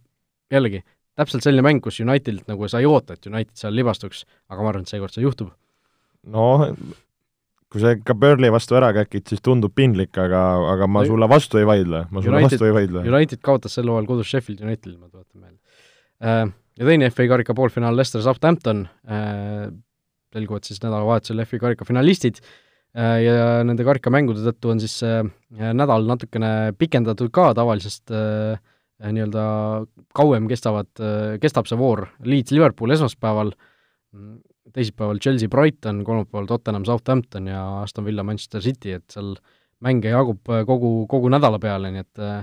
jällegi, 0.51 0.83
täpselt 1.19 1.45
selline 1.45 1.65
mäng, 1.65 1.83
kus 1.83 1.99
Unitedilt 2.03 2.47
nagu 2.49 2.69
sa 2.71 2.81
ei 2.81 2.87
oota, 2.89 3.17
et 3.17 3.29
United 3.29 3.59
seal 3.59 3.75
libastuks, 3.75 4.23
aga 4.49 4.63
ma 4.63 4.73
arvan, 4.73 4.87
et 4.87 4.91
seekord 4.91 5.15
see 5.15 5.25
juhtub. 5.25 5.51
noh, 6.29 6.65
kui 7.69 7.83
sa 7.83 7.93
ikka 7.95 8.15
Burnley 8.17 8.51
vastu 8.53 8.77
ära 8.79 8.89
käkid, 8.95 9.27
siis 9.29 9.43
tundub 9.45 9.75
piinlik, 9.77 10.15
aga, 10.19 10.43
aga 10.73 10.87
ma 10.89 11.03
sulle 11.07 11.29
vastu 11.29 11.61
ei 11.61 11.67
vaidle, 11.69 12.05
ma 12.09 12.23
sulle 12.23 12.39
United, 12.39 12.55
vastu 12.55 12.69
ei 12.69 12.75
vaidle. 12.75 13.03
United 13.11 13.43
kaotas 13.45 13.77
sel 13.77 13.91
hooajal 13.91 14.09
kodus 14.09 14.31
Sheffield 14.31 14.63
Unitedile, 14.65 14.97
ma 14.97 15.11
tuletan 15.11 15.43
meelde. 15.43 16.55
Ja 16.79 16.87
teine 16.87 17.11
FA 17.11 17.27
karika 17.27 17.53
poolfinaal 17.55 17.95
Leicester 17.99 18.23
Southampton, 18.25 18.87
selguvad 20.33 20.65
siis 20.67 20.81
nädalavahetusel 20.83 21.43
FA 21.45 21.61
karika 21.61 21.87
finalistid 21.87 22.41
ja 22.95 23.61
nende 23.67 23.85
karikamängude 23.85 24.41
tõttu 24.47 24.71
on 24.73 24.81
siis 24.81 24.95
see 25.03 25.71
nädal 25.77 26.07
natukene 26.09 26.73
pikendatud 26.77 27.29
ka 27.33 27.51
tavalisest 27.57 28.13
äh, 28.13 28.57
nii-öelda 28.99 29.43
kauem 30.15 30.47
kestavad, 30.49 30.89
kestab 31.39 31.69
see 31.69 31.77
voor, 31.79 32.05
Leeds 32.27 32.51
Liverpool 32.51 32.91
esmaspäeval, 32.91 33.53
teisipäeval 34.75 35.21
Chelsea 35.23 35.49
Brighton, 35.51 36.03
kolmapäeval 36.07 36.49
Tottenham 36.49 36.85
Southampton 36.85 37.47
ja 37.47 37.61
Aston 37.81 38.05
Villa 38.05 38.25
Manchester 38.27 38.61
City, 38.61 38.97
et 38.97 39.05
seal 39.13 39.35
mänge 39.85 40.11
jagub 40.11 40.41
kogu, 40.67 40.91
kogu 41.11 41.31
nädala 41.31 41.59
peale, 41.61 41.91
nii 41.93 42.03
et 42.03 42.23
äh, 42.23 42.41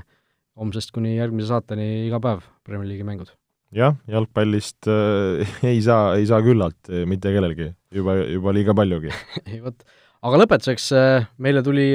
homsest 0.56 0.94
kuni 0.96 1.16
järgmise 1.16 1.50
saateni 1.52 2.06
iga 2.06 2.20
päev 2.22 2.46
Premier 2.64 2.88
League'i 2.88 3.06
mängud. 3.06 3.34
jah, 3.76 3.96
jalgpallist 4.08 4.88
äh, 4.88 5.44
ei 5.70 5.82
saa, 5.84 6.14
ei 6.16 6.26
saa 6.28 6.40
küllalt 6.44 6.92
mitte 7.08 7.32
kellelgi, 7.34 7.70
juba, 7.92 8.18
juba 8.32 8.56
liiga 8.56 8.76
paljugi. 8.76 9.12
Ei 9.52 9.60
vot, 9.64 9.84
aga 10.24 10.40
lõpetuseks 10.40 10.88
meile 11.42 11.62
tuli 11.66 11.90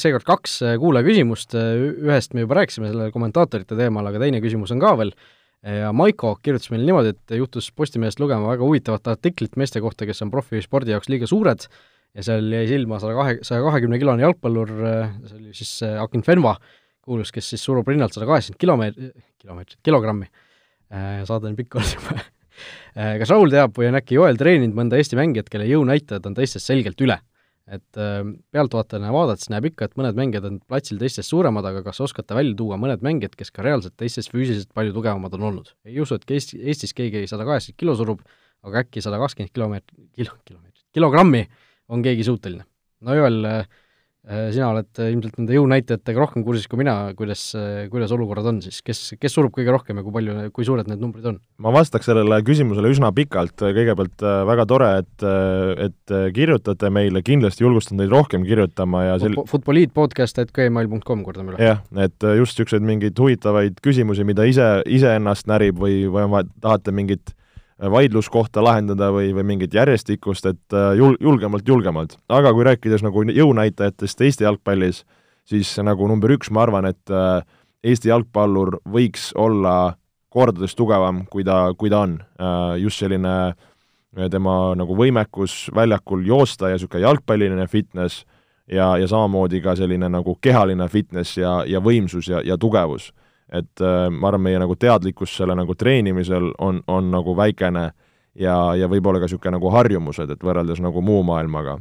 seekord 0.00 0.26
kaks 0.28 0.60
kuulajaküsimust, 0.82 1.56
ühest 1.56 2.36
me 2.36 2.44
juba 2.44 2.60
rääkisime, 2.60 2.92
selle 2.92 3.10
kommentaatorite 3.14 3.78
teemal, 3.78 4.08
aga 4.10 4.22
teine 4.22 4.42
küsimus 4.44 4.72
on 4.74 4.82
ka 4.82 4.94
veel, 5.00 5.12
ja 5.66 5.92
Maiko 5.96 6.36
kirjutas 6.42 6.70
meile 6.70 6.86
niimoodi, 6.86 7.14
et 7.16 7.36
juhtus 7.38 7.70
Postimehest 7.74 8.20
lugema 8.22 8.52
väga 8.52 8.66
huvitavat 8.66 9.14
artiklit 9.14 9.56
meeste 9.58 9.82
kohta, 9.82 10.06
kes 10.06 10.22
on 10.26 10.30
profispordi 10.34 10.94
jaoks 10.94 11.10
liiga 11.10 11.30
suured. 11.30 11.66
Ja 12.16 12.22
seal 12.24 12.46
jäi 12.50 12.64
silma 12.70 12.96
saja 13.02 13.14
kahe, 13.14 13.34
saja 13.44 13.60
kahekümne 13.62 13.98
kilone 14.00 14.24
jalgpallur, 14.24 14.70
see 15.28 15.34
oli 15.36 15.52
siis 15.54 15.72
Akin 16.00 16.22
Fenva, 16.24 16.54
kuulus, 17.04 17.28
kes 17.34 17.50
siis 17.52 17.62
surub 17.62 17.86
rinnalt 17.90 18.16
sada 18.16 18.26
kaheksakümmend 18.26 18.62
kilomeetrit, 18.62 19.12
kilomeetrit, 19.42 19.78
kilogrammi, 19.84 20.30
saade 21.28 21.50
on 21.50 21.58
pikk 21.58 21.76
olnud 21.78 21.92
juba. 21.98 22.24
Kas 23.20 23.30
Raul 23.30 23.52
teab 23.52 23.76
või 23.76 23.90
on 23.90 24.00
äkki 24.00 24.16
Joel 24.16 24.40
treeninud 24.40 24.74
mõnda 24.78 24.98
Eesti 24.98 25.18
mängijat, 25.20 25.52
kelle 25.52 25.68
jõunäitajad 25.68 26.24
on 26.30 26.38
teistest 26.40 26.66
selgelt 26.72 26.98
üle? 27.04 27.20
Et 27.68 28.00
pealtvaatajana 28.54 29.10
vaadates 29.12 29.50
näeb 29.52 29.68
ikka, 29.70 29.88
et 29.88 29.96
mõned 30.00 30.16
mängijad 30.18 30.46
on 30.48 30.58
platsil 30.70 31.00
teistest 31.00 31.32
suuremad, 31.32 31.66
aga 31.68 31.82
kas 31.86 32.00
oskate 32.04 32.36
välja 32.36 32.56
tuua 32.56 32.78
mõned 32.80 33.04
mängijad, 33.04 33.34
kes 33.38 33.52
ka 33.54 33.64
reaalselt 33.66 33.96
teistest 34.00 34.32
füüsiliselt 34.32 34.72
palju 34.76 34.94
tugevamad 34.96 35.36
on 35.36 35.48
olnud? 35.50 35.74
ei 35.88 36.00
usu, 36.00 36.16
et 36.16 36.36
Eesti, 36.38 36.62
Eestis 36.64 36.96
keegi 36.96 37.26
sada 37.30 37.46
kaheksakümmend 37.48 37.82
kilo 37.82 37.96
surub, 37.98 38.22
aga 38.66 38.84
äkki 38.84 39.04
sada 39.04 39.20
kakskümmend 39.20 39.52
kilomeetrit, 39.52 40.08
kilo, 40.16 40.38
kilomeetrit, 40.48 40.86
kilogrammi 40.96 41.44
on 41.92 42.04
keegi 42.04 42.24
suuteline. 42.26 42.64
no 43.04 43.16
Joel, 43.18 43.44
sina 44.28 44.68
oled 44.74 45.00
ilmselt 45.00 45.38
nende 45.40 45.56
jõunäitajatega 45.56 46.20
rohkem 46.20 46.44
kursis 46.44 46.68
kui 46.68 46.82
mina, 46.82 47.14
kuidas, 47.16 47.46
kuidas 47.92 48.12
olukorrad 48.12 48.50
on 48.50 48.58
siis, 48.64 48.82
kes, 48.84 49.00
kes 49.20 49.34
surub 49.34 49.54
kõige 49.56 49.72
rohkem 49.72 50.00
ja 50.00 50.04
kui 50.04 50.12
palju, 50.14 50.36
kui 50.52 50.66
suured 50.68 50.90
need 50.90 51.00
numbrid 51.00 51.28
on? 51.30 51.38
ma 51.64 51.72
vastaks 51.72 52.10
sellele 52.10 52.40
küsimusele 52.46 52.92
üsna 52.92 53.10
pikalt, 53.16 53.56
kõigepealt 53.56 54.26
väga 54.50 54.66
tore, 54.68 54.90
et, 55.02 55.26
et 55.88 56.16
kirjutate 56.36 56.92
meile, 56.92 57.22
kindlasti 57.24 57.64
julgustan 57.64 58.02
teid 58.02 58.12
rohkem 58.12 58.44
kirjutama 58.48 59.06
ja 59.06 59.16
sel-... 59.22 59.38
Futboliitpodcast.gmail.com, 59.48 61.24
kordame 61.26 61.54
üle. 61.54 61.62
jah, 61.70 61.82
et 61.96 62.28
just 62.38 62.58
niisuguseid 62.58 62.84
mingeid 62.84 63.18
huvitavaid 63.18 63.80
küsimusi, 63.84 64.26
mida 64.28 64.44
ise, 64.48 64.68
iseennast 64.84 65.48
närib 65.50 65.80
või, 65.80 66.02
või 66.12 66.44
tahate 66.60 66.92
mingit 66.94 67.32
vaidluskohta 67.78 68.62
lahendada 68.64 69.12
või, 69.14 69.30
või 69.36 69.44
mingit 69.52 69.74
järjestikust, 69.74 70.46
et 70.50 70.76
jul-, 70.98 71.16
julgemalt, 71.20 71.68
julgemalt. 71.68 72.16
aga 72.28 72.52
kui 72.52 72.66
rääkides 72.66 73.04
nagu 73.06 73.22
jõunäitajatest 73.30 74.20
Eesti 74.26 74.44
jalgpallis, 74.44 75.04
siis 75.46 75.76
nagu 75.82 76.08
number 76.10 76.34
üks, 76.34 76.50
ma 76.50 76.64
arvan, 76.66 76.90
et 76.90 77.14
Eesti 77.86 78.10
jalgpallur 78.10 78.80
võiks 78.88 79.30
olla 79.38 79.94
kordades 80.28 80.74
tugevam, 80.74 81.22
kui 81.30 81.44
ta, 81.44 81.68
kui 81.78 81.90
ta 81.90 82.02
on. 82.04 82.18
just 82.78 82.98
selline 82.98 83.54
tema 84.30 84.74
nagu 84.76 84.96
võimekus 84.96 85.68
väljakul 85.74 86.26
joosta 86.26 86.68
ja 86.68 86.76
niisugune 86.76 87.04
jalgpalliline 87.04 87.66
fitness 87.68 88.24
ja, 88.66 88.96
ja 88.98 89.08
samamoodi 89.08 89.60
ka 89.60 89.76
selline 89.76 90.08
nagu 90.08 90.34
kehaline 90.40 90.88
fitness 90.88 91.38
ja, 91.38 91.62
ja 91.66 91.80
võimsus 91.80 92.28
ja, 92.28 92.42
ja 92.44 92.58
tugevus 92.58 93.12
et 93.52 93.80
äh, 93.80 94.08
ma 94.10 94.28
arvan, 94.28 94.44
meie 94.44 94.60
nagu 94.60 94.76
teadlikkus 94.76 95.36
selle 95.36 95.56
nagu 95.56 95.74
treenimisel 95.74 96.52
on, 96.58 96.82
on 96.86 97.10
nagu 97.10 97.36
väikene 97.36 97.88
ja, 98.38 98.56
ja 98.76 98.88
võib-olla 98.90 99.22
ka 99.22 99.28
niisugune 99.28 99.56
nagu 99.56 99.72
harjumused, 99.72 100.30
et 100.30 100.44
võrreldes 100.44 100.82
nagu 100.84 101.02
muu 101.02 101.22
maailmaga. 101.26 101.78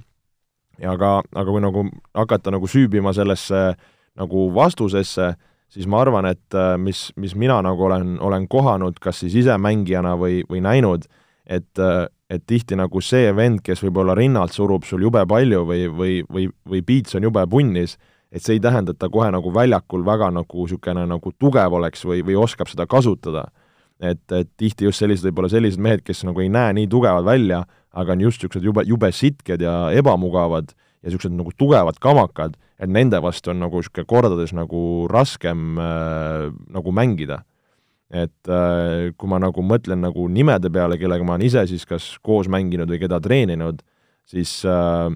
ja 0.79 0.93
aga, 0.93 1.21
aga 1.35 1.51
kui 1.51 1.61
nagu 1.61 1.85
hakata 2.13 2.51
nagu 2.53 2.67
süübima 2.67 3.13
sellesse 3.13 3.75
nagu 4.17 4.49
vastusesse, 4.53 5.33
siis 5.69 5.87
ma 5.87 6.01
arvan, 6.01 6.25
et 6.25 6.55
äh, 6.55 6.75
mis, 6.77 7.11
mis 7.15 7.35
mina 7.35 7.61
nagu 7.61 7.83
olen, 7.83 8.17
olen 8.19 8.47
kohanud, 8.47 8.99
kas 8.99 9.19
siis 9.19 9.35
ise 9.43 9.57
mängijana 9.57 10.15
või, 10.17 10.43
või 10.49 10.61
näinud, 10.63 11.09
et 11.45 11.79
äh, 11.79 12.07
et 12.29 12.43
tihti 12.47 12.75
nagu 12.75 13.01
see 13.03 13.29
vend, 13.35 13.61
kes 13.63 13.81
võib-olla 13.85 14.15
rinnalt 14.17 14.55
surub 14.55 14.83
sul 14.87 15.05
jube 15.05 15.23
palju 15.29 15.63
või, 15.67 15.85
või, 15.87 16.15
või, 16.27 16.47
või 16.67 16.81
piits 16.83 17.15
on 17.15 17.27
jube 17.27 17.43
punnis, 17.49 17.95
et 18.31 18.43
see 18.43 18.57
ei 18.57 18.63
tähenda, 18.63 18.93
et 18.93 18.99
ta 18.99 19.09
kohe 19.09 19.29
nagu 19.31 19.51
väljakul 19.53 20.03
väga 20.05 20.29
nagu 20.35 20.65
niisugune 20.65 21.05
nagu 21.07 21.31
tugev 21.39 21.77
oleks 21.79 22.03
või, 22.05 22.23
või 22.27 22.37
oskab 22.39 22.69
seda 22.71 22.87
kasutada. 22.89 23.47
et, 23.99 24.21
et 24.31 24.49
tihti 24.57 24.85
just 24.85 25.01
sellised, 25.01 25.25
võib-olla 25.25 25.49
sellised 25.49 25.81
mehed, 25.81 26.03
kes 26.05 26.21
nagu 26.27 26.41
ei 26.43 26.51
näe 26.53 26.73
nii 26.77 26.87
tugevad 26.87 27.25
välja, 27.25 27.63
aga 27.91 28.13
on 28.13 28.21
just 28.21 28.43
niisugused 28.43 28.65
jube, 28.65 28.83
jube 28.85 29.09
sitked 29.11 29.61
ja 29.61 29.89
ebamugavad 29.89 30.69
ja 31.01 31.09
niisugused 31.09 31.33
nagu 31.33 31.53
tugevad 31.57 31.97
kamakad, 31.99 32.57
et 32.77 32.89
nende 32.89 33.17
vastu 33.23 33.55
on 33.55 33.63
nagu 33.63 33.81
niisugune 33.81 34.05
kordades 34.05 34.53
nagu 34.53 34.81
raskem 35.09 35.79
äh, 35.81 36.49
nagu 36.73 36.93
mängida 36.93 37.41
et 38.07 38.47
äh, 38.47 39.11
kui 39.19 39.29
ma 39.29 39.39
nagu 39.41 39.63
mõtlen 39.63 39.99
nagu 39.99 40.27
nimede 40.31 40.71
peale, 40.71 40.97
kellega 40.99 41.25
ma 41.27 41.35
olen 41.35 41.47
ise 41.47 41.65
siis 41.67 41.83
kas 41.87 42.13
koos 42.23 42.47
mänginud 42.51 42.87
või 42.87 43.01
keda 43.01 43.19
treeninud, 43.23 43.81
siis 44.27 44.61
äh, 44.67 45.09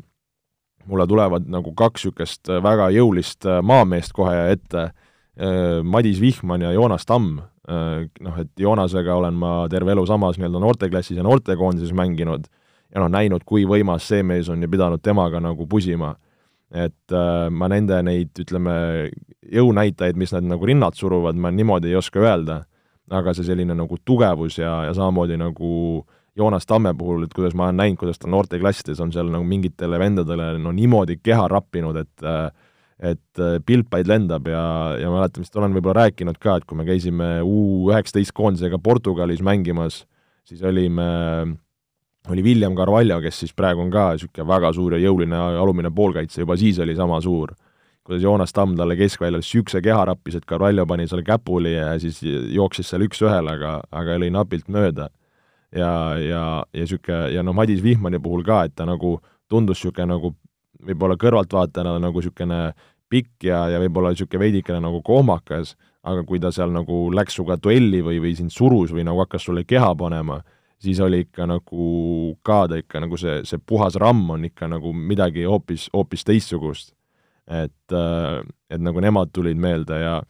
mulle 0.90 1.08
tulevad 1.08 1.48
nagu 1.52 1.74
kaks 1.78 2.06
niisugust 2.06 2.52
väga 2.64 2.90
jõulist 2.96 3.46
äh, 3.46 3.62
maameest 3.64 4.14
kohe 4.18 4.52
ette. 4.52 4.92
Äh,, 5.40 5.82
Madis 5.84 6.22
Vihman 6.22 6.62
ja 6.62 6.72
Joonas 6.76 7.06
Tamm. 7.06 7.40
Äh,, 7.70 8.08
noh, 8.22 8.40
et 8.42 8.52
Joonasega 8.60 9.16
olen 9.16 9.38
ma 9.40 9.68
terve 9.70 9.94
elu 9.94 10.06
samas 10.10 10.40
nii-öelda 10.40 10.60
noorteklassis 10.60 11.18
ja 11.18 11.24
noortekoondises 11.28 11.94
mänginud 11.94 12.50
ja 12.92 13.02
noh, 13.04 13.12
näinud, 13.12 13.46
kui 13.48 13.64
võimas 13.68 14.08
see 14.12 14.24
mees 14.24 14.50
on 14.52 14.62
ja 14.64 14.70
pidanud 14.72 15.02
temaga 15.04 15.42
nagu 15.44 15.68
pusima. 15.68 16.16
et 16.72 17.12
äh, 17.12 17.50
ma 17.52 17.68
nende 17.68 17.98
neid, 18.08 18.30
ütleme, 18.40 18.74
jõunäitajaid, 19.52 20.16
mis 20.16 20.32
nad 20.32 20.46
nagu 20.48 20.64
rinnalt 20.64 20.96
suruvad, 20.96 21.36
ma 21.36 21.50
niimoodi 21.52 21.90
ei 21.92 21.98
oska 22.00 22.22
öelda. 22.24 22.62
Aga 23.12 23.34
see 23.36 23.44
selline 23.44 23.76
nagu 23.76 23.98
tugevus 24.08 24.56
ja, 24.56 24.86
ja 24.88 24.94
samamoodi 24.96 25.36
nagu 25.36 25.72
Joonas 26.42 26.68
Tamme 26.68 26.94
puhul, 26.98 27.26
et 27.26 27.34
kuidas 27.38 27.56
ma 27.58 27.70
olen 27.70 27.80
näinud, 27.84 28.00
kuidas 28.02 28.20
ta 28.20 28.30
noorteklassides 28.32 29.00
on 29.04 29.14
seal 29.14 29.30
nagu 29.32 29.46
mingitele 29.48 30.00
vendadele 30.02 30.56
no 30.62 30.74
niimoodi 30.76 31.20
keha 31.24 31.48
rappinud, 31.52 32.02
et 32.02 32.28
et 33.02 33.40
pilpaid 33.66 34.06
lendab 34.06 34.46
ja, 34.46 34.64
ja 35.02 35.10
mäletan, 35.10 35.42
vist 35.42 35.56
olen 35.58 35.74
võib-olla 35.74 36.04
rääkinud 36.04 36.38
ka, 36.38 36.60
et 36.60 36.68
kui 36.70 36.78
me 36.78 36.84
käisime 36.86 37.30
U 37.42 37.90
üheksateist 37.90 38.30
koondisega 38.38 38.78
Portugalis 38.78 39.42
mängimas, 39.42 40.04
siis 40.46 40.62
olime, 40.62 41.08
oli 42.30 42.46
William 42.46 42.78
Carvalho, 42.78 43.18
kes 43.24 43.42
siis 43.42 43.56
praegu 43.58 43.82
on 43.82 43.90
ka 43.90 44.12
niisugune 44.14 44.46
väga 44.46 44.70
suur 44.78 44.94
ja 44.94 45.02
jõuline 45.02 45.40
alumine 45.64 45.90
poolkaitse, 45.90 46.44
juba 46.44 46.60
siis 46.62 46.78
oli 46.86 46.94
sama 47.00 47.18
suur 47.26 47.56
kuidas 48.04 48.24
Joonas 48.24 48.54
Tamm 48.54 48.76
talle 48.78 48.96
keskväljal 49.00 49.42
niisuguse 49.42 49.82
keha 49.82 50.06
rappis, 50.10 50.36
et 50.36 50.46
Carvalho 50.46 50.86
pani 50.86 51.08
selle 51.08 51.24
käpuli 51.24 51.74
ja 51.76 51.94
siis 52.02 52.22
jooksis 52.54 52.90
seal 52.92 53.06
üks-ühele, 53.06 53.56
aga, 53.56 53.78
aga 53.92 54.18
lõi 54.20 54.32
napilt 54.34 54.70
mööda. 54.72 55.10
Ja, 55.76 55.92
ja, 56.20 56.44
ja 56.74 56.86
niisugune, 56.86 57.32
ja 57.36 57.44
noh, 57.44 57.56
Madis 57.56 57.84
Vihmani 57.84 58.20
puhul 58.20 58.44
ka, 58.48 58.64
et 58.68 58.76
ta 58.76 58.86
nagu 58.88 59.18
tundus 59.50 59.80
niisugune 59.80 60.10
nagu 60.14 60.34
võib-olla 60.82 61.18
kõrvaltvaatajana 61.20 61.98
nagu 62.02 62.22
niisugune 62.22 62.62
pikk 63.12 63.48
ja, 63.50 63.66
ja 63.72 63.82
võib-olla 63.84 64.14
niisugune 64.14 64.46
veidikene 64.46 64.82
nagu 64.84 65.02
kohmakas, 65.06 65.76
aga 66.08 66.24
kui 66.28 66.42
ta 66.42 66.52
seal 66.54 66.74
nagu 66.74 67.04
läks 67.14 67.38
sinuga 67.38 67.60
duelli 67.62 68.02
või, 68.06 68.22
või 68.24 68.34
sind 68.38 68.54
surus 68.54 68.94
või 68.96 69.06
nagu 69.08 69.22
hakkas 69.22 69.46
sulle 69.48 69.64
keha 69.68 69.94
panema, 70.00 70.40
siis 70.82 71.00
oli 71.04 71.26
ikka 71.28 71.46
nagu 71.50 71.92
ka 72.46 72.64
ta 72.72 72.80
ikka 72.82 73.04
nagu 73.04 73.20
see, 73.22 73.42
see 73.46 73.62
puhas 73.62 74.00
ramm 74.02 74.34
on 74.34 74.48
ikka 74.50 74.70
nagu 74.72 74.94
midagi 74.98 75.46
hoopis, 75.46 75.90
hoopis 75.94 76.26
teistsugust. 76.26 76.96
Et, 77.52 77.94
äh, 77.94 78.42
et 78.72 78.82
nagu 78.82 79.02
nemad 79.04 79.32
tulid 79.34 79.60
meelde 79.60 79.98
ja 80.00 80.22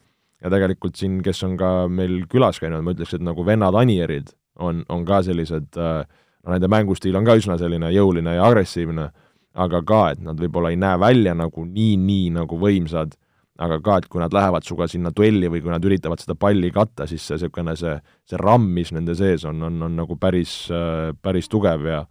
ja 0.42 0.50
tegelikult 0.50 0.98
siin, 0.98 1.20
kes 1.22 1.44
on 1.46 1.52
ka 1.54 1.86
meil 1.86 2.24
külas 2.30 2.58
käinud, 2.58 2.82
ma 2.82 2.96
ütleks, 2.96 3.14
et 3.14 3.22
nagu 3.22 3.44
vennad 3.46 3.76
Anierid 3.78 4.32
on, 4.60 4.84
on 4.88 5.04
ka 5.08 5.22
sellised, 5.26 5.70
äh, 5.76 6.04
no 6.44 6.54
nende 6.54 6.70
mängustiil 6.70 7.16
on 7.16 7.26
ka 7.26 7.36
üsna 7.38 7.58
selline 7.60 7.92
jõuline 7.94 8.36
ja 8.36 8.46
agressiivne, 8.48 9.10
aga 9.52 9.82
ka, 9.86 10.02
et 10.14 10.22
nad 10.24 10.38
võib-olla 10.40 10.72
ei 10.72 10.80
näe 10.80 10.98
välja 11.00 11.34
nagu 11.36 11.66
nii, 11.68 11.96
nii 12.00 12.32
nagu 12.38 12.58
võimsad, 12.60 13.14
aga 13.62 13.78
ka, 13.84 13.98
et 14.00 14.08
kui 14.10 14.22
nad 14.22 14.32
lähevad 14.32 14.64
sinuga 14.66 14.88
sinna 14.88 15.12
duelli 15.14 15.50
või 15.52 15.60
kui 15.62 15.72
nad 15.72 15.84
üritavad 15.84 16.22
seda 16.22 16.34
palli 16.34 16.72
katta, 16.72 17.06
siis 17.06 17.24
see 17.26 17.36
niisugune 17.36 17.76
see, 17.78 17.94
see 18.28 18.40
ramm, 18.40 18.70
mis 18.74 18.92
nende 18.96 19.14
sees 19.18 19.44
on, 19.48 19.60
on, 19.68 19.80
on 19.88 19.96
nagu 20.02 20.16
päris, 20.20 20.56
äh, 20.72 21.12
päris 21.22 21.50
tugev 21.52 21.86
ja 21.88 22.04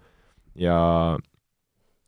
ja 0.55 0.79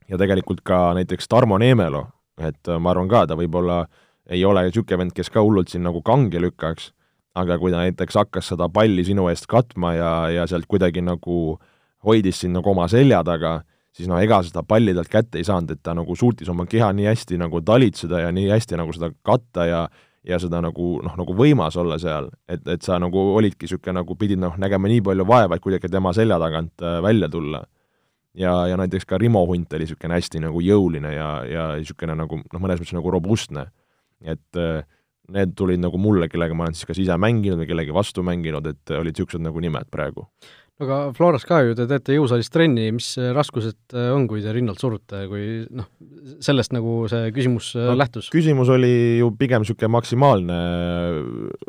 ja 0.09 0.19
tegelikult 0.19 0.59
ka 0.67 0.91
näiteks 0.97 1.29
Tarmo 1.31 1.57
Neemelo 1.57 2.03
et 2.38 2.67
äh, 2.67 2.79
ma 2.79 2.93
arvan 2.93 3.09
ka, 3.11 3.25
ta 3.27 3.38
võib-olla 3.38 3.84
ei 4.31 4.43
ole 4.47 4.65
niisugune 4.65 5.03
vend, 5.03 5.15
kes 5.15 5.29
ka 5.34 5.43
hullult 5.43 5.71
siin 5.71 5.84
nagu 5.86 6.01
kange 6.05 6.41
lükkaks, 6.41 6.91
aga 7.36 7.57
kui 7.59 7.73
ta 7.73 7.81
näiteks 7.81 8.17
hakkas 8.19 8.51
seda 8.53 8.69
palli 8.69 9.05
sinu 9.05 9.27
eest 9.31 9.47
katma 9.49 9.93
ja, 9.97 10.13
ja 10.29 10.47
sealt 10.49 10.67
kuidagi 10.69 11.01
nagu 11.01 11.57
hoidis 12.05 12.43
sind 12.43 12.57
nagu 12.57 12.69
oma 12.73 12.88
selja 12.91 13.23
taga, 13.25 13.61
siis 13.95 14.09
noh, 14.11 14.19
ega 14.21 14.41
seda 14.45 14.63
palli 14.67 14.93
talt 14.95 15.11
kätte 15.11 15.39
ei 15.41 15.47
saanud, 15.47 15.73
et 15.73 15.84
ta 15.84 15.95
nagu 15.97 16.15
suutis 16.19 16.49
oma 16.51 16.67
keha 16.69 16.91
nii 16.93 17.07
hästi 17.09 17.39
nagu 17.41 17.61
talitseda 17.65 18.25
ja 18.25 18.34
nii 18.36 18.49
hästi 18.51 18.79
nagu 18.79 18.95
seda 18.95 19.13
katta 19.25 19.69
ja 19.69 19.86
ja 20.23 20.38
seda 20.39 20.61
nagu 20.63 21.01
noh, 21.03 21.15
nagu 21.19 21.34
võimas 21.36 21.75
olla 21.79 21.97
seal, 21.99 22.29
et, 22.47 22.61
et 22.71 22.86
sa 22.86 22.95
nagu 23.01 23.19
olidki 23.36 23.65
niisugune 23.65 23.97
nagu 23.97 24.15
pidid 24.15 24.39
noh, 24.39 24.53
nägema 24.55 24.88
nii 24.88 25.01
palju 25.03 25.25
vaeva, 25.27 25.57
et 25.57 25.63
kuidagi 25.63 25.91
tema 25.91 26.13
selja 26.15 26.38
tagant 26.39 26.79
äh, 26.79 27.01
välja 27.03 27.27
tulla 27.29 27.59
ja, 28.39 28.53
ja 28.67 28.77
näiteks 28.79 29.05
ka 29.09 29.19
Rimo 29.19 29.43
Hunt 29.49 29.73
oli 29.73 29.84
niisugune 29.84 30.15
hästi 30.15 30.39
nagu 30.45 30.63
jõuline 30.63 31.11
ja, 31.13 31.29
ja 31.49 31.65
niisugune 31.75 32.15
nagu 32.15 32.39
noh, 32.39 32.61
mõnes 32.63 32.79
mõttes 32.79 32.95
nagu 32.95 33.11
robustne. 33.11 33.67
et 34.23 34.59
äh, 34.59 34.86
need 35.32 35.53
tulid 35.55 35.80
nagu 35.80 35.99
mulle, 36.01 36.28
kellega 36.32 36.55
ma 36.57 36.67
olen 36.67 36.76
siis 36.76 36.89
kas 36.89 36.99
ise 36.99 37.15
mänginud 37.19 37.61
või 37.61 37.69
kellegi 37.69 37.95
vastu 37.95 38.26
mänginud, 38.26 38.67
et 38.74 38.93
olid 38.97 39.15
niisugused 39.15 39.43
nagu 39.43 39.63
nimed 39.63 39.88
praegu. 39.93 40.28
no 40.74 40.88
aga 40.88 40.99
Floras 41.15 41.45
ka 41.47 41.61
ju 41.63 41.78
te 41.78 41.88
teete 41.88 42.17
jõusaalis 42.17 42.51
trenni, 42.51 42.89
mis 42.97 43.13
raskused 43.38 43.95
äh, 43.95 44.11
on, 44.15 44.28
kui 44.28 44.43
te 44.43 44.51
rinnalt 44.51 44.82
surute, 44.84 45.26
kui 45.32 45.63
noh, 45.71 45.88
sellest 46.43 46.76
nagu 46.76 47.03
see 47.11 47.32
küsimus 47.36 47.74
äh, 47.78 47.91
no, 47.91 47.97
lähtus? 47.99 48.32
küsimus 48.34 48.71
oli 48.74 49.19
ju 49.21 49.32
pigem 49.39 49.63
niisugune 49.63 49.93
maksimaalne 49.95 50.61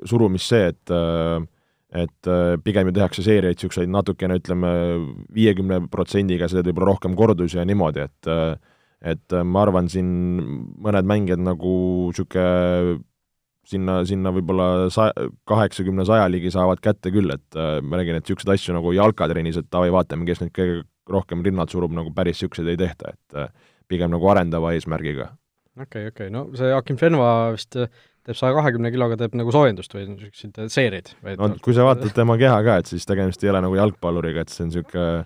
surumis 0.08 0.48
see, 0.50 0.72
et 0.74 0.94
äh, 0.94 1.42
et 1.94 2.26
äh, 2.26 2.56
pigem 2.58 2.90
ju 2.90 2.96
tehakse 2.96 3.22
seeriaid 3.22 3.54
niisuguseid 3.54 3.90
natukene, 3.92 4.40
ütleme, 4.40 4.70
viiekümne 5.34 5.84
protsendiga, 5.92 6.48
teeb 6.50 6.72
võib-olla 6.72 6.90
rohkem 6.90 7.14
kordusi 7.18 7.60
ja 7.60 7.66
niimoodi, 7.68 8.08
et 8.08 8.30
äh, 8.30 8.54
et 9.04 9.36
äh, 9.36 9.44
ma 9.44 9.62
arvan, 9.66 9.90
siin 9.92 10.08
mõned 10.82 11.06
mängijad 11.08 11.42
nagu 11.44 11.74
niisugune 12.10 13.02
sinna, 13.68 13.98
sinna 14.08 14.32
võib-olla 14.34 14.88
sa-, 14.92 15.12
kaheksakümne, 15.48 16.06
saja 16.08 16.26
ligi 16.32 16.52
saavad 16.54 16.82
kätte 16.84 17.12
küll, 17.14 17.32
et 17.34 17.58
ma 17.82 18.00
räägin, 18.00 18.18
et 18.18 18.26
niisuguseid 18.26 18.54
asju 18.56 18.76
nagu 18.76 18.94
jalkatrennis, 18.96 19.60
et 19.60 19.70
davai, 19.72 19.92
vaatame, 19.94 20.26
kes 20.28 20.42
nüüd 20.44 20.54
kõige 20.56 20.80
rohkem 21.10 21.44
rinnalt 21.44 21.74
surub, 21.74 21.92
nagu 21.96 22.12
päris 22.16 22.38
niisuguseid 22.38 22.72
ei 22.72 22.80
tehta, 22.80 23.14
et 23.14 23.54
pigem 23.90 24.12
nagu 24.12 24.28
arendava 24.32 24.72
eesmärgiga. 24.76 25.30
okei 25.80 26.08
okay,, 26.08 26.08
okei 26.12 26.28
okay., 26.28 26.32
no 26.32 26.48
see 26.56 26.72
Akim 26.72 26.98
Fenva 27.00 27.52
vist 27.56 27.76
teeb 27.76 28.38
saja 28.38 28.56
kahekümne 28.56 28.92
kiloga, 28.94 29.18
teeb 29.20 29.36
nagu 29.36 29.52
soojendust 29.52 29.94
või 29.94 30.08
niisuguseid 30.14 30.72
seereid? 30.72 31.12
no 31.36 31.54
kui 31.64 31.76
sa 31.76 31.86
vaatad 31.88 32.14
tema 32.16 32.38
keha 32.40 32.60
ka, 32.64 32.80
et 32.80 32.90
siis 32.92 33.04
tegemist 33.08 33.44
ei 33.44 33.52
ole 33.52 33.64
nagu 33.66 33.80
jalgpalluriga, 33.80 34.44
et 34.44 34.54
see 34.54 34.64
on 34.64 34.72
niisugune 34.72 35.24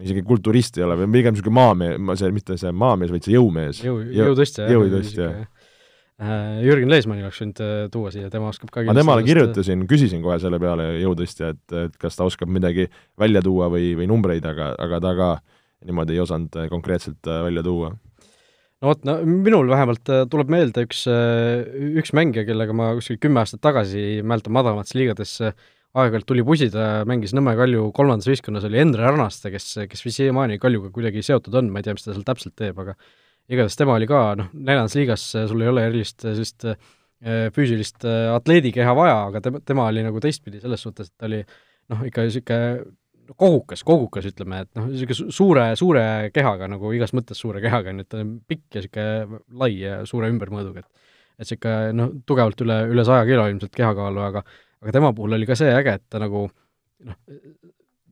isegi 0.00 0.22
kulturist 0.24 0.78
ei 0.78 0.86
ole, 0.86 0.96
või 1.02 1.10
pigem 1.18 1.34
niisugune 1.34 1.56
maamees, 1.56 2.20
see 2.20 2.30
mitte 2.34 2.56
see 2.60 2.72
maamees, 2.72 3.12
vaid 3.12 3.26
see 3.26 3.34
jõumees. 3.34 3.82
jõu, 3.84 3.98
jõutõstja. 4.16 4.68
jõutõstja, 4.70 5.30
jah. 5.34 5.59
Äh, 6.20 6.60
Jürgen 6.66 6.92
Leesmanni 6.92 7.24
oleks 7.24 7.40
võinud 7.40 7.62
äh, 7.64 7.86
tuua 7.92 8.12
siia, 8.12 8.28
tema 8.32 8.50
oskab 8.52 8.72
ka 8.74 8.84
ma 8.84 8.96
temale 8.96 9.24
kirjutasin, 9.24 9.86
küsisin 9.88 10.20
kohe 10.24 10.36
selle 10.42 10.60
peale 10.60 10.90
jõutõstja, 11.00 11.54
et, 11.54 11.78
et 11.86 11.96
kas 12.00 12.18
ta 12.18 12.28
oskab 12.28 12.52
midagi 12.52 12.90
välja 13.20 13.40
tuua 13.44 13.70
või, 13.72 13.94
või 13.96 14.10
numbreid, 14.10 14.44
aga, 14.44 14.74
aga 14.76 15.00
ta 15.00 15.16
ka 15.16 15.32
niimoodi 15.88 16.18
ei 16.18 16.20
osanud 16.20 16.60
konkreetselt 16.68 17.24
välja 17.24 17.64
tuua. 17.64 17.94
No 18.80 18.94
vot, 18.94 19.02
no 19.04 19.18
minul 19.28 19.68
vähemalt 19.68 20.08
äh, 20.08 20.22
tuleb 20.32 20.48
meelde 20.52 20.86
üks, 20.86 21.02
äh, 21.12 21.66
üks 22.00 22.14
mängija, 22.16 22.46
kellega 22.48 22.72
ma 22.76 22.94
kuskil 22.96 23.18
kümme 23.20 23.42
aastat 23.42 23.60
tagasi, 23.66 24.22
mäletan, 24.24 24.54
madalamates 24.56 24.96
liigades 24.96 25.34
äh, 25.44 25.52
aeg-ajalt 26.00 26.24
tuli 26.30 26.44
pusida, 26.46 26.86
mängis 27.08 27.34
Nõmme 27.36 27.52
Kalju 27.58 27.90
kolmandas 27.96 28.30
võistkonnas, 28.30 28.64
oli 28.64 28.80
Endre 28.80 29.04
Arnaste, 29.04 29.52
kes, 29.52 29.66
kes 29.90 30.04
siiamaani 30.06 30.56
Kaljuga 30.62 30.88
kuidagi 30.94 31.24
seotud 31.26 31.58
on, 31.60 31.68
ma 31.68 31.82
ei 31.82 31.88
tea, 31.88 31.96
mis 31.98 32.06
ta 32.06 32.14
seal 32.14 32.24
täpselt 32.24 32.56
teeb, 32.56 32.80
aga 32.80 32.96
igatahes 33.50 33.76
tema 33.78 33.96
oli 33.98 34.08
ka, 34.10 34.22
noh, 34.38 34.48
neljandas 34.54 34.96
liigas 34.98 35.26
sul 35.34 35.64
ei 35.64 35.70
ole 35.70 35.86
erilist 35.88 36.22
sellist 36.22 36.66
füüsilist 37.54 38.06
atleedikeha 38.08 38.94
vaja, 38.96 39.16
aga 39.28 39.42
tema, 39.44 39.58
tema 39.66 39.84
oli 39.90 40.04
nagu 40.06 40.22
teistpidi 40.24 40.62
selles 40.62 40.80
suhtes, 40.80 41.10
et 41.10 41.20
ta 41.20 41.28
oli 41.28 41.42
noh, 41.92 42.04
ikka 42.08 42.24
niisugune 42.24 42.60
kogukas, 43.36 43.82
kogukas 43.86 44.26
ütleme, 44.30 44.62
et 44.64 44.70
noh, 44.78 44.88
niisugune 44.90 45.34
suure, 45.34 45.66
suure 45.78 46.04
kehaga 46.34 46.68
nagu 46.70 46.94
igas 46.96 47.12
mõttes 47.16 47.38
suure 47.38 47.60
kehaga, 47.62 47.92
nii 47.94 48.06
et 48.06 48.10
ta 48.10 48.22
on 48.22 48.32
pikk 48.48 48.78
ja 48.78 48.82
niisugune 48.82 49.42
lai 49.60 49.70
ja 49.76 50.00
suure 50.08 50.30
ümbermõõduga, 50.32 50.84
et 50.84 51.06
et 51.40 51.46
niisugune 51.46 51.92
noh, 51.96 52.14
tugevalt 52.28 52.64
üle, 52.64 52.80
üle 52.94 53.04
saja 53.08 53.28
kilo 53.28 53.46
ilmselt 53.50 53.76
kehakaalu, 53.76 54.24
aga 54.24 54.44
aga 54.80 54.96
tema 54.96 55.12
puhul 55.16 55.36
oli 55.36 55.48
ka 55.48 55.56
see 55.58 55.72
äge, 55.76 55.98
et 56.00 56.06
ta 56.08 56.20
nagu 56.22 56.46
noh, 56.48 57.18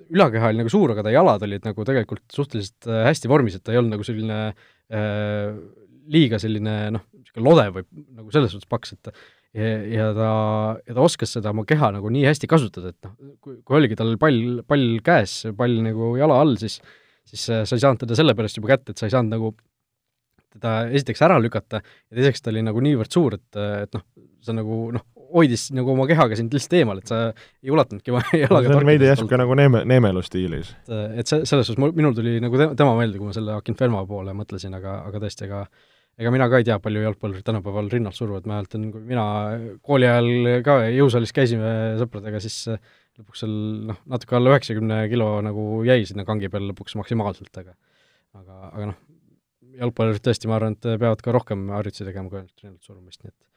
ülakeha 0.09 0.52
oli 0.52 0.62
nagu 0.62 0.73
suur, 0.73 0.93
aga 0.93 1.05
ta 1.05 1.12
jalad 1.12 1.44
olid 1.44 1.65
nagu 1.69 1.85
tegelikult 1.85 2.24
suhteliselt 2.32 2.89
äh, 2.89 3.05
hästi 3.09 3.31
vormis, 3.31 3.56
et 3.56 3.65
ta 3.65 3.74
ei 3.74 3.81
olnud 3.81 3.97
nagu 3.97 4.06
selline 4.06 4.39
äh, 4.48 4.66
liiga 4.89 6.39
selline 6.40 6.77
noh, 6.94 7.02
niisugune 7.12 7.44
lodev 7.44 7.74
või 7.77 7.85
nagu 8.16 8.32
selles 8.32 8.55
suhtes 8.55 8.70
paks, 8.70 8.94
et 8.97 9.10
ja, 9.59 9.73
ja 9.93 10.06
ta, 10.16 10.31
ja 10.89 10.97
ta 10.97 11.05
oskas 11.05 11.35
seda 11.36 11.52
oma 11.52 11.66
keha 11.69 11.90
nagu 11.98 12.12
nii 12.12 12.24
hästi 12.28 12.48
kasutada, 12.51 12.94
et 12.94 13.05
noh, 13.05 13.36
kui, 13.44 13.59
kui 13.60 13.77
oligi 13.81 13.98
tal 13.98 14.15
pall, 14.20 14.62
pall 14.69 14.86
käes, 15.05 15.43
pall 15.59 15.77
nagu 15.85 16.15
jala 16.20 16.40
all, 16.40 16.56
siis 16.60 16.81
siis 17.28 17.44
sa 17.44 17.77
ei 17.77 17.82
saanud 17.82 18.01
teda 18.05 18.16
sellepärast 18.16 18.56
juba 18.56 18.73
kätte, 18.73 18.94
et 18.94 19.01
sa 19.01 19.09
ei 19.09 19.12
saanud 19.12 19.35
nagu 19.35 19.52
teda 20.55 20.74
esiteks 20.97 21.23
ära 21.27 21.36
lükata 21.43 21.82
ja 21.82 22.16
teiseks 22.16 22.43
ta 22.43 22.52
oli 22.52 22.62
nagu 22.65 22.81
niivõrd 22.85 23.12
suur, 23.12 23.36
et, 23.36 23.60
et 23.85 23.98
noh, 23.98 24.05
sa 24.44 24.55
nagu 24.56 24.81
noh, 24.97 25.05
hoidis 25.35 25.69
nagu 25.77 25.93
oma 25.93 26.07
kehaga 26.09 26.39
sind 26.39 26.55
lihtsalt 26.55 26.79
eemal, 26.81 27.03
et 27.03 27.11
sa 27.11 27.21
ei 27.31 27.73
ulatanudki 27.75 28.15
oma 28.15 28.23
jalaga 28.45 28.71
see 28.71 28.81
on 28.81 28.89
veidi 28.89 29.09
järsku 29.11 29.41
nagu 29.41 29.59
Neeme, 29.59 29.85
Neemelu 29.89 30.25
stiilis. 30.25 30.73
et, 30.89 31.21
et 31.23 31.31
see, 31.31 31.45
selles 31.49 31.69
suhtes 31.69 31.81
mul, 31.83 31.95
minul 31.97 32.17
tuli 32.17 32.39
nagu 32.45 32.61
te, 32.61 32.71
tema 32.79 32.97
meelde, 32.99 33.21
kui 33.21 33.29
ma 33.29 33.37
selle 33.37 33.57
Akinfenma 33.59 34.05
poole 34.09 34.35
mõtlesin, 34.37 34.75
aga, 34.79 35.01
aga 35.09 35.23
tõesti, 35.25 35.49
ega 35.49 35.65
ega 36.19 36.33
mina 36.35 36.49
ka 36.51 36.59
ei 36.59 36.67
tea, 36.67 36.79
palju 36.83 37.03
jalgpallurid 37.05 37.47
tänapäeval 37.47 37.91
rinnalt 37.93 38.19
suruvad, 38.19 38.47
ma 38.49 38.59
mäletan, 38.59 38.89
kui 38.95 39.05
mina 39.07 39.27
kooli 39.87 40.09
ajal 40.09 40.63
ka 40.67 40.81
jõusaalis 40.91 41.35
käisime 41.37 41.75
sõpradega, 42.01 42.41
siis 42.43 42.65
lõpuks 43.19 43.45
seal 43.45 43.55
noh, 43.91 44.01
natuke 44.11 44.39
alla 44.39 44.55
üheksakümne 44.55 45.05
kilo 45.13 45.29
nagu 45.47 45.69
jäi 45.87 46.03
sinna 46.09 46.27
kangi 46.27 46.51
peale 46.51 46.73
lõpuks 46.73 46.99
maksimaalselt, 46.99 47.53
aga 47.63 47.77
aga, 48.39 48.59
aga 48.73 48.91
noh, 48.91 48.99
jalgpallurid 49.79 50.25
tõesti, 50.25 50.51
ma 50.51 50.59
arvan, 50.59 50.75
et 50.79 50.91
peavad 50.91 51.23
ka 51.23 51.35
rohkem 51.35 51.69
harjutusi 51.77 52.07
tegema 52.09 52.31
kui 52.33 52.41
ainult 52.41 52.65
rinnalt 52.65 52.91
surumist, 52.91 53.23
nii 53.23 53.33
et 53.33 53.48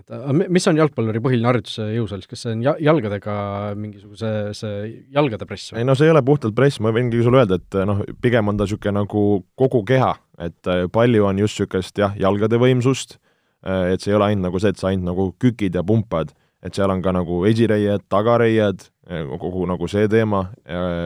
et 0.00 0.50
mis 0.52 0.66
on 0.70 0.78
jalgpalluri 0.78 1.20
põhiline 1.24 1.48
harjutus 1.50 1.78
jõusaalis, 1.80 2.28
kas 2.30 2.44
see 2.44 2.54
on 2.54 2.64
ja-, 2.64 2.76
jalgadega 2.88 3.36
mingisuguse 3.78 4.32
see 4.56 4.88
jalgade 5.14 5.48
press 5.48 5.72
või? 5.72 5.82
ei 5.82 5.88
no 5.88 5.96
see 5.98 6.08
ei 6.08 6.14
ole 6.14 6.22
puhtalt 6.26 6.56
press, 6.56 6.80
ma 6.84 6.92
võingi 6.94 7.22
sulle 7.24 7.42
öelda, 7.42 7.60
et 7.60 7.78
noh, 7.88 8.02
pigem 8.22 8.52
on 8.52 8.58
ta 8.58 8.66
niisugune 8.66 8.96
nagu 9.00 9.26
kogu 9.58 9.82
keha, 9.88 10.14
et 10.46 10.72
palju 10.94 11.28
on 11.28 11.44
just 11.44 11.60
niisugust 11.60 12.02
jah, 12.02 12.16
jalgade 12.20 12.60
võimsust, 12.60 13.18
et 13.66 14.02
see 14.02 14.12
ei 14.12 14.18
ole 14.18 14.30
ainult 14.30 14.50
nagu 14.50 14.60
see, 14.62 14.74
et 14.74 14.80
sa 14.80 14.90
ainult 14.90 15.10
nagu 15.10 15.30
kükid 15.42 15.78
ja 15.78 15.84
pumpad, 15.86 16.34
et 16.64 16.76
seal 16.76 16.90
on 16.92 17.02
ka 17.04 17.14
nagu 17.14 17.44
esireied, 17.48 18.04
tagareied, 18.12 18.88
kogu 19.40 19.66
nagu 19.70 19.88
see 19.90 20.08
teema, 20.10 20.46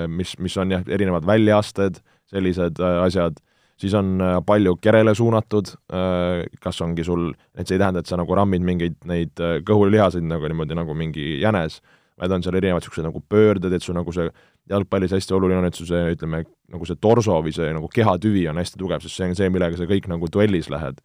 mis, 0.08 0.34
mis 0.40 0.56
on 0.60 0.74
jah, 0.76 0.84
erinevad 0.88 1.26
väljaasted, 1.28 2.00
sellised 2.30 2.80
asjad 2.80 3.40
siis 3.80 3.94
on 3.96 4.20
äh, 4.20 4.36
palju 4.46 4.76
kerele 4.82 5.14
suunatud, 5.16 5.72
äh, 5.92 6.44
kas 6.60 6.80
ongi 6.84 7.04
sul, 7.06 7.30
et 7.54 7.66
see 7.66 7.78
ei 7.78 7.82
tähenda, 7.82 8.02
et 8.02 8.10
sa 8.10 8.18
nagu 8.20 8.36
rammid 8.36 8.64
mingeid 8.66 8.98
neid 9.08 9.40
äh, 9.40 9.58
kõhulihaseid 9.66 10.26
nagu 10.28 10.50
niimoodi 10.50 10.76
nagu 10.78 10.96
mingi 10.96 11.40
jänes, 11.40 11.80
vaid 12.20 12.34
on 12.36 12.44
seal 12.44 12.58
erinevad 12.58 12.84
niisugused 12.84 13.06
nagu 13.06 13.22
pöörded, 13.32 13.72
et 13.72 13.84
su 13.84 13.94
nagu 13.96 14.12
see 14.12 14.28
jalgpallis 14.70 15.14
hästi 15.16 15.36
oluline 15.36 15.62
on, 15.62 15.68
et 15.70 15.78
su 15.78 15.86
see, 15.88 16.02
ütleme, 16.14 16.44
nagu 16.70 16.88
see 16.88 16.98
torso 17.00 17.38
või 17.42 17.54
see 17.56 17.70
nagu 17.74 17.88
kehatüvi 17.90 18.44
on 18.50 18.60
hästi 18.60 18.80
tugev, 18.80 19.00
sest 19.04 19.16
see 19.16 19.30
on 19.30 19.38
see, 19.38 19.48
millega 19.52 19.78
sa 19.78 19.88
kõik 19.88 20.10
nagu 20.10 20.28
duellis 20.32 20.70
lähed. 20.72 21.00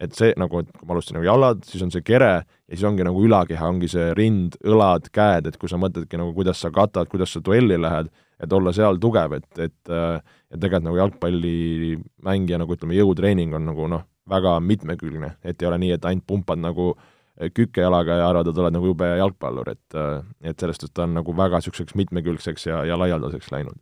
et 0.00 0.14
see 0.16 0.30
nagu, 0.40 0.62
et 0.62 0.68
kui 0.72 0.86
ma 0.88 0.94
alustasin 0.94 1.18
nagu 1.18 1.26
jalad, 1.26 1.58
siis 1.68 1.82
on 1.84 1.90
see 1.92 2.00
kere 2.00 2.30
ja 2.40 2.70
siis 2.70 2.86
ongi 2.88 3.04
nagu 3.04 3.20
ülakeha, 3.20 3.66
ongi 3.68 3.90
see 3.92 4.06
rind, 4.16 4.54
õlad, 4.64 5.10
käed, 5.12 5.50
et 5.50 5.58
kui 5.60 5.68
sa 5.68 5.76
mõtledki 5.76 6.16
nagu, 6.16 6.32
kuidas 6.32 6.62
sa 6.62 6.70
katad, 6.72 7.10
kuidas 7.10 7.34
sa 7.34 7.42
duelli 7.44 7.76
lähed, 7.76 8.08
et 8.40 8.52
olla 8.52 8.72
seal 8.74 8.98
tugev, 9.00 9.36
et, 9.36 9.48
et 9.58 9.92
äh, 9.92 10.18
ja 10.50 10.58
tegelikult 10.58 10.86
nagu 10.88 11.00
jalgpallimängija 11.00 12.60
nagu 12.62 12.76
ütleme, 12.76 12.96
jõutreening 12.98 13.54
on 13.56 13.68
nagu 13.70 13.88
noh, 13.90 14.06
väga 14.30 14.56
mitmekülgne, 14.64 15.34
et 15.44 15.62
ei 15.62 15.68
ole 15.68 15.80
nii, 15.82 15.94
et 15.96 16.08
ainult 16.08 16.26
pumpad 16.28 16.60
nagu 16.62 16.90
äh, 16.94 17.50
kükejalaga 17.54 18.20
ja 18.22 18.30
arvad, 18.30 18.50
et 18.50 18.60
oled 18.62 18.76
nagu 18.76 18.90
jube 18.92 19.10
jalgpallur, 19.20 19.72
et 19.74 19.98
äh, 19.98 20.18
et 20.52 20.64
sellest, 20.64 20.88
et 20.88 20.94
ta 20.96 21.06
on 21.06 21.16
nagu 21.20 21.36
väga 21.36 21.60
niisuguseks 21.60 21.96
mitmekülgseks 22.00 22.68
ja, 22.70 22.82
ja 22.88 22.98
laialdaseks 23.00 23.52
läinud. 23.54 23.78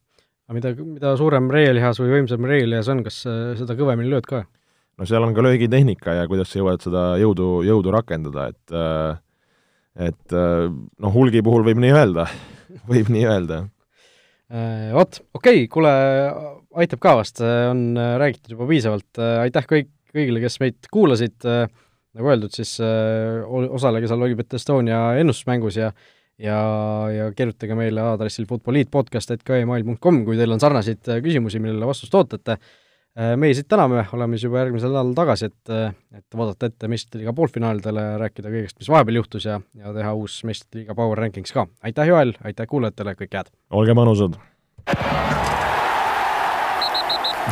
aga 0.49 0.59
mida, 0.59 0.75
mida 0.83 1.15
suurem 1.21 1.51
reielihas 1.55 2.03
või 2.03 2.19
võimsam 2.19 2.51
reielihas 2.51 2.91
on, 2.93 3.05
kas 3.07 3.23
seda 3.63 3.79
kõvemini 3.79 4.11
lööd 4.13 4.29
ka? 4.29 4.45
no 4.99 5.07
seal 5.07 5.23
on 5.23 5.37
ka 5.37 5.47
löögitehnika 5.47 6.19
ja 6.19 6.29
kuidas 6.31 6.51
sa 6.51 6.63
jõuad 6.63 6.83
seda 6.83 7.09
jõudu, 7.23 7.63
jõudu 7.69 7.95
rakendada, 7.95 8.51
et 8.51 8.79
et 9.99 10.35
noh, 10.35 11.11
hulgi 11.15 11.43
puhul 11.43 11.65
võib 11.67 11.81
nii 11.83 11.95
öelda 11.95 12.29
võib 12.91 13.11
nii 13.11 13.27
öelda 13.27 13.65
vot, 14.95 15.21
okei 15.37 15.65
okay,, 15.65 15.71
kuule, 15.73 15.93
aitab 16.81 17.03
ka 17.03 17.17
vast, 17.21 17.43
on 17.45 17.91
äh, 17.99 18.15
räägitud 18.21 18.55
juba 18.55 18.69
piisavalt, 18.71 19.11
äh, 19.21 19.43
aitäh 19.45 19.67
kõik, 19.69 19.91
kõigile, 20.15 20.41
kes 20.41 20.57
meid 20.63 20.89
kuulasid, 20.93 21.37
nagu 21.45 22.31
öeldud, 22.33 22.55
siis 22.57 22.79
osalege 22.81 24.09
seal 24.09 24.25
Olipet 24.25 24.57
Estonia 24.57 25.03
ennustusmängus 25.21 25.77
ja 25.77 25.91
ja, 26.39 26.59
ja 27.13 27.29
kirjutage 27.37 27.77
meile 27.79 28.03
aadressil 28.13 28.47
futboliitpodcast.gmail.com, 28.49 30.21
kui 30.27 30.39
teil 30.39 30.55
on 30.55 30.63
sarnaseid 30.63 31.11
küsimusi, 31.25 31.61
millele 31.63 31.89
vastust 31.89 32.15
ootate. 32.19 32.57
Äh, 32.57 32.88
meie 33.37 33.55
siit 33.55 33.69
täname, 33.69 34.05
oleme 34.13 34.37
siis 34.37 34.47
juba 34.49 34.63
järgmisel 34.63 34.93
nädalal 34.93 35.15
tagasi, 35.17 35.51
et, 35.51 35.73
äh, 35.73 35.95
et 36.19 36.37
vaadata 36.37 36.71
ette 36.71 36.91
meistrite 36.91 37.23
liiga 37.23 37.35
poolfinaalidele, 37.37 38.05
rääkida 38.25 38.53
kõigest, 38.53 38.79
mis 38.79 38.91
vahepeal 38.93 39.21
juhtus 39.23 39.49
ja, 39.49 39.61
ja 39.79 39.95
teha 39.97 40.13
uus 40.15 40.41
meistrite 40.49 40.83
liiga 40.83 40.99
Power 40.99 41.19
Rankings 41.19 41.55
ka. 41.55 41.67
aitäh, 41.83 42.13
Joel, 42.13 42.35
aitäh 42.45 42.69
kuulajatele, 42.71 43.17
kõike 43.19 43.43
head! 43.43 43.53
olge 43.71 43.97
mõnusad! 43.99 44.39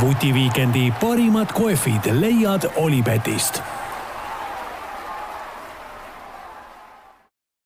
vutiviikendi 0.01 0.91
parimad 1.01 1.53
kohvid 1.57 2.13
leiad 2.21 2.69
Olipetist 2.77 3.63